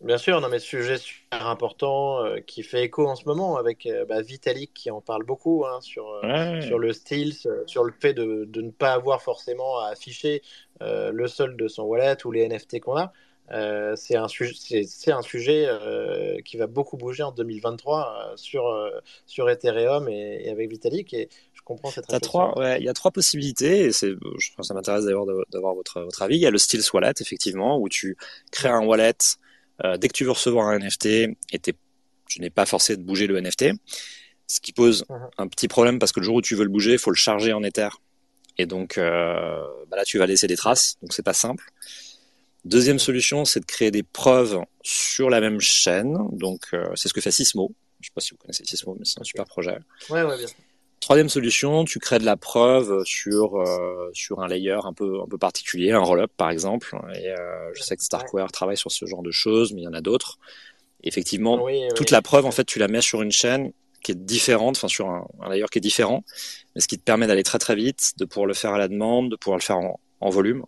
Bien 0.00 0.16
sûr, 0.16 0.40
non, 0.40 0.48
mais 0.48 0.60
sujet 0.60 0.96
super 0.96 1.48
important 1.48 2.24
euh, 2.24 2.38
qui 2.38 2.62
fait 2.62 2.84
écho 2.84 3.08
en 3.08 3.16
ce 3.16 3.24
moment 3.24 3.56
avec 3.56 3.84
euh, 3.84 4.04
bah, 4.04 4.22
Vitalik 4.22 4.72
qui 4.72 4.92
en 4.92 5.00
parle 5.00 5.24
beaucoup 5.24 5.66
hein, 5.66 5.80
sur, 5.80 6.08
euh, 6.22 6.60
sur 6.60 6.78
le 6.78 6.92
style, 6.92 7.34
sur 7.66 7.82
le 7.82 7.92
fait 7.98 8.14
de, 8.14 8.44
de, 8.44 8.62
ne 8.62 8.70
pas 8.70 8.92
avoir 8.92 9.22
forcément 9.22 9.80
à 9.80 9.88
afficher 9.88 10.42
le 10.80 11.26
solde 11.26 11.56
de 11.56 11.66
son 11.66 11.82
wallet 11.82 12.24
ou 12.24 12.30
les 12.30 12.48
NFT 12.48 12.78
qu'on 12.78 12.96
a. 12.96 13.12
c'est 13.96 14.14
un, 14.14 14.28
c'est, 14.28 15.10
un 15.10 15.22
sujet 15.22 15.68
qui 16.44 16.56
va 16.56 16.68
beaucoup 16.68 16.96
bouger 16.96 17.24
en 17.24 17.32
2023 17.32 18.34
sur, 18.36 18.62
sur 19.26 19.50
Ethereum 19.50 20.08
et, 20.08 20.48
avec 20.48 20.70
Vitalik. 20.70 21.12
Et 21.14 21.28
je 21.52 21.62
comprends 21.62 21.90
cette 21.90 22.06
ouais, 22.56 22.78
Il 22.78 22.84
y 22.84 22.88
a 22.88 22.92
trois 22.92 23.10
possibilités. 23.10 23.86
Et 23.86 23.90
je 23.90 24.54
pense 24.56 24.68
ça 24.68 24.74
m'intéresse 24.74 25.06
d'avoir, 25.06 25.26
d'avoir 25.50 25.74
votre, 25.74 26.02
votre 26.02 26.22
avis. 26.22 26.36
Il 26.36 26.42
y 26.42 26.46
a 26.46 26.52
le 26.52 26.58
style 26.58 26.82
wallet, 26.94 27.14
effectivement, 27.20 27.80
où 27.80 27.88
tu 27.88 28.16
crées 28.52 28.68
un 28.68 28.86
wallet 28.86 29.16
euh, 29.84 29.96
dès 29.96 30.08
que 30.08 30.12
tu 30.12 30.24
veux 30.24 30.32
recevoir 30.32 30.68
un 30.68 30.78
NFT, 30.78 31.06
et 31.06 31.58
tu 32.26 32.40
n'es 32.40 32.50
pas 32.50 32.66
forcé 32.66 32.96
de 32.96 33.02
bouger 33.02 33.26
le 33.26 33.40
NFT, 33.40 33.72
ce 34.46 34.60
qui 34.60 34.72
pose 34.72 35.04
uh-huh. 35.08 35.30
un 35.38 35.48
petit 35.48 35.68
problème 35.68 35.98
parce 35.98 36.12
que 36.12 36.20
le 36.20 36.24
jour 36.24 36.36
où 36.36 36.42
tu 36.42 36.54
veux 36.54 36.64
le 36.64 36.70
bouger, 36.70 36.92
il 36.92 36.98
faut 36.98 37.10
le 37.10 37.16
charger 37.16 37.52
en 37.52 37.62
Ether. 37.62 37.88
Et 38.56 38.66
donc 38.66 38.98
euh, 38.98 39.60
bah 39.88 39.96
là, 39.96 40.04
tu 40.04 40.18
vas 40.18 40.26
laisser 40.26 40.46
des 40.46 40.56
traces, 40.56 40.96
donc 41.02 41.12
c'est 41.12 41.22
pas 41.22 41.34
simple. 41.34 41.70
Deuxième 42.64 42.96
uh-huh. 42.96 43.00
solution, 43.00 43.44
c'est 43.44 43.60
de 43.60 43.66
créer 43.66 43.90
des 43.90 44.02
preuves 44.02 44.60
sur 44.82 45.30
la 45.30 45.40
même 45.40 45.60
chaîne. 45.60 46.16
Donc 46.32 46.62
euh, 46.72 46.88
c'est 46.96 47.08
ce 47.08 47.14
que 47.14 47.20
fait 47.20 47.30
Sismo. 47.30 47.72
Je 48.00 48.06
sais 48.06 48.12
pas 48.14 48.20
si 48.20 48.30
vous 48.30 48.36
connaissez 48.38 48.64
Sismo, 48.64 48.96
mais 48.98 49.04
c'est 49.04 49.20
un 49.20 49.24
super 49.24 49.44
projet. 49.44 49.78
Ouais, 50.10 50.22
ouais, 50.22 50.38
bien. 50.38 50.48
Troisième 51.00 51.28
solution, 51.28 51.84
tu 51.84 52.00
crées 52.00 52.18
de 52.18 52.24
la 52.24 52.36
preuve 52.36 53.04
sur 53.04 53.56
euh, 53.56 54.10
sur 54.12 54.40
un 54.40 54.48
layer 54.48 54.78
un 54.84 54.92
peu 54.92 55.20
un 55.22 55.26
peu 55.26 55.38
particulier, 55.38 55.92
un 55.92 56.00
rollup 56.00 56.30
par 56.36 56.50
exemple. 56.50 56.96
Et 57.14 57.28
euh, 57.28 57.70
je 57.74 57.82
sais 57.82 57.96
que 57.96 58.02
Starkware 58.02 58.50
travaille 58.50 58.76
sur 58.76 58.90
ce 58.90 59.06
genre 59.06 59.22
de 59.22 59.30
choses, 59.30 59.72
mais 59.72 59.82
il 59.82 59.84
y 59.84 59.88
en 59.88 59.94
a 59.94 60.00
d'autres. 60.00 60.38
Effectivement, 61.04 61.64
toute 61.94 62.10
la 62.10 62.22
preuve 62.22 62.46
en 62.46 62.50
fait, 62.50 62.64
tu 62.64 62.80
la 62.80 62.88
mets 62.88 63.00
sur 63.00 63.22
une 63.22 63.30
chaîne 63.30 63.72
qui 64.02 64.12
est 64.12 64.16
différente, 64.16 64.76
enfin 64.76 64.88
sur 64.88 65.08
un, 65.08 65.26
layer 65.48 65.66
qui 65.70 65.78
est 65.78 65.80
différent, 65.80 66.24
mais 66.74 66.80
ce 66.80 66.88
qui 66.88 66.98
te 66.98 67.04
permet 67.04 67.26
d'aller 67.26 67.44
très 67.44 67.58
très 67.58 67.76
vite, 67.76 68.14
de 68.18 68.24
pouvoir 68.24 68.46
le 68.46 68.54
faire 68.54 68.72
à 68.72 68.78
la 68.78 68.88
demande, 68.88 69.30
de 69.30 69.36
pouvoir 69.36 69.58
le 69.58 69.62
faire 69.62 69.78
en, 69.78 70.00
en 70.20 70.30
volume. 70.30 70.64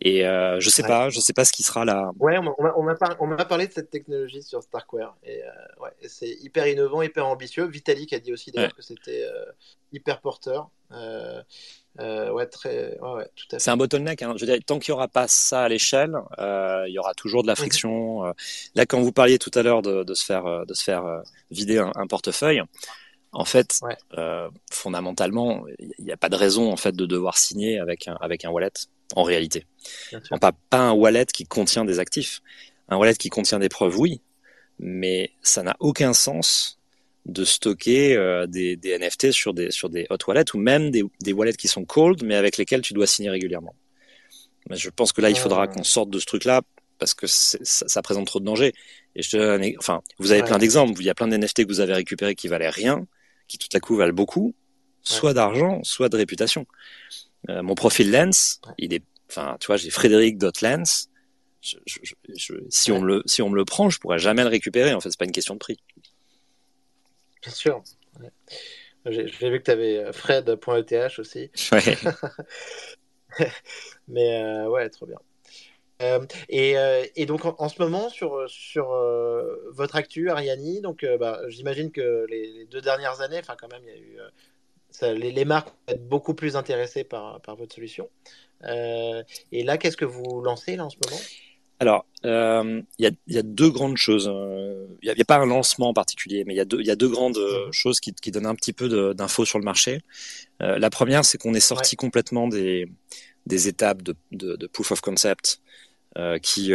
Et 0.00 0.26
euh, 0.26 0.60
je 0.60 0.70
sais 0.70 0.82
pas, 0.82 1.10
je 1.10 1.18
sais 1.20 1.32
pas 1.32 1.44
ce 1.44 1.52
qui 1.52 1.62
sera 1.62 1.84
là. 1.84 2.12
Ouais, 2.18 2.38
on 2.38 2.42
m'a 2.42 2.54
on 2.76 3.32
on 3.32 3.36
parlé 3.44 3.66
de 3.66 3.72
cette 3.72 3.90
technologie 3.90 4.42
sur 4.42 4.62
Starkware 4.62 5.16
et 5.24 5.42
euh, 5.42 5.82
ouais, 5.82 5.90
c'est 6.06 6.30
hyper 6.40 6.66
innovant, 6.68 7.02
hyper 7.02 7.26
ambitieux. 7.26 7.66
Vitalik 7.66 8.12
a 8.12 8.20
dit 8.20 8.32
aussi 8.32 8.52
d'ailleurs 8.52 8.74
que 8.74 8.82
c'était 8.82 9.24
euh, 9.24 9.50
hyper 9.92 10.20
porteur. 10.20 10.70
Euh, 10.92 11.42
euh, 11.98 12.30
ouais, 12.30 12.46
très, 12.46 12.96
ouais, 13.00 13.12
ouais, 13.12 13.28
tout 13.34 13.46
à 13.50 13.56
fait. 13.56 13.58
C'est 13.58 13.70
un 13.70 13.76
bottleneck. 13.76 14.22
Hein. 14.22 14.34
Je 14.36 14.46
veux 14.46 14.52
dire, 14.52 14.62
tant 14.64 14.78
qu'il 14.78 14.92
n'y 14.92 14.96
aura 14.96 15.08
pas 15.08 15.26
ça 15.26 15.62
à 15.62 15.68
l'échelle, 15.68 16.14
il 16.38 16.92
y 16.92 16.98
aura 16.98 17.14
toujours 17.14 17.42
de 17.42 17.48
la 17.48 17.56
friction. 17.56 18.22
là, 18.74 18.86
quand 18.86 19.00
vous 19.00 19.12
parliez 19.12 19.38
tout 19.38 19.50
à 19.54 19.62
l'heure 19.62 19.82
de, 19.82 20.04
de, 20.04 20.14
se 20.14 20.24
faire, 20.24 20.64
de 20.64 20.74
se 20.74 20.84
faire 20.84 21.22
vider 21.50 21.78
un, 21.78 21.92
un 21.96 22.06
portefeuille. 22.06 22.62
En 23.38 23.44
fait, 23.44 23.78
euh, 24.14 24.50
fondamentalement, 24.68 25.64
il 25.78 26.04
n'y 26.04 26.10
a 26.10 26.16
pas 26.16 26.28
de 26.28 26.34
raison 26.34 26.72
en 26.72 26.76
fait 26.76 26.96
de 26.96 27.06
devoir 27.06 27.38
signer 27.38 27.78
avec 27.78 28.08
un, 28.08 28.16
avec 28.20 28.44
un 28.44 28.50
wallet 28.50 28.72
en 29.14 29.22
réalité. 29.22 29.64
pas, 30.40 30.50
pas 30.70 30.80
un 30.80 30.90
wallet 30.90 31.26
qui 31.26 31.44
contient 31.44 31.84
des 31.84 32.00
actifs. 32.00 32.42
Un 32.88 32.96
wallet 32.96 33.14
qui 33.14 33.28
contient 33.28 33.60
des 33.60 33.68
preuves, 33.68 33.96
oui, 33.96 34.22
mais 34.80 35.30
ça 35.40 35.62
n'a 35.62 35.76
aucun 35.78 36.14
sens 36.14 36.80
de 37.26 37.44
stocker 37.44 38.16
euh, 38.16 38.48
des, 38.48 38.74
des, 38.74 38.98
NFT 38.98 39.30
sur 39.30 39.54
des, 39.54 39.70
sur 39.70 39.88
des 39.88 40.08
hot 40.10 40.18
wallets 40.26 40.52
ou 40.54 40.58
même 40.58 40.90
des, 40.90 41.04
des, 41.20 41.32
wallets 41.32 41.52
qui 41.52 41.68
sont 41.68 41.84
cold 41.84 42.24
mais 42.24 42.34
avec 42.34 42.56
lesquels 42.56 42.80
tu 42.80 42.92
dois 42.92 43.06
signer 43.06 43.30
régulièrement. 43.30 43.76
Mais 44.68 44.74
je 44.74 44.90
pense 44.90 45.12
que 45.12 45.20
là, 45.20 45.30
il 45.30 45.38
faudra 45.38 45.68
qu'on 45.68 45.84
sorte 45.84 46.10
de 46.10 46.18
ce 46.18 46.26
truc-là 46.26 46.62
parce 46.98 47.14
que 47.14 47.28
ça, 47.28 47.58
ça, 47.62 48.02
présente 48.02 48.26
trop 48.26 48.40
de 48.40 48.44
dangers. 48.44 48.72
Et 49.14 49.22
je 49.22 49.30
te 49.30 49.78
enfin, 49.78 50.02
vous 50.18 50.32
avez 50.32 50.42
plein 50.42 50.58
d'exemples. 50.58 51.00
Il 51.00 51.06
y 51.06 51.10
a 51.10 51.14
plein 51.14 51.28
d'NFT 51.28 51.62
que 51.62 51.68
vous 51.68 51.78
avez 51.78 51.94
récupérés 51.94 52.34
qui 52.34 52.48
valaient 52.48 52.68
rien, 52.68 53.06
qui 53.48 53.58
tout 53.58 53.74
à 53.74 53.80
coup 53.80 53.96
valent 53.96 54.14
beaucoup, 54.14 54.54
soit 55.02 55.34
d'argent, 55.34 55.82
soit 55.82 56.08
de 56.08 56.16
réputation. 56.16 56.66
Euh, 57.48 57.62
mon 57.62 57.74
profil 57.74 58.10
Lens, 58.10 58.60
il 58.78 58.94
est, 58.94 59.02
enfin, 59.28 59.56
tu 59.60 59.66
vois, 59.66 59.76
j'ai. 59.76 59.90
Je, 61.60 61.76
je, 61.86 62.14
je, 62.36 62.54
si 62.68 62.92
on 62.92 63.00
me 63.00 63.06
le, 63.06 63.22
si 63.26 63.42
on 63.42 63.50
me 63.50 63.56
le 63.56 63.64
prend, 63.64 63.90
je 63.90 63.98
pourrais 63.98 64.20
jamais 64.20 64.42
le 64.42 64.48
récupérer. 64.48 64.94
En 64.94 65.00
fait, 65.00 65.10
c'est 65.10 65.18
pas 65.18 65.24
une 65.24 65.32
question 65.32 65.54
de 65.54 65.58
prix. 65.58 65.78
Bien 67.42 67.52
sûr. 67.52 67.82
J'ai 69.06 69.50
vu 69.50 69.58
que 69.58 69.64
tu 69.64 69.70
avais 69.70 69.98
euh, 69.98 70.12
Fred.eth 70.12 71.18
aussi. 71.18 71.50
Ouais. 71.72 71.98
Mais 74.08 74.42
euh, 74.42 74.68
ouais, 74.68 74.88
trop 74.88 75.06
bien. 75.06 75.18
Euh, 76.00 76.24
et, 76.48 76.78
euh, 76.78 77.04
et, 77.16 77.26
donc 77.26 77.44
en, 77.44 77.68
ce 77.68 77.82
moment 77.82 78.08
sur, 78.08 78.48
sur 78.48 78.92
euh, 78.92 79.56
votre 79.72 79.96
actu 79.96 80.30
Ariani, 80.30 80.80
donc 80.80 81.04
bah, 81.18 81.40
j'imagine 81.48 81.90
que 81.90 82.24
les, 82.30 82.52
les, 82.52 82.64
deux 82.66 82.80
dernières 82.80 83.20
années, 83.20 83.38
enfin 83.40 83.56
quand 83.60 83.68
même, 83.68 83.82
il 83.84 83.88
y 83.88 83.96
a 83.96 83.98
eu 83.98 85.32
les, 85.32 85.44
marques 85.44 85.68
vont 85.68 85.94
être 85.94 86.08
beaucoup 86.08 86.34
plus 86.34 86.56
intéressées 86.56 87.04
par, 87.04 87.40
par 87.40 87.56
votre 87.56 87.74
solution. 87.74 88.08
Et 88.64 89.62
là, 89.64 89.76
qu'est-ce 89.76 89.96
que 89.96 90.04
vous 90.04 90.40
lancez 90.40 90.76
là 90.76 90.86
en 90.86 90.90
ce 90.90 90.96
moment? 91.04 91.20
Alors, 91.80 92.06
euh, 92.24 92.82
il 92.98 93.04
y, 93.04 93.06
a, 93.06 93.10
y, 93.28 93.38
a, 93.38 93.42
deux 93.42 93.70
grandes 93.70 93.96
choses. 93.96 94.28
Il 95.02 95.12
n'y 95.12 95.20
a, 95.20 95.24
pas 95.24 95.36
un 95.36 95.46
lancement 95.46 95.90
en 95.90 95.94
particulier, 95.94 96.44
mais 96.44 96.54
il 96.54 96.56
y, 96.56 96.60
a 96.60 96.64
deux, 96.64 96.82
y 96.82 96.90
a 96.90 96.96
deux 96.96 97.08
grandes 97.08 97.38
mhm. 97.38 97.72
choses 97.72 98.00
qui, 98.00 98.12
qui, 98.12 98.32
donnent 98.32 98.46
un 98.46 98.56
petit 98.56 98.72
peu 98.72 99.14
d'infos 99.14 99.44
sur 99.44 99.58
le 99.58 99.64
marché. 99.64 100.00
Euh, 100.60 100.78
la 100.78 100.90
première, 100.90 101.24
c'est 101.24 101.38
qu'on 101.38 101.54
est 101.54 101.60
sorti 101.60 101.94
complètement 101.94 102.48
des, 102.48 102.88
des 103.46 103.68
étapes 103.68 104.02
de, 104.02 104.16
de, 104.32 104.56
de, 104.56 104.66
proof 104.66 104.90
of 104.90 105.00
concept 105.00 105.60
qui, 106.42 106.72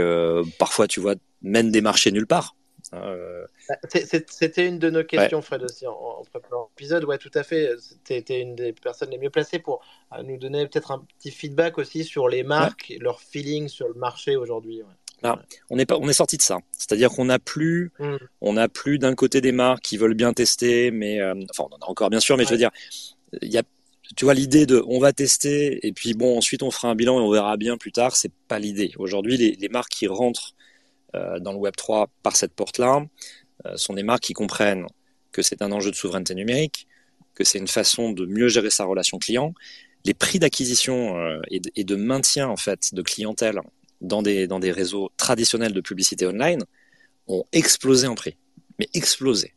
parfois, 0.58 0.88
tu 0.88 1.00
vois, 1.00 1.16
mènent 1.42 1.72
des 1.72 1.82
marchés 1.82 2.12
nulle 2.12 2.28
part. 2.28 2.56
Euh, 2.94 3.46
c'était 3.90 4.68
une 4.68 4.78
de 4.78 4.90
nos 4.90 5.04
questions, 5.04 5.42
Fred, 5.42 5.64
aussi, 5.64 5.88
en, 5.88 6.22
préparant 6.32 6.70
l'épisode. 6.78 7.06
Ouais, 7.06 7.18
tout 7.18 7.32
à 7.34 7.44
fait. 7.44 7.72
C'était 8.06 8.42
une 8.42 8.56
des 8.56 8.74
personnes 8.74 9.10
les 9.10 9.18
mieux 9.18 9.30
placées 9.30 9.60
pour 9.60 9.82
euh, 10.14 10.22
nous 10.24 10.38
donner 10.38 10.68
peut-être 10.68 10.92
un 10.92 11.06
petit 11.18 11.32
feedback 11.32 11.78
aussi 11.78 12.04
sur 12.04 12.28
les 12.28 12.44
marques, 12.44 12.94
leur 13.00 13.22
feeling 13.22 13.68
sur 13.68 13.88
le 13.88 13.96
marché 13.96 14.36
aujourd'hui. 14.36 14.82
Ah, 15.24 15.40
on 15.70 15.80
est 15.80 15.86
pas, 15.86 15.98
on 15.98 16.10
est 16.10 16.14
sorti 16.14 16.36
de 16.38 16.42
ça. 16.42 16.60
C'est-à-dire 16.74 17.10
qu'on 17.10 17.26
n'a 17.26 17.40
plus, 17.40 17.92
Mm. 18.00 18.18
on 18.42 18.54
n'a 18.54 18.68
plus 18.68 19.00
d'un 19.00 19.16
côté 19.16 19.40
des 19.40 19.54
marques 19.54 19.82
qui 19.82 19.98
veulent 19.98 20.16
bien 20.16 20.34
tester, 20.34 20.92
mais 20.92 21.22
euh, 21.22 21.34
enfin 21.50 21.70
on 21.72 21.76
en 21.76 21.80
a 21.80 21.90
encore 21.90 22.10
bien 22.10 22.20
sûr, 22.20 22.36
mais 22.36 22.44
je 22.44 22.50
veux 22.50 22.58
dire, 22.58 22.72
il 23.42 23.52
y 23.52 23.58
a, 23.58 23.64
tu 24.16 24.26
vois 24.26 24.34
l'idée 24.34 24.66
de, 24.66 24.84
on 24.88 25.00
va 25.00 25.14
tester 25.14 25.86
et 25.86 25.94
puis 25.94 26.14
bon 26.14 26.38
ensuite 26.38 26.62
on 26.62 26.72
fera 26.72 26.90
un 26.90 26.96
bilan 26.96 27.20
et 27.20 27.24
on 27.24 27.32
verra 27.32 27.58
bien 27.58 27.78
plus 27.78 27.92
tard. 27.92 28.16
C'est 28.16 28.32
pas 28.48 28.60
l'idée. 28.60 28.92
Aujourd'hui, 28.98 29.38
les, 29.38 29.52
les 29.54 29.70
marques 29.70 29.92
qui 29.92 30.08
rentrent 30.08 30.54
euh, 31.16 31.40
dans 31.40 31.54
le 31.54 31.60
Web 31.60 31.76
3 31.76 32.10
par 32.22 32.36
cette 32.36 32.54
porte-là 32.54 33.06
euh, 33.66 33.78
sont 33.78 33.94
des 33.94 34.04
marques 34.04 34.24
qui 34.24 34.34
comprennent 34.34 34.86
que 35.32 35.42
c'est 35.42 35.62
un 35.62 35.72
enjeu 35.72 35.92
de 35.92 35.96
souveraineté 35.96 36.36
numérique, 36.36 36.88
que 37.34 37.44
c'est 37.44 37.60
une 37.60 37.68
façon 37.68 38.12
de 38.12 38.26
mieux 38.26 38.48
gérer 38.48 38.70
sa 38.70 38.86
relation 38.86 39.18
client. 39.20 39.54
Les 40.06 40.14
prix 40.14 40.40
d'acquisition 40.40 41.18
euh, 41.18 41.40
et, 41.50 41.60
de, 41.60 41.72
et 41.76 41.84
de 41.84 41.96
maintien 41.96 42.48
en 42.48 42.58
fait 42.58 42.94
de 42.94 43.02
clientèle 43.02 43.60
dans 44.02 44.22
des, 44.22 44.48
dans 44.48 44.60
des 44.60 44.72
réseaux 44.72 45.12
traditionnels 45.18 45.74
de 45.74 45.82
publicité 45.82 46.28
online 46.28 46.64
ont 47.28 47.46
explosé 47.52 48.08
en 48.08 48.16
prix, 48.16 48.36
mais 48.80 48.90
explosé. 48.94 49.54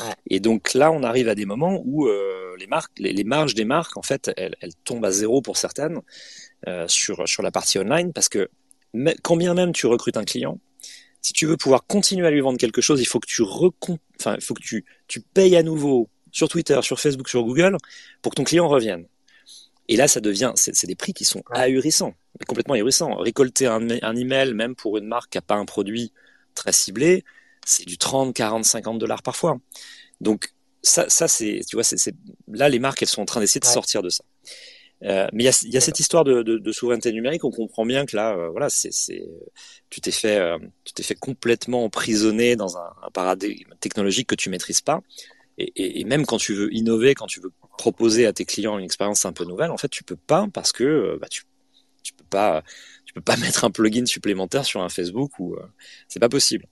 Ouais. 0.00 0.06
Et 0.28 0.40
donc 0.40 0.74
là, 0.74 0.92
on 0.92 1.02
arrive 1.02 1.28
à 1.28 1.34
des 1.34 1.46
moments 1.46 1.82
où 1.84 2.06
euh, 2.06 2.47
les 2.58 2.66
marques, 2.66 2.98
les, 2.98 3.12
les 3.12 3.24
marges 3.24 3.54
des 3.54 3.64
marques, 3.64 3.96
en 3.96 4.02
fait, 4.02 4.30
elles, 4.36 4.56
elles 4.60 4.74
tombent 4.84 5.04
à 5.04 5.10
zéro 5.10 5.42
pour 5.42 5.56
certaines 5.56 6.00
euh, 6.66 6.86
sur 6.88 7.26
sur 7.28 7.42
la 7.42 7.50
partie 7.50 7.78
online, 7.78 8.12
parce 8.12 8.28
que 8.28 8.48
mais, 8.94 9.16
quand 9.22 9.36
bien 9.36 9.54
même 9.54 9.72
tu 9.72 9.86
recrutes 9.86 10.16
un 10.16 10.24
client, 10.24 10.58
si 11.22 11.32
tu 11.32 11.46
veux 11.46 11.56
pouvoir 11.56 11.86
continuer 11.86 12.26
à 12.26 12.30
lui 12.30 12.40
vendre 12.40 12.58
quelque 12.58 12.80
chose, 12.80 13.00
il 13.00 13.06
faut 13.06 13.20
que 13.20 13.26
tu 13.28 13.42
enfin, 13.42 14.34
il 14.34 14.42
faut 14.42 14.54
que 14.54 14.62
tu 14.62 14.84
tu 15.06 15.20
payes 15.20 15.56
à 15.56 15.62
nouveau 15.62 16.08
sur 16.32 16.48
Twitter, 16.48 16.78
sur 16.82 17.00
Facebook, 17.00 17.28
sur 17.28 17.42
Google 17.44 17.76
pour 18.22 18.32
que 18.32 18.36
ton 18.36 18.44
client 18.44 18.68
revienne. 18.68 19.06
Et 19.88 19.96
là, 19.96 20.06
ça 20.06 20.20
devient, 20.20 20.52
c'est 20.54 20.86
des 20.86 20.94
prix 20.94 21.14
qui 21.14 21.24
sont 21.24 21.42
ahurissants, 21.50 22.14
complètement 22.46 22.74
ahurissants. 22.74 23.14
Récolter 23.16 23.66
un, 23.66 23.88
un 23.90 24.16
email, 24.16 24.52
même 24.52 24.74
pour 24.74 24.98
une 24.98 25.06
marque 25.06 25.32
qui 25.32 25.38
n'a 25.38 25.42
pas 25.42 25.54
un 25.54 25.64
produit 25.64 26.12
très 26.54 26.72
ciblé, 26.72 27.24
c'est 27.64 27.86
du 27.86 27.96
30, 27.96 28.34
40, 28.34 28.64
50 28.64 28.98
dollars 28.98 29.22
parfois. 29.22 29.58
Donc, 30.20 30.52
ça, 30.82 31.08
ça 31.08 31.28
c'est, 31.28 31.60
tu 31.68 31.76
vois, 31.76 31.84
c'est, 31.84 32.14
là, 32.48 32.68
les 32.68 32.78
marques, 32.78 33.02
elles 33.02 33.08
sont 33.08 33.22
en 33.22 33.26
train 33.26 33.40
d'essayer 33.40 33.60
de 33.60 33.66
Ouais. 33.66 33.72
sortir 33.72 34.02
de 34.02 34.08
ça. 34.10 34.24
Euh, 35.04 35.28
mais 35.32 35.44
il 35.44 35.46
y 35.46 35.48
a, 35.48 35.60
y 35.70 35.76
a 35.76 35.80
cette 35.80 36.00
histoire 36.00 36.24
de, 36.24 36.42
de, 36.42 36.58
de 36.58 36.72
souveraineté 36.72 37.12
numérique. 37.12 37.44
On 37.44 37.50
comprend 37.52 37.86
bien 37.86 38.06
que 38.06 38.16
là, 38.16 38.34
euh, 38.36 38.48
voilà, 38.50 38.68
c'est, 38.70 38.90
tu 39.90 40.00
t'es 40.00 40.10
fait, 40.10 40.38
euh, 40.38 40.58
tu 40.84 40.92
t'es 40.94 41.02
fait 41.02 41.14
complètement 41.14 41.84
emprisonner 41.84 42.56
dans 42.56 42.76
un, 42.78 42.92
un 43.02 43.10
paradigme 43.10 43.70
technologique 43.80 44.28
que 44.28 44.34
tu 44.34 44.50
maîtrises 44.50 44.80
pas. 44.80 45.00
Et, 45.58 45.72
et, 45.76 46.00
et 46.00 46.04
même 46.04 46.26
quand 46.26 46.38
tu 46.38 46.54
veux 46.54 46.74
innover, 46.74 47.14
quand 47.14 47.26
tu 47.26 47.40
veux 47.40 47.52
proposer 47.78 48.26
à 48.26 48.32
tes 48.32 48.44
clients 48.44 48.78
une 48.78 48.84
expérience 48.84 49.24
un 49.26 49.32
peu 49.32 49.44
nouvelle, 49.44 49.70
en 49.70 49.78
fait, 49.78 49.88
tu 49.88 50.04
peux 50.04 50.16
pas 50.16 50.46
parce 50.52 50.72
que 50.72 50.84
euh, 50.84 51.18
bah, 51.20 51.28
tu, 51.30 51.44
tu 52.02 52.12
peux 52.14 52.24
pas, 52.30 52.62
tu 53.04 53.12
peux 53.14 53.20
pas 53.20 53.36
mettre 53.38 53.64
un 53.64 53.70
plugin 53.70 54.06
supplémentaire 54.06 54.64
sur 54.64 54.82
un 54.82 54.88
Facebook 54.88 55.38
ou 55.38 55.54
euh, 55.54 55.62
c'est 56.08 56.20
pas 56.20 56.28
possible. 56.28 56.66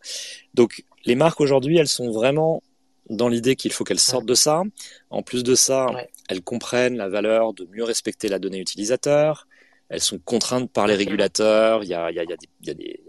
Donc, 0.55 0.85
les 1.05 1.15
marques 1.15 1.41
aujourd'hui, 1.41 1.79
elles 1.79 1.89
sont 1.89 2.11
vraiment 2.11 2.63
dans 3.11 3.29
l'idée 3.29 3.57
qu'il 3.57 3.73
faut 3.73 3.85
qu'elles 3.85 3.99
sortent 4.01 4.27
de 4.27 4.35
ça. 4.35 4.63
En 5.11 5.23
plus 5.23 5.43
de 5.45 5.55
ça, 5.55 5.87
Ouais. 5.93 6.09
elles 6.29 6.43
comprennent 6.43 6.97
la 6.97 7.09
valeur 7.09 7.53
de 7.55 7.67
mieux 7.73 7.85
respecter 7.85 8.29
la 8.29 8.39
donnée 8.39 8.59
utilisateur. 8.61 9.47
Elles 9.89 10.01
sont 10.01 10.19
contraintes 10.19 10.71
par 10.73 10.87
les 10.87 10.95
régulateurs. 10.97 11.85
Il 11.85 11.89
y 11.91 11.95
a, 11.95 12.11
il 12.11 12.17
y 12.17 12.21
a, 12.21 12.25
il 12.25 12.31
y 12.31 12.33
a 12.33 12.37
des, 12.37 12.49
il 12.63 12.67
y 12.67 12.71
a 12.71 12.75
des, 12.75 13.01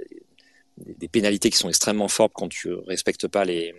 des- 0.77 0.93
des 0.95 1.07
pénalités 1.07 1.49
qui 1.49 1.57
sont 1.57 1.69
extrêmement 1.69 2.07
fortes 2.07 2.33
quand 2.35 2.49
tu 2.49 2.71
respectes 2.73 3.27
pas 3.27 3.45
les, 3.45 3.73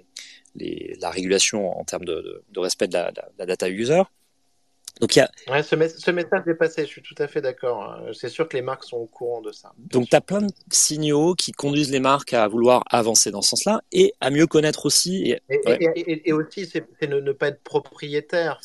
les, 0.56 0.96
la 1.00 1.10
régulation 1.10 1.78
en 1.78 1.84
termes 1.84 2.04
de, 2.04 2.14
de, 2.14 2.44
de 2.50 2.60
respect 2.60 2.88
de 2.88 2.94
la, 2.94 3.12
de 3.12 3.20
la 3.38 3.46
data 3.46 3.68
user. 3.68 4.02
Donc, 5.00 5.14
il 5.14 5.20
y 5.20 5.22
a, 5.22 5.30
Ouais, 5.48 5.62
ce, 5.62 5.76
mes- 5.76 5.88
ce 5.88 6.10
message 6.10 6.42
est 6.46 6.54
passé, 6.54 6.82
je 6.82 6.88
suis 6.88 7.02
tout 7.02 7.14
à 7.18 7.28
fait 7.28 7.40
d'accord. 7.40 7.82
hein. 7.82 8.10
C'est 8.12 8.28
sûr 8.28 8.48
que 8.48 8.56
les 8.56 8.62
marques 8.62 8.84
sont 8.84 8.96
au 8.96 9.06
courant 9.06 9.40
de 9.40 9.52
ça. 9.52 9.72
Donc, 9.78 10.08
tu 10.08 10.16
as 10.16 10.20
plein 10.20 10.42
de 10.42 10.52
signaux 10.70 11.34
qui 11.34 11.52
conduisent 11.52 11.90
les 11.92 12.00
marques 12.00 12.32
à 12.32 12.48
vouloir 12.48 12.82
avancer 12.90 13.30
dans 13.30 13.42
ce 13.42 13.50
sens-là 13.50 13.82
et 13.92 14.12
à 14.20 14.30
mieux 14.30 14.46
connaître 14.46 14.86
aussi. 14.86 15.30
Et, 15.30 15.40
Et, 15.50 15.60
ouais. 15.66 15.78
et- 15.94 16.00
et- 16.12 16.28
et 16.30 16.32
aussi, 16.32 16.66
c'est 16.66 16.84
ne, 17.08 17.20
ne 17.20 17.32
pas 17.32 17.48
être 17.48 17.62
propriétaire, 17.62 18.60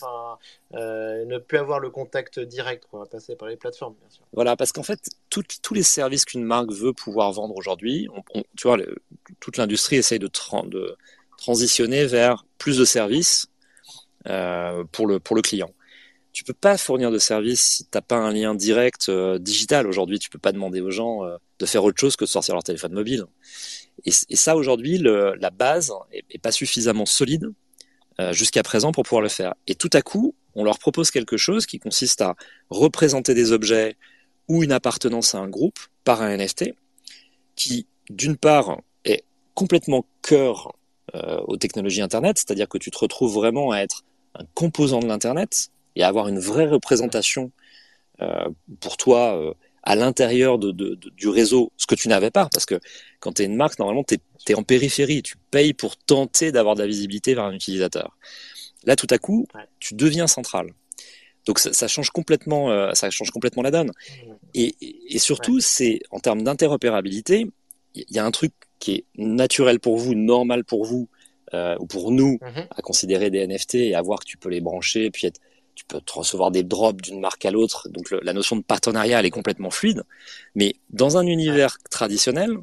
euh, 0.74 1.26
ne 1.26 1.38
plus 1.38 1.60
avoir 1.60 1.80
le 1.80 1.92
contact 1.92 2.40
direct, 2.40 2.86
quoi, 2.90 3.08
passer 3.08 3.36
par 3.36 3.48
les 3.48 3.56
plateformes, 3.58 3.96
bien 4.00 4.10
sûr. 4.10 4.24
Voilà, 4.34 4.56
parce 4.56 4.72
qu'en 4.72 4.84
fait, 4.84 5.00
tout- 5.30 5.44
tous 5.62 5.74
les 5.76 5.84
services 5.84 6.26
qu'une 6.26 6.44
marque 6.44 6.72
veut 6.72 6.94
pouvoir 6.94 7.32
vendre 7.32 7.56
aujourd'hui, 7.56 8.08
tu 8.58 8.68
vois, 8.68 8.78
le- 8.78 8.96
toute 9.40 9.58
l'industrie 9.58 9.98
essaye 9.98 10.20
de, 10.20 10.28
tran- 10.28 10.66
de 10.68 10.96
transitionner 11.38 12.06
vers 12.06 12.46
plus 12.58 12.78
de 12.78 12.86
services 12.86 13.48
euh, 14.28 14.84
pour, 14.92 15.06
le, 15.06 15.20
pour 15.20 15.36
le 15.36 15.42
client. 15.42 15.70
Tu 16.34 16.44
peux 16.44 16.54
pas 16.54 16.78
fournir 16.80 17.12
de 17.12 17.20
services 17.20 17.62
si 17.62 17.86
t'as 17.86 18.02
pas 18.02 18.16
un 18.16 18.34
lien 18.34 18.56
direct 18.56 19.08
euh, 19.10 19.38
digital. 19.38 19.88
Aujourd'hui, 19.88 20.18
tu 20.18 20.32
peux 20.32 20.40
pas 20.40 20.52
demander 20.52 20.82
aux 20.82 20.90
gens 20.90 21.24
euh, 21.24 21.38
de 21.60 21.66
faire 21.68 21.84
autre 21.84 22.00
chose 22.00 22.16
que 22.16 22.26
de 22.26 22.30
sortir 22.30 22.56
leur 22.56 22.64
téléphone 22.64 22.94
mobile. 22.94 23.26
Et, 24.04 24.12
ça, 24.12 24.56
aujourd'hui, 24.56 24.98
la 24.98 25.50
base 25.52 25.94
est, 26.12 26.40
pas 26.40 26.52
suffisamment 26.52 27.06
solide 27.06 27.52
euh, 28.20 28.34
jusqu'à 28.34 28.64
présent 28.64 28.92
pour 28.92 29.04
pouvoir 29.04 29.22
le 29.22 29.30
faire. 29.30 29.54
Et 29.68 29.76
tout 29.76 29.92
à 29.94 30.02
coup, 30.02 30.34
on 30.56 30.64
leur 30.64 30.80
propose 30.80 31.12
quelque 31.12 31.38
chose 31.38 31.68
qui 31.68 31.78
consiste 31.78 32.22
à 32.22 32.36
représenter 32.72 33.36
des 33.36 33.52
objets 33.52 33.96
ou 34.48 34.64
une 34.64 34.72
appartenance 34.72 35.36
à 35.36 35.38
un 35.38 35.48
groupe 35.48 35.78
par 36.04 36.24
un 36.24 36.36
NFT 36.36 36.74
qui, 37.56 37.86
d'une 38.10 38.38
part, 38.38 38.82
est 39.06 39.24
complètement 39.54 40.08
cœur 40.24 40.76
aux 41.48 41.58
technologies 41.58 42.02
Internet, 42.02 42.40
c'est-à-dire 42.40 42.68
que 42.68 42.80
tu 42.80 42.90
te 42.90 42.98
retrouves 42.98 43.36
vraiment 43.36 43.70
à 43.70 43.78
être 43.78 44.04
un 44.34 44.46
composant 44.56 45.00
de 45.00 45.06
l'Internet 45.06 45.70
et 45.96 46.04
avoir 46.04 46.28
une 46.28 46.40
vraie 46.40 46.68
représentation 46.68 47.52
euh, 48.22 48.48
pour 48.80 48.98
toi 48.98 49.36
euh, 49.38 49.54
à 49.84 49.96
l'intérieur 49.96 50.60
de, 50.60 50.72
de- 50.72 50.96
de- 50.96 51.10
du 51.10 51.28
réseau, 51.28 51.72
ce 51.78 51.86
que 51.88 51.96
tu 51.96 52.08
n'avais 52.08 52.32
pas, 52.32 52.48
parce 52.54 52.66
que 52.66 52.80
quand 53.20 53.34
tu 53.34 53.42
es 53.42 53.46
une 53.46 53.56
marque, 53.56 53.80
normalement, 53.80 54.04
tu 54.04 54.16
es, 54.48 54.54
en 54.56 54.64
périphérie, 54.64 55.24
tu 55.24 55.36
payes 55.52 55.74
pour 55.74 55.98
tenter 55.98 56.52
d'avoir 56.52 56.76
de 56.76 56.82
la 56.82 56.88
visibilité 56.88 57.34
vers 57.34 57.44
un 57.46 57.54
utilisateur. 57.54 58.18
Là, 58.86 58.96
tout 58.96 59.08
à 59.10 59.18
coup, 59.18 59.48
tu 59.80 59.94
deviens 59.96 60.28
central. 60.28 60.68
Donc 61.46 61.60
ça, 61.60 61.74
ça 61.74 61.88
change 61.90 62.12
complètement, 62.12 62.72
euh, 62.72 62.94
ça 62.94 63.10
change 63.10 63.32
complètement 63.32 63.64
la 63.64 63.72
donne. 63.72 63.92
Et, 64.54 64.76
et, 64.82 64.96
et 65.16 65.20
surtout, 65.20 65.60
c'est 65.60 66.00
en 66.12 66.20
termes 66.20 66.44
d'interopérabilité, 66.44 67.48
il 67.96 68.06
y 68.10 68.20
a 68.20 68.26
un 68.26 68.32
truc 68.32 68.54
qui 68.80 68.92
est 68.96 69.06
naturel 69.18 69.80
pour 69.80 69.98
vous, 69.98 70.16
normal 70.16 70.64
pour 70.64 70.86
vous, 70.86 71.10
ou 71.80 71.86
pour 71.86 72.12
nous, 72.12 72.40
Mhm. 72.42 72.66
à 72.76 72.82
considérer 72.82 73.30
des 73.30 73.40
NFT 73.46 73.76
et 73.76 73.96
à 73.96 74.02
voir 74.02 74.20
que 74.20 74.26
tu 74.26 74.38
peux 74.38 74.50
les 74.50 74.60
brancher, 74.62 75.12
puis 75.12 75.28
être, 75.28 75.40
tu 75.76 75.86
peux 75.86 76.02
te 76.02 76.14
recevoir 76.14 76.52
des 76.52 76.64
drops 76.64 77.02
d'une 77.02 77.20
marque 77.20 77.46
à 77.46 77.52
l'autre. 77.52 77.90
Donc 77.90 78.12
la 78.12 78.34
notion 78.34 78.56
de 78.56 78.64
partenariat, 78.64 79.20
elle 79.20 79.26
est 79.26 79.32
complètement 79.32 79.72
fluide. 79.72 80.04
Mais 80.56 80.76
dans 80.90 81.18
un 81.18 81.26
univers 81.26 81.78
traditionnel, 81.90 82.58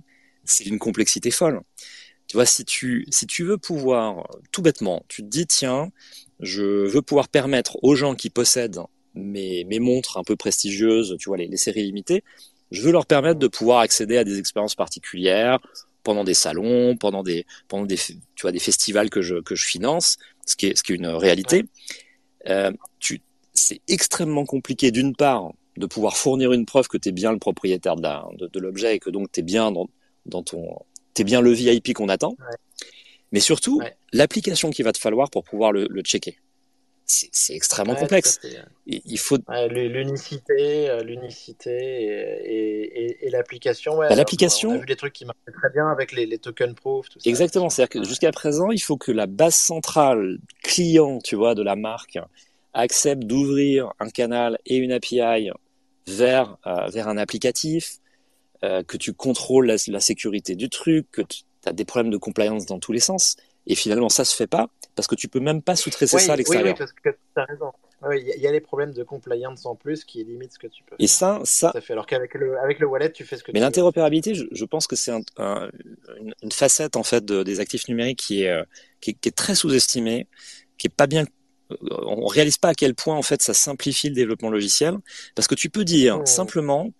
c'est 0.44 0.66
une 0.66 0.78
complexité 0.78 1.30
folle. 1.30 1.61
Tu 2.26 2.36
vois, 2.36 2.46
si 2.46 2.64
tu, 2.64 3.06
si 3.11 3.26
tu 3.26 3.44
veux 3.44 3.58
pouvoir, 3.58 4.28
tout 4.52 4.62
bêtement, 4.62 5.04
tu 5.08 5.22
te 5.22 5.26
dis, 5.26 5.46
tiens, 5.46 5.90
je 6.38 6.62
veux 6.62 7.02
pouvoir 7.02 7.28
permettre 7.28 7.82
aux 7.82 7.96
gens 7.96 8.14
qui 8.14 8.30
possèdent 8.30 8.80
mes, 9.14 9.64
mes 9.64 9.80
montres 9.80 10.16
un 10.16 10.22
peu 10.22 10.36
prestigieuses, 10.36 11.16
tu 11.18 11.28
vois, 11.28 11.36
les, 11.36 11.48
les 11.48 11.56
séries 11.56 11.82
limitées, 11.82 12.22
je 12.70 12.82
veux 12.82 12.92
leur 12.92 13.06
permettre 13.06 13.40
de 13.40 13.48
pouvoir 13.48 13.80
accéder 13.80 14.16
à 14.16 14.24
des 14.24 14.38
expériences 14.38 14.76
particulières 14.76 15.58
pendant 16.02 16.24
des 16.24 16.34
salons, 16.34 16.96
pendant 16.96 17.22
des, 17.22 17.46
pendant 17.68 17.84
des, 17.84 17.96
tu 17.96 18.42
vois, 18.42 18.52
des 18.52 18.58
festivals 18.58 19.11
que 19.11 19.22
je, 19.22 19.36
que 19.36 19.54
je 19.54 19.66
finance, 19.66 20.16
ce 20.46 20.56
qui 20.56 20.66
est, 20.66 20.76
ce 20.76 20.82
qui 20.82 20.92
est 20.92 20.96
une 20.96 21.08
réalité. 21.08 21.64
Euh, 22.49 22.72
tu, 22.99 23.20
c'est 23.55 23.80
extrêmement 23.88 24.45
compliqué 24.47 24.91
d'une 24.91 25.14
part 25.14 25.53
de 25.76 25.86
pouvoir 25.86 26.16
fournir 26.16 26.53
une 26.53 26.66
preuve 26.66 26.88
que 26.88 26.97
tu 26.99 27.09
es 27.11 27.12
bien 27.12 27.32
le 27.32 27.38
propriétaire 27.38 27.97
de, 27.97 28.03
la- 28.03 28.26
de, 28.38 28.47
de 28.49 28.61
l'objet 28.61 28.97
et 28.97 28.99
que 28.99 29.11
donc 29.11 29.30
tu 29.32 29.41
es 29.41 29.43
bien 29.43 29.70
dans, 29.72 29.88
dans 30.26 30.43
ton, 30.43 30.76
t'es 31.14 31.24
bien 31.24 31.41
le 31.41 31.53
VIP 31.53 31.93
qu'on 31.95 32.09
attend. 32.09 32.30
Ouais. 32.38 32.57
Mais 33.32 33.41
surtout, 33.41 33.78
Ouais. 33.78 33.97
l'application 34.12 34.70
qu'il 34.70 34.84
va 34.84 34.93
te 34.93 34.99
falloir 34.99 35.30
pour 35.30 35.45
pouvoir 35.45 35.72
le, 35.72 35.86
le 35.88 36.03
checker. 36.03 36.38
C'est, 37.12 37.54
extrêmement 37.54 37.94
Ouais, 37.94 37.98
complexe. 38.00 38.38
Et 38.86 39.02
il 39.04 39.18
faut, 39.18 39.36
Ouais, 39.48 39.68
l'unicité, 39.68 40.88
euh, 40.90 41.02
l'unicité 41.02 41.70
et, 41.72 42.52
et- 42.52 43.04
et- 43.04 43.26
et 43.26 43.30
l'application. 43.30 43.96
Ouais, 43.98 44.08
Bah, 44.08 44.14
l'application- 44.14 44.70
On 44.70 44.74
a 44.76 44.78
vu 44.78 44.86
des 44.86 44.96
trucs 44.96 45.12
qui 45.14 45.24
marchaient 45.24 45.52
très 45.52 45.70
bien 45.70 45.88
avec 45.90 46.12
les, 46.12 46.26
les 46.26 46.38
token 46.38 46.74
proof. 46.74 47.08
Tout 47.08 47.18
ça. 47.18 47.28
Exactement, 47.28 47.68
c'est-à-dire 47.68 48.02
que 48.02 48.04
jusqu'à 48.08 48.30
présent, 48.30 48.70
il 48.70 48.78
faut 48.78 48.96
que 48.96 49.11
la 49.11 49.26
base 49.26 49.54
centrale 49.56 50.38
client, 50.62 51.18
tu 51.18 51.34
vois, 51.34 51.54
de 51.56 51.62
la 51.62 51.74
marque 51.74 52.18
accepte 52.74 53.24
d'ouvrir 53.24 53.92
un 53.98 54.08
canal 54.11 54.58
et 54.66 54.76
une 54.76 54.92
API 54.92 55.50
vers 56.06 56.56
euh, 56.66 56.86
vers 56.88 57.08
un 57.08 57.16
applicatif, 57.18 57.96
euh, 58.62 58.82
que 58.84 58.96
tu 58.96 59.12
contrôles 59.14 59.66
la, 59.66 59.76
la 59.88 60.00
sécurité 60.00 60.54
du 60.54 60.68
truc, 60.68 61.11
que 61.11 61.22
tu 61.22 61.42
as 61.66 61.72
des 61.72 61.84
problèmes 61.84 62.12
de 62.12 62.16
compliance 62.18 62.66
dans 62.66 62.78
tous 62.78 62.92
les 62.92 63.00
sens, 63.00 63.36
et 63.66 63.74
finalement 63.74 64.08
ça 64.08 64.24
se 64.24 64.36
fait 64.36 64.46
pas 64.46 64.68
parce 65.01 65.07
que 65.07 65.14
tu 65.14 65.28
peux 65.28 65.40
même 65.40 65.62
pas 65.62 65.76
sous-traiter 65.76 66.14
Oui, 66.16 66.22
ça 66.22 66.32
à 66.32 66.34
oui, 66.34 66.38
l'extérieur. 66.38 66.74
oui, 66.74 66.78
parce 66.78 66.92
que 66.92 67.09
tu 67.09 67.16
as 67.40 67.44
raison. 67.44 67.72
Oui, 68.03 68.16
Il 68.20 68.28
y, 68.28 68.32
a- 68.32 68.36
il 68.36 68.42
y 68.42 68.46
a 68.46 68.53
les 68.53 68.61
problèmes 68.61 68.92
de 68.92 69.03
compliance 69.03 69.64
en 69.64 69.74
plus 69.74 70.05
qui 70.05 70.22
limitent 70.24 70.53
ce 70.53 70.59
que 70.59 70.66
tu 70.66 70.82
peux 70.84 70.96
Et 70.98 71.07
faire. 71.07 71.16
ça, 71.16 71.40
ça, 71.44 71.72
Tout 71.74 71.80
fait. 71.80 71.92
Alors 71.94 72.07
qu'avec 72.07 72.34
le, 72.34 72.59
avec 72.59 72.78
le 72.80 72.86
wallet, 72.86 73.11
tu 73.12 73.24
fais 73.24 73.36
ce 73.38 73.42
que 73.44 73.51
Mais 73.53 73.61
l'interopérabilité, 73.61 74.34
je, 74.34 74.44
je 74.53 74.64
pense 74.66 74.86
que 74.86 74.96
c'est 74.96 75.11
un, 75.11 75.20
un- 75.38 75.70
une, 76.20 76.34
une 76.42 76.53
facette 76.53 76.96
en 76.96 77.03
fait 77.03 77.24
de- 77.24 77.42
des 77.42 77.61
actifs 77.61 77.88
numériques 77.88 78.18
qui 78.18 78.42
est, 78.42 78.51
euh, 78.51 78.62
qui 79.01 79.11
est, 79.11 79.14
qui 79.14 79.28
est 79.30 79.32
très 79.32 79.55
sous-estimée, 79.55 80.26
qui 80.78 80.86
est 80.88 80.94
pas 80.94 81.07
bien. 81.07 81.24
euh, 81.72 81.76
On 82.07 82.26
réalise 82.26 82.59
pas 82.59 82.68
à 82.68 82.74
quel 82.74 82.94
point 82.94 83.16
en 83.16 83.22
fait 83.22 83.40
ça 83.42 83.55
simplifie 83.55 84.09
le 84.11 84.14
développement 84.14 84.51
logiciel, 84.51 84.94
parce 85.34 85.48
que 85.48 85.55
tu 85.55 85.70
peux 85.70 85.84
dire 85.84 86.18
Oh. 86.20 86.26
simplement, 86.26 86.92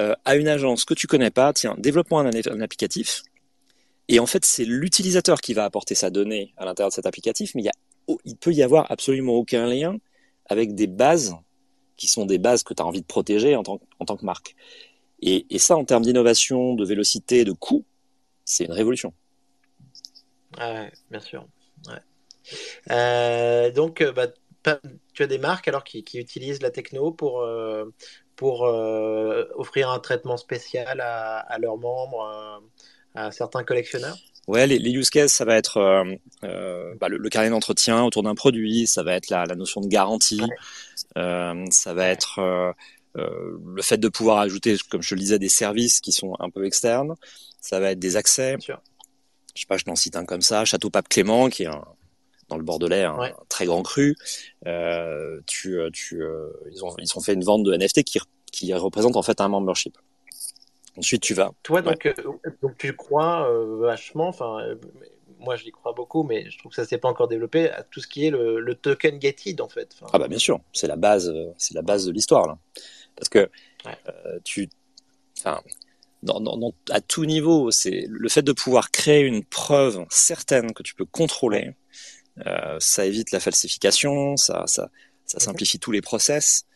euh, 0.00 0.14
à 0.24 0.34
une 0.36 0.48
agence 0.48 0.84
que 0.84 0.94
tu 0.94 1.06
connais 1.06 1.30
pas, 1.30 1.52
tiens, 1.52 1.74
développe-moi 1.78 2.22
un, 2.22 2.30
un, 2.30 2.60
applicatif. 2.60 3.22
Et 4.08 4.18
en 4.20 4.26
fait, 4.26 4.44
c'est 4.44 4.64
l'utilisateur 4.64 5.40
qui 5.40 5.54
va 5.54 5.64
apporter 5.64 5.94
sa 5.94 6.10
donnée 6.10 6.52
à 6.56 6.64
l'intérieur 6.64 6.90
de 6.90 6.94
cet 6.94 7.06
applicatif, 7.06 7.54
mais 7.54 7.64
il, 8.24 8.36
peut 8.36 8.52
y 8.52 8.62
avoir 8.62 8.90
absolument 8.90 9.34
aucun 9.34 9.66
lien 9.66 9.96
avec 10.46 10.74
des 10.74 10.86
bases 10.86 11.36
qui 11.96 12.06
sont 12.06 12.26
des 12.26 12.38
bases 12.38 12.62
que 12.62 12.74
tu 12.74 12.82
as 12.82 12.86
envie 12.86 13.00
de 13.00 13.06
protéger 13.06 13.56
en 13.56 13.62
tant, 13.62 13.78
que 13.78 14.24
marque. 14.24 14.56
Et, 15.22 15.46
ça, 15.58 15.76
en 15.76 15.84
termes 15.84 16.02
d'innovation, 16.02 16.74
de 16.74 16.84
vélocité, 16.84 17.44
de 17.44 17.52
coût, 17.52 17.84
c'est 18.44 18.64
une 18.64 18.72
révolution. 18.72 19.14
Ouais, 20.58 20.92
bien 21.10 21.20
sûr. 21.20 21.46
Euh, 22.90 23.70
donc, 23.70 24.02
euh, 24.02 24.12
bah, 24.12 24.26
tu 25.14 25.22
as 25.22 25.26
des 25.26 25.38
marques 25.38 25.68
alors 25.68 25.84
qui, 25.84 26.04
utilisent 26.14 26.62
la 26.62 26.70
techno 26.70 27.10
pour, 27.10 27.40
euh, 27.40 27.86
pour 28.36 28.62
offrir 28.62 29.90
un 29.90 29.98
traitement 29.98 30.36
spécial 30.36 31.00
à, 31.00 31.58
leurs 31.58 31.78
membres, 31.78 32.62
à 33.14 33.30
certains 33.30 33.64
collectionneurs 33.64 34.16
Ouais, 34.46 34.66
les, 34.66 34.78
les, 34.78 34.90
use 34.90 35.08
cases, 35.08 35.32
ça 35.32 35.44
va 35.46 35.56
être 35.56 35.78
euh, 35.78 36.04
euh, 36.44 36.94
bah, 37.00 37.08
le, 37.08 37.16
le, 37.16 37.28
carnet 37.30 37.48
d'entretien 37.48 38.04
autour 38.04 38.22
d'un 38.22 38.34
produit, 38.34 38.86
ça 38.86 39.02
va 39.02 39.14
être 39.14 39.30
la, 39.30 39.46
la 39.46 39.54
notion 39.54 39.80
de 39.80 39.86
garantie, 39.86 40.42
ouais. 40.42 40.48
euh, 41.16 41.64
ça 41.70 41.94
va 41.94 42.08
être 42.08 42.40
euh, 42.40 43.58
le 43.64 43.82
fait 43.82 43.96
de 43.96 44.08
pouvoir 44.08 44.38
ajouter, 44.38 44.76
comme 44.90 45.02
je 45.02 45.14
le 45.14 45.20
disais, 45.20 45.38
des 45.38 45.48
services 45.48 46.00
qui 46.00 46.12
sont 46.12 46.34
un 46.40 46.50
peu 46.50 46.66
externes, 46.66 47.14
ça 47.60 47.80
va 47.80 47.92
être 47.92 47.98
des 47.98 48.16
accès. 48.16 48.56
Je 48.60 48.72
sais 49.60 49.66
pas, 49.66 49.78
je 49.78 49.84
t'en 49.84 49.96
cite 49.96 50.16
un 50.16 50.26
comme 50.26 50.42
ça, 50.42 50.66
Château 50.66 50.90
Pape 50.90 51.08
Clément, 51.08 51.48
qui 51.48 51.62
est 51.62 51.68
un, 51.68 51.84
dans 52.48 52.58
le 52.58 52.64
Bordelais, 52.64 53.04
un, 53.04 53.16
ouais. 53.16 53.30
un 53.30 53.44
très 53.48 53.64
grand 53.64 53.82
cru. 53.82 54.14
Euh, 54.66 55.40
tu, 55.46 55.78
tu, 55.94 56.22
ils 56.70 56.84
ont, 56.84 56.94
ils 56.98 57.16
ont 57.16 57.20
fait 57.20 57.32
une 57.32 57.44
vente 57.44 57.62
de 57.62 57.74
NFT 57.74 58.02
qui, 58.02 58.18
qui 58.52 58.74
représente 58.74 59.16
en 59.16 59.22
fait 59.22 59.40
un 59.40 59.48
membership. 59.48 59.96
Ensuite, 60.96 61.22
tu 61.22 61.34
vas. 61.34 61.52
Toi, 61.62 61.82
donc, 61.82 62.04
ouais. 62.04 62.14
euh, 62.18 62.32
donc 62.62 62.78
tu 62.78 62.94
crois 62.94 63.50
euh, 63.50 63.78
vachement, 63.80 64.28
enfin, 64.28 64.60
euh, 64.60 64.76
moi 65.40 65.56
je 65.56 65.64
y 65.64 65.70
crois 65.70 65.92
beaucoup, 65.92 66.22
mais 66.22 66.48
je 66.50 66.58
trouve 66.58 66.70
que 66.70 66.76
ça 66.76 66.84
s'est 66.84 66.98
pas 66.98 67.08
encore 67.08 67.26
développé 67.28 67.68
à 67.70 67.82
tout 67.82 68.00
ce 68.00 68.06
qui 68.06 68.26
est 68.26 68.30
le, 68.30 68.60
le 68.60 68.74
token 68.74 69.18
gated 69.18 69.60
en 69.60 69.68
fait. 69.68 69.96
ah 70.12 70.18
bah 70.18 70.28
bien 70.28 70.38
sûr, 70.38 70.60
c'est 70.72 70.86
la 70.86 70.96
base, 70.96 71.34
c'est 71.58 71.74
la 71.74 71.82
base 71.82 72.06
de 72.06 72.12
l'histoire 72.12 72.46
là, 72.46 72.58
parce 73.16 73.28
que 73.28 73.50
ouais. 73.84 73.96
tu, 74.44 74.68
enfin, 75.38 75.60
dans, 76.22 76.40
dans, 76.40 76.56
dans, 76.56 76.72
à 76.90 77.00
tout 77.00 77.24
niveau, 77.24 77.72
c'est 77.72 78.06
le 78.08 78.28
fait 78.28 78.42
de 78.42 78.52
pouvoir 78.52 78.92
créer 78.92 79.22
une 79.22 79.44
preuve 79.44 80.06
certaine 80.10 80.72
que 80.72 80.84
tu 80.84 80.94
peux 80.94 81.06
contrôler. 81.06 81.72
ça 82.78 83.04
évite 83.04 83.32
la 83.32 83.40
falsification, 83.40 84.36
ça, 84.36 84.62
ça, 84.66 84.90
ça 85.26 85.40
simplifie 85.40 85.76
okay. 85.78 85.82
tous 85.82 85.90
les 85.90 86.02
process. 86.02 86.66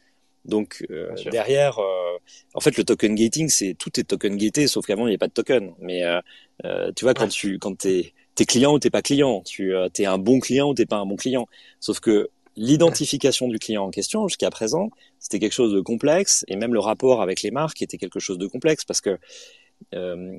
Donc 0.48 0.84
euh, 0.90 1.14
derrière, 1.30 1.78
euh, 1.78 2.16
en 2.54 2.60
fait, 2.60 2.76
le 2.78 2.84
token 2.84 3.14
gating, 3.14 3.48
c'est 3.50 3.74
tout 3.74 4.00
est 4.00 4.04
token 4.04 4.36
gaté, 4.36 4.66
sauf 4.66 4.86
qu'avant 4.86 5.02
il 5.02 5.10
n'y 5.10 5.12
avait 5.12 5.18
pas 5.18 5.28
de 5.28 5.32
token. 5.32 5.74
Mais 5.78 6.02
euh, 6.02 6.90
tu 6.96 7.04
vois, 7.04 7.14
quand 7.14 7.28
tu 7.28 7.58
quand 7.58 7.76
t'es 7.76 8.14
es 8.40 8.44
client 8.44 8.72
ou 8.72 8.78
t'es 8.78 8.90
pas 8.90 9.02
client, 9.02 9.42
tu 9.44 9.74
es 9.74 10.06
un 10.06 10.18
bon 10.18 10.40
client 10.40 10.70
ou 10.70 10.74
t'es 10.74 10.86
pas 10.86 10.96
un 10.96 11.06
bon 11.06 11.16
client. 11.16 11.46
Sauf 11.80 12.00
que 12.00 12.30
l'identification 12.56 13.46
du 13.48 13.58
client 13.58 13.84
en 13.84 13.90
question 13.90 14.26
jusqu'à 14.26 14.50
présent, 14.50 14.90
c'était 15.18 15.38
quelque 15.38 15.52
chose 15.52 15.72
de 15.72 15.80
complexe, 15.80 16.44
et 16.48 16.56
même 16.56 16.72
le 16.72 16.80
rapport 16.80 17.20
avec 17.20 17.42
les 17.42 17.50
marques 17.50 17.82
était 17.82 17.98
quelque 17.98 18.20
chose 18.20 18.38
de 18.38 18.46
complexe 18.46 18.84
parce 18.84 19.00
que 19.00 19.18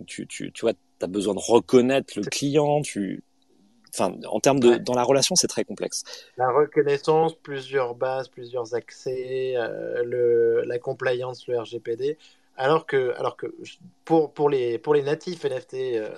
tu, 0.08 0.28
tu, 0.28 0.52
tu 0.52 0.62
vois, 0.62 0.74
as 1.02 1.08
besoin 1.08 1.36
de 1.36 1.40
reconnaître 1.40 2.14
le 2.18 2.24
client, 2.24 2.82
tu 2.82 3.22
enfin, 3.94 4.16
en 4.28 4.40
termes 4.40 4.60
de, 4.60 4.70
ouais. 4.70 4.80
dans 4.80 4.94
la 4.94 5.04
relation, 5.04 5.36
c'est 5.36 5.48
très 5.48 5.64
complexe. 5.64 6.04
La 6.38 6.52
reconnaissance, 6.52 7.34
plusieurs 7.36 7.96
bases, 7.96 8.28
plusieurs 8.28 8.74
accès, 8.76 9.54
euh, 9.56 10.04
le, 10.04 10.64
la 10.66 10.80
compliance, 10.80 11.48
le 11.48 11.60
RGPD. 11.60 12.18
Alors 12.58 12.86
que, 12.86 13.14
alors 13.18 13.38
que 13.38 13.48
pour, 14.06 14.34
pour, 14.34 14.50
les, 14.50 14.78
pour 14.78 14.94
les 14.94 15.02
natifs 15.02 15.46
NFT, 15.46 15.74
euh, 15.76 16.10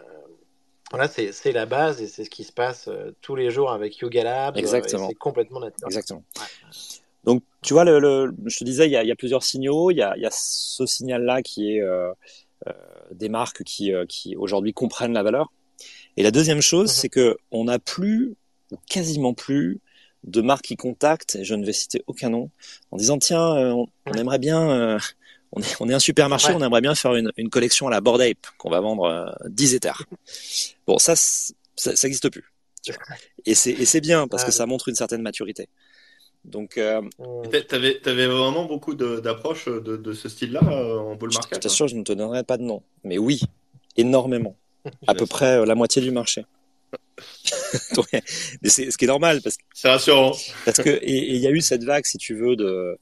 voilà, 0.89 1.07
c'est 1.07 1.51
la 1.51 1.65
base 1.65 2.01
et 2.01 2.07
c'est 2.07 2.25
ce 2.25 2.29
qui 2.29 2.43
se 2.43 2.51
passe 2.51 2.87
euh, 2.87 3.15
tous 3.21 3.35
les 3.35 3.51
jours 3.51 3.71
avec 3.71 3.97
Yuga 3.99 4.23
Labs. 4.23 4.57
Exactement. 4.57 5.07
c'est 5.07 5.15
complètement 5.15 5.59
natif. 5.59 5.85
Exactement. 5.85 6.23
Ouais. 6.37 6.45
Donc, 7.23 7.43
tu 7.61 7.73
vois, 7.73 7.83
le, 7.83 7.99
le, 7.99 8.33
je 8.47 8.57
te 8.57 8.63
disais, 8.63 8.87
il 8.87 8.91
y 8.91 8.97
a, 8.97 9.03
il 9.03 9.07
y 9.07 9.11
a 9.11 9.15
plusieurs 9.15 9.43
signaux. 9.43 9.91
Il 9.91 9.97
y 9.97 10.01
a, 10.01 10.15
il 10.17 10.23
y 10.23 10.25
a 10.25 10.31
ce 10.31 10.85
signal-là 10.85 11.43
qui 11.43 11.77
est 11.77 11.81
euh, 11.81 12.11
des 13.11 13.29
marques 13.29 13.63
qui, 13.63 13.93
qui 14.09 14.35
aujourd'hui 14.35 14.73
comprennent 14.73 15.13
la 15.13 15.23
valeur 15.23 15.51
et 16.17 16.23
la 16.23 16.31
deuxième 16.31 16.61
chose, 16.61 16.91
mmh. 16.91 16.93
c'est 16.93 17.09
que 17.09 17.37
on 17.51 17.65
n'a 17.65 17.79
plus 17.79 18.35
ou 18.71 18.77
quasiment 18.87 19.33
plus 19.33 19.79
de 20.23 20.41
marques 20.41 20.65
qui 20.65 20.75
contactent, 20.75 21.35
et 21.35 21.43
je 21.43 21.55
ne 21.55 21.65
vais 21.65 21.73
citer 21.73 22.03
aucun 22.07 22.29
nom, 22.29 22.49
en 22.91 22.97
disant 22.97 23.17
tiens, 23.17 23.55
euh, 23.55 23.71
on, 23.71 23.87
on, 24.05 24.13
aimerait 24.13 24.39
bien, 24.39 24.69
euh, 24.69 24.99
on, 25.51 25.61
est, 25.61 25.75
on 25.79 25.89
est 25.89 25.93
un 25.93 25.99
supermarché, 25.99 26.49
ouais. 26.49 26.55
on 26.55 26.63
aimerait 26.63 26.81
bien 26.81 26.95
faire 26.95 27.15
une, 27.15 27.31
une 27.37 27.49
collection 27.49 27.87
à 27.87 27.91
la 27.91 28.01
Bored 28.01 28.21
Ape 28.21 28.47
qu'on 28.57 28.69
va 28.69 28.79
vendre 28.81 29.05
euh, 29.05 29.47
10 29.49 29.75
éthers. 29.75 30.03
Bon, 30.85 30.99
ça, 30.99 31.15
ça 31.15 31.91
n'existe 32.03 32.29
plus. 32.29 32.51
Et 33.45 33.55
c'est 33.55 34.01
bien 34.01 34.27
parce 34.27 34.43
que 34.43 34.51
ça 34.51 34.65
montre 34.65 34.89
une 34.89 34.95
certaine 34.95 35.21
maturité. 35.21 35.67
Donc, 36.45 36.77
euh, 36.77 37.01
t'avais 37.67 38.07
avais 38.07 38.25
vraiment 38.25 38.65
beaucoup 38.65 38.95
d'approches 38.95 39.65
de, 39.65 39.79
de, 39.79 39.97
de, 39.97 40.13
ce 40.13 40.27
style-là 40.27 40.61
en 40.63 41.15
bull 41.15 41.31
market. 41.33 41.55
Je 41.55 41.59
t'assure, 41.59 41.87
je 41.87 41.95
ne 41.95 42.03
te 42.03 42.13
donnerai 42.13 42.43
pas 42.43 42.57
de 42.57 42.63
nom, 42.63 42.81
mais 43.03 43.19
oui, 43.19 43.41
énormément 43.97 44.55
à 45.07 45.15
peu 45.15 45.25
près 45.25 45.57
euh, 45.57 45.65
la 45.65 45.75
moitié 45.75 46.01
du 46.01 46.11
marché. 46.11 46.45
mais 48.61 48.69
c'est 48.69 48.91
ce 48.91 48.97
qui 48.97 49.05
est 49.05 49.07
normal 49.07 49.41
parce 49.41 49.57
que 49.57 49.63
c'est 49.73 49.89
rassurant. 49.89 50.35
Parce 50.65 50.77
que 50.77 50.89
et 50.89 51.35
il 51.35 51.37
y 51.37 51.47
a 51.47 51.51
eu 51.51 51.61
cette 51.61 51.83
vague, 51.83 52.05
si 52.05 52.17
tu 52.17 52.35
veux, 52.35 52.55
de 52.55 52.97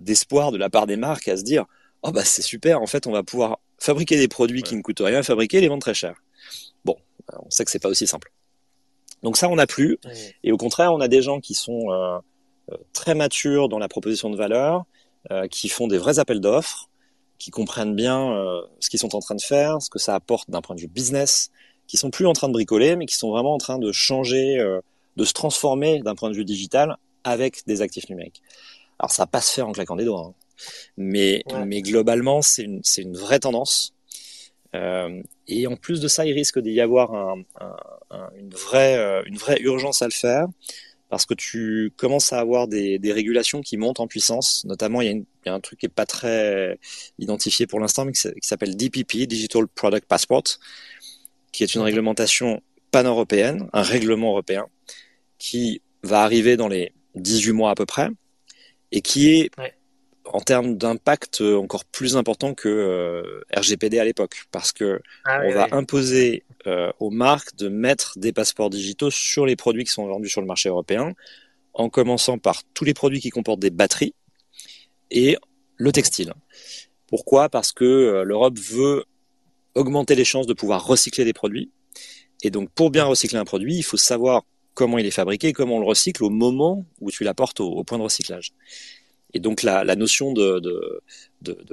d'espoir 0.00 0.52
de 0.52 0.58
la 0.58 0.70
part 0.70 0.86
des 0.86 0.96
marques 0.96 1.28
à 1.28 1.36
se 1.36 1.42
dire 1.42 1.64
oh 2.02 2.10
bah 2.10 2.24
c'est 2.24 2.42
super, 2.42 2.82
en 2.82 2.86
fait 2.86 3.06
on 3.06 3.12
va 3.12 3.22
pouvoir 3.22 3.58
fabriquer 3.78 4.16
des 4.16 4.28
produits 4.28 4.58
ouais. 4.58 4.62
qui 4.62 4.76
ne 4.76 4.82
coûtent 4.82 5.00
rien 5.00 5.20
à 5.20 5.22
fabriquer 5.22 5.58
et 5.58 5.60
les 5.60 5.68
vendre 5.68 5.80
très 5.80 5.94
cher. 5.94 6.22
Bon, 6.84 6.96
on 7.32 7.50
sait 7.50 7.64
que 7.64 7.70
c'est 7.70 7.78
pas 7.78 7.88
aussi 7.88 8.06
simple. 8.06 8.32
Donc 9.22 9.36
ça 9.36 9.48
on 9.48 9.58
a 9.58 9.66
plus 9.66 9.98
ouais. 10.04 10.34
et 10.44 10.52
au 10.52 10.56
contraire 10.56 10.92
on 10.92 11.00
a 11.00 11.08
des 11.08 11.22
gens 11.22 11.40
qui 11.40 11.54
sont 11.54 11.90
euh, 11.90 12.18
très 12.92 13.14
matures 13.14 13.68
dans 13.68 13.78
la 13.78 13.88
proposition 13.88 14.30
de 14.30 14.36
valeur, 14.36 14.84
euh, 15.30 15.48
qui 15.48 15.68
font 15.68 15.88
des 15.88 15.98
vrais 15.98 16.18
appels 16.18 16.40
d'offres 16.40 16.87
qui 17.38 17.50
comprennent 17.50 17.94
bien 17.94 18.32
euh, 18.32 18.62
ce 18.80 18.90
qu'ils 18.90 19.00
sont 19.00 19.14
en 19.14 19.20
train 19.20 19.34
de 19.34 19.40
faire, 19.40 19.80
ce 19.80 19.90
que 19.90 19.98
ça 19.98 20.14
apporte 20.14 20.50
d'un 20.50 20.60
point 20.60 20.74
de 20.76 20.80
vue 20.80 20.88
business, 20.88 21.50
qui 21.86 21.96
sont 21.96 22.10
plus 22.10 22.26
en 22.26 22.32
train 22.32 22.48
de 22.48 22.52
bricoler, 22.52 22.96
mais 22.96 23.06
qui 23.06 23.16
sont 23.16 23.30
vraiment 23.30 23.54
en 23.54 23.58
train 23.58 23.78
de 23.78 23.92
changer, 23.92 24.58
euh, 24.58 24.80
de 25.16 25.24
se 25.24 25.32
transformer 25.32 26.00
d'un 26.00 26.14
point 26.14 26.30
de 26.30 26.34
vue 26.34 26.44
digital 26.44 26.96
avec 27.24 27.66
des 27.66 27.80
actifs 27.82 28.08
numériques. 28.08 28.42
Alors 28.98 29.10
ça 29.10 29.22
va 29.22 29.26
pas 29.26 29.40
se 29.40 29.52
faire 29.52 29.68
en 29.68 29.72
claquant 29.72 29.96
des 29.96 30.04
doigts, 30.04 30.26
hein. 30.28 30.34
mais, 30.96 31.42
ouais. 31.52 31.64
mais 31.64 31.82
globalement 31.82 32.42
c'est 32.42 32.62
une, 32.62 32.80
c'est 32.82 33.02
une 33.02 33.16
vraie 33.16 33.38
tendance. 33.38 33.94
Euh, 34.74 35.22
et 35.46 35.66
en 35.66 35.76
plus 35.76 36.00
de 36.00 36.08
ça, 36.08 36.26
il 36.26 36.32
risque 36.34 36.58
d'y 36.58 36.78
avoir 36.80 37.14
un, 37.14 37.42
un, 37.58 37.76
un, 38.10 38.28
une, 38.36 38.50
vraie, 38.50 38.98
euh, 38.98 39.22
une 39.24 39.36
vraie 39.36 39.60
urgence 39.60 40.02
à 40.02 40.06
le 40.06 40.12
faire 40.12 40.46
parce 41.08 41.24
que 41.24 41.34
tu 41.34 41.92
commences 41.96 42.32
à 42.32 42.38
avoir 42.38 42.68
des, 42.68 42.98
des 42.98 43.12
régulations 43.12 43.60
qui 43.60 43.76
montent 43.76 44.00
en 44.00 44.06
puissance. 44.06 44.64
Notamment, 44.66 45.00
il 45.00 45.04
y, 45.06 45.08
a 45.08 45.12
une, 45.12 45.24
il 45.44 45.48
y 45.48 45.48
a 45.48 45.54
un 45.54 45.60
truc 45.60 45.78
qui 45.78 45.86
est 45.86 45.90
pas 45.90 46.06
très 46.06 46.78
identifié 47.18 47.66
pour 47.66 47.80
l'instant, 47.80 48.04
mais 48.04 48.12
qui 48.12 48.28
s'appelle 48.40 48.76
DPP, 48.76 49.26
Digital 49.26 49.66
Product 49.68 50.06
Passport, 50.06 50.44
qui 51.52 51.62
est 51.62 51.74
une 51.74 51.80
réglementation 51.80 52.62
pan-européenne, 52.90 53.68
un 53.72 53.82
règlement 53.82 54.30
européen, 54.30 54.66
qui 55.38 55.80
va 56.02 56.22
arriver 56.22 56.56
dans 56.56 56.68
les 56.68 56.92
18 57.14 57.52
mois 57.52 57.70
à 57.70 57.74
peu 57.74 57.86
près, 57.86 58.08
et 58.92 59.00
qui 59.00 59.30
est, 59.30 59.50
ouais. 59.58 59.74
en 60.26 60.40
termes 60.40 60.76
d'impact, 60.76 61.40
encore 61.40 61.84
plus 61.84 62.16
important 62.16 62.54
que 62.54 62.68
euh, 62.68 63.40
RGPD 63.56 63.98
à 63.98 64.04
l'époque, 64.04 64.44
parce 64.50 64.72
que 64.72 65.00
ah, 65.24 65.40
on 65.42 65.48
oui, 65.48 65.54
va 65.54 65.64
oui. 65.64 65.70
imposer 65.72 66.44
euh, 66.66 66.90
aux 66.98 67.10
marques 67.10 67.54
de 67.56 67.68
mettre 67.68 68.18
des 68.18 68.32
passeports 68.32 68.70
digitaux 68.70 69.10
sur 69.10 69.46
les 69.46 69.56
produits 69.56 69.84
qui 69.84 69.92
sont 69.92 70.06
vendus 70.06 70.28
sur 70.28 70.40
le 70.40 70.46
marché 70.46 70.68
européen, 70.68 71.14
en 71.72 71.88
commençant 71.88 72.38
par 72.38 72.62
tous 72.74 72.84
les 72.84 72.94
produits 72.94 73.20
qui 73.20 73.30
comportent 73.30 73.60
des 73.60 73.70
batteries 73.70 74.14
et 75.10 75.36
le 75.76 75.92
textile. 75.92 76.34
Pourquoi? 77.06 77.48
Parce 77.48 77.72
que 77.72 77.84
euh, 77.84 78.24
l'Europe 78.24 78.58
veut 78.58 79.04
augmenter 79.74 80.14
les 80.14 80.24
chances 80.24 80.46
de 80.46 80.54
pouvoir 80.54 80.84
recycler 80.84 81.24
des 81.24 81.32
produits. 81.32 81.70
Et 82.42 82.50
donc, 82.50 82.70
pour 82.70 82.90
bien 82.90 83.04
recycler 83.04 83.38
un 83.38 83.44
produit, 83.44 83.76
il 83.76 83.82
faut 83.82 83.96
savoir 83.96 84.42
comment 84.74 84.98
il 84.98 85.06
est 85.06 85.12
fabriqué, 85.12 85.52
comment 85.52 85.76
on 85.76 85.80
le 85.80 85.86
recycle 85.86 86.22
au 86.24 86.30
moment 86.30 86.84
où 87.00 87.10
tu 87.10 87.24
l'apportes 87.24 87.60
au, 87.60 87.82
point 87.84 87.98
de 87.98 88.02
recyclage. 88.02 88.52
Et 89.34 89.40
donc, 89.40 89.62
la, 89.62 89.84
notion 89.96 90.32
de, 90.32 91.02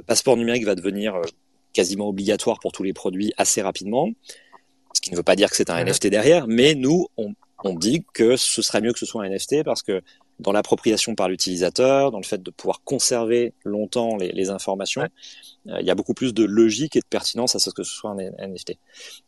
passeport 0.06 0.36
numérique 0.36 0.64
va 0.64 0.74
devenir 0.74 1.16
euh, 1.16 1.22
quasiment 1.72 2.08
obligatoire 2.08 2.58
pour 2.60 2.72
tous 2.72 2.82
les 2.82 2.92
produits 2.92 3.32
assez 3.36 3.62
rapidement 3.62 4.08
ce 4.96 5.00
qui 5.02 5.10
ne 5.10 5.16
veut 5.16 5.22
pas 5.22 5.36
dire 5.36 5.50
que 5.50 5.56
c'est 5.56 5.68
un 5.68 5.84
NFT 5.84 6.06
derrière, 6.06 6.46
mais 6.48 6.74
nous, 6.74 7.06
on, 7.18 7.34
on, 7.64 7.74
dit 7.74 8.04
que 8.14 8.36
ce 8.36 8.62
serait 8.62 8.80
mieux 8.80 8.94
que 8.94 8.98
ce 8.98 9.04
soit 9.04 9.22
un 9.22 9.28
NFT 9.28 9.62
parce 9.62 9.82
que 9.82 10.00
dans 10.40 10.52
l'appropriation 10.52 11.14
par 11.14 11.28
l'utilisateur, 11.28 12.10
dans 12.10 12.18
le 12.18 12.24
fait 12.24 12.42
de 12.42 12.50
pouvoir 12.50 12.80
conserver 12.82 13.52
longtemps 13.64 14.16
les, 14.16 14.32
les 14.32 14.48
informations, 14.48 15.02
ouais. 15.02 15.08
euh, 15.68 15.80
il 15.80 15.86
y 15.86 15.90
a 15.90 15.94
beaucoup 15.94 16.14
plus 16.14 16.32
de 16.32 16.44
logique 16.44 16.96
et 16.96 17.00
de 17.00 17.06
pertinence 17.08 17.54
à 17.54 17.58
ce 17.58 17.68
que 17.70 17.82
ce 17.82 17.94
soit 17.94 18.10
un 18.10 18.48
NFT. 18.48 18.78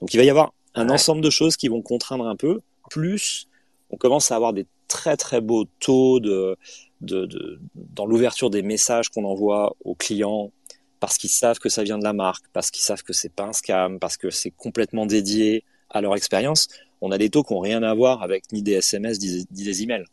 Donc 0.01 0.15
il 0.15 0.17
va 0.17 0.25
y 0.25 0.31
avoir 0.31 0.55
un 0.75 0.87
ouais. 0.87 0.95
ensemble 0.95 1.21
de 1.21 1.31
choses 1.31 1.57
qui 1.57 1.69
vont 1.69 1.83
contraindre 1.83 2.27
un 2.27 2.37
peu, 2.37 2.61
plus 2.89 3.47
on 3.91 3.97
commence 3.99 4.31
à 4.31 4.37
avoir 4.37 4.55
des 4.55 4.67
très 4.87 5.19
très 5.19 5.43
beaux 5.43 5.67
taux 5.81 6.19
de, 6.19 6.57
de, 7.03 7.27
de 7.27 7.61
dans 7.75 8.07
l'ouverture 8.07 8.49
des 8.49 8.63
messages 8.63 9.11
qu'on 9.11 9.25
envoie 9.25 9.77
aux 9.85 9.95
clients 9.95 10.51
parce 11.01 11.19
qu'ils 11.19 11.31
savent 11.31 11.59
que 11.59 11.69
ça 11.69 11.83
vient 11.83 11.99
de 11.99 12.05
la 12.05 12.13
marque, 12.13 12.45
parce 12.53 12.71
qu'ils 12.71 12.83
savent 12.83 13.03
que 13.03 13.13
c'est 13.13 13.33
pas 13.33 13.45
un 13.45 13.53
scam, 13.53 13.99
parce 13.99 14.17
que 14.17 14.31
c'est 14.31 14.51
complètement 14.51 15.07
dédié 15.07 15.65
à 15.91 16.01
leur 16.01 16.15
expérience, 16.17 16.69
on 17.01 17.11
a 17.13 17.19
des 17.19 17.31
taux 17.31 17.43
qui 17.43 17.55
n'ont 17.55 17.61
rien 17.61 17.83
à 17.83 17.95
voir 17.95 18.23
avec 18.23 18.53
ni 18.53 18.63
des 18.63 18.73
SMS 18.73 19.19
ni 19.21 19.45
des 19.51 19.83
emails. 19.83 20.05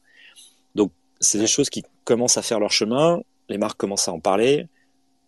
Donc, 0.76 0.92
c'est 1.20 1.40
des 1.40 1.48
choses 1.48 1.70
qui 1.70 1.84
commencent 2.04 2.38
à 2.38 2.42
faire 2.42 2.60
leur 2.60 2.72
chemin, 2.72 3.22
les 3.50 3.58
marques 3.58 3.78
commencent 3.78 4.08
à 4.08 4.14
en 4.14 4.20
parler, 4.20 4.68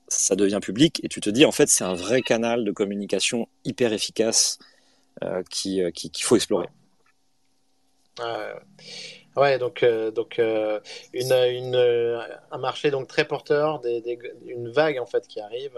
ça 0.08 0.36
devient 0.36 0.60
public, 0.62 1.02
et 1.04 1.10
tu 1.10 1.20
te 1.20 1.30
dis, 1.30 1.46
en 1.46 1.52
fait, 1.52 1.68
c'est 1.70 1.84
un 1.84 1.96
vrai 1.96 2.22
canal 2.22 2.64
de 2.64 2.72
communication 2.72 3.48
hyper 3.66 3.94
efficace 3.94 4.60
euh, 5.24 5.44
qu'il 5.50 5.82
euh, 5.82 5.92
qui, 5.92 6.12
faut 6.22 6.36
explorer. 6.36 6.68
Ouais, 9.38 9.60
donc, 9.60 9.84
euh, 9.84 10.10
donc 10.10 10.40
euh, 10.40 10.80
une, 11.14 11.32
une, 11.32 11.76
euh, 11.76 12.20
un 12.52 12.58
marché 12.58 12.90
donc 12.90 13.08
très 13.08 13.24
porteur, 13.26 13.80
des, 13.80 14.02
des, 14.02 14.18
une 14.48 14.70
vague 14.70 14.98
en 14.98 15.06
fait 15.06 15.28
qui 15.28 15.40
arrive. 15.40 15.78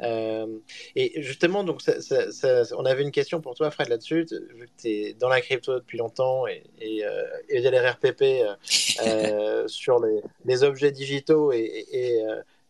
et 0.00 1.22
justement, 1.22 1.64
donc, 1.64 1.80
ça, 1.80 2.00
ça, 2.30 2.62
on 2.76 2.84
avait 2.84 3.02
une 3.02 3.10
question 3.10 3.40
pour 3.40 3.54
toi, 3.54 3.70
Fred, 3.70 3.88
là-dessus. 3.88 4.26
Vu 4.54 4.66
que 4.66 4.82
tu 4.82 4.88
es 4.88 5.14
dans 5.14 5.30
la 5.30 5.40
crypto 5.40 5.74
depuis 5.74 5.96
longtemps 5.96 6.46
et, 6.46 6.62
et, 6.78 7.04
et 7.48 7.60
les 7.60 7.80
RPP 7.80 8.22
sur 9.66 10.04
les, 10.04 10.20
les, 10.44 10.62
objets 10.62 10.92
digitaux 10.92 11.52
et, 11.52 11.86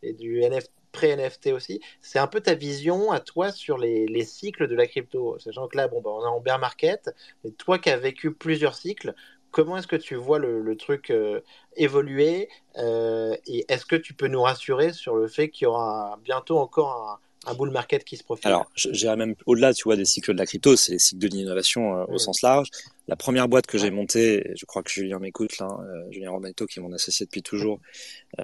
et 0.01 0.13
du 0.13 0.41
NFT 0.41 0.71
pré-NFT 0.95 1.47
aussi. 1.47 1.81
C'est 2.01 2.19
un 2.19 2.27
peu 2.27 2.39
ta 2.39 2.55
vision 2.55 3.11
à 3.11 3.19
toi 3.19 3.51
sur 3.51 3.77
les, 3.77 4.07
les, 4.07 4.23
cycles 4.23 4.67
de 4.67 4.75
la 4.75 4.87
crypto. 4.87 5.37
Sachant 5.39 5.67
que 5.67 5.77
là, 5.77 5.87
bon, 5.87 6.01
bah, 6.01 6.09
on 6.13 6.23
est 6.23 6.27
en 6.27 6.39
bear 6.39 6.57
market, 6.57 7.13
mais 7.43 7.51
toi 7.51 7.77
qui 7.77 7.89
as 7.89 7.97
vécu 7.97 8.33
plusieurs 8.33 8.75
cycles, 8.75 9.13
comment 9.55 9.77
est-ce 9.77 9.87
que 9.87 9.95
tu 9.95 10.15
vois 10.15 10.37
le, 10.37 10.75
truc 10.75 11.11
euh, 11.11 11.39
évoluer 11.77 12.49
euh, 12.77 13.37
et 13.47 13.65
est-ce 13.69 13.85
que 13.85 13.95
tu 13.95 14.13
peux 14.13 14.27
nous 14.27 14.41
rassurer 14.41 14.91
sur 14.91 15.15
le 15.15 15.29
fait 15.29 15.47
qu'il 15.47 15.63
y 15.63 15.67
aura 15.67 16.19
bientôt 16.25 16.57
encore 16.57 17.21
un, 17.47 17.53
bull 17.53 17.71
market 17.71 18.03
qui 18.03 18.17
se 18.17 18.23
profile? 18.25 18.47
Alors, 18.47 18.69
j'irais 18.75 19.15
même 19.15 19.33
au-delà, 19.45 19.73
tu 19.73 19.83
vois, 19.85 19.95
des 19.95 20.03
cycles 20.03 20.33
de 20.33 20.39
la 20.39 20.45
crypto, 20.45 20.75
c'est 20.75 20.91
les 20.91 20.99
cycles 20.99 21.21
de 21.21 21.27
l'innovation 21.29 22.01
euh, 22.01 22.05
au 22.09 22.17
sens 22.17 22.41
large. 22.41 22.67
La 23.07 23.15
première 23.15 23.47
boîte 23.47 23.65
que 23.65 23.77
j'ai 23.77 23.91
montée, 23.91 24.51
je 24.57 24.65
crois 24.65 24.83
que 24.83 24.91
Julien 24.91 25.19
m'écoute 25.19 25.57
là, 25.59 25.69
Julien 26.11 26.31
Romanito, 26.31 26.65
qui 26.65 26.79
est 26.79 26.81
mon 26.81 26.91
associé 26.91 27.25
depuis 27.25 27.41
toujours, 27.41 27.79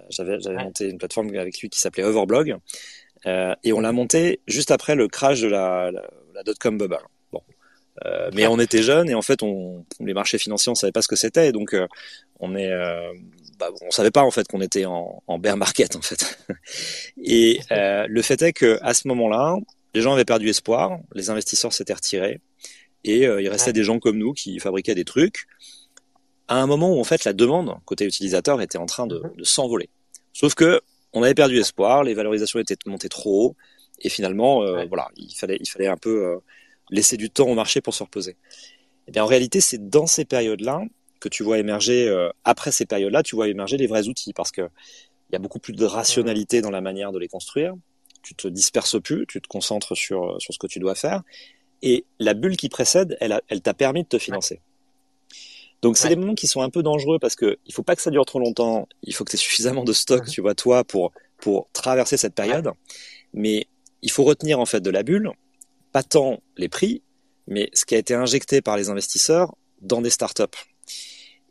j'avais 0.09 0.37
monté 0.63 0.87
une 0.87 0.97
plateforme 0.97 1.35
avec 1.35 1.59
lui 1.59 1.69
qui 1.69 1.79
s'appelait 1.79 2.05
Overblog, 2.05 2.55
et 3.25 3.73
on 3.73 3.81
l'a 3.81 3.91
montée 3.91 4.39
juste 4.47 4.71
après 4.71 4.95
le 4.95 5.09
crash 5.09 5.41
de 5.41 5.47
la, 5.47 5.91
la, 5.91 6.09
la 6.33 6.43
dot-com 6.43 6.77
bubble. 6.77 6.99
Euh, 8.05 8.29
mais 8.33 8.47
on 8.47 8.59
était 8.59 8.81
jeunes 8.81 9.09
et 9.09 9.15
en 9.15 9.21
fait, 9.21 9.43
on, 9.43 9.85
les 9.99 10.13
marchés 10.13 10.37
financiers, 10.37 10.71
on 10.71 10.75
savait 10.75 10.91
pas 10.91 11.01
ce 11.01 11.07
que 11.07 11.15
c'était, 11.15 11.51
donc 11.51 11.73
euh, 11.73 11.87
on 12.39 12.55
est, 12.55 12.71
euh, 12.71 13.11
bah, 13.59 13.69
on 13.81 13.91
savait 13.91 14.11
pas 14.11 14.23
en 14.23 14.31
fait 14.31 14.47
qu'on 14.47 14.61
était 14.61 14.85
en, 14.85 15.21
en, 15.27 15.39
bear 15.39 15.57
market 15.57 15.95
en 15.95 16.01
fait. 16.01 16.39
et 17.23 17.59
le 17.69 18.21
fait 18.21 18.41
est 18.41 18.53
que 18.53 18.79
à 18.81 18.93
ce 18.93 19.07
moment-là, 19.09 19.57
les 19.93 20.01
gens 20.01 20.13
avaient 20.13 20.25
perdu 20.25 20.49
espoir, 20.49 20.99
les 21.13 21.29
investisseurs 21.29 21.73
s'étaient 21.73 21.93
retirés 21.93 22.39
et 23.03 23.23
il 23.23 23.49
restait 23.49 23.73
des 23.73 23.83
gens 23.83 23.99
comme 23.99 24.17
nous 24.17 24.33
qui 24.33 24.59
fabriquaient 24.59 24.95
des 24.95 25.05
trucs. 25.05 25.45
À 26.47 26.55
un 26.55 26.67
moment 26.67 26.95
où 26.95 26.99
en 26.99 27.03
fait 27.03 27.23
la 27.23 27.33
demande 27.33 27.75
côté 27.85 28.05
utilisateur 28.05 28.61
était 28.61 28.77
en 28.77 28.85
train 28.85 29.07
de, 29.07 29.21
de 29.37 29.43
s'envoler. 29.43 29.89
Sauf 30.33 30.53
que 30.55 30.81
on 31.13 31.23
avait 31.23 31.33
perdu 31.33 31.59
espoir, 31.59 32.03
les 32.03 32.13
valorisations 32.13 32.59
étaient 32.59 32.77
montées 32.85 33.09
trop 33.09 33.47
haut 33.47 33.55
et 33.99 34.09
finalement, 34.09 34.61
voilà, 34.87 35.09
il 35.17 35.35
fallait, 35.35 35.57
il 35.59 35.69
fallait 35.69 35.87
un 35.87 35.97
peu 35.97 36.39
laisser 36.91 37.17
du 37.17 37.29
temps 37.29 37.47
au 37.47 37.55
marché 37.55 37.81
pour 37.81 37.93
se 37.93 38.03
reposer. 38.03 38.35
Eh 39.07 39.11
bien, 39.11 39.23
en 39.23 39.27
réalité, 39.27 39.61
c'est 39.61 39.89
dans 39.89 40.05
ces 40.05 40.25
périodes-là 40.25 40.83
que 41.19 41.29
tu 41.29 41.43
vois 41.43 41.59
émerger, 41.59 42.07
euh, 42.07 42.29
après 42.43 42.71
ces 42.71 42.85
périodes-là, 42.85 43.23
tu 43.23 43.35
vois 43.35 43.47
émerger 43.47 43.77
les 43.77 43.87
vrais 43.87 44.07
outils 44.07 44.33
parce 44.33 44.51
que 44.51 44.61
il 45.29 45.33
y 45.33 45.35
a 45.35 45.39
beaucoup 45.39 45.59
plus 45.59 45.73
de 45.73 45.85
rationalité 45.85 46.61
dans 46.61 46.71
la 46.71 46.81
manière 46.81 47.11
de 47.11 47.19
les 47.19 47.29
construire. 47.29 47.73
Tu 48.21 48.35
te 48.35 48.47
disperses 48.47 49.01
plus, 49.01 49.25
tu 49.27 49.39
te 49.41 49.47
concentres 49.47 49.95
sur, 49.95 50.31
euh, 50.31 50.39
sur 50.39 50.53
ce 50.53 50.59
que 50.59 50.67
tu 50.67 50.79
dois 50.79 50.95
faire. 50.95 51.21
Et 51.81 52.05
la 52.19 52.33
bulle 52.33 52.57
qui 52.57 52.69
précède, 52.69 53.17
elle, 53.21 53.39
elle 53.47 53.61
t'a 53.61 53.73
permis 53.73 54.03
de 54.03 54.07
te 54.09 54.17
financer. 54.17 54.59
Donc 55.81 55.97
c'est 55.97 56.09
des 56.09 56.15
moments 56.15 56.35
qui 56.35 56.47
sont 56.47 56.61
un 56.61 56.69
peu 56.69 56.83
dangereux 56.83 57.17
parce 57.17 57.35
que 57.35 57.57
il 57.65 57.73
faut 57.73 57.81
pas 57.81 57.95
que 57.95 58.01
ça 58.03 58.11
dure 58.11 58.25
trop 58.25 58.39
longtemps. 58.39 58.87
Il 59.03 59.15
faut 59.15 59.23
que 59.23 59.31
tu 59.31 59.35
aies 59.35 59.39
suffisamment 59.39 59.83
de 59.83 59.93
stock, 59.93 60.27
tu 60.27 60.41
vois, 60.41 60.53
toi, 60.53 60.83
pour 60.83 61.11
pour 61.37 61.67
traverser 61.73 62.17
cette 62.17 62.35
période. 62.35 62.71
Mais 63.33 63.65
il 64.03 64.11
faut 64.11 64.23
retenir 64.23 64.59
en 64.59 64.65
fait 64.65 64.81
de 64.81 64.91
la 64.91 65.01
bulle 65.01 65.31
pas 65.91 66.03
tant 66.03 66.41
les 66.57 66.69
prix, 66.69 67.01
mais 67.47 67.69
ce 67.73 67.85
qui 67.85 67.95
a 67.95 67.97
été 67.97 68.13
injecté 68.13 68.61
par 68.61 68.77
les 68.77 68.89
investisseurs 68.89 69.55
dans 69.81 70.01
des 70.01 70.09
startups. 70.09 70.43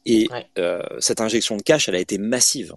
Et 0.07 0.29
euh, 0.59 0.83
cette 0.99 1.21
injection 1.21 1.57
de 1.57 1.63
cash, 1.63 1.89
elle 1.89 1.95
a 1.95 2.01
été 2.01 2.19
massive. 2.19 2.75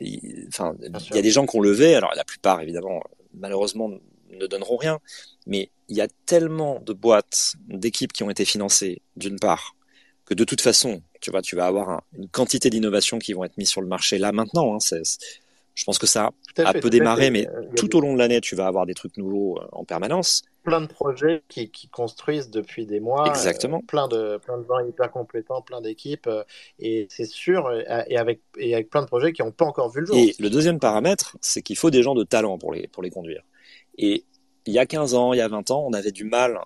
Il, 0.00 0.46
enfin, 0.48 0.74
il 0.80 1.16
y 1.16 1.18
a 1.18 1.22
des 1.22 1.30
gens 1.30 1.46
qui 1.46 1.56
ont 1.56 1.60
levé, 1.60 1.94
alors 1.94 2.12
la 2.14 2.24
plupart, 2.24 2.60
évidemment, 2.60 3.02
malheureusement, 3.32 3.90
ne 4.30 4.46
donneront 4.46 4.76
rien, 4.76 4.98
mais 5.46 5.70
il 5.88 5.96
y 5.96 6.00
a 6.00 6.08
tellement 6.26 6.80
de 6.80 6.92
boîtes, 6.92 7.54
d'équipes 7.68 8.12
qui 8.12 8.22
ont 8.22 8.30
été 8.30 8.44
financées, 8.44 9.00
d'une 9.16 9.38
part, 9.38 9.76
que 10.24 10.34
de 10.34 10.44
toute 10.44 10.60
façon, 10.60 11.02
tu 11.20 11.30
vois, 11.30 11.40
tu 11.40 11.56
vas 11.56 11.66
avoir 11.66 12.02
une 12.18 12.28
quantité 12.28 12.68
d'innovations 12.68 13.18
qui 13.18 13.32
vont 13.32 13.44
être 13.44 13.56
mises 13.56 13.70
sur 13.70 13.80
le 13.80 13.86
marché 13.86 14.18
là 14.18 14.32
maintenant. 14.32 14.74
Hein, 14.74 14.78
je 15.74 15.84
pense 15.84 15.98
que 15.98 16.06
ça 16.06 16.32
a 16.58 16.72
peu 16.74 16.90
démarré, 16.90 17.30
mais 17.30 17.46
tout 17.76 17.96
au 17.96 18.00
long 18.00 18.12
de 18.12 18.18
l'année, 18.18 18.40
tu 18.40 18.56
vas 18.56 18.66
avoir 18.66 18.86
des 18.86 18.94
trucs 18.94 19.16
nouveaux 19.16 19.58
euh, 19.58 19.66
en 19.72 19.84
permanence. 19.84 20.42
Plein 20.66 20.80
de 20.80 20.86
projets 20.86 21.42
qui, 21.48 21.70
construisent 21.90 22.50
depuis 22.50 22.86
des 22.86 23.00
mois. 23.00 23.28
Exactement. 23.28 23.78
Euh, 23.78 23.86
plein, 23.86 24.08
de, 24.08 24.38
plein 24.38 24.58
de 24.58 24.66
gens 24.66 24.80
hyper 24.86 25.10
compétents, 25.10 25.62
plein 25.62 25.80
d'équipes. 25.80 26.28
et 26.78 27.06
c'est 27.08 27.26
sûr, 27.26 27.72
et 27.72 28.16
avec, 28.16 28.40
et 28.58 28.74
avec 28.74 28.90
plein 28.90 29.02
de 29.02 29.06
projets 29.06 29.32
qui 29.32 29.42
n'ont 29.42 29.52
pas 29.52 29.64
encore 29.64 29.90
vu 29.90 30.00
le 30.00 30.06
jour. 30.06 30.16
Et 30.16 30.34
le 30.38 30.50
deuxième 30.50 30.78
paramètre, 30.78 31.36
c'est 31.40 31.62
qu'il 31.62 31.76
faut 31.76 31.90
des 31.90 32.02
gens 32.02 32.14
de 32.14 32.24
talent 32.24 32.58
pour 32.58 32.72
les, 32.72 32.88
pour 32.88 33.02
les 33.02 33.10
conduire. 33.10 33.42
Et 33.96 34.24
il 34.66 34.74
y 34.74 34.78
a 34.78 34.86
15 34.86 35.14
ans, 35.14 35.32
il 35.32 35.38
y 35.38 35.40
a 35.40 35.48
20 35.48 35.70
ans, 35.70 35.84
on 35.86 35.92
avait 35.92 36.10
du 36.10 36.24
mal 36.24 36.58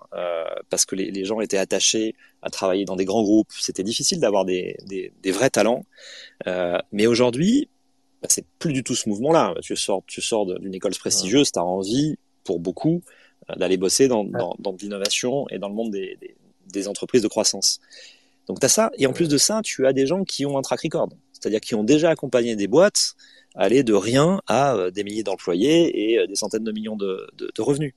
parce 0.69 0.85
que 0.85 0.95
les, 0.95 1.11
les, 1.11 1.23
gens 1.23 1.39
étaient 1.39 1.59
attachés 1.59 2.15
à 2.41 2.49
travailler 2.49 2.85
dans 2.85 2.95
des 2.95 3.05
grands 3.05 3.21
groupes. 3.21 3.51
C'était 3.51 3.83
difficile 3.83 4.19
d'avoir 4.19 4.43
des, 4.43 4.75
des, 4.87 5.13
des, 5.21 5.31
vrais 5.31 5.51
talents. 5.51 5.83
mais 6.91 7.05
aujourd'hui, 7.05 7.69
bah, 8.21 8.27
c'est 8.29 8.45
plus 8.59 8.73
du 8.73 8.83
tout 8.83 8.95
ce 8.95 9.09
mouvement-là. 9.09 9.53
Tu 9.61 9.75
sors, 9.75 10.03
tu 10.07 10.21
sors 10.21 10.45
d'une 10.45 10.73
école 10.73 10.93
prestigieuse, 10.95 11.51
tu 11.51 11.59
as 11.59 11.63
envie, 11.63 12.17
pour 12.43 12.59
beaucoup, 12.59 13.01
euh, 13.05 13.20
d'aller 13.57 13.77
bosser 13.77 14.07
dans, 14.07 14.23
dans, 14.23 14.55
dans 14.59 14.75
l'innovation 14.81 15.47
et 15.49 15.59
dans 15.59 15.67
le 15.67 15.73
monde 15.73 15.91
des, 15.91 16.17
des, 16.21 16.35
des 16.71 16.87
entreprises 16.87 17.21
de 17.21 17.27
croissance. 17.27 17.79
Donc 18.47 18.59
tu 18.59 18.65
as 18.65 18.69
ça, 18.69 18.91
et 18.97 19.05
en 19.07 19.13
plus 19.13 19.27
de 19.27 19.37
ça, 19.37 19.61
tu 19.63 19.85
as 19.85 19.93
des 19.93 20.07
gens 20.07 20.23
qui 20.23 20.45
ont 20.45 20.57
un 20.57 20.61
track 20.61 20.81
record, 20.81 21.09
c'est-à-dire 21.33 21.59
qui 21.61 21.75
ont 21.75 21.83
déjà 21.83 22.09
accompagné 22.09 22.55
des 22.55 22.67
boîtes 22.67 23.15
aller 23.55 23.83
de 23.83 23.93
rien 23.93 24.41
à 24.47 24.75
euh, 24.75 24.91
des 24.91 25.03
milliers 25.03 25.23
d'employés 25.23 26.13
et 26.13 26.19
euh, 26.19 26.27
des 26.27 26.35
centaines 26.35 26.63
de 26.63 26.71
millions 26.71 26.95
de, 26.95 27.27
de, 27.37 27.51
de 27.53 27.61
revenus. 27.61 27.93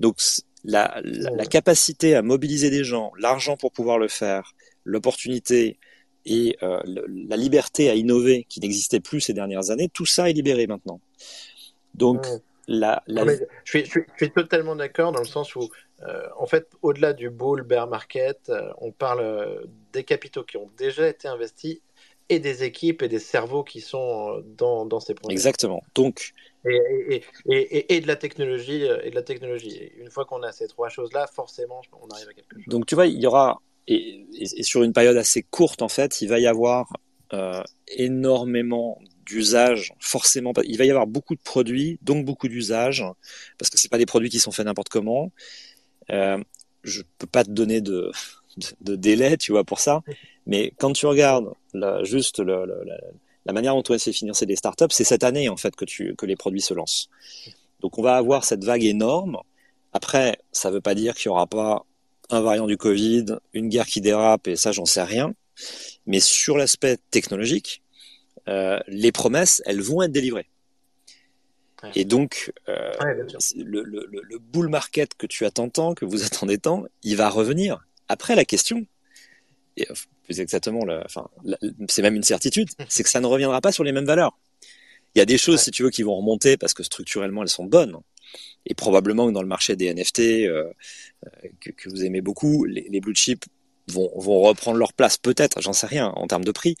Donc 0.00 0.18
la, 0.64 1.00
la, 1.02 1.30
la, 1.30 1.46
capacité 1.46 2.14
à 2.14 2.22
mobiliser 2.22 2.70
des 2.70 2.84
gens, 2.84 3.12
l'argent 3.18 3.56
pour 3.56 3.72
pouvoir 3.72 3.98
le 3.98 4.08
faire, 4.08 4.54
l'opportunité, 4.84 5.78
et 6.26 6.56
euh, 6.62 6.80
la 7.28 7.36
liberté 7.36 7.88
à 7.88 7.94
innover 7.94 8.46
qui 8.48 8.60
n'existait 8.60 9.00
plus 9.00 9.20
ces 9.20 9.32
dernières 9.32 9.70
années, 9.70 9.88
tout 9.88 10.06
ça 10.06 10.28
est 10.28 10.32
libéré 10.32 10.66
maintenant. 10.66 11.00
Donc, 11.94 12.26
la, 12.68 13.02
la... 13.06 13.24
je, 13.24 13.38
suis, 13.64 13.84
je, 13.84 14.00
suis, 14.16 14.30
totalement 14.30 14.74
d'accord 14.74 15.12
dans 15.12 15.20
le 15.20 15.26
sens 15.26 15.54
où, 15.54 15.68
euh, 16.02 16.26
en 16.36 16.46
fait, 16.46 16.68
au-delà 16.82 17.12
du 17.12 17.30
bull 17.30 17.62
bear 17.62 17.86
market, 17.86 18.48
euh, 18.48 18.72
on 18.78 18.92
parle 18.92 19.20
euh, 19.20 19.64
des 19.92 20.04
capitaux 20.04 20.42
qui 20.42 20.56
ont 20.56 20.70
déjà 20.76 21.08
été 21.08 21.28
investis 21.28 21.80
et 22.28 22.40
des 22.40 22.64
équipes 22.64 23.02
et 23.02 23.08
des 23.08 23.20
cerveaux 23.20 23.62
qui 23.62 23.80
sont 23.80 24.42
dans, 24.58 24.84
dans 24.84 24.98
ces 24.98 25.14
projets. 25.14 25.32
Exactement. 25.32 25.82
Donc, 25.94 26.32
et, 26.68 26.80
et, 27.08 27.22
et, 27.48 27.96
et, 27.96 28.00
de 28.00 28.08
la 28.08 28.16
technologie 28.16 28.82
et 28.82 29.10
de 29.10 29.14
la 29.14 29.22
technologie. 29.22 29.92
une 29.96 30.10
fois 30.10 30.24
qu'on 30.24 30.42
a 30.42 30.50
ces 30.50 30.66
trois 30.66 30.88
choses-là, 30.88 31.28
forcément, 31.32 31.80
on 31.92 32.08
arrive 32.08 32.28
à 32.28 32.32
quelque 32.32 32.56
chose. 32.56 32.64
Donc, 32.66 32.86
tu 32.86 32.96
vois, 32.96 33.06
il 33.06 33.20
y 33.20 33.26
aura 33.28 33.60
et, 33.86 34.26
sur 34.62 34.82
une 34.82 34.92
période 34.92 35.16
assez 35.16 35.44
courte, 35.44 35.82
en 35.82 35.88
fait, 35.88 36.20
il 36.20 36.28
va 36.28 36.40
y 36.40 36.48
avoir 36.48 36.92
énormément 37.86 38.98
d'usages, 39.26 39.92
forcément. 39.98 40.52
Il 40.64 40.78
va 40.78 40.84
y 40.84 40.90
avoir 40.90 41.06
beaucoup 41.06 41.34
de 41.34 41.40
produits, 41.40 41.98
donc 42.02 42.24
beaucoup 42.24 42.48
d'usages, 42.48 43.04
parce 43.58 43.70
que 43.70 43.78
c'est 43.78 43.90
pas 43.90 43.98
des 43.98 44.06
produits 44.06 44.30
qui 44.30 44.38
sont 44.38 44.52
faits 44.52 44.66
n'importe 44.66 44.88
comment. 44.88 45.32
Euh, 46.10 46.42
je 46.84 47.02
peux 47.18 47.26
pas 47.26 47.44
te 47.44 47.50
donner 47.50 47.80
de, 47.80 48.12
de, 48.56 48.66
de, 48.92 48.96
délai, 48.96 49.36
tu 49.36 49.52
vois, 49.52 49.64
pour 49.64 49.80
ça. 49.80 50.02
Mais 50.46 50.72
quand 50.78 50.92
tu 50.92 51.06
regardes 51.06 51.52
la, 51.74 52.04
juste 52.04 52.38
le, 52.38 52.64
le, 52.64 52.84
la, 52.84 52.96
la, 53.44 53.52
manière 53.52 53.74
dont 53.74 53.82
on 53.88 53.94
essaie 53.94 54.12
de 54.12 54.16
financer 54.16 54.46
des 54.46 54.56
startups, 54.56 54.86
c'est 54.90 55.04
cette 55.04 55.24
année 55.24 55.48
en 55.48 55.56
fait 55.56 55.74
que, 55.74 55.84
tu, 55.84 56.14
que 56.14 56.26
les 56.26 56.36
produits 56.36 56.60
se 56.60 56.74
lancent. 56.74 57.10
Donc 57.80 57.98
on 57.98 58.02
va 58.02 58.16
avoir 58.16 58.44
cette 58.44 58.64
vague 58.64 58.84
énorme. 58.84 59.38
Après, 59.92 60.38
ça 60.52 60.70
veut 60.70 60.80
pas 60.80 60.94
dire 60.94 61.14
qu'il 61.14 61.26
y 61.26 61.28
aura 61.28 61.46
pas 61.46 61.84
un 62.30 62.40
variant 62.40 62.66
du 62.66 62.76
Covid, 62.76 63.26
une 63.52 63.68
guerre 63.68 63.86
qui 63.86 64.00
dérape, 64.00 64.48
et 64.48 64.56
ça, 64.56 64.72
j'en 64.72 64.84
sais 64.84 65.02
rien. 65.02 65.34
Mais 66.06 66.20
sur 66.20 66.58
l'aspect 66.58 66.98
technologique, 67.10 67.82
euh, 68.48 68.78
les 68.88 69.12
promesses, 69.12 69.62
elles 69.66 69.80
vont 69.80 70.02
être 70.02 70.12
délivrées. 70.12 70.48
Et 71.94 72.04
donc, 72.04 72.52
euh, 72.68 72.92
le, 73.56 73.82
le, 73.82 74.08
le, 74.10 74.38
bull 74.38 74.68
market 74.68 75.14
que 75.14 75.26
tu 75.26 75.44
attends 75.44 75.68
tant, 75.68 75.94
que 75.94 76.04
vous 76.04 76.22
attendez 76.24 76.58
tant, 76.58 76.84
il 77.02 77.16
va 77.16 77.28
revenir. 77.28 77.86
Après, 78.08 78.34
la 78.34 78.44
question, 78.44 78.86
et 79.76 79.86
plus 80.24 80.40
exactement, 80.40 80.84
enfin, 81.04 81.28
c'est 81.88 82.02
même 82.02 82.16
une 82.16 82.22
certitude, 82.22 82.68
c'est 82.88 83.02
que 83.02 83.08
ça 83.08 83.20
ne 83.20 83.26
reviendra 83.26 83.60
pas 83.60 83.72
sur 83.72 83.84
les 83.84 83.92
mêmes 83.92 84.06
valeurs. 84.06 84.38
Il 85.14 85.18
y 85.18 85.22
a 85.22 85.26
des 85.26 85.38
choses, 85.38 85.60
si 85.60 85.70
tu 85.70 85.82
veux, 85.82 85.90
qui 85.90 86.02
vont 86.02 86.16
remonter 86.16 86.56
parce 86.56 86.74
que 86.74 86.82
structurellement, 86.82 87.42
elles 87.42 87.48
sont 87.48 87.64
bonnes. 87.64 87.96
Et 88.66 88.74
probablement 88.74 89.28
que 89.28 89.32
dans 89.32 89.42
le 89.42 89.48
marché 89.48 89.76
des 89.76 89.92
NFT, 89.94 90.20
euh, 90.20 90.72
euh, 91.26 91.48
que, 91.60 91.88
vous 91.88 92.04
aimez 92.04 92.20
beaucoup, 92.20 92.64
les, 92.64 92.86
les 92.90 93.00
blue 93.00 93.14
chips 93.14 93.46
vont, 93.88 94.10
vont 94.18 94.40
reprendre 94.42 94.76
leur 94.78 94.92
place, 94.92 95.16
peut-être, 95.16 95.60
j'en 95.62 95.72
sais 95.72 95.86
rien, 95.86 96.08
en 96.08 96.26
termes 96.26 96.44
de 96.44 96.50
prix. 96.50 96.76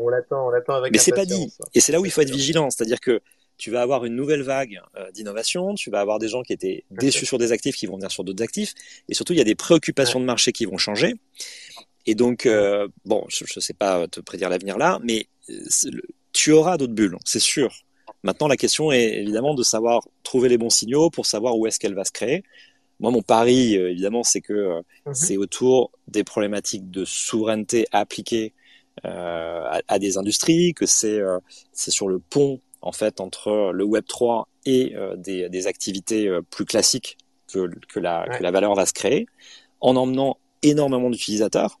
On 0.00 0.08
l'attend, 0.08 0.46
on 0.46 0.50
l'attend 0.50 0.74
avec 0.74 0.92
Mais 0.92 0.98
c'est 0.98 1.12
pas 1.12 1.26
dit. 1.26 1.52
Et 1.74 1.80
c'est 1.80 1.92
là 1.92 2.00
où 2.00 2.06
il 2.06 2.10
faut 2.10 2.20
être 2.20 2.30
vigilant. 2.30 2.70
C'est-à-dire 2.70 3.00
que 3.00 3.20
tu 3.56 3.70
vas 3.72 3.82
avoir 3.82 4.04
une 4.04 4.14
nouvelle 4.14 4.42
vague 4.42 4.80
euh, 4.96 5.10
d'innovation, 5.10 5.74
tu 5.74 5.90
vas 5.90 6.00
avoir 6.00 6.18
des 6.18 6.28
gens 6.28 6.42
qui 6.42 6.52
étaient 6.52 6.84
déçus 6.92 7.26
sur 7.26 7.38
des 7.38 7.50
actifs 7.50 7.76
qui 7.76 7.86
vont 7.86 7.96
venir 7.96 8.10
sur 8.10 8.22
d'autres 8.22 8.42
actifs, 8.42 8.72
et 9.08 9.14
surtout 9.14 9.32
il 9.32 9.38
y 9.38 9.42
a 9.42 9.44
des 9.44 9.56
préoccupations 9.56 10.20
de 10.20 10.24
marché 10.24 10.52
qui 10.52 10.64
vont 10.64 10.78
changer. 10.78 11.14
Et 12.06 12.14
donc, 12.14 12.46
euh, 12.46 12.88
bon, 13.04 13.24
je 13.28 13.44
ne 13.54 13.60
sais 13.60 13.74
pas 13.74 14.06
te 14.06 14.20
prédire 14.20 14.48
l'avenir 14.48 14.78
là, 14.78 15.00
mais 15.02 15.26
tu 16.32 16.52
auras 16.52 16.76
d'autres 16.76 16.94
bulles, 16.94 17.18
c'est 17.24 17.40
sûr. 17.40 17.74
Maintenant, 18.22 18.48
la 18.48 18.56
question 18.56 18.92
est 18.92 19.20
évidemment 19.20 19.54
de 19.54 19.62
savoir 19.62 20.06
trouver 20.22 20.48
les 20.48 20.58
bons 20.58 20.70
signaux 20.70 21.10
pour 21.10 21.26
savoir 21.26 21.56
où 21.56 21.66
est-ce 21.66 21.78
qu'elle 21.78 21.94
va 21.94 22.04
se 22.04 22.12
créer. 22.12 22.44
Moi, 23.00 23.10
mon 23.10 23.22
pari, 23.22 23.76
euh, 23.76 23.90
évidemment, 23.90 24.22
c'est 24.22 24.40
que 24.40 24.82
mhm. 25.06 25.14
c'est 25.14 25.36
autour 25.36 25.90
des 26.06 26.24
problématiques 26.24 26.90
de 26.90 27.04
souveraineté 27.04 27.86
appliquées 27.92 28.54
à, 29.04 29.80
à, 29.88 29.98
des 29.98 30.18
industries, 30.18 30.74
que 30.74 30.86
c'est 30.86 31.20
c'est 31.72 31.90
sur 31.90 32.08
le 32.08 32.18
pont 32.18 32.60
en 32.82 32.92
fait 32.92 33.20
entre 33.20 33.72
le 33.72 33.84
Web 33.84 34.04
3 34.06 34.48
et 34.66 34.94
euh, 34.94 35.16
des, 35.16 35.48
des, 35.48 35.66
activités 35.66 36.28
euh, 36.28 36.42
plus 36.42 36.64
classiques 36.64 37.16
que, 37.52 37.70
que, 37.88 38.00
la, 38.00 38.26
que 38.28 38.42
la 38.42 38.50
valeur 38.50 38.74
va 38.74 38.86
se 38.86 38.92
créer, 38.92 39.26
en 39.80 39.96
emmenant 39.96 40.38
énormément 40.62 41.10
d'utilisateurs. 41.10 41.80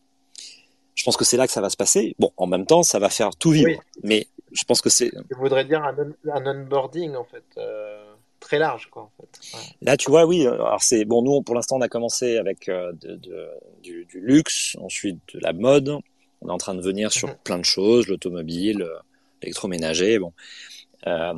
Je 0.94 1.04
pense 1.04 1.16
que 1.16 1.24
c'est 1.24 1.36
là 1.36 1.46
que 1.46 1.52
ça 1.52 1.60
va 1.60 1.70
se 1.70 1.76
passer. 1.76 2.14
Bon, 2.18 2.32
en 2.36 2.46
même 2.46 2.66
temps, 2.66 2.82
ça 2.82 2.98
va 2.98 3.08
faire 3.08 3.30
tout 3.36 3.50
vivre, 3.50 3.80
mais 4.02 4.26
je 4.52 4.64
pense 4.64 4.80
que 4.80 4.88
c'est. 4.88 5.12
Je 5.30 5.36
voudrais 5.36 5.64
dire 5.64 5.82
un, 5.84 5.94
un 6.32 6.46
onboarding 6.46 7.14
en 7.14 7.24
fait. 7.24 7.44
Euh, 7.56 8.04
très 8.40 8.60
large 8.60 8.88
quoi 8.88 9.02
en 9.02 9.12
fait. 9.20 9.40
Là 9.82 9.96
tu 9.96 10.12
vois 10.12 10.24
oui 10.24 10.46
alors 10.46 10.80
c'est 10.80 11.04
bon 11.04 11.22
nous 11.22 11.42
pour 11.42 11.56
l'instant 11.56 11.76
on 11.76 11.80
a 11.80 11.88
commencé 11.88 12.36
avec 12.36 12.68
de, 12.68 13.16
de, 13.16 13.48
du, 13.82 14.04
du, 14.04 14.20
luxe 14.20 14.76
ensuite 14.80 15.18
de 15.34 15.40
la 15.40 15.52
mode 15.52 15.98
on 16.40 16.48
est 16.48 16.52
en 16.52 16.58
train 16.58 16.74
de 16.74 16.82
venir 16.82 17.12
sur 17.12 17.28
mhm. 17.28 17.36
plein 17.44 17.58
de 17.58 17.64
choses 17.64 18.08
l'automobile 18.08 18.86
l'électroménager 19.42 20.18
bon 20.18 20.32
euh, 21.06 21.34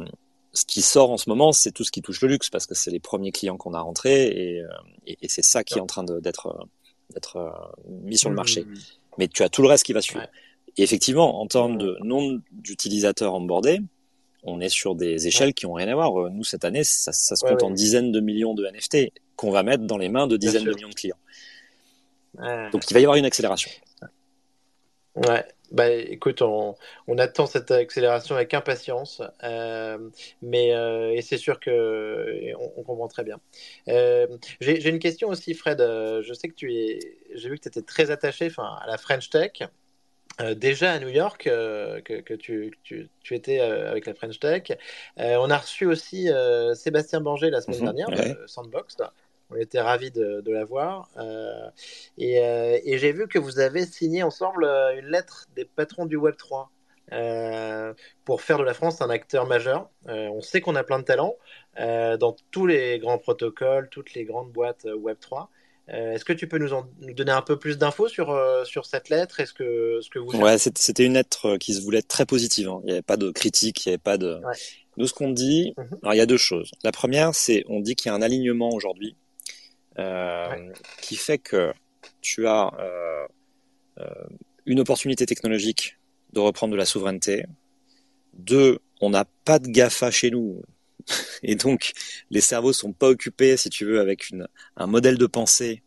ce 0.53 0.65
qui 0.65 0.83
sort 0.83 1.11
en 1.11 1.17
ce 1.17 1.29
moment, 1.29 1.53
c'est 1.53 1.71
tout 1.71 1.85
ce 1.85 1.91
qui 1.91 2.03
touche 2.03 2.21
le 2.23 2.29
luxe, 2.29 2.51
parce 2.51 2.67
que 2.67 2.75
c'est 2.75 2.91
les 2.91 3.01
premiers 3.01 3.33
clients 3.33 3.57
qu'on 3.57 3.75
a 3.75 3.81
rentrés, 3.81 4.27
et, 4.27 4.61
euh, 4.61 4.69
et, 5.07 5.19
et 5.23 5.29
c'est 5.29 5.45
ça 5.45 5.63
qui 5.63 5.79
est 5.79 5.81
en 5.81 5.87
train 5.87 6.05
d'être 6.05 6.67
euh, 7.37 7.51
mis 7.89 8.17
sur 8.17 8.31
le 8.31 8.37
marché. 8.37 8.67
Mais 9.19 9.29
tu 9.29 9.43
as 9.43 9.49
tout 9.49 9.63
le 9.63 9.69
reste 9.69 9.85
qui 9.85 9.93
va 9.93 10.03
suivre. 10.03 10.27
Et 10.77 10.83
effectivement, 10.83 11.41
en 11.41 11.47
termes 11.47 11.79
de 11.79 11.97
nombre 12.03 12.41
d'utilisateurs 12.53 13.35
onboardés, 13.35 13.81
on 14.43 14.61
est 14.61 14.69
sur 14.69 14.95
des 14.95 15.27
échelles 15.27 15.53
qui 15.53 15.67
ont 15.67 15.75
rien 15.75 15.89
à 15.89 15.95
voir. 15.95 16.31
Nous, 16.31 16.45
cette 16.45 16.65
année, 16.65 16.85
ça, 16.85 17.13
ça 17.13 17.37
se 17.37 17.45
compte 17.45 17.63
en 17.63 17.71
dizaines 17.71 18.11
de 18.11 18.21
millions 18.21 18.55
de 18.55 18.67
NFT 18.67 19.13
qu'on 19.37 19.51
va 19.51 19.63
mettre 19.63 19.85
dans 19.85 19.99
les 19.99 20.09
mains 20.09 20.27
de 20.27 20.37
dizaines 20.37 20.65
de 20.65 20.73
millions 20.73 20.89
de 20.89 20.95
clients. 20.95 21.19
Donc, 22.73 22.91
il 22.91 22.95
va 22.95 23.01
y 23.01 23.05
avoir 23.05 23.17
une 23.17 23.25
accélération. 23.25 23.71
Ouais, 25.17 25.45
bah, 25.73 25.91
écoute, 25.91 26.41
on, 26.41 26.77
on, 27.09 27.19
attend 27.19 27.47
cette 27.47 27.71
accélération 27.71 28.37
avec 28.37 28.55
impatience, 28.55 29.23
euh, 29.43 29.99
mais 30.41 30.73
euh, 30.75 31.13
et 31.13 31.23
c'est 31.23 31.37
sûr 31.37 31.59
que 31.59 32.53
on, 32.59 32.83
comprend 32.83 33.09
très 33.09 33.25
bien. 33.25 33.41
Euh, 33.89 34.27
j'ai 34.61 34.89
une 34.89 35.01
question 35.01 35.29
aussi, 35.29 35.55
Fred. 35.55 35.79
Je 35.81 36.33
sais 36.33 36.49
que 36.49 36.55
tu 36.55 36.75
es, 36.75 37.19
j'ai 37.35 37.49
vu 37.49 37.57
que 37.57 37.63
tu 37.63 37.69
étais 37.69 37.83
très 37.83 38.11
attaché, 38.11 38.47
enfin, 38.47 38.79
à 38.83 38.87
la 38.87 38.99
French 38.99 39.31
Tech. 39.31 39.63
Déjà 40.57 40.93
à 40.93 40.99
New 40.99 41.09
York, 41.09 41.43
que, 41.43 42.01
que 42.01 42.35
tu, 42.35 42.73
tu, 42.83 43.11
tu, 43.23 43.35
étais 43.35 43.61
avec 43.61 44.07
la 44.07 44.15
French 44.15 44.39
Tech. 44.39 44.73
on 45.19 45.51
a 45.51 45.59
reçu 45.59 45.85
aussi 45.87 46.29
Sébastien 46.75 47.21
Banger 47.21 47.51
la 47.51 47.61
semaine 47.61 47.81
mhm, 47.81 47.95
dernière, 47.95 48.09
de 48.11 48.47
Sandbox. 48.47 48.97
On 49.51 49.57
était 49.57 49.81
ravis 49.81 50.11
de, 50.11 50.41
de 50.41 50.53
la 50.53 50.65
voir. 50.65 51.09
Euh, 51.17 51.71
et, 52.19 52.39
euh, 52.41 52.79
et 52.85 52.99
j'ai 52.99 53.13
vu 53.13 53.27
que 53.29 53.39
vous 53.39 53.59
avez 53.59 53.85
signé 53.87 54.23
ensemble 54.23 54.65
euh, 54.65 54.99
une 54.99 55.07
lettre 55.07 55.47
des 55.57 55.65
patrons 55.65 56.07
du 56.07 56.17
Web 56.17 56.37
3. 56.37 56.71
Euh, 57.13 57.93
pour 58.25 58.41
faire 58.41 58.59
de 58.59 58.63
la 58.63 58.75
France 58.75 59.03
un 59.03 59.11
acteur 59.11 59.47
majeur. 59.47 59.91
Euh, 60.09 60.29
on 60.29 60.43
sait 60.43 60.61
qu'on 60.61 60.77
a 60.77 60.85
plein 60.85 61.01
de 61.01 61.05
talents 61.05 61.35
euh, 61.81 62.17
dans 62.17 62.37
tous 62.53 62.67
les 62.67 62.99
grands 63.01 63.19
protocoles, 63.19 63.89
toutes 63.91 64.15
les 64.15 64.25
grandes 64.25 64.53
boîtes 64.53 64.87
Web 64.97 65.17
3. 65.21 65.51
Est-ce 65.89 66.25
que 66.25 66.33
tu 66.33 66.47
peux 66.47 66.59
nous, 66.59 66.73
en, 66.73 66.87
nous 67.01 67.15
donner 67.15 67.33
un 67.33 67.43
peu 67.43 67.59
plus 67.59 67.77
d'infos 67.77 68.07
sur, 68.07 68.33
sur 68.65 68.87
cette 68.87 69.09
lettre? 69.09 69.41
Est-ce 69.41 69.53
que, 69.53 69.99
ce 70.01 70.09
que 70.09 70.21
vous 70.21 70.31
Ouais, 70.39 70.57
c'était 70.57 71.05
une 71.05 71.15
lettre 71.15 71.57
qui 71.57 71.75
se 71.75 71.81
voulait 71.83 72.03
très 72.03 72.27
positive. 72.27 72.69
Hein. 72.69 72.81
Il 72.85 72.87
n'y 72.87 72.93
avait 72.93 73.03
pas 73.03 73.17
de 73.17 73.33
critique, 73.33 73.85
il 73.85 73.89
n'y 73.89 73.95
avait 73.95 73.99
pas 73.99 74.17
de. 74.17 74.35
Ouais. 74.37 74.55
Nous, 74.99 75.09
ce 75.09 75.15
qu'on 75.15 75.31
dit, 75.31 75.75
mm 75.77 75.83
-hmm. 75.83 75.99
alors 76.03 76.15
il 76.15 76.19
y 76.19 76.21
a 76.21 76.27
deux 76.27 76.37
choses. 76.37 76.71
La 76.85 76.93
première, 76.93 77.35
c'est 77.35 77.65
on 77.69 77.81
dit 77.81 77.97
qu'il 77.97 78.09
y 78.09 78.13
a 78.13 78.17
un 78.17 78.23
alignement 78.23 78.69
aujourd'hui 78.69 79.17
euh, 80.01 80.73
qui 81.03 81.17
fait 81.17 81.39
que 81.39 81.73
tu 82.21 82.47
as 82.47 82.73
euh, 82.79 83.27
euh, 83.99 84.29
une 84.67 84.81
opportunité 84.81 85.27
technologique 85.27 85.99
de 86.33 86.41
reprendre 86.41 86.73
de 86.73 86.77
la 86.77 86.85
souveraineté. 86.85 87.45
Deux, 88.35 88.79
on 89.01 89.11
n'a 89.11 89.25
pas 89.45 89.59
de 89.59 89.69
GAFA 89.69 90.11
chez 90.11 90.31
nous. 90.31 90.63
Et 91.43 91.55
donc, 91.55 91.93
les 92.31 92.41
cerveaux 92.41 92.73
sont 92.73 92.93
pas 92.93 93.09
occupés, 93.09 93.57
si 93.57 93.69
tu 93.71 93.85
veux, 93.85 94.01
avec 94.01 94.31
une, 94.31 94.47
un 94.77 94.87
modèle 94.87 95.19
de 95.19 95.27
pensée 95.27 95.83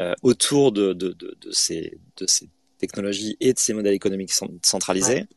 euh, 0.00 0.14
autour 0.22 0.72
de, 0.72 0.92
de, 0.92 1.12
de, 1.12 1.36
de, 1.40 1.50
ces, 1.50 1.98
de 2.16 2.26
ces 2.26 2.48
technologies 2.78 3.36
et 3.40 3.52
de 3.52 3.58
ces 3.58 3.72
modèles 3.72 3.94
économiques 3.94 4.32
centralisés. 4.62 5.14
Ouais. 5.14 5.28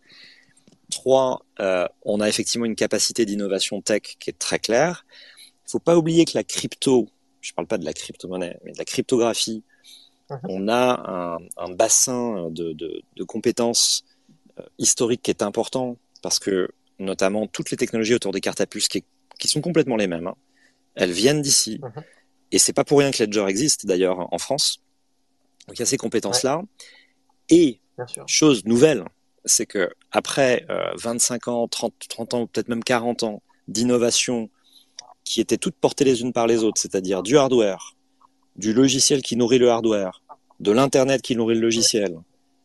Trois, 0.91 1.45
euh, 1.59 1.87
on 2.03 2.19
a 2.19 2.27
effectivement 2.27 2.65
une 2.65 2.75
capacité 2.75 3.25
d'innovation 3.25 3.81
tech 3.81 4.01
qui 4.19 4.29
est 4.29 4.37
très 4.37 4.59
claire. 4.59 5.05
Il 5.65 5.71
faut 5.71 5.79
pas 5.79 5.97
oublier 5.97 6.25
que 6.25 6.33
la 6.35 6.43
crypto 6.43 7.09
je 7.41 7.53
parle 7.53 7.67
pas 7.67 7.77
de 7.77 7.85
la 7.85 7.93
crypto-monnaie, 7.93 8.57
mais 8.63 8.71
de 8.71 8.77
la 8.77 8.85
cryptographie, 8.85 9.63
uh 10.29 10.33
-huh. 10.35 10.39
on 10.55 10.67
a 10.67 10.83
un, 11.17 11.37
un 11.65 11.71
bassin 11.81 12.49
de, 12.51 12.73
de, 12.73 12.89
de 13.15 13.23
compétences 13.23 14.03
euh, 14.59 14.63
historiques 14.77 15.23
qui 15.25 15.31
est 15.31 15.41
important 15.43 15.97
parce 16.21 16.39
que 16.39 16.69
notamment 16.99 17.47
toutes 17.47 17.71
les 17.71 17.77
technologies 17.77 18.13
autour 18.15 18.31
des 18.31 18.41
cartes 18.41 18.61
à 18.61 18.67
puces 18.67 18.87
qui, 18.87 19.03
qui 19.39 19.47
sont 19.47 19.61
complètement 19.61 19.97
les 19.97 20.07
mêmes, 20.07 20.27
hein, 20.27 20.35
elles 20.95 21.11
viennent 21.21 21.41
d'ici. 21.41 21.79
-huh. 21.79 22.03
Et 22.51 22.59
c'est 22.59 22.73
pas 22.79 22.83
pour 22.83 22.99
rien 22.99 23.11
que 23.11 23.23
Ledger 23.23 23.45
existe 23.47 23.85
d'ailleurs 23.85 24.19
en 24.33 24.37
France. 24.37 24.67
Donc 25.67 25.77
il 25.77 25.81
y 25.83 25.83
a 25.83 25.85
ces 25.85 25.97
compétences-là. 26.05 26.55
Ouais. 26.57 26.65
Et 27.49 27.79
chose 28.27 28.65
nouvelle, 28.65 29.03
c'est 29.45 29.65
que 29.73 29.83
après 30.11 30.65
euh, 30.69 30.91
25 30.97 31.47
ans, 31.47 31.67
30, 31.67 31.93
30 32.09 32.33
ans, 32.33 32.47
peut-être 32.47 32.69
même 32.69 32.83
40 32.83 33.23
ans 33.23 33.41
d'innovation 33.67 34.49
qui 35.23 35.41
étaient 35.41 35.57
toutes 35.57 35.75
portées 35.75 36.03
les 36.03 36.21
unes 36.21 36.33
par 36.33 36.47
les 36.47 36.63
autres, 36.63 36.79
c'est-à-dire 36.81 37.23
du 37.23 37.37
hardware, 37.37 37.95
du 38.55 38.73
logiciel 38.73 39.21
qui 39.21 39.35
nourrit 39.35 39.59
le 39.59 39.69
hardware, 39.69 40.21
de 40.59 40.71
l'internet 40.71 41.21
qui 41.21 41.35
nourrit 41.35 41.55
le 41.55 41.61
logiciel, 41.61 42.17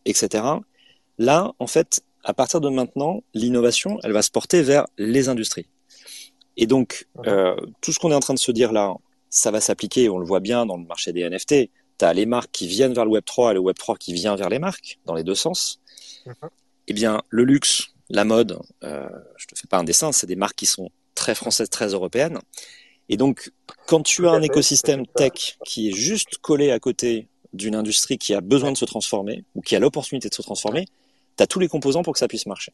etc. 0.05 0.45
Là, 1.19 1.53
en 1.59 1.67
fait, 1.67 2.03
à 2.25 2.35
partir 2.35 2.61
de 2.61 2.69
maintenant, 2.69 3.23
l'innovation, 3.35 3.99
elle 4.03 4.13
va 4.13 4.23
se 4.23 4.31
porter 4.31 4.63
vers 4.63 4.87
les 4.99 5.29
industries. 5.29 5.67
Et 6.57 6.67
donc, 6.67 7.07
euh, 7.27 7.55
tout 7.81 7.93
ce 7.93 7.99
qu'on 7.99 8.11
est 8.11 8.15
en 8.15 8.21
train 8.21 8.35
de 8.35 8.39
se 8.39 8.53
dire 8.53 8.73
là, 8.73 8.95
ça 9.31 9.51
va 9.51 9.61
s'appliquer, 9.61 10.09
on 10.09 10.19
le 10.19 10.27
voit 10.27 10.41
bien 10.41 10.67
dans 10.67 10.77
le 10.77 10.85
marché 10.85 11.13
des 11.13 11.29
NFT. 11.29 11.71
Tu 11.99 12.05
as 12.05 12.13
les 12.13 12.27
marques 12.27 12.51
qui 12.53 12.67
viennent 12.67 12.95
vers 12.95 13.05
le 13.05 13.13
Web3 13.13 13.53
et 13.53 13.55
le 13.55 13.61
Web3 13.61 13.99
qui 13.99 14.13
vient 14.13 14.37
vers 14.37 14.49
les 14.49 14.59
marques, 14.59 14.99
dans 15.05 15.15
les 15.15 15.25
deux 15.25 15.35
sens. 15.35 15.81
-huh. 16.27 16.49
Eh 16.89 16.93
bien, 16.93 17.23
le 17.29 17.45
luxe, 17.45 17.89
la 18.11 18.25
mode, 18.25 18.59
euh, 18.85 19.09
je 19.37 19.47
te 19.47 19.59
fais 19.59 19.67
pas 19.67 19.79
un 19.79 19.85
dessin, 19.85 20.13
c'est 20.13 20.27
des 20.27 20.37
marques 20.37 20.57
qui 20.57 20.67
sont 20.67 20.91
très 21.27 21.35
française, 21.35 21.69
très 21.69 21.89
européenne. 21.89 22.39
Et 23.09 23.17
donc, 23.17 23.51
quand 23.89 24.03
tu 24.03 24.29
as 24.29 24.31
un 24.31 24.43
écosystème 24.43 25.05
tech 25.09 25.59
qui 25.65 25.89
est 25.89 25.93
juste 25.93 26.39
collé 26.41 26.71
à 26.71 26.79
côté 26.79 27.27
d'une 27.53 27.75
industrie 27.75 28.17
qui 28.17 28.33
a 28.33 28.41
besoin 28.41 28.71
de 28.71 28.77
se 28.77 28.85
transformer 28.85 29.45
ou 29.57 29.61
qui 29.61 29.75
a 29.75 29.81
l'opportunité 29.81 30.29
de 30.29 30.35
se 30.35 30.43
transformer, 30.43 30.85
tu 31.37 31.43
as 31.43 31.49
tous 31.49 31.59
les 31.59 31.67
composants 31.67 32.05
pour 32.05 32.13
que 32.13 32.21
ça 32.21 32.29
puisse 32.29 32.47
marcher. 32.47 32.73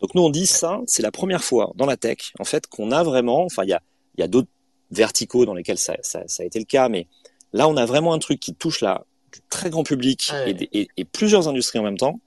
Donc 0.00 0.14
nous, 0.14 0.22
on 0.22 0.30
dit 0.30 0.46
ça, 0.46 0.80
c'est 0.86 1.02
la 1.02 1.10
première 1.10 1.44
fois 1.44 1.72
dans 1.74 1.84
la 1.84 1.98
tech, 1.98 2.32
en 2.38 2.44
fait, 2.44 2.66
qu'on 2.68 2.90
a 2.90 3.02
vraiment, 3.02 3.44
enfin, 3.44 3.64
il 3.64 3.68
y 3.68 3.74
a, 3.74 3.82
y 4.16 4.22
a 4.22 4.28
d'autres 4.28 4.48
verticaux 4.90 5.44
dans 5.44 5.54
lesquels 5.54 5.78
ça, 5.78 5.94
ça, 6.00 6.22
ça, 6.26 6.44
a 6.44 6.46
été 6.46 6.58
le 6.58 6.64
cas, 6.64 6.88
mais 6.88 7.06
là, 7.52 7.68
on 7.68 7.76
a 7.76 7.84
vraiment 7.84 8.14
un 8.14 8.18
truc 8.18 8.40
qui 8.40 8.54
touche 8.54 8.80
là, 8.80 9.04
du 9.30 9.40
très 9.50 9.68
grand 9.68 9.84
public 9.84 10.30
ouais. 10.32 10.52
et, 10.52 10.80
et, 10.80 10.88
et, 10.96 11.04
plusieurs 11.04 11.48
industries 11.48 11.80
en 11.80 11.82
même 11.82 11.98
temps, 11.98 12.18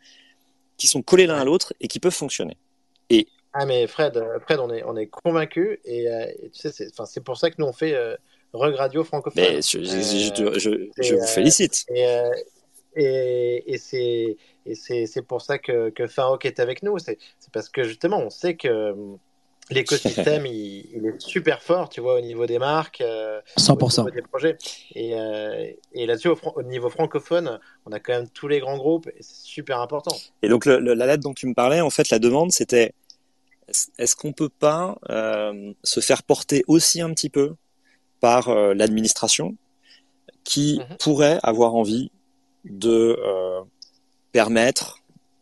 qui 0.77 0.85
sont 0.85 1.01
collés 1.01 1.25
l'un 1.25 1.39
à 1.39 1.45
l'autre 1.45 1.73
et 1.79 1.87
qui 1.87 1.99
peuvent 1.99 2.13
fonctionner. 2.13 2.57
Et 3.09 3.27
ah 3.53 3.65
mais 3.65 3.87
Fred, 3.87 4.17
euh, 4.17 4.39
Fred, 4.39 4.59
on 4.59 4.71
est, 4.71 4.83
on 4.83 4.95
est 4.95 5.07
convaincu 5.07 5.79
et, 5.83 6.07
euh, 6.07 6.25
et, 6.41 6.49
tu 6.49 6.69
sais, 6.69 6.71
c'est 6.71 7.23
pour 7.23 7.37
ça 7.37 7.49
que 7.49 7.55
nous 7.59 7.65
on 7.65 7.73
fait 7.73 7.93
euh, 7.95 8.15
Rug 8.53 8.75
Radio 8.75 9.03
francophone. 9.03 9.43
Mais 9.43 9.61
je, 9.61 9.79
je, 9.79 10.59
je, 10.59 11.03
je 11.03 11.15
vous 11.15 11.27
félicite. 11.27 11.85
Et, 11.89 12.05
et, 12.95 13.73
et 13.73 13.77
c'est 13.77 14.37
et 14.65 14.75
c'est 14.75 15.21
pour 15.21 15.41
ça 15.41 15.57
que, 15.57 15.89
que 15.89 16.07
Farok 16.07 16.45
est 16.45 16.59
avec 16.59 16.83
nous. 16.83 16.97
C'est 16.99 17.17
parce 17.51 17.69
que 17.69 17.83
justement, 17.83 18.19
on 18.19 18.29
sait 18.29 18.55
que 18.55 18.93
l'écosystème 19.71 20.45
il, 20.47 20.85
il, 20.93 21.05
est 21.05 21.19
super 21.19 21.61
fort, 21.61 21.89
tu 21.89 22.01
vois, 22.01 22.15
au 22.15 22.21
niveau 22.21 22.45
des 22.45 22.59
marques, 22.59 23.01
euh, 23.01 23.41
100%. 23.57 24.01
Au 24.01 24.03
niveau 24.03 24.15
des 24.15 24.21
projets. 24.21 24.57
Et, 24.95 25.15
euh, 25.15 25.71
et 25.93 26.05
là-dessus, 26.05 26.29
au, 26.29 26.37
au, 26.55 26.63
niveau 26.63 26.89
francophone, 26.89 27.59
on 27.85 27.91
a 27.91 27.99
quand 27.99 28.13
même 28.13 28.29
tous 28.29 28.47
les 28.47 28.59
grands 28.59 28.77
groupes 28.77 29.07
et 29.07 29.21
c'est 29.21 29.45
super 29.47 29.79
important. 29.79 30.15
Et 30.41 30.49
donc, 30.49 30.65
le, 30.65 30.79
le, 30.79 30.93
la 30.93 31.05
lettre 31.05 31.23
dont 31.23 31.33
tu 31.33 31.47
me 31.47 31.53
parlais, 31.53 31.81
en 31.81 31.89
fait, 31.89 32.09
la 32.09 32.19
demande, 32.19 32.51
c'était 32.51 32.93
est-ce 33.97 34.15
qu'on 34.15 34.33
peut 34.33 34.49
pas 34.49 34.97
se 35.83 35.99
faire 35.99 36.23
porter 36.23 36.63
aussi 36.67 37.01
un 37.01 37.13
petit 37.13 37.29
peu 37.29 37.55
par 38.19 38.53
l'administration 38.73 39.55
qui 40.43 40.79
mhm. 40.79 40.97
pourrait 40.97 41.39
avoir 41.43 41.75
envie 41.75 42.11
de 42.65 43.17
permettre 44.31 44.99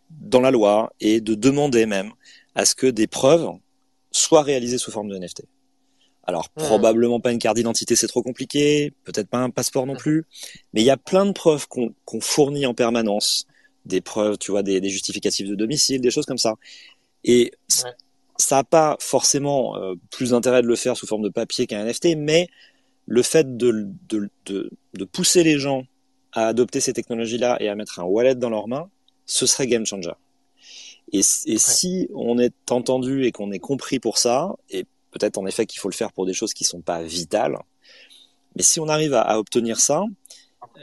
dans 0.10 0.42
la 0.42 0.52
loi 0.52 0.92
et 1.00 1.22
de 1.22 1.36
demander 1.36 1.86
même 1.86 2.12
à 2.56 2.66
ce 2.66 2.76
que 2.76 2.88
des 2.88 3.08
preuves 3.08 3.50
soient 4.12 4.44
réalisées 4.44 4.78
sous 4.78 4.92
forme 4.92 5.10
de 5.10 5.18
NFT. 5.18 5.44
Alors 6.24 6.50
hmm. 6.56 6.62
probablement 6.62 7.20
pas 7.20 7.32
une 7.32 7.40
carte 7.40 7.56
d'identité, 7.56 7.96
c'est 7.96 8.08
trop 8.08 8.22
compliqué, 8.22 8.94
peut-être 9.04 9.30
pas 9.30 9.40
un 9.40 9.50
passeport 9.50 9.86
non 9.86 9.94
hmm. 9.94 9.98
plus, 9.98 10.26
mais 10.74 10.82
il 10.82 10.86
y 10.86 10.92
a 10.92 10.98
plein 10.98 11.26
de 11.26 11.32
preuves 11.32 11.68
qu'on 11.68 12.22
fournit 12.22 12.66
en 12.66 12.74
permanence, 12.74 13.46
des 13.86 14.02
preuves, 14.02 14.38
tu 14.38 14.52
vois, 14.52 14.62
des, 14.62 14.88
justificatifs 14.90 15.48
de 15.48 15.56
domicile, 15.56 16.02
des 16.02 16.12
choses 16.12 16.26
comme 16.26 16.38
ça. 16.38 16.56
Et 17.24 17.52
ça 18.50 18.56
n'a 18.56 18.64
pas 18.64 18.98
forcément 19.00 19.78
euh, 19.78 19.94
plus 20.10 20.32
d'intérêt 20.32 20.64
de 20.64 20.68
le 20.68 20.76
faire 20.76 20.98
sous 20.98 21.06
forme 21.06 21.22
de 21.22 21.30
papier 21.30 21.68
qu'un 21.68 21.86
NFT, 21.86 22.18
mais 22.18 22.48
le 23.06 23.22
fait 23.22 23.58
de, 23.58 23.88
de, 24.08 24.32
de, 24.48 25.06
pousser 25.06 25.44
les 25.44 25.60
gens 25.60 25.84
à 26.32 26.48
adopter 26.48 26.80
ces 26.80 26.92
technologies-là 26.92 27.58
et 27.60 27.70
à 27.70 27.76
mettre 27.76 28.00
un 28.00 28.06
wallet 28.06 28.34
dans 28.34 28.50
leurs 28.50 28.68
mains, 28.68 28.90
ce 29.28 29.46
serait 29.46 29.68
game 29.68 29.86
changer. 29.86 30.14
Et, 31.12 31.22
si 31.22 32.10
on 32.16 32.40
est 32.40 32.72
entendu 32.72 33.26
et 33.26 33.32
qu'on 33.32 33.52
est 33.52 33.60
compris 33.60 34.00
pour 34.00 34.18
ça, 34.18 34.56
et 34.72 34.84
peut-être 35.12 35.38
en 35.38 35.46
effet 35.46 35.68
qu'il 35.68 35.80
faut 35.80 35.90
le 35.90 35.94
faire 35.94 36.12
pour 36.12 36.26
des 36.26 36.34
choses 36.34 36.56
qui 36.56 36.64
sont 36.64 36.82
pas 36.82 37.04
vitales, 37.04 37.60
mais 38.56 38.64
si 38.64 38.80
on 38.80 38.88
arrive 38.88 39.14
à, 39.14 39.38
obtenir 39.38 39.80
ça, 39.80 40.06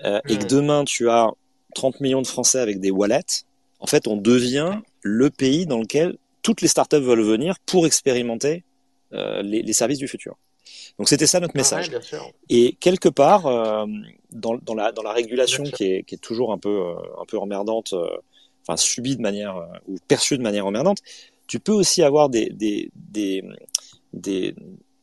euh, 0.05 0.21
et 0.29 0.39
que 0.39 0.45
hmm. 0.45 0.49
demain 0.49 0.85
tu 0.85 1.11
as 1.11 1.33
30 1.75 2.01
millions 2.01 2.23
de 2.23 2.29
Français 2.29 2.61
avec 2.61 2.79
des 2.79 2.93
wallets, 2.93 3.43
en 3.81 3.87
fait 3.87 4.07
on 4.07 4.17
devient 4.17 4.79
le 5.03 5.31
pays 5.31 5.67
dans 5.67 5.81
lequel 5.81 6.17
toutes 6.47 6.60
les 6.60 6.68
startups 6.68 7.06
veulent 7.10 7.28
venir 7.36 7.59
pour 7.66 7.86
expérimenter 7.86 8.64
euh, 9.12 9.43
les, 9.43 9.73
services 9.73 9.98
du 9.98 10.09
futur. 10.09 10.36
Donc 10.98 11.09
c'était 11.09 11.27
ça 11.27 11.40
notre 11.40 11.55
ah 11.56 11.59
message. 11.59 11.90
et 12.48 12.77
quelque 12.78 13.09
part, 13.09 13.47
euh, 13.47 13.86
dans, 14.31 14.56
dans, 14.68 14.74
la, 14.74 14.93
dans 14.93 15.02
la 15.02 15.12
régulation 15.12 15.64
qui 15.64 15.85
est, 15.85 16.02
qui 16.05 16.14
est, 16.14 16.18
toujours 16.18 16.52
un 16.52 16.59
peu, 16.59 16.77
un 17.20 17.24
peu 17.27 17.39
emmerdante, 17.39 17.94
enfin 18.66 18.77
subi 18.77 19.16
de 19.16 19.23
manière 19.23 19.56
euh, 19.56 19.66
ou 19.89 19.97
perçu 20.09 20.36
de 20.36 20.43
manière 20.43 20.66
emmerdante, 20.66 20.98
tu 21.47 21.60
peux 21.60 21.73
aussi 21.73 22.02
avoir 22.02 22.28
des, 22.28 22.51
des, 22.51 22.90
des, 22.94 23.43
des 24.12 24.55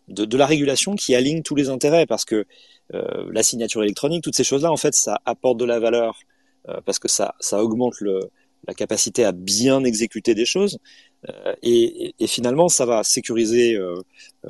de, 0.09 0.25
de, 0.25 0.37
la 0.37 0.45
régulation 0.45 0.95
qui 0.95 1.15
aligne 1.15 1.41
tous 1.43 1.55
les 1.55 1.69
intérêts 1.69 2.05
parce 2.05 2.25
que 2.25 2.45
euh, 2.93 3.29
la 3.31 3.41
signature 3.43 3.83
électronique, 3.83 4.23
toutes 4.23 4.35
ces 4.35 4.43
choses-là, 4.43 4.71
en 4.71 4.77
fait, 4.77 4.93
ça 4.93 5.21
apporte 5.25 5.57
de 5.57 5.65
la 5.65 5.79
valeur 5.79 6.19
euh, 6.67 6.81
parce 6.85 6.99
que 6.99 7.07
ça, 7.07 7.35
ça 7.39 7.63
augmente 7.63 7.99
le, 8.01 8.19
la 8.67 8.73
capacité 8.73 9.23
à 9.23 9.31
bien 9.31 9.83
exécuter 9.83 10.35
des 10.35 10.45
choses. 10.45 10.77
Euh, 11.29 11.55
et, 11.61 12.15
et, 12.19 12.27
finalement, 12.27 12.67
ça 12.67 12.85
va 12.85 13.03
sécuriser 13.03 13.75
euh, 13.75 13.95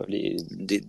les, 0.07 0.37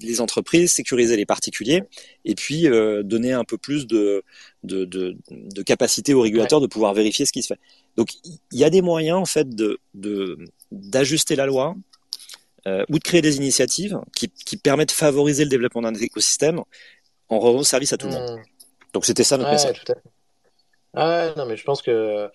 les, 0.01 0.21
entreprises, 0.21 0.73
sécuriser 0.73 1.17
les 1.17 1.27
particuliers, 1.27 1.83
et 2.25 2.35
puis 2.35 2.67
euh, 2.69 3.03
donner 3.03 3.33
un 3.33 3.45
peu 3.45 3.59
plus 3.59 3.87
de, 3.87 4.23
de, 4.63 4.85
de, 4.85 5.17
de 5.31 5.63
capacité 5.63 6.15
aux 6.15 6.23
régulateurs 6.23 6.61
de 6.61 6.67
pouvoir 6.67 6.95
vérifier 6.95 7.27
ce 7.27 7.33
qui 7.33 7.43
se 7.43 7.49
fait. 7.49 7.61
Donc, 7.97 8.15
il 8.25 8.59
y 8.59 8.65
a 8.65 8.71
des 8.71 8.83
moyens 8.83 9.19
en 9.19 9.27
fait 9.27 9.49
de 9.55 9.79
d'ajuster 10.73 11.37
la 11.37 11.47
loi 11.47 11.77
ou 12.89 12.99
de 12.99 13.05
créer 13.05 13.21
des 13.21 13.37
initiatives 13.37 14.01
qui, 14.17 14.31
qui 14.31 14.57
permettent 14.57 14.89
de 14.89 14.95
favoriser 14.95 15.45
le 15.45 15.51
développement 15.51 15.83
d'un 15.83 15.95
écosystème 15.95 16.63
en 17.29 17.39
rendant 17.39 17.63
service 17.63 17.93
à 17.93 17.99
tout 17.99 18.07
le 18.07 18.15
monde. 18.15 18.39
Mmh. 18.39 18.43
Donc, 18.95 19.05
c'était 19.05 19.23
ça 19.23 19.37
notre 19.37 19.51
message. 19.51 19.85
Ah 20.95 21.35
non, 21.37 21.47
mais 21.47 21.57
je 21.57 21.65
pense 21.65 21.83
que 21.83 22.31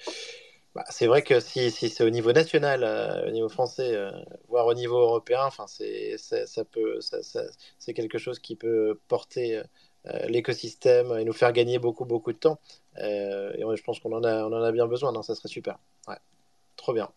bah, 0.80 0.86
c'est 0.90 1.08
vrai 1.08 1.24
que 1.24 1.42
si, 1.42 1.72
si 1.72 1.90
c'est 1.90 2.06
au 2.06 2.10
niveau 2.10 2.32
national, 2.32 2.86
euh, 2.86 3.28
au 3.28 3.32
niveau 3.32 3.50
français, 3.50 3.92
euh, 3.96 4.12
voire 4.48 4.66
au 4.66 4.74
niveau 4.74 4.98
européen, 4.98 5.42
enfin 5.44 5.66
c'est 5.68 6.16
ça, 6.18 6.64
peut 6.64 7.02
ça, 7.02 7.18
c'est 7.78 7.94
quelque 7.94 8.18
chose 8.18 8.40
qui 8.40 8.56
peut 8.56 8.98
porter 9.10 9.58
euh, 9.58 10.26
l'écosystème 10.30 11.12
et 11.20 11.26
nous 11.26 11.34
faire 11.34 11.52
gagner 11.52 11.80
beaucoup 11.80 12.06
beaucoup 12.06 12.32
de 12.32 12.38
temps. 12.38 12.62
et 12.96 13.60
je 13.60 13.84
pense 13.84 14.00
qu'on 14.00 14.14
en 14.14 14.24
a 14.24 14.46
on 14.46 14.54
en 14.54 14.64
a 14.64 14.72
bien 14.72 14.88
besoin. 14.88 15.12
Non, 15.12 15.22
ça 15.22 15.36
serait 15.36 15.50
super. 15.50 15.80
Ouais, 16.08 16.16
trop 16.78 16.94
bien. 16.94 17.10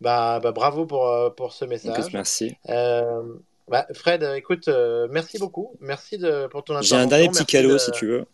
Bah, 0.00 0.40
bah 0.40 0.52
bravo 0.52 0.86
pour 0.86 1.34
pour 1.36 1.52
ce 1.52 1.66
message. 1.66 2.10
merci. 2.14 2.56
Bah, 3.66 3.86
Fred, 3.92 4.22
écoute, 4.34 4.68
merci 5.10 5.38
beaucoup. 5.38 5.76
Merci 5.80 6.16
de, 6.16 6.46
pour 6.46 6.64
ton 6.64 6.74
intervention. 6.74 6.96
J'ai 6.96 7.02
un 7.02 7.06
dernier 7.06 7.28
petit 7.28 7.44
cadeau 7.44 7.76
si 7.76 7.90
tu 7.90 8.06
veux. 8.06 8.24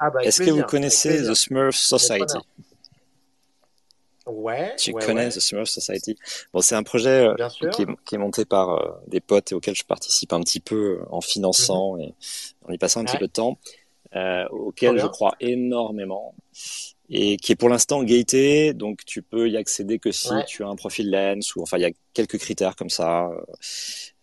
Ah, 0.00 0.10
bah, 0.10 0.24
Est-ce 0.24 0.42
que 0.42 0.50
vous 0.50 0.64
connaissez 0.64 1.22
The 1.22 1.34
Smurf 1.34 1.76
Society? 1.76 2.38
Ouais. 4.26 4.74
Tu 4.76 4.92
connais 4.92 5.28
The 5.28 5.38
Smurf 5.38 5.68
Society. 5.68 6.16
Bon, 6.52 6.60
c'est 6.60 6.74
un 6.74 6.82
projet 6.82 7.28
euh, 7.28 7.34
qui, 7.48 7.82
est, 7.82 7.86
qui, 8.04 8.14
est, 8.16 8.18
monté 8.18 8.44
par 8.44 8.70
euh, 8.70 8.92
des 9.06 9.20
potes 9.20 9.52
et 9.52 9.54
auquel 9.54 9.76
je 9.76 9.84
participe 9.84 10.32
un 10.32 10.40
petit 10.40 10.58
peu 10.58 11.00
en 11.10 11.20
finançant 11.20 11.94
mhm. 11.94 12.00
et 12.00 12.14
en 12.66 12.72
y 12.72 12.78
passant 12.78 13.00
un 13.00 13.04
petit 13.04 13.18
peu 13.18 13.28
de 13.28 13.32
temps, 13.32 13.58
euh, 14.16 14.44
auquel 14.48 14.98
je 14.98 15.06
crois 15.06 15.36
énormément 15.38 16.34
et 17.08 17.36
qui 17.36 17.52
est 17.52 17.56
pour 17.56 17.68
l'instant 17.68 18.02
gated, 18.02 18.76
donc 18.76 19.04
tu 19.04 19.22
peux 19.22 19.48
y 19.48 19.56
accéder 19.56 20.00
que 20.00 20.10
si 20.10 20.30
tu 20.48 20.64
as 20.64 20.66
un 20.66 20.74
profil 20.74 21.08
Lens 21.08 21.54
ou 21.54 21.62
enfin 21.62 21.76
il 21.78 21.82
y 21.82 21.84
a 21.84 21.92
quelques 22.14 22.38
critères 22.38 22.74
comme 22.74 22.90
ça. 22.90 23.30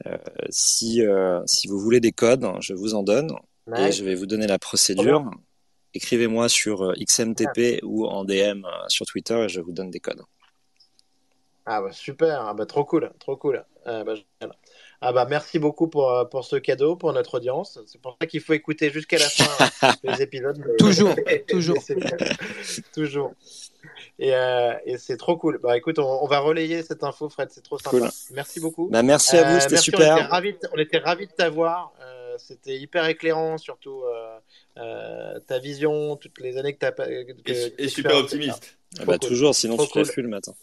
Euh, 0.06 0.18
si 0.50 1.02
si 1.46 1.68
vous 1.70 1.80
voulez 1.80 2.02
des 2.02 2.12
codes, 2.12 2.46
je 2.60 2.74
vous 2.74 2.94
en 2.94 3.04
donne 3.04 3.32
et 3.78 3.94
je 3.94 4.04
vais 4.04 4.16
vous 4.16 4.26
donner 4.26 4.48
la 4.48 4.60
procédure 4.60 5.32
écrivez-moi 5.94 6.50
sur 6.50 6.84
euh, 6.84 6.94
XMTP 6.94 7.82
ou 7.84 8.06
en 8.06 8.26
DM 8.26 8.66
euh, 8.66 8.70
sur 8.88 9.06
Twitter 9.06 9.44
et 9.44 9.50
je 9.50 9.62
vous 9.62 9.72
donne 9.72 9.90
des 9.90 10.00
codes. 10.00 10.22
Ah 11.66 11.82
bah 11.82 11.94
super, 11.94 12.42
ah 12.46 12.54
bah 12.54 12.66
trop 12.66 12.84
cool, 12.84 13.12
trop 13.20 13.38
cool. 13.38 13.64
Ah 13.86 14.04
bah, 14.04 14.16
ah 15.00 15.14
bah 15.14 15.26
merci 15.30 15.60
beaucoup 15.60 15.88
pour, 15.88 16.12
euh, 16.12 16.26
pour 16.26 16.44
ce 16.44 16.58
cadeau, 16.58 16.98
pour 16.98 17.14
notre 17.14 17.36
audience. 17.36 17.80
C'est 17.88 18.02
pour 18.02 18.18
ça 18.20 18.28
qu'il 18.28 18.42
faut 18.42 18.52
écouter 18.52 18.90
jusqu'à 18.90 19.18
la 19.18 19.30
fin 19.30 19.92
les 20.04 20.22
épisodes. 20.22 20.62
toujours, 20.78 21.16
toujours. 21.48 21.78
toujours. 22.94 23.34
Et, 24.20 24.34
et 24.86 24.98
c'est 24.98 25.16
trop 25.16 25.38
cool. 25.38 25.60
Bah 25.64 25.78
écoute, 25.78 26.00
on, 26.00 26.28
va 26.28 26.40
relayer 26.40 26.84
cette 26.84 27.04
info, 27.04 27.30
Fred, 27.30 27.50
c'est 27.52 27.64
trop 27.64 27.78
sympa. 27.78 28.10
Merci 28.34 28.60
beaucoup. 28.60 28.90
Bah, 28.90 29.04
merci 29.04 29.38
à 29.38 29.54
vous, 29.54 29.60
c'était 29.62 29.78
super. 29.78 30.30
On 30.74 30.78
était 30.78 30.98
ravis, 30.98 31.28
de 31.28 31.32
t'avoir. 31.32 31.94
C'était 32.38 32.78
hyper 32.78 33.06
éclairant, 33.08 33.58
surtout 33.58 34.04
euh, 34.78 35.40
ta 35.48 35.60
vision, 35.60 36.16
toutes 36.16 36.40
les 36.40 36.58
années 36.58 36.74
que 36.74 36.80
tu 36.80 37.02
as. 37.02 37.74
et, 37.78 37.88
super 37.88 38.18
optimiste. 38.18 38.78
Ah 39.00 39.06
bah, 39.06 39.20
toujours, 39.20 39.54
sinon 39.54 39.78
tu 39.78 39.88
te 39.88 40.14
cool. 40.14 40.24
le 40.24 40.30
matin. 40.30 40.54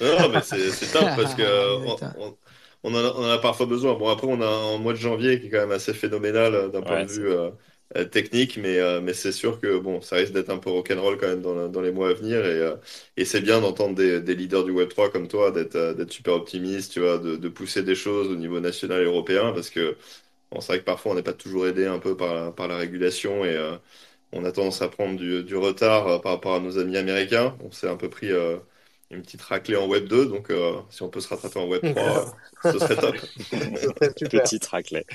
Non, 0.00 0.28
mais 0.28 0.40
c'est 0.42 0.92
top 0.92 1.04
parce 1.16 1.34
que. 1.34 1.42
on, 2.84 2.94
en 2.94 3.24
a, 3.24 3.38
parfois 3.38 3.66
besoin. 3.66 3.94
Bon, 3.94 4.08
après, 4.08 4.28
on 4.28 4.40
a 4.40 4.46
un 4.46 4.78
mois 4.78 4.92
de 4.92 4.98
janvier 4.98 5.40
qui 5.40 5.46
est 5.46 5.50
quand 5.50 5.58
même 5.58 5.72
assez 5.72 5.92
phénoménal 5.92 6.54
euh, 6.54 6.68
d'un 6.68 6.82
point 6.82 7.04
de 7.04 7.10
vue 7.10 7.28
euh, 7.28 7.50
technique, 8.04 8.56
mais, 8.56 8.78
mais 9.00 9.14
c'est 9.14 9.32
sûr 9.32 9.60
que 9.60 9.78
bon, 9.78 10.00
ça 10.00 10.16
risque 10.16 10.32
d'être 10.32 10.50
un 10.50 10.58
peu 10.58 10.70
rock'n'roll 10.70 11.18
quand 11.18 11.28
même 11.28 11.42
dans, 11.42 11.68
dans, 11.68 11.80
les 11.80 11.92
mois 11.92 12.10
à 12.10 12.14
venir. 12.14 12.44
Et, 12.44 12.72
et 13.16 13.24
c'est 13.24 13.40
bien 13.40 13.60
d'entendre 13.60 13.96
des, 13.96 14.20
des, 14.20 14.34
leaders 14.34 14.64
du 14.64 14.72
Web3 14.72 15.10
comme 15.10 15.26
toi, 15.28 15.50
d'être 15.50 16.10
super 16.12 16.34
optimiste, 16.34 16.92
tu 16.92 17.00
vois, 17.00 17.18
de, 17.18 17.36
de, 17.36 17.48
pousser 17.48 17.82
des 17.82 17.94
choses 17.96 18.28
au 18.28 18.36
niveau 18.36 18.60
national 18.60 19.02
et 19.02 19.06
européen 19.06 19.52
parce 19.52 19.70
que 19.70 19.96
c'est 20.60 20.72
vrai 20.72 20.78
que 20.80 20.84
parfois 20.84 21.12
on 21.12 21.14
n'est 21.14 21.22
pas 21.22 21.32
toujours 21.32 21.66
aidé 21.66 21.86
un 21.86 21.98
peu 21.98 22.16
par 22.16 22.34
la, 22.34 22.50
par 22.50 22.68
la 22.68 22.76
régulation 22.76 23.44
et 23.44 23.54
euh, 23.54 23.76
on 24.32 24.44
a 24.44 24.52
tendance 24.52 24.82
à 24.82 24.88
prendre 24.88 25.16
du, 25.16 25.42
du 25.42 25.56
retard 25.56 26.06
euh, 26.06 26.18
par 26.18 26.32
rapport 26.32 26.54
à 26.54 26.60
nos 26.60 26.78
amis 26.78 26.96
américains. 26.96 27.56
On 27.64 27.70
s'est 27.70 27.88
un 27.88 27.96
peu 27.96 28.08
pris 28.08 28.30
euh, 28.30 28.56
une 29.10 29.22
petite 29.22 29.42
raclée 29.42 29.76
en 29.76 29.86
Web 29.86 30.06
2, 30.06 30.26
donc 30.26 30.52
si 30.90 31.02
on 31.02 31.08
peut 31.08 31.20
se 31.20 31.28
rattraper 31.28 31.60
en 31.60 31.68
Web 31.68 31.94
3, 31.94 32.36
ce 32.72 32.78
serait 32.78 32.96
top. 32.96 33.16
Petite 34.30 34.66
raclée. 34.66 35.06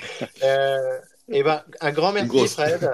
et 0.42 1.38
eh 1.38 1.42
ben, 1.42 1.62
un 1.80 1.92
grand 1.92 2.12
merci 2.12 2.48
Fred. 2.48 2.90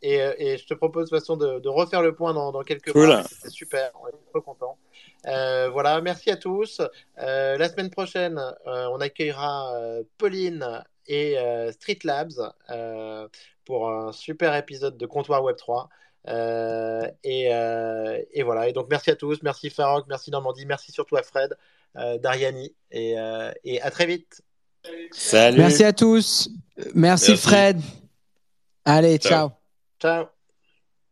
Et, 0.00 0.14
et, 0.14 0.58
je 0.58 0.66
te 0.66 0.74
propose 0.74 1.06
de 1.06 1.10
toute 1.10 1.18
façon 1.18 1.36
de, 1.36 1.58
de 1.58 1.68
refaire 1.68 2.02
le 2.02 2.14
point 2.14 2.32
dans, 2.32 2.52
dans 2.52 2.62
quelques 2.62 2.94
mois. 2.94 3.24
C'est 3.42 3.50
super, 3.50 3.90
on 4.00 4.08
est 4.08 4.12
trop 4.32 4.40
content. 4.40 4.78
voilà, 5.24 6.00
merci 6.00 6.30
à 6.30 6.36
tous. 6.36 6.80
la 7.16 7.68
semaine 7.68 7.90
prochaine, 7.90 8.40
on 8.66 9.00
accueillera 9.00 9.74
Pauline 10.18 10.84
et 11.06 11.38
euh, 11.38 11.72
Street 11.72 11.98
Labs 12.04 12.32
euh, 12.70 13.28
pour 13.64 13.90
un 13.90 14.12
super 14.12 14.54
épisode 14.54 14.96
de 14.96 15.06
Comptoir 15.06 15.42
Web 15.42 15.56
3. 15.56 15.88
Euh, 16.28 17.08
et, 17.24 17.46
et, 18.32 18.42
voilà. 18.42 18.68
Et 18.68 18.72
donc, 18.72 18.88
merci 18.90 19.10
à 19.10 19.16
tous. 19.16 19.42
Merci 19.42 19.70
Farok, 19.70 20.06
merci 20.08 20.30
Normandie, 20.30 20.66
merci 20.66 20.92
surtout 20.92 21.16
à 21.16 21.22
Fred, 21.22 21.56
Dariani. 21.94 22.74
Et, 22.90 23.14
et, 23.64 23.80
à 23.80 23.90
très 23.90 24.06
vite. 24.06 24.42
Salut. 25.12 25.58
Merci 25.58 25.84
à 25.84 25.92
tous. 25.92 26.48
Merci, 26.94 27.36
Fred. 27.36 27.80
Allez, 28.84 29.18
ciao. 29.18 29.50
Ciao. 30.00 30.39